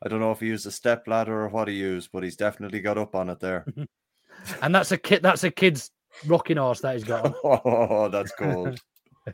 I 0.03 0.09
don't 0.09 0.21
know 0.21 0.31
if 0.31 0.41
he 0.41 0.47
used 0.47 0.67
a 0.67 0.71
step 0.71 1.09
ladder 1.09 1.43
or 1.45 1.49
what 1.49 1.67
he 1.69 1.75
used, 1.75 2.11
but 2.13 2.23
he's 2.23 2.37
definitely 2.37 2.81
got 2.81 2.99
up 2.99 3.15
on 3.15 3.31
it 3.31 3.41
there. 3.41 3.67
And 4.63 4.73
that's 4.73 4.93
a 4.93 4.97
kid. 4.97 5.21
That's 5.21 5.43
a 5.43 5.51
kid's 5.51 5.91
rocking 6.25 6.59
horse 6.59 6.81
that 6.83 6.95
he's 6.95 7.03
got. 7.03 7.25
on. 7.27 7.35
oh, 7.65 8.09
that's 8.09 8.31
cold. 8.31 8.79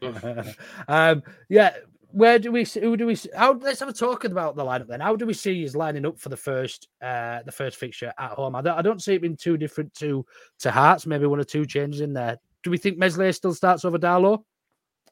um, 0.88 1.22
yeah, 1.50 1.74
where 2.14 2.38
do 2.38 2.52
we 2.52 2.64
see, 2.64 2.80
who 2.80 2.96
do 2.96 3.06
we 3.06 3.16
see, 3.16 3.28
how 3.36 3.54
let's 3.54 3.80
have 3.80 3.88
a 3.88 3.92
talk 3.92 4.22
about 4.24 4.54
the 4.54 4.64
lineup 4.64 4.86
then. 4.86 5.00
How 5.00 5.16
do 5.16 5.26
we 5.26 5.34
see 5.34 5.62
he's 5.62 5.74
lining 5.74 6.06
up 6.06 6.20
for 6.20 6.28
the 6.28 6.36
first 6.36 6.86
uh 7.02 7.42
the 7.44 7.50
first 7.50 7.76
fixture 7.76 8.12
at 8.16 8.30
home? 8.30 8.54
I 8.54 8.62
don't, 8.62 8.78
I 8.78 8.82
don't 8.82 9.02
see 9.02 9.14
it 9.14 9.22
being 9.22 9.36
too 9.36 9.56
different 9.56 9.92
to 9.94 10.24
to 10.60 10.70
Hearts, 10.70 11.06
maybe 11.06 11.26
one 11.26 11.40
or 11.40 11.44
two 11.44 11.66
changes 11.66 12.00
in 12.00 12.12
there. 12.12 12.38
Do 12.62 12.70
we 12.70 12.78
think 12.78 12.98
Meslier 12.98 13.32
still 13.32 13.52
starts 13.52 13.84
over 13.84 13.98
Darlow? 13.98 14.44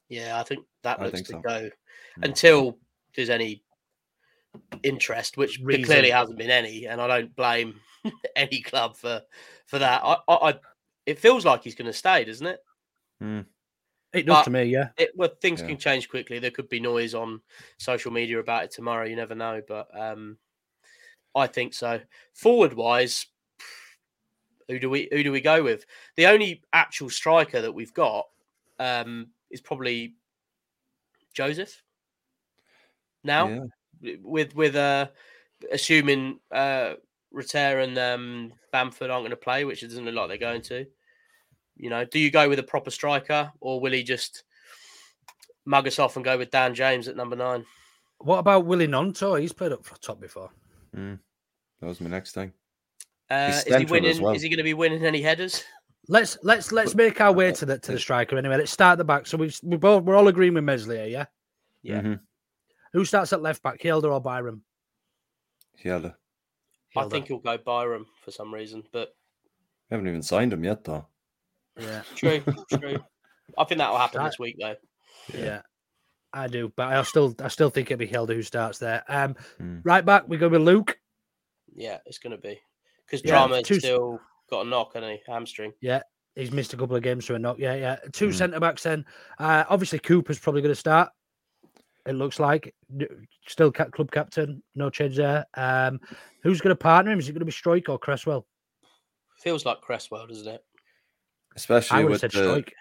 Yeah, 0.08 0.38
I 0.38 0.44
think 0.44 0.64
that 0.84 1.00
looks 1.00 1.14
think 1.14 1.26
to 1.26 1.32
so. 1.32 1.40
go 1.40 1.70
until 2.22 2.78
there's 3.16 3.30
any 3.30 3.64
interest, 4.84 5.36
which 5.36 5.58
there 5.58 5.66
Reason. 5.66 5.84
clearly 5.84 6.10
hasn't 6.10 6.38
been 6.38 6.50
any, 6.50 6.86
and 6.86 7.00
I 7.00 7.08
don't 7.08 7.34
blame 7.34 7.80
any 8.36 8.62
club 8.62 8.96
for 8.96 9.22
for 9.66 9.80
that. 9.80 10.02
I, 10.04 10.18
I, 10.28 10.50
I 10.50 10.54
it 11.06 11.18
feels 11.18 11.44
like 11.44 11.64
he's 11.64 11.74
going 11.74 11.86
to 11.86 11.92
stay, 11.92 12.24
doesn't 12.24 12.46
it? 12.46 12.60
It 14.12 14.26
does 14.26 14.36
But 14.36 14.44
to 14.44 14.50
me, 14.50 14.64
yeah. 14.64 14.90
It, 14.98 15.12
well, 15.16 15.30
things 15.40 15.60
Yeah. 15.60 15.68
can 15.68 15.78
change 15.78 16.08
quickly. 16.08 16.38
There 16.38 16.50
could 16.50 16.68
be 16.68 16.80
noise 16.80 17.14
on 17.14 17.40
social 17.78 18.10
media 18.10 18.38
about 18.38 18.64
it 18.64 18.70
tomorrow. 18.70 19.06
You 19.06 19.16
never 19.16 19.34
know, 19.34 19.62
but 19.66 19.88
um, 19.98 20.38
I 21.34 21.46
think 21.46 21.72
so. 21.72 22.00
Forward 22.34 22.74
wise, 22.74 23.26
who 24.68 24.78
do 24.78 24.90
we 24.90 25.08
who 25.10 25.22
do 25.22 25.32
we 25.32 25.40
go 25.40 25.62
with? 25.62 25.86
The 26.16 26.26
only 26.26 26.62
actual 26.72 27.10
striker 27.10 27.62
that 27.62 27.72
we've 27.72 27.94
got 27.94 28.26
um, 28.78 29.28
is 29.50 29.60
probably 29.60 30.16
Joseph. 31.32 31.82
Now, 33.24 33.68
with 34.22 34.54
with 34.54 34.76
uh, 34.76 35.08
assuming 35.70 36.40
uh, 36.50 36.94
Rutter 37.30 37.78
and 37.80 37.96
um, 37.98 38.52
Bamford 38.72 39.10
aren't 39.10 39.22
going 39.22 39.30
to 39.30 39.36
play, 39.36 39.64
which 39.64 39.82
it 39.82 39.88
doesn't 39.88 40.04
look 40.04 40.14
like 40.14 40.28
they're 40.28 40.38
going 40.38 40.62
to. 40.62 40.86
You 41.76 41.90
know, 41.90 42.04
do 42.04 42.18
you 42.18 42.30
go 42.30 42.48
with 42.48 42.58
a 42.58 42.62
proper 42.64 42.90
striker, 42.90 43.52
or 43.60 43.80
will 43.80 43.92
he 43.92 44.02
just 44.02 44.44
mug 45.64 45.86
us 45.86 45.98
off 45.98 46.16
and 46.16 46.24
go 46.24 46.38
with 46.38 46.50
Dan 46.50 46.74
James 46.74 47.08
at 47.08 47.16
number 47.16 47.36
nine? 47.36 47.64
What 48.18 48.38
about 48.38 48.66
Willy 48.66 48.86
Gnonto? 48.86 49.40
He's 49.40 49.52
played 49.52 49.72
up 49.72 49.84
for 49.84 49.96
top 49.96 50.20
before. 50.20 50.50
Mm. 50.96 51.18
That 51.80 51.86
was 51.86 52.00
my 52.00 52.10
next 52.10 52.32
thing. 52.32 52.52
Uh, 53.30 53.60
is 53.66 53.76
he 53.76 53.84
winning? 53.86 54.20
well. 54.20 54.34
Is 54.34 54.42
he 54.42 54.48
going 54.48 54.58
to 54.58 54.62
be 54.62 54.74
winning 54.74 55.04
any 55.04 55.22
headers? 55.22 55.64
Let's 56.08 56.36
let's 56.42 56.72
let's 56.72 56.94
make 56.94 57.20
our 57.20 57.32
way 57.32 57.52
to 57.52 57.64
the 57.64 57.78
to 57.78 57.92
the 57.92 57.98
striker 57.98 58.36
anyway. 58.36 58.56
Let's 58.56 58.72
start 58.72 58.92
at 58.92 58.98
the 58.98 59.04
back. 59.04 59.26
So 59.26 59.36
we 59.38 59.52
we 59.62 59.76
both 59.76 60.02
we're 60.04 60.16
all 60.16 60.28
agreeing 60.28 60.54
with 60.54 60.64
Meslier, 60.64 61.06
yeah. 61.06 61.26
Yeah. 61.82 62.00
Mhm. 62.00 62.20
Who 62.92 63.04
starts 63.04 63.32
at 63.32 63.40
left 63.40 63.62
back, 63.62 63.80
Hjelde 63.80 64.04
or 64.12 64.20
Byram? 64.20 64.62
Hjelde. 65.82 66.14
I 66.96 67.08
think 67.08 67.28
he'll 67.28 67.38
go 67.38 67.56
Byram 67.56 68.06
for 68.22 68.30
some 68.30 68.52
reason, 68.52 68.82
but 68.92 69.14
Haven't 69.90 70.08
even 70.08 70.22
signed 70.22 70.52
him 70.52 70.64
yet, 70.64 70.84
though. 70.84 71.06
Yeah, 71.78 72.02
true, 72.14 72.40
true. 72.72 72.98
I 73.58 73.64
think 73.64 73.78
that 73.78 73.90
will 73.90 73.98
happen 73.98 74.18
That- 74.22 74.30
this 74.30 74.38
week, 74.38 74.56
though. 74.60 74.76
yeah, 75.32 75.62
I 76.32 76.46
do. 76.48 76.72
But 76.76 76.92
I 76.92 77.02
still 77.02 77.34
I 77.40 77.48
still 77.48 77.70
think 77.70 77.90
it'll 77.90 77.98
be 77.98 78.08
Hjelde 78.08 78.34
who 78.34 78.42
starts 78.42 78.78
there. 78.78 79.02
Um, 79.08 79.34
Mm. 79.60 79.80
right 79.84 80.04
back 80.04 80.24
we 80.28 80.36
go 80.36 80.48
with 80.48 80.62
Luke. 80.62 80.98
Yeah, 81.74 81.98
it's 82.06 82.18
going 82.18 82.32
to 82.36 82.38
be 82.42 82.60
because 83.06 83.22
Yeah, 83.24 83.46
Drameh's 83.46 83.66
two- 83.68 83.78
still 83.80 84.20
got 84.50 84.66
a 84.66 84.68
knock, 84.68 84.94
hasn't 84.94 85.12
he? 85.12 85.22
Hamstring. 85.30 85.72
Yeah, 85.80 86.02
he's 86.34 86.52
missed 86.52 86.74
a 86.74 86.76
couple 86.76 86.96
of 86.96 87.02
games 87.02 87.24
for 87.26 87.34
a 87.34 87.38
knock. 87.38 87.58
Yeah, 87.58 87.74
yeah. 87.74 87.96
Two 88.12 88.28
Mm. 88.28 88.34
centre 88.34 88.60
backs 88.60 88.82
then. 88.82 89.04
Uh, 89.38 89.64
obviously 89.68 89.98
Cooper's 89.98 90.38
probably 90.38 90.60
going 90.62 90.72
to 90.74 90.78
start. 90.80 91.10
It 92.04 92.12
looks 92.14 92.38
like 92.40 92.74
still 93.46 93.70
ca- 93.70 93.86
club 93.90 94.10
captain, 94.10 94.62
no 94.74 94.90
change 94.90 95.16
there. 95.16 95.46
Um, 95.54 96.00
who's 96.42 96.60
going 96.60 96.72
to 96.74 96.78
partner 96.78 97.12
him? 97.12 97.18
Is 97.20 97.28
it 97.28 97.32
going 97.32 97.40
to 97.40 97.46
be 97.46 97.52
Struijk 97.52 97.88
or 97.88 97.98
Cresswell? 97.98 98.46
Feels 99.38 99.64
like 99.64 99.80
Cresswell, 99.80 100.26
doesn't 100.26 100.48
it? 100.48 100.64
Especially 101.56 102.00
I 102.00 102.04
with 102.04 102.20
said 102.20 102.32
the, 102.32 102.38
Struijk. 102.38 102.72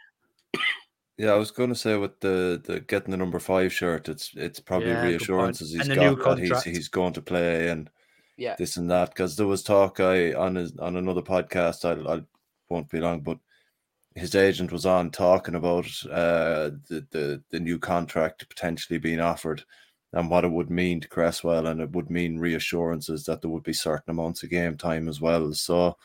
Yeah, 1.17 1.31
I 1.31 1.35
was 1.35 1.51
going 1.51 1.69
to 1.69 1.75
say 1.75 1.97
with 1.97 2.19
the, 2.19 2.61
the 2.63 2.79
getting 2.79 3.11
the 3.11 3.17
number 3.17 3.39
five 3.39 3.71
shirt, 3.71 4.09
it's 4.09 4.31
it's 4.35 4.59
probably 4.59 4.91
Yeah, 4.91 5.01
good 5.01 5.03
point. 5.03 5.11
reassurances 5.11 5.71
he's 5.73 5.87
And 5.87 5.99
the 5.99 6.15
got 6.15 6.37
that 6.37 6.39
he's 6.39 6.63
he's 6.63 6.87
going 6.87 7.13
to 7.13 7.21
play 7.21 7.69
and 7.69 7.89
Yeah. 8.37 8.55
this 8.57 8.77
and 8.77 8.89
that. 8.89 9.09
Because 9.09 9.35
there 9.35 9.47
was 9.47 9.61
talk 9.61 9.99
I 9.99 10.33
on 10.33 10.55
his, 10.55 10.75
on 10.77 10.95
another 10.95 11.21
podcast. 11.21 11.85
I 11.85 12.15
I 12.15 12.21
won't 12.69 12.89
be 12.89 12.99
long, 12.99 13.21
but 13.21 13.37
his 14.15 14.35
agent 14.35 14.71
was 14.71 14.85
on 14.85 15.11
talking 15.11 15.55
about 15.55 15.85
uh 16.09 16.71
the 16.89 17.05
the, 17.11 17.43
the 17.51 17.59
new 17.59 17.77
contract 17.79 18.47
potentially 18.49 18.99
being 18.99 19.19
offered 19.19 19.63
and 20.13 20.29
what 20.29 20.43
it 20.43 20.51
would 20.51 20.69
mean 20.69 20.99
to 21.01 21.07
Cresswell, 21.07 21.67
and 21.67 21.79
it 21.81 21.91
would 21.91 22.09
mean 22.09 22.39
reassurances 22.39 23.25
that 23.25 23.41
there 23.41 23.51
would 23.51 23.63
be 23.63 23.73
certain 23.73 24.11
amounts 24.11 24.43
of 24.43 24.49
game 24.49 24.75
time 24.77 25.07
as 25.07 25.21
well. 25.21 25.53
So 25.53 25.97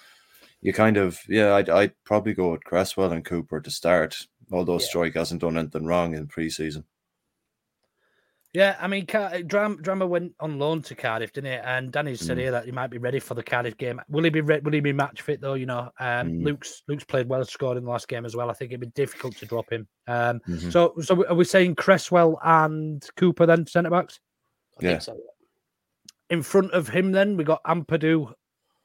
you 0.66 0.72
kind 0.72 0.96
of 0.96 1.20
yeah, 1.28 1.54
I'd 1.54 1.70
I'd 1.70 1.92
probably 2.04 2.34
go 2.34 2.50
with 2.52 2.64
Cresswell 2.64 3.12
and 3.12 3.24
Cooper 3.24 3.60
to 3.60 3.70
start. 3.70 4.16
Although 4.52 4.78
Yeah. 4.80 4.86
Struijk 4.86 5.14
hasn't 5.14 5.40
done 5.40 5.56
anything 5.56 5.86
wrong 5.86 6.14
in 6.14 6.26
preseason. 6.28 6.84
Yeah, 8.52 8.76
I 8.80 8.86
mean, 8.86 9.04
Car- 9.06 9.42
Dram- 9.42 9.82
Drameh 9.82 10.08
went 10.08 10.34
on 10.40 10.58
loan 10.58 10.80
to 10.82 10.94
Cardiff, 10.94 11.32
didn't 11.32 11.50
he? 11.52 11.58
And 11.58 11.92
Danny 11.92 12.14
said 12.14 12.38
Mm. 12.38 12.40
here 12.40 12.50
that 12.52 12.64
he 12.64 12.70
might 12.72 12.86
be 12.90 12.96
ready 12.96 13.18
for 13.18 13.34
the 13.34 13.42
Cardiff 13.42 13.76
game. 13.76 14.00
Will 14.08 14.24
he 14.24 14.30
be 14.30 14.40
re- 14.40 14.60
Will 14.60 14.72
he 14.72 14.80
be 14.80 14.94
match 14.94 15.20
fit 15.22 15.40
though? 15.42 15.54
You 15.54 15.66
know, 15.66 15.90
um, 16.00 16.28
Mm. 16.32 16.44
Luke's 16.44 16.82
Luke's 16.88 17.04
played 17.04 17.28
well, 17.28 17.44
scored 17.44 17.76
in 17.76 17.84
the 17.84 17.90
last 17.90 18.08
game 18.08 18.24
as 18.24 18.34
well. 18.34 18.48
I 18.48 18.54
think 18.54 18.70
it'd 18.70 18.80
be 18.80 18.86
difficult 18.88 19.36
to 19.36 19.46
drop 19.46 19.70
him. 19.70 19.86
Um, 20.06 20.40
Mhm. 20.48 20.72
so 20.72 20.94
so 21.02 21.26
are 21.26 21.34
we 21.34 21.44
saying 21.44 21.74
Cresswell 21.74 22.38
and 22.42 23.06
Cooper 23.16 23.44
then 23.46 23.66
centre 23.66 23.90
backs 23.90 24.20
I 24.80 24.84
Yeah. 24.84 24.90
think 24.92 25.02
so. 25.02 25.18
in 26.30 26.42
front 26.42 26.72
of 26.72 26.88
him? 26.88 27.12
Then 27.12 27.36
we 27.36 27.44
got 27.44 27.62
Ampadu 27.64 28.32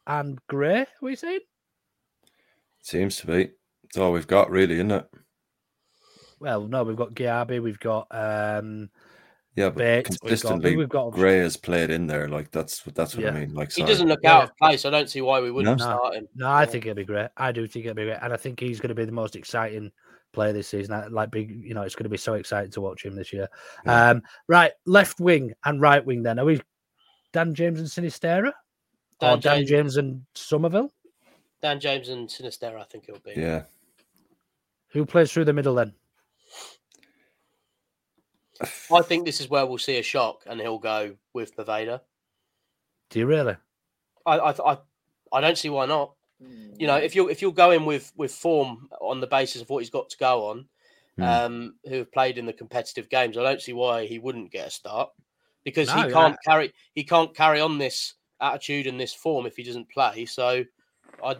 and 0.05 0.37
Gray. 0.47 0.81
Are 0.81 0.87
we 1.01 1.15
saying? 1.15 1.39
Seems 2.81 3.17
to 3.17 3.27
be. 3.27 3.49
It's 3.85 3.97
all 3.97 4.11
we've 4.11 4.27
got, 4.27 4.49
really, 4.49 4.75
isn't 4.75 4.91
it? 4.91 5.07
Well, 6.39 6.63
no, 6.67 6.83
we've 6.83 6.95
got 6.95 7.13
Gyabi, 7.13 7.61
we've 7.61 7.79
got 7.79 8.07
um, 8.09 8.89
Yeah, 9.55 9.69
but 9.69 9.77
Bate, 9.77 9.95
we've 9.97 10.19
got- 10.19 10.19
consistently, 10.21 10.75
we've 10.75 10.89
got- 10.89 11.11
Gray 11.11 11.37
has 11.39 11.55
played 11.57 11.89
in 11.91 12.07
there. 12.07 12.27
Like 12.27 12.49
that's 12.51 12.83
what 12.85 12.95
that's 12.95 13.15
what 13.15 13.23
Yeah. 13.25 13.31
I 13.31 13.39
mean. 13.41 13.53
Like 13.53 13.67
He 13.71 13.81
sorry. 13.81 13.87
doesn't 13.91 14.07
look 14.07 14.25
out 14.25 14.45
of 14.45 14.57
place. 14.57 14.85
I 14.85 14.89
don't 14.89 15.09
see 15.09 15.21
why 15.21 15.39
we 15.41 15.51
wouldn't 15.51 15.77
No. 15.77 15.83
start 15.83 16.15
him. 16.15 16.27
No, 16.35 16.49
I 16.49 16.65
think 16.65 16.85
it'll 16.85 16.95
be 16.95 17.03
great. 17.05 17.29
I 17.37 17.51
do 17.51 17.67
think 17.67 17.85
it'll 17.85 17.95
be 17.95 18.05
great, 18.05 18.17
and 18.21 18.33
I 18.33 18.37
think 18.37 18.59
he's 18.59 18.79
going 18.79 18.89
to 18.89 18.95
be 18.95 19.05
the 19.05 19.11
most 19.11 19.35
exciting 19.35 19.91
player 20.33 20.53
this 20.53 20.69
season. 20.69 20.93
I- 20.95 21.07
Like, 21.07 21.29
big, 21.29 21.51
you 21.51 21.73
know, 21.75 21.81
it's 21.83 21.93
going 21.95 22.05
to 22.05 22.09
be 22.09 22.17
so 22.17 22.33
exciting 22.35 22.71
to 22.71 22.81
watch 22.81 23.05
him 23.05 23.13
this 23.13 23.31
year. 23.33 23.47
Yeah. 23.85 24.09
Um, 24.11 24.23
right, 24.47 24.71
left 24.87 25.19
wing 25.19 25.53
and 25.65 25.79
right 25.81 26.03
wing. 26.03 26.23
Then 26.23 26.39
are 26.39 26.45
we 26.45 26.59
Dan 27.33 27.53
James 27.53 27.79
and 27.79 27.87
Sinisterra, 27.89 28.47
or 29.21 29.37
Dan 29.37 29.39
Dan 29.41 29.41
James, 29.41 29.69
James 29.69 29.97
and 29.97 30.25
Summerville? 30.33 30.91
Dan 31.61 31.79
James 31.79 32.09
and 32.09 32.29
Sinister, 32.29 32.77
I 32.77 32.83
think 32.83 33.05
it'll 33.07 33.21
be. 33.21 33.39
Yeah. 33.39 33.63
Who 34.89 35.05
plays 35.05 35.31
through 35.31 35.45
the 35.45 35.53
middle 35.53 35.75
then? 35.75 35.93
I 38.93 39.01
think 39.01 39.25
this 39.25 39.39
is 39.41 39.49
where 39.49 39.65
we'll 39.65 39.77
see 39.77 39.97
a 39.99 40.03
shock, 40.03 40.43
and 40.47 40.59
he'll 40.59 40.79
go 40.79 41.15
with 41.33 41.55
Poveda. 41.55 42.01
Do 43.09 43.19
you 43.19 43.25
really? 43.25 43.55
I, 44.25 44.37
I, 44.37 44.71
I, 44.73 44.77
I 45.33 45.41
don't 45.41 45.57
see 45.57 45.69
why 45.69 45.85
not. 45.85 46.13
You 46.75 46.87
know, 46.87 46.95
if 46.95 47.13
you're 47.13 47.29
if 47.29 47.39
you're 47.43 47.51
going 47.53 47.85
with 47.85 48.11
with 48.15 48.33
form 48.33 48.89
on 48.99 49.19
the 49.21 49.27
basis 49.27 49.61
of 49.61 49.69
what 49.69 49.79
he's 49.79 49.91
got 49.91 50.09
to 50.09 50.17
go 50.17 50.47
on, 50.47 50.65
Hmm. 51.17 51.23
um, 51.23 51.75
who 51.87 51.97
have 51.97 52.11
played 52.11 52.37
in 52.39 52.45
the 52.47 52.53
competitive 52.53 53.09
games, 53.09 53.37
I 53.37 53.43
don't 53.43 53.61
see 53.61 53.73
why 53.73 54.07
he 54.07 54.17
wouldn't 54.17 54.51
get 54.51 54.67
a 54.67 54.71
start 54.71 55.11
because 55.63 55.87
No, 55.89 56.01
he 56.01 56.11
can't 56.11 56.37
yeah. 56.45 56.51
carry 56.51 56.73
he 56.95 57.03
can't 57.03 57.35
carry 57.35 57.59
on 57.61 57.77
this 57.77 58.15
attitude 58.39 58.87
and 58.87 58.99
this 58.99 59.13
form 59.13 59.45
if 59.45 59.55
he 59.55 59.61
doesn't 59.63 59.91
play. 59.91 60.25
So, 60.25 60.63
I'd 61.23 61.37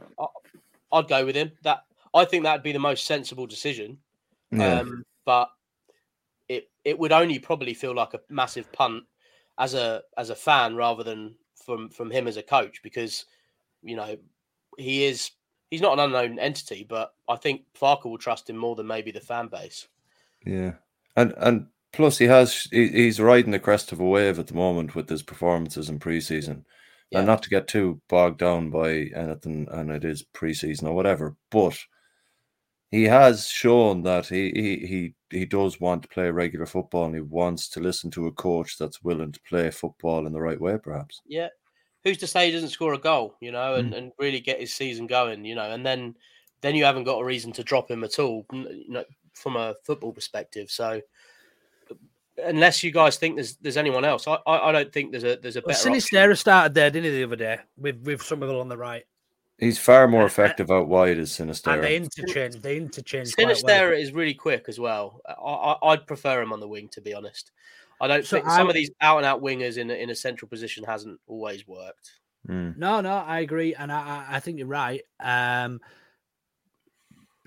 I'd 0.91 1.07
go 1.07 1.25
with 1.25 1.35
him. 1.35 1.51
That 1.63 1.83
I 2.13 2.25
think 2.25 2.43
that'd 2.43 2.63
be 2.63 2.71
the 2.71 2.79
most 2.79 3.05
sensible 3.05 3.47
decision. 3.47 3.97
Yeah. 4.51 4.79
Um, 4.79 5.05
but 5.25 5.49
it 6.49 6.69
it 6.83 6.97
would 6.97 7.11
only 7.11 7.39
probably 7.39 7.73
feel 7.73 7.95
like 7.95 8.13
a 8.13 8.21
massive 8.29 8.71
punt 8.71 9.03
as 9.57 9.73
a 9.73 10.01
as 10.17 10.29
a 10.29 10.35
fan 10.35 10.75
rather 10.75 11.03
than 11.03 11.35
from 11.55 11.89
from 11.89 12.11
him 12.11 12.27
as 12.27 12.37
a 12.37 12.43
coach 12.43 12.81
because 12.83 13.25
you 13.83 13.95
know 13.95 14.17
he 14.77 15.05
is 15.05 15.31
he's 15.69 15.81
not 15.81 15.93
an 15.93 16.05
unknown 16.05 16.37
entity, 16.37 16.85
but 16.87 17.13
I 17.27 17.37
think 17.37 17.63
Farke 17.79 18.05
will 18.05 18.17
trust 18.17 18.49
him 18.49 18.57
more 18.57 18.75
than 18.75 18.87
maybe 18.87 19.11
the 19.11 19.21
fan 19.21 19.47
base. 19.47 19.87
Yeah, 20.45 20.73
and 21.15 21.33
and 21.37 21.67
plus 21.93 22.17
he 22.17 22.25
has 22.25 22.67
he, 22.71 22.87
he's 22.89 23.19
riding 23.19 23.51
the 23.51 23.59
crest 23.59 23.91
of 23.91 23.99
a 23.99 24.05
wave 24.05 24.37
at 24.37 24.47
the 24.47 24.53
moment 24.53 24.95
with 24.95 25.09
his 25.09 25.23
performances 25.23 25.89
in 25.89 25.99
preseason, 25.99 26.65
Yeah. 27.11 27.19
and 27.19 27.27
not 27.27 27.43
to 27.43 27.49
get 27.49 27.67
too 27.67 28.01
bogged 28.07 28.39
down 28.39 28.69
by 28.69 29.09
anything, 29.15 29.67
and 29.69 29.91
it 29.91 30.05
is 30.05 30.25
preseason 30.33 30.85
or 30.85 30.93
whatever, 30.93 31.35
but 31.49 31.77
he 32.89 33.03
has 33.03 33.47
shown 33.47 34.03
that 34.03 34.27
he 34.27 34.51
he 34.51 34.85
he 34.85 35.13
he 35.29 35.45
does 35.45 35.79
want 35.79 36.03
to 36.03 36.09
play 36.09 36.29
regular 36.29 36.65
football, 36.65 37.05
and 37.05 37.15
he 37.15 37.21
wants 37.21 37.69
to 37.69 37.79
listen 37.79 38.11
to 38.11 38.27
a 38.27 38.31
coach 38.31 38.77
that's 38.77 39.01
willing 39.01 39.31
to 39.31 39.39
play 39.47 39.71
football 39.71 40.27
in 40.27 40.33
the 40.33 40.41
right 40.41 40.59
way, 40.59 40.77
perhaps. 40.77 41.21
Yeah. 41.25 41.47
Who's 42.03 42.17
to 42.17 42.27
say 42.27 42.47
he 42.47 42.51
doesn't 42.51 42.69
score 42.69 42.93
a 42.93 42.97
goal, 42.97 43.35
you 43.41 43.51
know, 43.51 43.75
and, 43.75 43.93
mm. 43.93 43.97
and 43.97 44.11
really 44.17 44.39
get 44.39 44.59
his 44.59 44.73
season 44.73 45.05
going, 45.05 45.45
you 45.45 45.53
know, 45.53 45.71
and 45.71 45.85
then 45.85 46.15
then 46.61 46.75
you 46.75 46.83
haven't 46.83 47.03
got 47.03 47.19
a 47.19 47.25
reason 47.25 47.51
to 47.53 47.63
drop 47.63 47.89
him 47.89 48.03
at 48.03 48.19
all, 48.19 48.45
you 48.51 48.85
know, 48.89 49.03
from 49.33 49.55
a 49.55 49.75
football 49.85 50.11
perspective. 50.11 50.69
So 50.69 51.01
unless 52.37 52.83
you 52.83 52.91
guys 52.91 53.17
think 53.17 53.35
there's 53.35 53.55
there's 53.57 53.77
anyone 53.77 54.05
else, 54.05 54.27
I 54.27 54.37
I, 54.45 54.69
I 54.69 54.71
don't 54.71 54.91
think 54.91 55.11
there's 55.11 55.23
a 55.23 55.37
there's 55.41 55.55
a 55.57 55.61
Well, 55.61 55.75
better 55.75 55.89
option. 55.89 55.93
Sinisterra 55.93 56.37
started 56.37 56.73
there, 56.73 56.89
didn't 56.89 57.11
he, 57.11 57.17
the 57.17 57.23
other 57.23 57.35
day 57.35 57.59
with 57.77 58.01
with 58.03 58.21
Summerville 58.21 58.61
on 58.61 58.69
the 58.69 58.77
right, 58.77 59.03
He's 59.57 59.77
far 59.77 60.07
more 60.07 60.21
uh, 60.21 60.23
uh, 60.23 60.27
effective 60.27 60.71
out 60.71 60.87
wide 60.87 61.19
as 61.19 61.31
Sinister. 61.31 61.69
and 61.69 61.83
they 61.83 61.95
interchange. 61.95 62.55
They 62.55 62.77
interchange. 62.77 63.35
quite 63.35 63.45
well. 63.47 63.55
Sinister 63.55 63.93
is 63.93 64.11
really 64.11 64.33
quick 64.33 64.65
as 64.67 64.79
well. 64.79 65.21
I, 65.27 65.33
I, 65.33 65.91
I'd 65.91 66.07
prefer 66.07 66.41
him 66.41 66.51
on 66.51 66.59
the 66.59 66.67
wing, 66.67 66.89
to 66.93 67.01
be 67.01 67.13
honest. 67.13 67.51
I 68.01 68.07
don't 68.07 68.25
So 68.25 68.37
think 68.37 68.49
some 68.49 68.67
of 68.67 68.73
these 68.73 68.89
out 69.01 69.17
and 69.17 69.25
out 69.27 69.43
wingers 69.43 69.77
in 69.77 69.91
a, 69.91 69.93
in 69.93 70.09
a 70.09 70.15
central 70.15 70.49
position 70.49 70.83
hasn't 70.83 71.19
always 71.27 71.67
worked. 71.67 72.13
Hmm. 72.47 72.71
No, 72.75 73.01
no, 73.01 73.13
I 73.17 73.41
agree, 73.41 73.75
and 73.75 73.91
I, 73.91 74.25
I, 74.31 74.37
I 74.37 74.39
think 74.39 74.57
you're 74.57 74.65
right. 74.65 75.01
Um, 75.19 75.79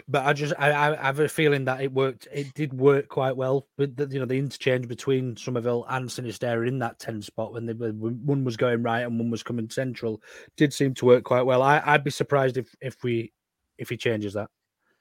but 0.08 0.26
I 0.26 0.32
just 0.32 0.54
I, 0.58 0.92
I 0.92 0.96
have 0.96 1.20
a 1.20 1.28
feeling 1.28 1.64
that 1.66 1.80
it 1.80 1.92
worked. 1.92 2.26
It 2.32 2.52
did 2.54 2.72
work 2.72 3.08
quite 3.08 3.36
well 3.36 3.68
with 3.78 3.96
the, 3.96 4.06
you 4.06 4.18
know 4.18 4.26
the 4.26 4.38
interchange 4.38 4.88
between 4.88 5.36
Summerville 5.36 5.86
and 5.88 6.08
Sinisterra 6.08 6.66
in 6.66 6.78
that 6.80 6.98
ten 6.98 7.22
spot 7.22 7.52
when 7.52 7.66
they 7.66 7.72
when 7.72 8.20
one 8.24 8.44
was 8.44 8.56
going 8.56 8.82
right 8.82 9.00
and 9.00 9.18
one 9.18 9.30
was 9.30 9.42
coming 9.42 9.70
central. 9.70 10.20
Did 10.56 10.72
seem 10.72 10.94
to 10.94 11.06
work 11.06 11.24
quite 11.24 11.42
well. 11.42 11.62
I, 11.62 11.82
I'd 11.84 12.04
be 12.04 12.10
surprised 12.10 12.56
if 12.56 12.74
if 12.80 13.02
we 13.02 13.32
if 13.78 13.88
he 13.88 13.96
changes 13.96 14.34
that. 14.34 14.50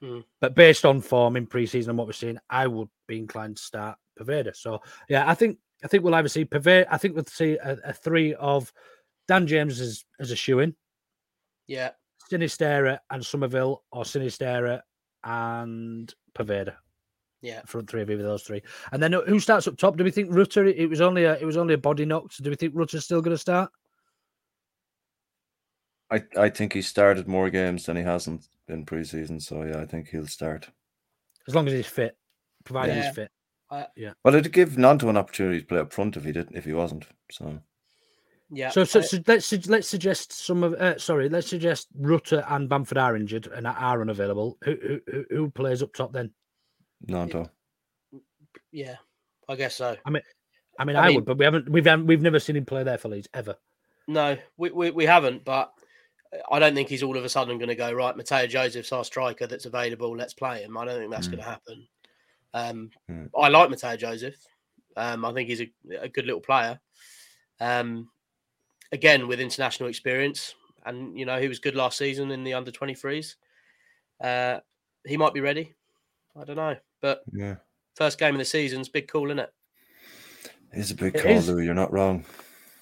Hmm. 0.00 0.20
But 0.40 0.54
based 0.54 0.84
on 0.84 1.00
form 1.00 1.36
in 1.36 1.46
preseason 1.46 1.88
and 1.88 1.98
what 1.98 2.06
we're 2.06 2.12
seeing, 2.12 2.38
I 2.48 2.66
would 2.66 2.88
be 3.08 3.18
inclined 3.18 3.56
to 3.56 3.62
start 3.62 3.98
Poveda. 4.18 4.54
So 4.54 4.80
yeah, 5.08 5.28
I 5.28 5.34
think 5.34 5.58
I 5.82 5.88
think 5.88 6.04
we'll 6.04 6.14
either 6.14 6.28
see 6.28 6.44
Poveda. 6.44 6.86
I 6.90 6.98
think 6.98 7.14
we'll 7.14 7.26
see 7.26 7.56
a, 7.56 7.78
a 7.84 7.92
three 7.92 8.34
of 8.34 8.72
Dan 9.26 9.46
James 9.46 9.80
as 9.80 10.04
as 10.20 10.30
a 10.30 10.36
shoe 10.36 10.60
in, 10.60 10.76
Yeah, 11.66 11.90
Sinisterra 12.38 12.98
and 13.10 13.24
Summerville, 13.24 13.82
or 13.92 14.02
Sinisterra 14.04 14.80
and 15.24 16.12
Poveda. 16.36 16.74
yeah. 17.42 17.60
Front 17.66 17.88
three 17.90 18.02
of 18.02 18.10
either 18.10 18.22
those 18.22 18.42
three, 18.42 18.62
and 18.92 19.02
then 19.02 19.12
who 19.12 19.38
starts 19.40 19.68
up 19.68 19.76
top? 19.76 19.96
Do 19.96 20.04
we 20.04 20.10
think 20.10 20.30
Rutter? 20.34 20.64
It 20.66 20.88
was 20.90 21.00
only 21.00 21.24
a 21.24 21.34
it 21.38 21.44
was 21.44 21.56
only 21.56 21.74
a 21.74 21.78
body 21.78 22.04
knock. 22.04 22.32
So 22.32 22.42
do 22.44 22.50
we 22.50 22.56
think 22.56 22.72
Rutter's 22.74 23.04
still 23.04 23.22
going 23.22 23.34
to 23.34 23.38
start? 23.38 23.70
I, 26.10 26.22
I 26.38 26.48
think 26.50 26.72
he 26.74 26.82
started 26.82 27.26
more 27.26 27.50
games 27.50 27.86
than 27.86 27.96
he 27.96 28.02
hasn't 28.02 28.46
in 28.68 28.84
preseason. 28.84 29.40
So 29.40 29.62
yeah, 29.62 29.80
I 29.80 29.86
think 29.86 30.08
he'll 30.08 30.26
start. 30.26 30.68
As 31.48 31.54
long 31.54 31.66
as 31.66 31.72
he's 31.72 31.86
fit, 31.86 32.16
provided 32.64 32.96
Yeah. 32.96 33.06
he's 33.06 33.14
fit. 33.14 33.30
I- 33.70 33.86
yeah. 33.96 34.12
Well, 34.24 34.34
it'd 34.34 34.52
give 34.52 34.70
Gnonto 34.76 35.08
an 35.08 35.16
opportunity 35.16 35.60
to 35.60 35.66
play 35.66 35.78
up 35.78 35.92
front 35.92 36.16
if 36.16 36.24
he 36.24 36.32
didn't, 36.32 36.56
if 36.56 36.64
he 36.66 36.72
wasn't. 36.74 37.06
So 37.30 37.58
Yeah. 38.50 38.70
So, 38.70 38.84
so, 38.84 39.00
I- 39.00 39.02
so 39.02 39.18
let's 39.26 39.66
let's 39.68 39.88
suggest 39.88 40.32
some 40.32 40.62
of 40.62 40.74
uh, 40.74 40.98
sorry, 40.98 41.28
let's 41.28 41.48
suggest 41.48 41.88
Rutter 41.98 42.44
and 42.48 42.68
Bamford 42.68 42.98
are 42.98 43.16
injured 43.16 43.46
and 43.48 43.66
are 43.66 44.00
unavailable. 44.00 44.58
Who 44.64 44.76
who, 44.82 45.00
who- 45.10 45.24
who 45.30 45.50
plays 45.50 45.82
up 45.82 45.92
top 45.94 46.12
then? 46.12 46.30
Gnonto. 47.08 47.48
yeah, 48.72 48.96
I 49.48 49.56
guess 49.56 49.74
so. 49.76 49.96
I 50.04 50.10
mean, 50.10 50.22
I 50.78 50.84
mean, 50.84 50.96
I 50.96 51.00
I, 51.04 51.06
mean- 51.08 51.16
would, 51.16 51.24
but 51.24 51.38
we 51.38 51.44
haven't 51.44 51.68
we've 51.68 51.84
haven't, 51.86 52.06
we've 52.06 52.22
never 52.22 52.38
seen 52.38 52.56
him 52.56 52.64
play 52.64 52.82
there 52.84 52.98
for 52.98 53.08
Leeds 53.08 53.28
ever. 53.34 53.56
No, 54.06 54.36
we, 54.58 54.70
we, 54.70 54.90
we 54.90 55.06
haven't, 55.06 55.44
but 55.46 55.72
I 56.50 56.58
don't 56.58 56.74
think 56.74 56.88
he's 56.90 57.02
all 57.02 57.16
of 57.16 57.24
a 57.24 57.28
sudden 57.28 57.56
going 57.56 57.68
to 57.70 57.74
go, 57.74 57.90
right, 57.92 58.14
Mateo 58.14 58.46
Joseph's 58.46 58.92
our 58.92 59.02
striker 59.04 59.46
that's 59.46 59.64
available. 59.64 60.14
Let's 60.14 60.34
play 60.34 60.62
him. 60.62 60.76
I 60.76 60.84
don't 60.84 60.98
think 60.98 61.10
that's 61.10 61.26
Mm. 61.28 61.30
going 61.30 61.42
to 61.42 61.48
happen. 61.50 61.88
Um, 62.52 62.90
Mm. 63.10 63.30
I 63.38 63.48
like 63.48 63.70
Mateo 63.70 63.96
Joseph. 63.96 64.36
Um, 64.96 65.24
I 65.24 65.32
think 65.32 65.48
he's 65.48 65.62
a, 65.62 65.72
a 66.02 66.08
good 66.08 66.26
little 66.26 66.40
player. 66.42 66.78
Um, 67.60 68.10
again, 68.94 69.26
with 69.26 69.40
international 69.40 69.88
experience. 69.88 70.54
And, 70.86 71.18
you 71.18 71.26
know, 71.26 71.40
he 71.40 71.48
was 71.48 71.58
good 71.58 71.74
last 71.74 71.98
season 71.98 72.30
in 72.30 72.44
the 72.44 72.54
under 72.54 72.70
23s. 72.70 73.34
Uh, 74.22 74.60
he 75.04 75.16
might 75.16 75.34
be 75.34 75.40
ready. 75.40 75.74
I 76.40 76.44
don't 76.44 76.56
know. 76.56 76.76
But 77.02 77.22
Yeah, 77.32 77.56
first 77.96 78.18
game 78.18 78.34
of 78.34 78.38
the 78.38 78.44
season's 78.44 78.88
big 78.88 79.08
call, 79.08 79.26
isn't 79.26 79.40
it? 79.40 79.52
it's 80.72 80.90
a 80.90 80.94
big 80.94 81.14
It 81.16 81.22
call, 81.22 81.32
is. 81.32 81.48
Lu. 81.48 81.60
You're 81.60 81.74
not 81.74 81.92
wrong. 81.92 82.24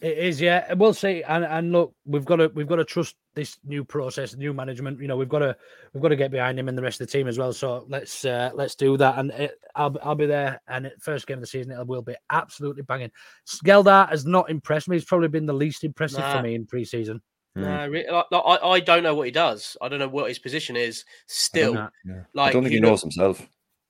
It 0.02 0.18
is, 0.18 0.40
yeah. 0.40 0.74
We'll 0.74 0.94
see. 0.94 1.22
And 1.22 1.44
and 1.44 1.70
look, 1.70 1.94
we've 2.04 2.24
got 2.24 2.36
to 2.36 2.48
we've 2.48 2.66
got 2.66 2.76
to 2.76 2.84
trust 2.84 3.14
this 3.34 3.56
new 3.64 3.84
process, 3.84 4.34
new 4.34 4.52
management. 4.52 5.00
You 5.00 5.06
know, 5.06 5.16
we've 5.16 5.28
got 5.28 5.38
to 5.38 5.56
we've 5.94 6.02
got 6.02 6.08
to 6.08 6.16
get 6.16 6.32
behind 6.32 6.58
him 6.58 6.68
and 6.68 6.76
the 6.76 6.82
rest 6.82 7.00
of 7.00 7.06
the 7.06 7.12
team 7.12 7.28
as 7.28 7.38
well. 7.38 7.52
So 7.52 7.86
let's 7.88 8.24
uh, 8.24 8.50
let's 8.52 8.74
do 8.74 8.96
that. 8.96 9.16
And 9.18 9.30
it, 9.30 9.52
I'll 9.76 9.96
I'll 10.02 10.16
be 10.16 10.26
there. 10.26 10.60
And 10.66 10.86
it, 10.86 10.94
first 11.00 11.28
game 11.28 11.36
of 11.36 11.40
the 11.42 11.46
season, 11.46 11.70
it 11.70 11.86
will 11.86 12.02
be 12.02 12.16
absolutely 12.30 12.82
banging. 12.82 13.12
Skeldar 13.46 14.08
has 14.08 14.26
not 14.26 14.50
impressed 14.50 14.88
me. 14.88 14.96
He's 14.96 15.04
probably 15.04 15.28
been 15.28 15.46
the 15.46 15.52
least 15.52 15.84
impressive 15.84 16.18
Nah. 16.18 16.36
for 16.36 16.42
me 16.42 16.56
in 16.56 16.66
preseason. 16.66 17.20
No, 17.54 17.86
re- 17.86 18.10
like, 18.10 18.24
like, 18.32 18.42
I, 18.44 18.66
I 18.66 18.80
don't 18.80 19.02
know 19.04 19.14
what 19.14 19.26
he 19.26 19.30
does. 19.30 19.76
I 19.80 19.88
don't 19.88 19.98
know 20.00 20.08
what 20.08 20.26
his 20.28 20.38
position 20.40 20.74
is 20.74 21.04
still. 21.28 21.74
know. 21.74 21.88
Yeah. 22.04 22.22
Like 22.34 22.48
I 22.48 22.52
don't 22.54 22.64
think 22.64 22.74
he, 22.74 22.80
look- 22.80 22.90
knows 22.90 23.02
himself. 23.02 23.46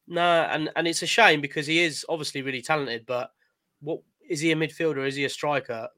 No, 0.08 0.20
and 0.20 0.68
and 0.76 0.86
it's 0.86 1.02
a 1.02 1.06
shame 1.06 1.40
because 1.40 1.66
he 1.66 1.78
is 1.80 2.04
obviously 2.08 2.42
really 2.42 2.60
talented, 2.60 3.06
but 3.06 3.30
what 3.80 4.00
is 4.28 4.40
he 4.40 4.52
a 4.52 4.56
midfielder? 4.56 5.06
Is 5.06 5.16
he 5.16 5.24
a 5.24 5.28
striker? 5.28 5.88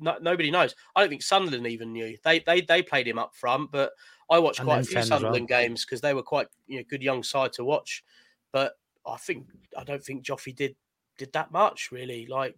No, 0.00 0.16
nobody 0.20 0.50
knows. 0.50 0.74
I 0.94 1.00
don't 1.00 1.10
think 1.10 1.22
Sunderland 1.22 1.66
even 1.66 1.92
knew. 1.92 2.16
They 2.22 2.40
they 2.40 2.60
they 2.60 2.82
played 2.82 3.08
him 3.08 3.18
up 3.18 3.34
front, 3.34 3.72
but 3.72 3.92
I 4.30 4.38
watched 4.38 4.60
And 4.60 4.66
quite 4.68 4.80
a 4.80 4.84
few 4.84 4.94
10 4.94 5.02
as 5.02 5.10
well. 5.10 5.20
Sunderland 5.20 5.48
games 5.48 5.84
because 5.84 6.00
they 6.00 6.14
were 6.14 6.22
quite 6.22 6.48
you 6.66 6.78
know 6.78 6.84
good 6.88 7.02
young 7.02 7.22
side 7.22 7.52
to 7.54 7.64
watch. 7.64 8.04
But 8.52 8.74
I 9.06 9.16
think 9.16 9.46
I 9.76 9.84
don't 9.84 10.02
think 10.02 10.24
Joffrey 10.24 10.54
did 10.54 10.76
did 11.16 11.32
that 11.32 11.50
much 11.50 11.90
really. 11.90 12.26
Like 12.26 12.56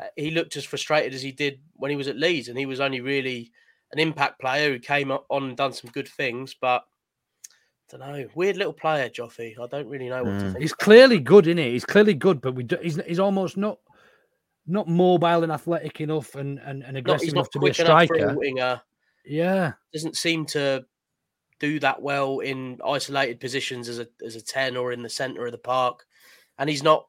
uh, 0.00 0.06
he 0.16 0.30
looked 0.30 0.56
as 0.56 0.64
frustrated 0.64 1.14
as 1.14 1.22
he 1.22 1.32
did 1.32 1.60
when 1.74 1.90
he 1.90 1.96
was 1.96 2.08
at 2.08 2.16
Leeds, 2.16 2.48
and 2.48 2.58
he 2.58 2.66
was 2.66 2.80
only 2.80 3.00
really 3.00 3.52
an 3.92 3.98
impact 3.98 4.40
player 4.40 4.70
who 4.72 4.78
came 4.78 5.10
on 5.12 5.44
and 5.44 5.56
done 5.56 5.72
some 5.72 5.90
good 5.90 6.08
things, 6.08 6.54
but. 6.60 6.84
I 7.94 7.96
don't 7.96 8.00
know. 8.00 8.28
Weird 8.34 8.56
little 8.56 8.72
player, 8.72 9.08
Joffrey. 9.10 9.54
I 9.60 9.66
don't 9.66 9.88
really 9.88 10.08
know 10.08 10.22
what 10.24 10.38
to 10.38 10.44
Mm. 10.46 10.52
think. 10.52 10.58
He's 10.62 10.72
clearly 10.72 11.18
good, 11.18 11.46
isn't 11.46 11.58
he? 11.58 11.72
He's 11.72 11.84
clearly 11.84 12.14
good, 12.14 12.40
but 12.40 12.54
we 12.54 12.62
do, 12.64 12.76
he's 12.82 12.96
he's 13.04 13.18
almost 13.18 13.56
not 13.56 13.78
not 14.66 14.88
mobile 14.88 15.42
and 15.42 15.52
athletic 15.52 16.00
enough 16.00 16.34
and 16.36 16.58
and, 16.60 16.82
and 16.84 16.96
aggressive 16.96 17.24
he's 17.24 17.32
enough 17.32 17.50
to 17.50 17.58
be 17.58 17.66
a 17.66 17.74
quick 17.74 17.80
enough 17.80 18.06
for 18.08 18.14
striker. 18.14 18.30
a 18.30 18.34
winger. 18.38 18.80
Yeah. 19.26 19.72
Doesn't 19.92 20.16
seem 20.16 20.46
to 20.46 20.84
do 21.60 21.78
that 21.80 22.00
well 22.00 22.40
in 22.40 22.80
isolated 22.84 23.40
positions 23.40 23.88
as 23.88 23.98
a 23.98 24.08
as 24.24 24.36
a 24.36 24.42
ten 24.42 24.76
or 24.76 24.92
in 24.92 25.02
the 25.02 25.10
centre 25.10 25.44
of 25.44 25.52
the 25.52 25.58
park, 25.58 26.06
and 26.58 26.70
he's 26.70 26.82
not 26.82 27.06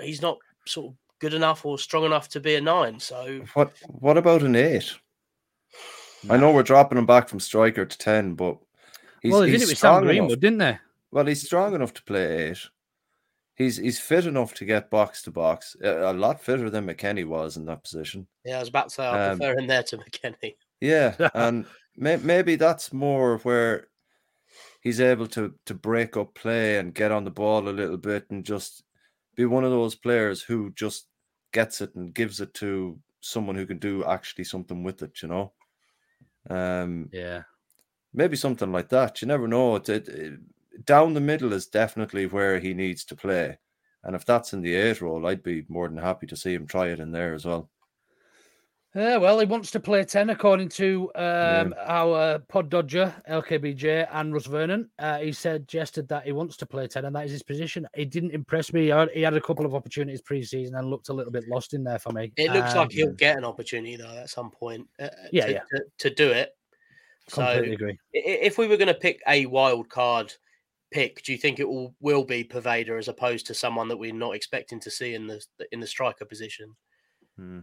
he's 0.00 0.22
not 0.22 0.38
sort 0.66 0.92
of 0.92 0.96
good 1.18 1.34
enough 1.34 1.66
or 1.66 1.78
strong 1.78 2.04
enough 2.04 2.28
to 2.30 2.40
be 2.40 2.54
a 2.54 2.60
nine. 2.60 2.98
So 2.98 3.42
What 3.54 3.72
What 3.86 4.16
about 4.16 4.42
an 4.42 4.56
eight? 4.56 4.94
I 6.30 6.36
know 6.36 6.52
we're 6.52 6.62
dropping 6.62 6.98
him 6.98 7.06
back 7.06 7.28
from 7.28 7.40
striker 7.40 7.84
to 7.84 7.98
ten, 7.98 8.34
but 8.34 8.56
he's, 9.22 9.32
well, 9.32 9.40
they 9.40 9.46
did 9.46 9.52
he's 9.60 9.62
it 9.62 9.68
with 9.68 9.78
strong 9.78 9.94
Sam 10.00 10.02
enough. 10.02 10.10
Greenwood, 10.10 10.40
didn't 10.40 10.58
they? 10.58 10.78
Well, 11.10 11.26
he's 11.26 11.42
strong 11.44 11.74
enough 11.74 11.94
to 11.94 12.02
play 12.04 12.48
eight. 12.50 12.58
He's 13.54 13.76
he's 13.76 14.00
fit 14.00 14.26
enough 14.26 14.54
to 14.54 14.64
get 14.64 14.90
box 14.90 15.22
to 15.22 15.30
box. 15.30 15.76
A, 15.82 16.10
a 16.10 16.12
lot 16.14 16.40
fitter 16.40 16.70
than 16.70 16.86
McKennie 16.86 17.26
was 17.26 17.56
in 17.56 17.66
that 17.66 17.82
position. 17.84 18.26
yeah, 18.44 18.56
I 18.56 18.60
was 18.60 18.68
about 18.70 18.88
to 18.88 18.94
say 18.94 19.04
I 19.06 19.28
Um, 19.30 19.38
prefer 19.38 19.58
him 19.58 19.66
there 19.66 19.82
to 19.84 19.98
McKennie. 19.98 20.56
Yeah, 20.80 21.14
and 21.34 21.66
may, 21.96 22.16
maybe 22.16 22.56
that's 22.56 22.92
more 22.92 23.38
where 23.38 23.88
he's 24.80 25.00
able 25.00 25.26
to 25.28 25.54
to 25.66 25.74
break 25.74 26.16
up 26.16 26.34
play 26.34 26.78
and 26.78 26.94
get 26.94 27.12
on 27.12 27.24
the 27.24 27.30
ball 27.30 27.68
a 27.68 27.70
little 27.70 27.98
bit 27.98 28.24
and 28.30 28.44
just 28.44 28.84
be 29.36 29.44
one 29.44 29.64
of 29.64 29.70
those 29.70 29.94
players 29.94 30.42
who 30.42 30.70
just 30.72 31.06
gets 31.52 31.80
it 31.82 31.94
and 31.94 32.14
gives 32.14 32.40
it 32.40 32.54
to 32.54 32.98
someone 33.20 33.54
who 33.54 33.66
can 33.66 33.78
do 33.78 34.02
actually 34.04 34.44
something 34.44 34.82
with 34.82 35.02
it. 35.02 35.22
You 35.22 35.28
know, 35.28 35.52
um, 36.50 37.10
Yeah. 37.12 37.42
Maybe 38.12 38.36
something 38.36 38.72
like 38.72 38.88
that. 38.90 39.20
You 39.22 39.28
never 39.28 39.48
know. 39.48 39.76
It, 39.76 39.88
it, 39.88 40.08
it- 40.08 40.40
down 40.86 41.12
the 41.12 41.20
middle 41.20 41.52
is 41.52 41.66
definitely 41.66 42.24
where 42.26 42.58
he 42.58 42.72
needs 42.72 43.04
to 43.04 43.14
play, 43.14 43.58
and 44.04 44.16
if 44.16 44.24
that's 44.24 44.54
in 44.54 44.62
the 44.62 44.74
eight 44.74 45.02
role, 45.02 45.26
I'd 45.26 45.42
be 45.42 45.64
more 45.68 45.86
than 45.86 45.98
happy 45.98 46.26
to 46.28 46.36
see 46.36 46.54
him 46.54 46.66
try 46.66 46.88
it 46.88 46.98
in 46.98 47.12
there 47.12 47.34
as 47.34 47.44
well. 47.44 47.68
Yeah, 48.94 49.16
well, 49.16 49.38
he 49.38 49.46
wants 49.46 49.70
to 49.70 49.80
play 49.80 50.04
10, 50.04 50.28
according 50.30 50.68
to 50.70 51.10
um, 51.14 51.74
our 51.78 52.38
pod 52.40 52.68
dodger, 52.68 53.14
LKBJ, 53.28 54.06
and 54.12 54.34
Russ 54.34 54.44
Vernon. 54.46 54.90
Uh, 54.98 55.18
he 55.18 55.32
suggested 55.32 56.08
that 56.08 56.24
he 56.24 56.32
wants 56.32 56.58
to 56.58 56.66
play 56.66 56.86
10, 56.86 57.06
and 57.06 57.16
that 57.16 57.24
is 57.24 57.32
his 57.32 57.42
position. 57.42 57.86
He 57.94 58.04
didn't 58.04 58.32
impress 58.32 58.70
me. 58.72 58.82
He 58.84 58.88
had, 58.88 59.10
he 59.12 59.22
had 59.22 59.32
a 59.34 59.40
couple 59.40 59.64
of 59.64 59.74
opportunities 59.74 60.20
pre 60.20 60.42
season 60.42 60.74
and 60.74 60.88
looked 60.90 61.08
a 61.08 61.12
little 61.14 61.32
bit 61.32 61.48
lost 61.48 61.72
in 61.72 61.84
there 61.84 61.98
for 61.98 62.12
me. 62.12 62.32
It 62.36 62.50
looks 62.52 62.72
Um, 62.72 62.78
like 62.78 62.92
he'll 62.92 63.12
get 63.12 63.38
an 63.38 63.44
opportunity 63.44 63.96
though 63.96 64.08
at 64.08 64.28
some 64.30 64.50
point. 64.50 64.86
uh, 65.00 65.08
Yeah, 65.32 65.46
to, 65.46 65.52
yeah. 65.52 65.60
To, 65.70 65.84
to 65.98 66.14
do 66.14 66.30
it. 66.30 66.54
So 67.32 67.42
Completely 67.42 67.74
agree. 67.74 67.98
if 68.12 68.58
we 68.58 68.66
were 68.66 68.76
going 68.76 68.88
to 68.88 68.94
pick 68.94 69.22
a 69.26 69.46
wild 69.46 69.88
card 69.88 70.34
pick, 70.90 71.22
do 71.22 71.32
you 71.32 71.38
think 71.38 71.60
it 71.60 71.68
will 71.68 71.94
will 72.00 72.24
be 72.24 72.44
Poveda 72.44 72.98
as 72.98 73.08
opposed 73.08 73.46
to 73.46 73.54
someone 73.54 73.88
that 73.88 73.96
we're 73.96 74.12
not 74.12 74.34
expecting 74.34 74.78
to 74.80 74.90
see 74.90 75.14
in 75.14 75.26
the 75.26 75.42
in 75.72 75.80
the 75.80 75.86
striker 75.86 76.26
position? 76.26 76.74
Hmm. 77.38 77.60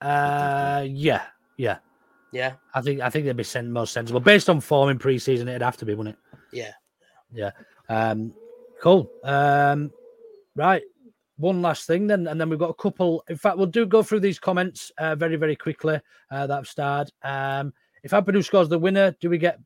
Uh, 0.00 0.84
yeah, 0.88 1.26
yeah. 1.56 1.78
Yeah, 2.32 2.54
I 2.74 2.80
think 2.80 3.00
I 3.00 3.10
think 3.10 3.26
they'd 3.26 3.36
be 3.36 3.44
sen- 3.44 3.70
most 3.70 3.92
sensible 3.92 4.18
based 4.18 4.50
on 4.50 4.60
form 4.60 4.90
in 4.90 4.98
pre-season. 4.98 5.46
It'd 5.46 5.62
have 5.62 5.76
to 5.76 5.86
be, 5.86 5.94
wouldn't 5.94 6.16
it? 6.16 6.38
yeah. 6.52 6.72
Yeah. 7.32 7.50
Um, 7.88 8.34
cool. 8.82 9.08
Um, 9.22 9.92
right. 10.56 10.82
One 11.36 11.62
last 11.62 11.86
thing, 11.86 12.08
then, 12.08 12.26
and 12.26 12.40
then 12.40 12.48
we've 12.48 12.58
got 12.58 12.70
a 12.70 12.74
couple. 12.74 13.22
In 13.28 13.36
fact, 13.36 13.56
we'll 13.56 13.66
do 13.66 13.86
go 13.86 14.02
through 14.02 14.20
these 14.20 14.38
comments 14.40 14.90
uh, 14.98 15.14
very, 15.14 15.36
very 15.36 15.54
quickly 15.56 16.00
uh, 16.30 16.46
that 16.48 16.54
have 16.54 16.68
starred. 16.68 17.10
Um, 17.22 17.72
if 18.04 18.12
Ampadu 18.12 18.44
scores 18.44 18.68
the 18.68 18.78
winner, 18.78 19.16
do 19.20 19.28
we 19.28 19.38
get 19.38 19.58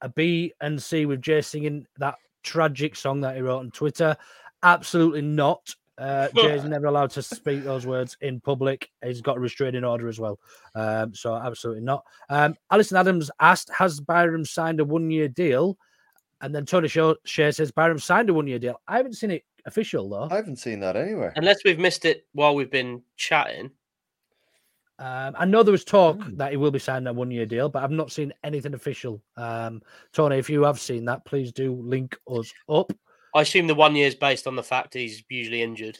a 0.00 0.08
B 0.08 0.54
and 0.60 0.82
C 0.82 1.04
with 1.04 1.20
Jay 1.20 1.42
singing 1.42 1.86
that 1.98 2.14
tragic 2.42 2.96
song 2.96 3.20
that 3.20 3.36
he 3.36 3.42
wrote 3.42 3.58
on 3.58 3.70
Twitter? 3.72 4.16
Absolutely 4.62 5.22
not. 5.22 5.74
Uh, 5.98 6.28
Jay's 6.34 6.64
never 6.64 6.86
allowed 6.86 7.10
to 7.10 7.22
speak 7.22 7.62
those 7.62 7.86
words 7.86 8.16
in 8.20 8.40
public. 8.40 8.90
He's 9.04 9.20
got 9.20 9.36
a 9.36 9.40
restraining 9.40 9.84
order 9.84 10.08
as 10.08 10.18
well. 10.18 10.40
Um, 10.74 11.14
so 11.14 11.34
absolutely 11.34 11.82
not. 11.82 12.04
Um, 12.28 12.56
Alison 12.70 12.96
Adams 12.96 13.30
asked, 13.40 13.70
"Has 13.70 14.00
Byram 14.00 14.44
signed 14.44 14.80
a 14.80 14.84
one-year 14.84 15.28
deal?" 15.28 15.78
And 16.40 16.54
then 16.54 16.66
Tony 16.66 16.88
Shaw- 16.88 17.14
Shea 17.24 17.52
says 17.52 17.70
Byram 17.70 17.98
signed 17.98 18.28
a 18.28 18.34
one-year 18.34 18.58
deal. 18.58 18.80
I 18.88 18.96
haven't 18.96 19.14
seen 19.14 19.30
it 19.30 19.44
official 19.66 20.08
though. 20.08 20.28
I 20.30 20.36
haven't 20.36 20.56
seen 20.56 20.80
that 20.80 20.96
anywhere. 20.96 21.32
Unless 21.36 21.64
we've 21.64 21.78
missed 21.78 22.04
it 22.04 22.26
while 22.32 22.54
we've 22.54 22.70
been 22.70 23.02
chatting. 23.16 23.70
Um, 24.98 25.34
I 25.36 25.44
know 25.44 25.62
there 25.62 25.72
was 25.72 25.84
talk 25.84 26.20
that 26.34 26.52
he 26.52 26.56
will 26.56 26.70
be 26.70 26.78
signing 26.78 27.08
a 27.08 27.12
one-year 27.12 27.46
deal, 27.46 27.68
but 27.68 27.82
I've 27.82 27.90
not 27.90 28.12
seen 28.12 28.32
anything 28.44 28.74
official. 28.74 29.22
Um, 29.36 29.82
Tony, 30.12 30.38
if 30.38 30.48
you 30.48 30.62
have 30.62 30.78
seen 30.78 31.04
that, 31.06 31.24
please 31.24 31.50
do 31.52 31.74
link 31.74 32.16
us 32.30 32.52
up. 32.68 32.92
I 33.34 33.42
assume 33.42 33.66
the 33.66 33.74
one 33.74 33.96
year 33.96 34.06
is 34.06 34.14
based 34.14 34.46
on 34.46 34.54
the 34.54 34.62
fact 34.62 34.94
he's 34.94 35.24
usually 35.28 35.62
injured. 35.62 35.98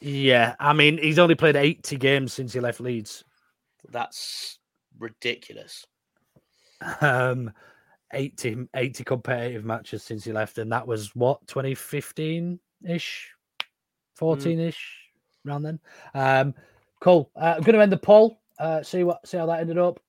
Yeah, 0.00 0.54
I 0.60 0.74
mean, 0.74 0.98
he's 0.98 1.18
only 1.18 1.34
played 1.34 1.56
80 1.56 1.96
games 1.96 2.32
since 2.32 2.52
he 2.52 2.60
left 2.60 2.80
Leeds. 2.80 3.24
That's 3.88 4.58
ridiculous. 4.98 5.86
Um, 7.00 7.52
80, 8.12 8.68
80 8.74 9.04
competitive 9.04 9.64
matches 9.64 10.02
since 10.02 10.24
he 10.24 10.32
left, 10.32 10.58
and 10.58 10.72
that 10.72 10.86
was 10.86 11.14
what 11.14 11.46
2015 11.46 12.58
ish, 12.86 13.30
14 14.16 14.58
ish, 14.58 15.10
around 15.46 15.62
then. 15.62 15.80
Um, 16.12 16.54
cool. 17.02 17.30
Uh, 17.36 17.54
I'm 17.56 17.62
going 17.62 17.74
to 17.74 17.82
end 17.82 17.92
the 17.92 17.96
poll. 17.96 18.40
Uh, 18.58 18.82
see 18.82 19.02
what 19.02 19.26
see 19.26 19.36
how 19.36 19.46
that 19.46 19.60
ended 19.60 19.78
up. 19.78 20.00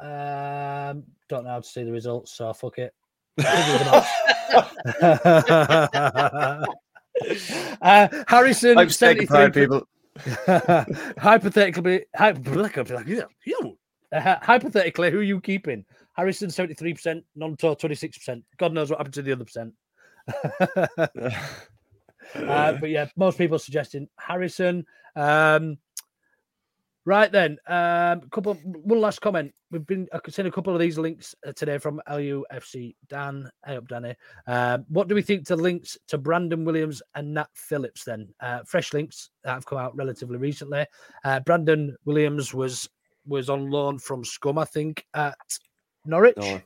Um, 0.00 1.04
don't 1.28 1.44
know 1.44 1.50
how 1.50 1.60
to 1.60 1.68
see 1.68 1.82
the 1.82 1.92
results, 1.92 2.32
so 2.32 2.52
fuck 2.52 2.78
it. 2.78 2.94
uh, 7.82 8.08
Harrison, 8.28 8.78
I'm 8.78 8.90
73 8.90 9.26
pride, 9.26 9.54
people. 9.54 9.88
hypothetically, 11.18 12.04
hypothetically, 12.14 13.22
uh, 13.22 14.36
hypothetically, 14.42 15.10
who 15.10 15.18
are 15.18 15.22
you 15.22 15.40
keeping? 15.40 15.84
Harrison, 16.14 16.48
73%, 16.48 17.22
Gnonto, 17.38 17.78
26%. 17.78 18.42
God 18.58 18.72
knows 18.72 18.90
what 18.90 18.98
happened 18.98 19.14
to 19.14 19.22
the 19.22 19.32
other 19.32 19.44
percent. 19.44 19.72
uh, 22.34 22.72
but 22.72 22.90
yeah, 22.90 23.06
most 23.16 23.38
people 23.38 23.58
suggesting 23.58 24.08
Harrison. 24.18 24.84
Um, 25.16 25.78
right 27.04 27.30
then, 27.30 27.58
um, 27.66 28.22
couple. 28.30 28.54
One 28.54 29.00
last 29.00 29.20
comment. 29.20 29.52
We've 29.70 29.86
been. 29.86 30.08
I 30.12 30.18
could 30.18 30.34
send 30.34 30.48
a 30.48 30.50
couple 30.50 30.74
of 30.74 30.80
these 30.80 30.98
links 30.98 31.34
uh, 31.46 31.52
today 31.52 31.78
from 31.78 32.00
LUFC 32.08 32.94
Dan. 33.08 33.50
Hey 33.64 33.76
up, 33.76 33.88
Danny. 33.88 34.14
Um, 34.46 34.84
what 34.88 35.08
do 35.08 35.14
we 35.14 35.22
think 35.22 35.46
to 35.46 35.56
links 35.56 35.98
to 36.08 36.18
Brandon 36.18 36.64
Williams 36.64 37.02
and 37.14 37.34
Nat 37.34 37.48
Phillips? 37.54 38.04
Then 38.04 38.28
uh, 38.40 38.60
fresh 38.66 38.92
links 38.92 39.30
that 39.44 39.52
have 39.52 39.66
come 39.66 39.78
out 39.78 39.96
relatively 39.96 40.38
recently. 40.38 40.86
Uh, 41.24 41.40
Brandon 41.40 41.96
Williams 42.04 42.54
was 42.54 42.88
was 43.26 43.50
on 43.50 43.70
loan 43.70 43.98
from 43.98 44.24
Scum, 44.24 44.58
I 44.58 44.64
think, 44.64 45.04
at 45.14 45.36
Norwich. 46.04 46.36
No. 46.36 46.60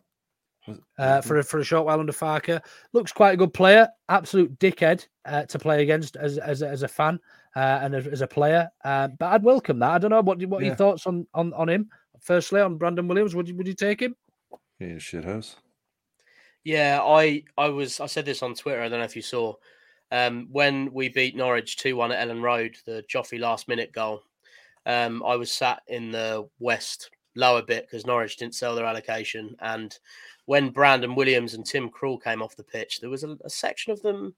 Uh, 0.98 1.20
for 1.20 1.38
a, 1.38 1.44
for 1.44 1.58
a 1.58 1.64
short 1.64 1.84
while 1.84 2.00
under 2.00 2.12
Farke, 2.12 2.60
looks 2.92 3.12
quite 3.12 3.34
a 3.34 3.36
good 3.36 3.52
player. 3.52 3.88
Absolute 4.08 4.58
dickhead 4.58 5.06
uh, 5.26 5.42
to 5.44 5.58
play 5.58 5.82
against 5.82 6.16
as 6.16 6.38
as, 6.38 6.62
a- 6.62 6.68
as 6.68 6.82
a 6.82 6.88
fan 6.88 7.20
uh, 7.54 7.80
and 7.82 7.94
as, 7.94 8.06
as 8.06 8.20
a 8.22 8.26
player. 8.26 8.70
Uh, 8.84 9.08
but 9.18 9.32
I'd 9.32 9.42
welcome 9.42 9.78
that. 9.80 9.90
I 9.90 9.98
don't 9.98 10.10
know 10.10 10.22
what 10.22 10.42
what 10.46 10.62
are 10.62 10.66
your 10.66 10.74
thoughts 10.74 11.06
on 11.06 11.26
on 11.34 11.52
on 11.52 11.68
him. 11.68 11.90
Firstly, 12.20 12.60
on 12.62 12.78
Brandon 12.78 13.06
Williams, 13.06 13.34
would 13.34 13.48
you 13.48 13.54
would 13.56 13.66
you 13.66 13.74
take 13.74 14.00
him? 14.00 14.16
Yeah, 14.78 14.94
shithouse. 14.96 15.56
Yeah, 16.64 17.00
I 17.02 17.44
I 17.58 17.68
was 17.68 18.00
I 18.00 18.06
said 18.06 18.24
this 18.24 18.42
on 18.42 18.54
Twitter. 18.54 18.80
I 18.80 18.88
don't 18.88 19.00
know 19.00 19.04
if 19.04 19.16
you 19.16 19.22
saw 19.22 19.54
um, 20.10 20.48
when 20.50 20.90
we 20.94 21.08
beat 21.10 21.36
Norwich 21.36 21.76
two 21.76 21.96
one 21.96 22.10
at 22.12 22.26
Elland 22.26 22.42
Road, 22.42 22.76
the 22.86 23.04
Joffrey 23.12 23.38
last 23.38 23.68
minute 23.68 23.92
goal. 23.92 24.22
Um, 24.86 25.22
I 25.26 25.36
was 25.36 25.52
sat 25.52 25.82
in 25.88 26.10
the 26.10 26.48
west 26.58 27.10
lower 27.36 27.62
bit 27.62 27.86
because 27.86 28.06
Norwich 28.06 28.36
didn't 28.36 28.54
sell 28.54 28.74
their 28.74 28.86
allocation, 28.86 29.56
and 29.60 29.98
when 30.46 30.70
Brandon 30.70 31.14
Williams 31.14 31.54
and 31.54 31.64
Tim 31.64 31.88
Krul 31.90 32.22
came 32.22 32.42
off 32.42 32.56
the 32.56 32.64
pitch, 32.64 33.00
there 33.00 33.10
was 33.10 33.24
a, 33.24 33.36
a 33.44 33.50
section 33.50 33.92
of 33.92 34.02
them, 34.02 34.34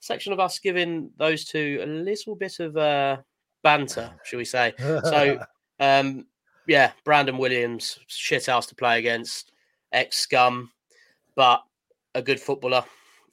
section 0.00 0.32
of 0.32 0.40
us 0.40 0.58
giving 0.58 1.10
those 1.16 1.44
two 1.44 1.80
a 1.82 1.86
little 1.86 2.34
bit 2.34 2.60
of 2.60 2.76
uh, 2.76 3.18
banter, 3.62 4.10
shall 4.24 4.38
we 4.38 4.44
say? 4.44 4.72
So 4.78 5.40
um, 5.80 6.26
yeah, 6.66 6.92
Brandon 7.04 7.38
Williams, 7.38 7.98
shit 8.06 8.46
house 8.46 8.66
to 8.66 8.74
play 8.74 8.98
against, 8.98 9.52
ex 9.92 10.18
scum, 10.18 10.70
but 11.34 11.62
a 12.14 12.22
good 12.22 12.40
footballer. 12.40 12.84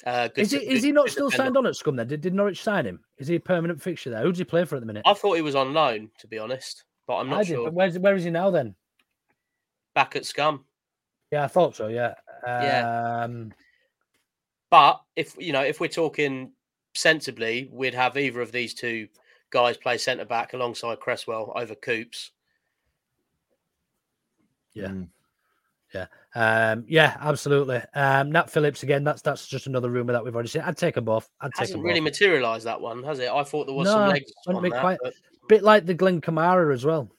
Uh, 0.05 0.27
good 0.27 0.41
Is 0.41 0.51
he 0.51 0.59
good- 0.59 0.67
is 0.67 0.83
he 0.83 0.91
not 0.91 1.09
still 1.09 1.31
signed 1.31 1.57
on 1.57 1.65
at 1.65 1.75
Scum? 1.75 1.95
Then 1.95 2.07
did, 2.07 2.21
did 2.21 2.33
Norwich 2.33 2.61
sign 2.61 2.85
him? 2.85 3.03
Is 3.17 3.27
he 3.27 3.35
a 3.35 3.39
permanent 3.39 3.81
fixture 3.81 4.11
there? 4.11 4.21
Who 4.21 4.31
does 4.31 4.37
he 4.37 4.43
play 4.43 4.63
for 4.65 4.75
at 4.75 4.81
the 4.81 4.85
minute? 4.85 5.01
I 5.05 5.13
thought 5.15 5.33
he 5.33 5.41
was 5.41 5.55
on 5.55 5.73
loan, 5.73 6.11
to 6.19 6.27
be 6.27 6.37
honest, 6.37 6.83
but 7.07 7.15
I'm 7.15 7.27
I 7.27 7.37
not 7.37 7.45
did, 7.45 7.55
sure. 7.55 7.71
where's 7.71 7.97
where 7.97 8.15
is 8.15 8.23
he 8.23 8.29
now 8.29 8.51
then? 8.51 8.75
Back 9.95 10.15
at 10.15 10.25
scum. 10.25 10.65
Yeah, 11.31 11.43
I 11.43 11.47
thought 11.47 11.75
so. 11.75 11.87
Yeah. 11.87 12.13
Yeah. 12.45 13.23
Um, 13.23 13.53
But 14.69 15.01
if 15.15 15.35
you 15.37 15.53
know, 15.53 15.61
if 15.63 15.79
we're 15.79 15.87
talking 15.87 16.51
sensibly, 16.93 17.69
we'd 17.71 17.93
have 17.93 18.17
either 18.17 18.41
of 18.41 18.51
these 18.51 18.73
two 18.73 19.07
guys 19.49 19.77
play 19.77 19.97
centre 19.97 20.25
back 20.25 20.53
alongside 20.53 20.99
Cresswell 20.99 21.53
over 21.55 21.75
Coops. 21.75 22.31
Yeah. 24.73 24.91
Yeah. 25.93 26.07
Um, 26.35 26.83
yeah, 26.87 27.15
absolutely. 27.21 27.81
Um, 27.93 28.31
Nat 28.31 28.49
Phillips 28.49 28.83
again. 28.83 29.05
That's 29.05 29.21
that's 29.21 29.47
just 29.47 29.67
another 29.67 29.89
rumor 29.89 30.11
that 30.11 30.23
we've 30.25 30.33
already 30.33 30.49
seen. 30.49 30.63
I'd 30.63 30.77
take 30.77 30.95
them 30.95 31.05
both. 31.05 31.29
I'd 31.39 31.53
take 31.53 31.59
Hasn't 31.59 31.77
them 31.79 31.85
really 31.85 32.01
both. 32.01 32.05
materialised 32.11 32.65
that 32.65 32.81
one, 32.81 33.01
has 33.03 33.19
it? 33.19 33.29
I 33.29 33.43
thought 33.43 33.65
there 33.67 33.75
was 33.75 33.85
no, 33.85 33.93
some 33.93 34.09
legs 34.09 34.31
on 34.47 34.61
that. 34.61 34.81
quite 34.81 34.97
but 35.01 35.13
bit 35.47 35.63
like 35.63 35.85
the 35.85 35.93
Glenn 35.93 36.19
Kamara 36.19 36.73
as 36.73 36.83
well. 36.83 37.09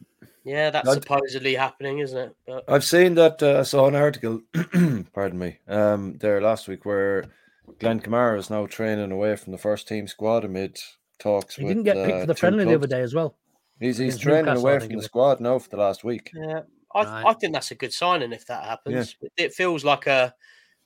Yeah, 0.46 0.70
that's 0.70 0.88
I'd- 0.88 1.00
supposedly 1.02 1.54
happening, 1.56 1.98
isn't 1.98 2.18
it? 2.18 2.36
But 2.46 2.64
I've 2.68 2.84
seen 2.84 3.14
that. 3.16 3.42
Uh, 3.42 3.58
I 3.60 3.62
saw 3.62 3.86
an 3.88 3.94
article, 3.96 4.40
pardon 5.12 5.38
me, 5.38 5.58
um, 5.68 6.16
there 6.18 6.40
last 6.40 6.68
week 6.68 6.84
where 6.84 7.24
Glenn 7.80 8.00
Kamara 8.00 8.38
is 8.38 8.48
now 8.48 8.66
training 8.66 9.10
away 9.12 9.36
from 9.36 9.52
the 9.52 9.58
first 9.58 9.88
team 9.88 10.06
squad 10.06 10.44
amid 10.44 10.78
talks. 11.18 11.56
He 11.56 11.64
with, 11.64 11.70
didn't 11.70 11.84
get 11.84 11.96
picked 11.96 12.16
uh, 12.16 12.20
for 12.20 12.26
the 12.26 12.34
two 12.34 12.38
friendly 12.40 12.64
the 12.64 12.74
other 12.76 12.86
day 12.86 13.00
as 13.02 13.12
well. 13.14 13.36
He's 13.80 13.98
he's 13.98 14.16
training 14.18 14.46
Newcastle, 14.46 14.66
away 14.68 14.78
from 14.80 14.96
the 14.96 15.02
squad 15.02 15.40
now 15.40 15.58
for 15.58 15.68
the 15.68 15.76
last 15.76 16.04
week. 16.04 16.30
Yeah, 16.34 16.60
I, 16.94 17.02
Right. 17.04 17.24
I 17.26 17.32
think 17.34 17.52
that's 17.52 17.72
a 17.72 17.74
good 17.74 17.92
signing 17.92 18.32
if 18.32 18.46
that 18.46 18.64
happens. 18.64 19.16
It- 19.20 19.32
It 19.36 19.52
feels 19.54 19.84
like 19.84 20.06
a, 20.06 20.34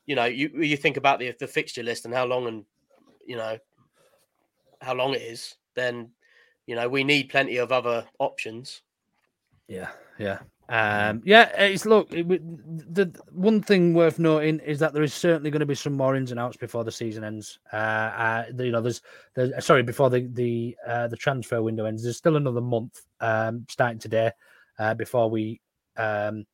you 0.06 0.16
know, 0.16 0.24
you 0.24 0.50
you 0.60 0.76
think 0.76 0.96
about 0.96 1.18
the 1.20 1.34
the 1.38 1.46
fixture 1.46 1.82
list 1.84 2.04
and 2.04 2.12
how 2.14 2.24
long 2.24 2.46
and 2.48 2.64
you 3.26 3.36
know 3.36 3.58
how 4.80 4.94
long 4.94 5.14
it 5.14 5.22
is. 5.22 5.56
Then 5.76 6.10
you 6.66 6.74
know 6.74 6.88
we 6.88 7.04
need 7.04 7.28
plenty 7.28 7.58
of 7.58 7.70
other 7.70 8.06
options. 8.18 8.82
Yeah, 9.70 9.90
yeah. 10.18 10.40
Um, 10.68 11.22
yeah, 11.24 11.48
it's 11.62 11.86
look. 11.86 12.12
It, 12.12 12.28
the 12.28 13.12
one 13.32 13.62
thing 13.62 13.94
worth 13.94 14.18
noting 14.18 14.58
is 14.60 14.80
that 14.80 14.92
there 14.92 15.02
is 15.04 15.14
certainly 15.14 15.50
going 15.50 15.60
to 15.60 15.66
be 15.66 15.76
some 15.76 15.92
more 15.92 16.16
ins 16.16 16.32
and 16.32 16.40
outs 16.40 16.56
before 16.56 16.82
the 16.82 16.92
season 16.92 17.22
ends. 17.22 17.60
Uh, 17.72 17.76
uh 17.76 18.44
you 18.58 18.72
know, 18.72 18.80
there's, 18.80 19.00
there's 19.34 19.64
sorry 19.64 19.84
before 19.84 20.10
the 20.10 20.28
the 20.32 20.76
uh, 20.86 21.06
the 21.06 21.16
transfer 21.16 21.62
window 21.62 21.84
ends. 21.84 22.02
There's 22.02 22.16
still 22.16 22.36
another 22.36 22.60
month 22.60 23.00
um, 23.20 23.64
starting 23.68 24.00
today 24.00 24.32
uh, 24.78 24.94
before 24.94 25.30
we 25.30 25.60
um, 25.96 26.46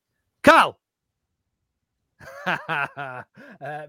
Karl. 0.43 0.79
uh, 2.47 3.23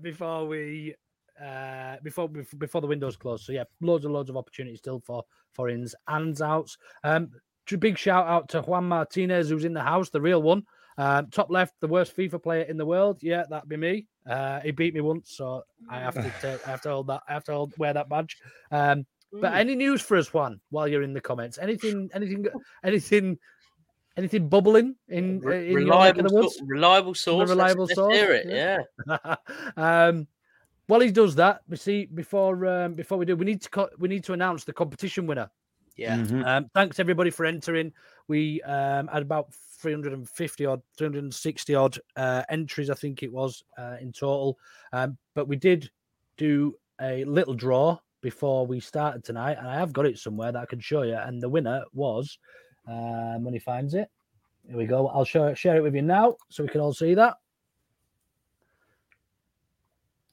before 0.03 0.47
we 0.47 0.95
uh 1.43 1.97
before 2.03 2.29
before 2.29 2.81
the 2.81 2.87
windows 2.87 3.17
close 3.17 3.47
so 3.47 3.53
yeah 3.53 3.63
loads 3.81 4.05
and 4.05 4.13
loads 4.13 4.29
of 4.29 4.37
opportunities 4.37 4.81
still 4.81 5.01
for 5.01 5.25
for 5.53 5.69
ins 5.69 5.95
and 6.09 6.43
outs 6.43 6.77
um 7.05 7.31
big 7.77 7.99
shout 7.99 8.27
out 8.27 8.49
to 8.49 8.63
juan 8.63 8.89
martinez 8.89 9.51
who's 9.51 9.65
in 9.65 9.75
the 9.75 9.83
house 9.83 10.09
the 10.11 10.21
real 10.21 10.43
one 10.43 10.63
um 10.97 11.27
top 11.29 11.51
left 11.51 11.75
the 11.81 11.87
worst 11.87 12.17
fifa 12.17 12.43
player 12.43 12.63
in 12.63 12.77
the 12.77 12.87
world 12.87 13.19
yeah 13.21 13.45
that'd 13.51 13.69
be 13.69 13.77
me 13.77 14.07
uh 14.29 14.61
he 14.61 14.71
beat 14.71 14.95
me 14.95 15.01
once 15.01 15.33
so 15.37 15.63
i 15.91 15.99
have 15.99 16.15
to 16.15 16.23
take, 16.41 16.67
i 16.67 16.71
have 16.71 16.81
to 16.81 16.89
hold 16.89 17.07
that 17.07 17.23
i 17.29 17.33
have 17.33 17.45
to 17.45 17.53
hold, 17.53 17.73
wear 17.77 17.93
that 17.93 18.09
badge 18.09 18.39
um 18.71 19.05
but 19.31 19.53
any 19.55 19.75
news 19.75 20.01
for 20.01 20.17
us 20.17 20.33
juan 20.33 20.59
while 20.71 20.89
you're 20.89 21.03
in 21.03 21.13
the 21.13 21.21
comments 21.21 21.59
anything 21.59 22.09
anything 22.15 22.47
anything 22.83 23.39
anything 24.19 24.49
bubbling 24.49 24.97
in, 25.09 25.41
uh, 25.47 25.51
in 25.51 25.75
reliable, 25.75 26.23
reliable 26.67 27.15
source. 27.15 27.39
let's- 27.39 27.51
reliable 27.51 27.85
let's 27.85 27.95
source. 27.95 28.15
hear 28.17 28.33
it. 28.33 28.47
Yeah. 28.49 29.37
um, 29.77 30.27
while 30.89 31.01
he 31.01 31.11
does 31.11 31.37
that, 31.37 31.61
we 31.69 31.77
see 31.77 32.07
before 32.07 32.67
um, 32.67 32.95
before 32.95 33.17
we 33.17 33.27
do, 33.27 33.37
we 33.37 33.45
need 33.45 33.63
to 33.63 33.71
co- 33.71 33.91
we 33.99 34.09
need 34.09 34.25
to 34.25 34.33
announce 34.33 34.65
the 34.65 34.73
competition 34.73 35.27
winner. 35.27 35.51
Yeah. 35.99 36.25
Um, 36.45 36.71
thanks 36.75 37.01
everybody 37.01 37.31
for 37.31 37.45
entering. 37.45 37.93
We 38.29 38.63
um, 38.63 39.09
had 39.09 39.23
about 39.23 39.53
350 39.53 40.65
odd, 40.65 40.81
360 40.97 41.75
odd 41.75 41.99
uh, 42.17 42.45
entries, 42.49 42.89
I 42.89 42.95
think 42.95 43.23
it 43.23 43.33
was 43.33 43.65
uh, 43.77 43.97
in 44.01 44.13
total. 44.13 44.59
Um, 44.93 45.19
but 45.35 45.49
we 45.49 45.57
did 45.57 45.91
do 46.37 46.77
a 47.01 47.25
little 47.25 47.55
draw 47.55 47.99
before 48.21 48.65
we 48.65 48.79
started 48.79 49.25
tonight, 49.25 49.59
and 49.59 49.69
I 49.69 49.75
have 49.75 49.93
got 49.93 50.07
it 50.07 50.19
somewhere 50.19 50.53
that 50.53 50.63
I 50.63 50.67
can 50.67 50.81
show 50.81 51.03
you. 51.03 51.17
And 51.17 51.43
the 51.43 51.49
winner 51.49 51.83
was 51.93 52.39
um, 52.87 53.43
when 53.43 53.55
he 53.55 53.61
finds 53.61 53.95
it. 53.95 54.09
Here 54.69 54.77
we 54.77 54.87
go. 54.87 55.09
I'll 55.09 55.25
show 55.25 55.53
share 55.55 55.77
it 55.77 55.83
with 55.83 55.95
you 55.95 56.03
now 56.03 56.37
so 56.49 56.63
we 56.63 56.69
can 56.69 56.81
all 56.81 56.93
see 56.93 57.15
that. 57.15 57.35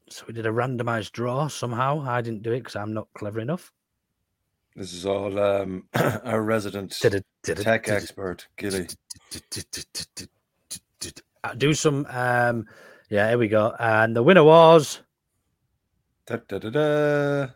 So 0.09 0.25
we 0.27 0.33
did 0.33 0.45
a 0.45 0.51
randomized 0.51 1.13
draw 1.13 1.47
somehow. 1.47 2.05
I 2.07 2.21
didn't 2.21 2.43
do 2.43 2.51
it 2.51 2.59
because 2.59 2.75
I'm 2.75 2.93
not 2.93 3.07
clever 3.15 3.39
enough. 3.39 3.71
This 4.75 4.93
is 4.93 5.05
all 5.05 5.39
um, 5.39 5.85
our 5.95 6.41
resident 6.41 6.97
Did 7.01 7.15
it- 7.15 7.25
did 7.43 7.59
it- 7.59 7.63
tech 7.63 7.87
expert, 7.87 8.47
Gilly. 8.57 8.87
Do 11.57 11.73
some. 11.73 12.05
Um, 12.09 12.65
yeah, 13.09 13.29
here 13.29 13.37
we 13.37 13.47
go. 13.47 13.73
And 13.79 14.15
the 14.15 14.23
winner 14.23 14.43
was 14.43 15.01
Da, 16.25 16.37
da, 16.47 16.57
da, 16.57 16.69
da. 16.71 17.47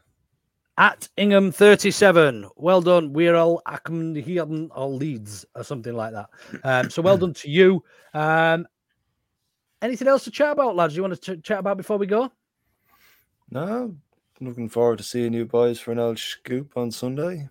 At 0.77 1.09
Ingham37, 1.17 2.49
well 2.55 2.81
done. 2.81 3.11
We're 3.11 3.35
all 3.35 3.61
Ackham 3.67 4.69
all 4.73 4.95
Leeds 4.95 5.43
or 5.55 5.63
something 5.63 5.93
like 5.93 6.13
that. 6.13 6.29
Um, 6.63 6.89
so 6.89 7.01
well 7.01 7.17
done 7.23 7.33
to 7.33 7.49
you. 7.49 7.83
Um, 8.13 8.65
anything 9.81 10.07
else 10.07 10.23
to 10.25 10.31
chat 10.31 10.51
about, 10.51 10.75
lads? 10.75 10.95
You 10.95 11.01
want 11.01 11.19
to 11.19 11.37
ch- 11.37 11.43
chat 11.43 11.59
about 11.59 11.77
before 11.77 11.97
we 11.97 12.05
go? 12.05 12.31
No, 13.49 13.95
looking 14.41 14.69
forward 14.69 14.97
to 14.99 15.03
seeing 15.03 15.33
you 15.33 15.45
boys 15.45 15.79
for 15.79 15.91
an 15.91 15.99
old 15.99 16.19
scoop 16.19 16.75
on 16.75 16.91
Sunday. 16.91 17.49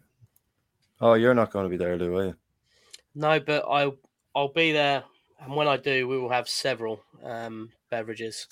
Oh, 1.00 1.14
you're 1.14 1.34
not 1.34 1.52
going 1.52 1.64
to 1.64 1.70
be 1.70 1.76
there, 1.76 1.96
Lou, 1.96 2.16
are 2.16 2.24
you? 2.26 2.36
No, 3.14 3.40
but 3.40 3.64
I 3.68 3.90
I'll 4.34 4.52
be 4.52 4.72
there, 4.72 5.04
and 5.40 5.54
when 5.54 5.68
I 5.68 5.76
do, 5.76 6.06
we 6.06 6.18
will 6.18 6.30
have 6.30 6.48
several 6.48 7.00
um, 7.24 7.70
beverages. 7.90 8.46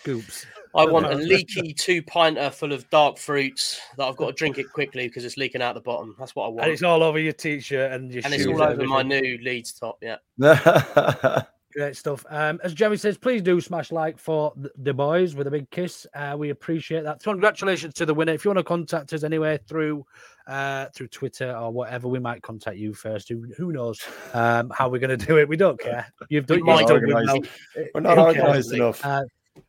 Scoops. 0.00 0.46
I 0.74 0.84
want 0.84 1.06
a 1.06 1.14
leaky 1.14 1.72
two 1.72 2.02
pinter 2.02 2.50
full 2.50 2.72
of 2.72 2.88
dark 2.90 3.18
fruits 3.18 3.80
that 3.96 4.04
I've 4.04 4.16
got 4.16 4.26
to 4.26 4.32
drink 4.32 4.58
it 4.58 4.72
quickly 4.72 5.08
because 5.08 5.24
it's 5.24 5.36
leaking 5.36 5.62
out 5.62 5.74
the 5.74 5.80
bottom. 5.80 6.14
That's 6.18 6.36
what 6.36 6.46
I 6.46 6.48
want. 6.48 6.62
And 6.62 6.72
it's 6.72 6.82
all 6.82 7.02
over 7.02 7.18
your 7.18 7.32
t-shirt 7.32 7.92
and 7.92 8.12
your 8.12 8.22
and 8.24 8.32
shoes 8.32 8.46
it's 8.46 8.52
all 8.52 8.62
over 8.62 8.84
my 8.84 9.02
new 9.02 9.38
Leeds 9.42 9.72
top. 9.72 9.98
Yeah. 10.00 10.18
Great 11.76 11.94
stuff. 11.94 12.24
Um, 12.30 12.58
as 12.64 12.72
Jeremy 12.72 12.96
says, 12.96 13.18
please 13.18 13.42
do 13.42 13.60
smash 13.60 13.92
like 13.92 14.18
for 14.18 14.54
the 14.78 14.94
boys 14.94 15.34
with 15.34 15.46
a 15.46 15.50
big 15.50 15.68
kiss. 15.70 16.06
Uh, 16.14 16.34
we 16.38 16.48
appreciate 16.48 17.04
that. 17.04 17.22
Congratulations 17.22 17.92
to 17.94 18.06
the 18.06 18.14
winner. 18.14 18.32
If 18.32 18.46
you 18.46 18.48
want 18.48 18.60
to 18.60 18.64
contact 18.64 19.12
us 19.12 19.24
anyway 19.24 19.58
through 19.68 20.06
uh, 20.46 20.86
through 20.94 21.08
Twitter 21.08 21.54
or 21.54 21.70
whatever, 21.70 22.08
we 22.08 22.18
might 22.18 22.40
contact 22.40 22.78
you 22.78 22.94
first. 22.94 23.28
Who, 23.28 23.44
who 23.58 23.72
knows 23.72 24.00
um, 24.32 24.72
how 24.74 24.88
we're 24.88 25.00
going 25.00 25.18
to 25.18 25.26
do 25.26 25.36
it? 25.36 25.46
We 25.50 25.58
don't 25.58 25.78
care. 25.78 26.10
You've 26.30 26.46
done. 26.46 26.64
We're 26.64 26.80
not 26.80 26.90
organised- 26.90 27.50
we're 27.94 28.00
not 28.00 28.18
organised 28.18 28.72
enough. 28.72 29.04
Uh, 29.04 29.24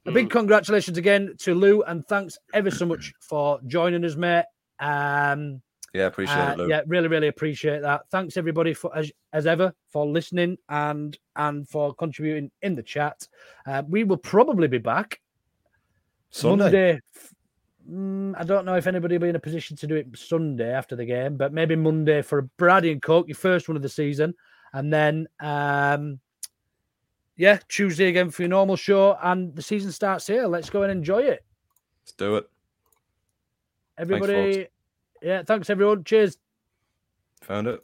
a 0.05 0.11
big 0.13 0.29
congratulations 0.29 0.97
again 0.97 1.35
to 1.39 1.55
Lu, 1.55 1.81
and 1.84 2.07
thanks 2.07 2.38
ever 2.53 2.71
so 2.71 2.85
much 2.85 3.13
for 3.19 3.59
joining 3.67 4.05
us, 4.05 4.15
mate. 4.15 4.45
Um, 4.79 5.61
Yeah, 5.98 6.06
appreciate 6.06 6.36
uh, 6.36 6.52
it, 6.52 6.57
Lu. 6.60 6.69
Yeah, 6.69 6.82
really, 6.86 7.07
really 7.07 7.28
appreciate 7.28 7.82
that. 7.82 8.07
Thanks 8.11 8.38
everybody 8.38 8.76
for 8.76 8.95
as, 8.95 9.11
as 9.34 9.48
ever 9.48 9.74
for 9.90 10.06
listening 10.06 10.56
and 10.69 11.18
and 11.36 11.68
for 11.68 11.91
contributing 11.95 12.52
in 12.61 12.76
the 12.76 12.84
chat. 12.84 13.28
Uh, 13.65 13.82
we 13.88 14.03
will 14.03 14.18
probably 14.18 14.68
be 14.68 14.78
back 14.78 15.19
Sunday. 16.30 16.64
Monday. 16.64 16.99
Mm, 17.90 18.36
I 18.38 18.44
don't 18.44 18.64
know 18.64 18.76
if 18.76 18.86
anybody 18.86 19.15
will 19.15 19.24
be 19.24 19.30
in 19.30 19.38
a 19.38 19.40
position 19.40 19.76
to 19.78 19.88
do 19.88 19.95
it 19.95 20.07
Sunday 20.15 20.72
after 20.72 20.95
the 20.95 21.06
game, 21.06 21.36
but 21.36 21.52
maybe 21.52 21.76
Monday 21.76 22.22
for 22.22 22.44
Brady 22.57 22.91
and 22.91 23.02
Coke, 23.02 23.28
your 23.28 23.36
first 23.36 23.68
one 23.68 23.76
of 23.76 23.82
the 23.82 23.90
season, 23.90 24.36
and 24.74 24.94
then 24.94 25.28
um, 25.40 26.19
yeah, 27.38 27.57
Tuesday 27.69 28.10
again 28.10 28.30
for 28.30 28.44
your 28.44 28.49
normal 28.49 28.76
show, 28.76 29.18
and 29.24 29.56
the 29.56 29.64
season 29.64 29.91
starts 29.91 30.28
here. 30.28 30.45
Let's 30.45 30.69
go 30.69 30.84
and 30.84 30.91
enjoy 30.91 31.24
it, 31.24 31.44
Let's 32.03 32.11
do 32.11 32.36
it. 32.36 32.48
everybody. 33.98 34.68
Yeah, 35.22 35.44
thanks 35.44 35.69
everyone. 35.69 36.03
Cheers. 36.03 36.38
Found 37.44 37.68
it. 37.68 37.84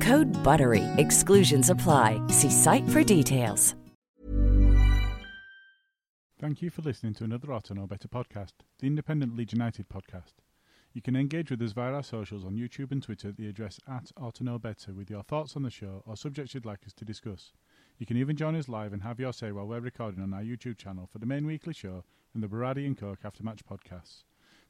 Code 0.00 0.28
BUTTERY. 0.44 0.84
Exclusions 0.98 1.70
apply. 1.70 2.20
See 2.28 2.50
site 2.50 2.88
for 2.90 3.02
details. 3.02 3.74
Thank 6.40 6.62
you 6.62 6.70
for 6.70 6.82
listening 6.82 7.14
to 7.14 7.24
another 7.24 7.52
Auto 7.52 7.74
Know 7.74 7.88
Better 7.88 8.06
podcast, 8.06 8.52
the 8.78 8.86
independent 8.86 9.36
Leeds 9.36 9.54
United 9.54 9.88
podcast. 9.88 10.34
You 10.92 11.02
can 11.02 11.16
engage 11.16 11.50
with 11.50 11.60
us 11.60 11.72
via 11.72 11.92
our 11.92 12.02
socials 12.04 12.44
on 12.44 12.56
YouTube 12.56 12.92
and 12.92 13.02
Twitter 13.02 13.30
at 13.30 13.36
the 13.36 13.48
address 13.48 13.80
at 13.88 14.12
Auto 14.16 14.44
Know 14.44 14.56
Better 14.56 14.94
with 14.94 15.10
your 15.10 15.24
thoughts 15.24 15.56
on 15.56 15.64
the 15.64 15.70
show 15.70 16.04
or 16.06 16.16
subjects 16.16 16.54
you'd 16.54 16.64
like 16.64 16.86
us 16.86 16.92
to 16.94 17.04
discuss. 17.04 17.52
You 17.98 18.06
can 18.06 18.16
even 18.16 18.36
join 18.36 18.54
us 18.54 18.68
live 18.68 18.92
and 18.92 19.02
have 19.02 19.18
your 19.18 19.32
say 19.32 19.50
while 19.50 19.66
we're 19.66 19.80
recording 19.80 20.22
on 20.22 20.32
our 20.32 20.42
YouTube 20.42 20.78
channel 20.78 21.08
for 21.10 21.18
the 21.18 21.26
main 21.26 21.44
weekly 21.44 21.74
show 21.74 22.04
and 22.34 22.42
the 22.42 22.46
Baradi 22.46 22.86
and 22.86 22.96
Coke 22.96 23.20
After 23.24 23.42
Match 23.42 23.62
podcasts. 23.68 24.22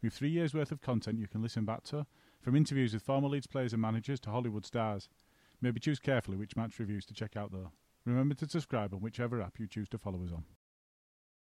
With 0.03 0.15
three 0.15 0.31
years' 0.31 0.55
worth 0.55 0.73
of 0.73 0.81
content 0.81 1.19
you 1.19 1.29
can 1.29 1.43
listen 1.43 1.67
back 1.67 1.85
to, 1.85 2.07
from 2.41 2.57
interviews 2.57 2.95
with 2.95 3.03
former 3.03 3.29
Leeds 3.29 3.47
players 3.47 3.73
and 3.73 3.83
managers 3.83 4.21
to 4.21 4.31
Hollywood 4.31 4.65
stars. 4.65 5.09
Maybe 5.61 5.81
choose 5.81 5.99
carefully 5.99 6.37
which 6.37 6.57
match 6.57 6.79
reviews 6.79 7.05
to 7.07 7.15
check 7.15 7.37
out 7.37 7.53
though. 7.53 7.73
Remember 8.05 8.35
to 8.37 8.49
subscribe 8.49 8.95
on 8.95 9.01
whichever 9.01 9.43
app 9.43 9.59
you 9.59 9.67
choose 9.67 9.89
to 9.91 9.99
follow 9.99 10.23
us 10.25 10.33
on. 10.33 10.45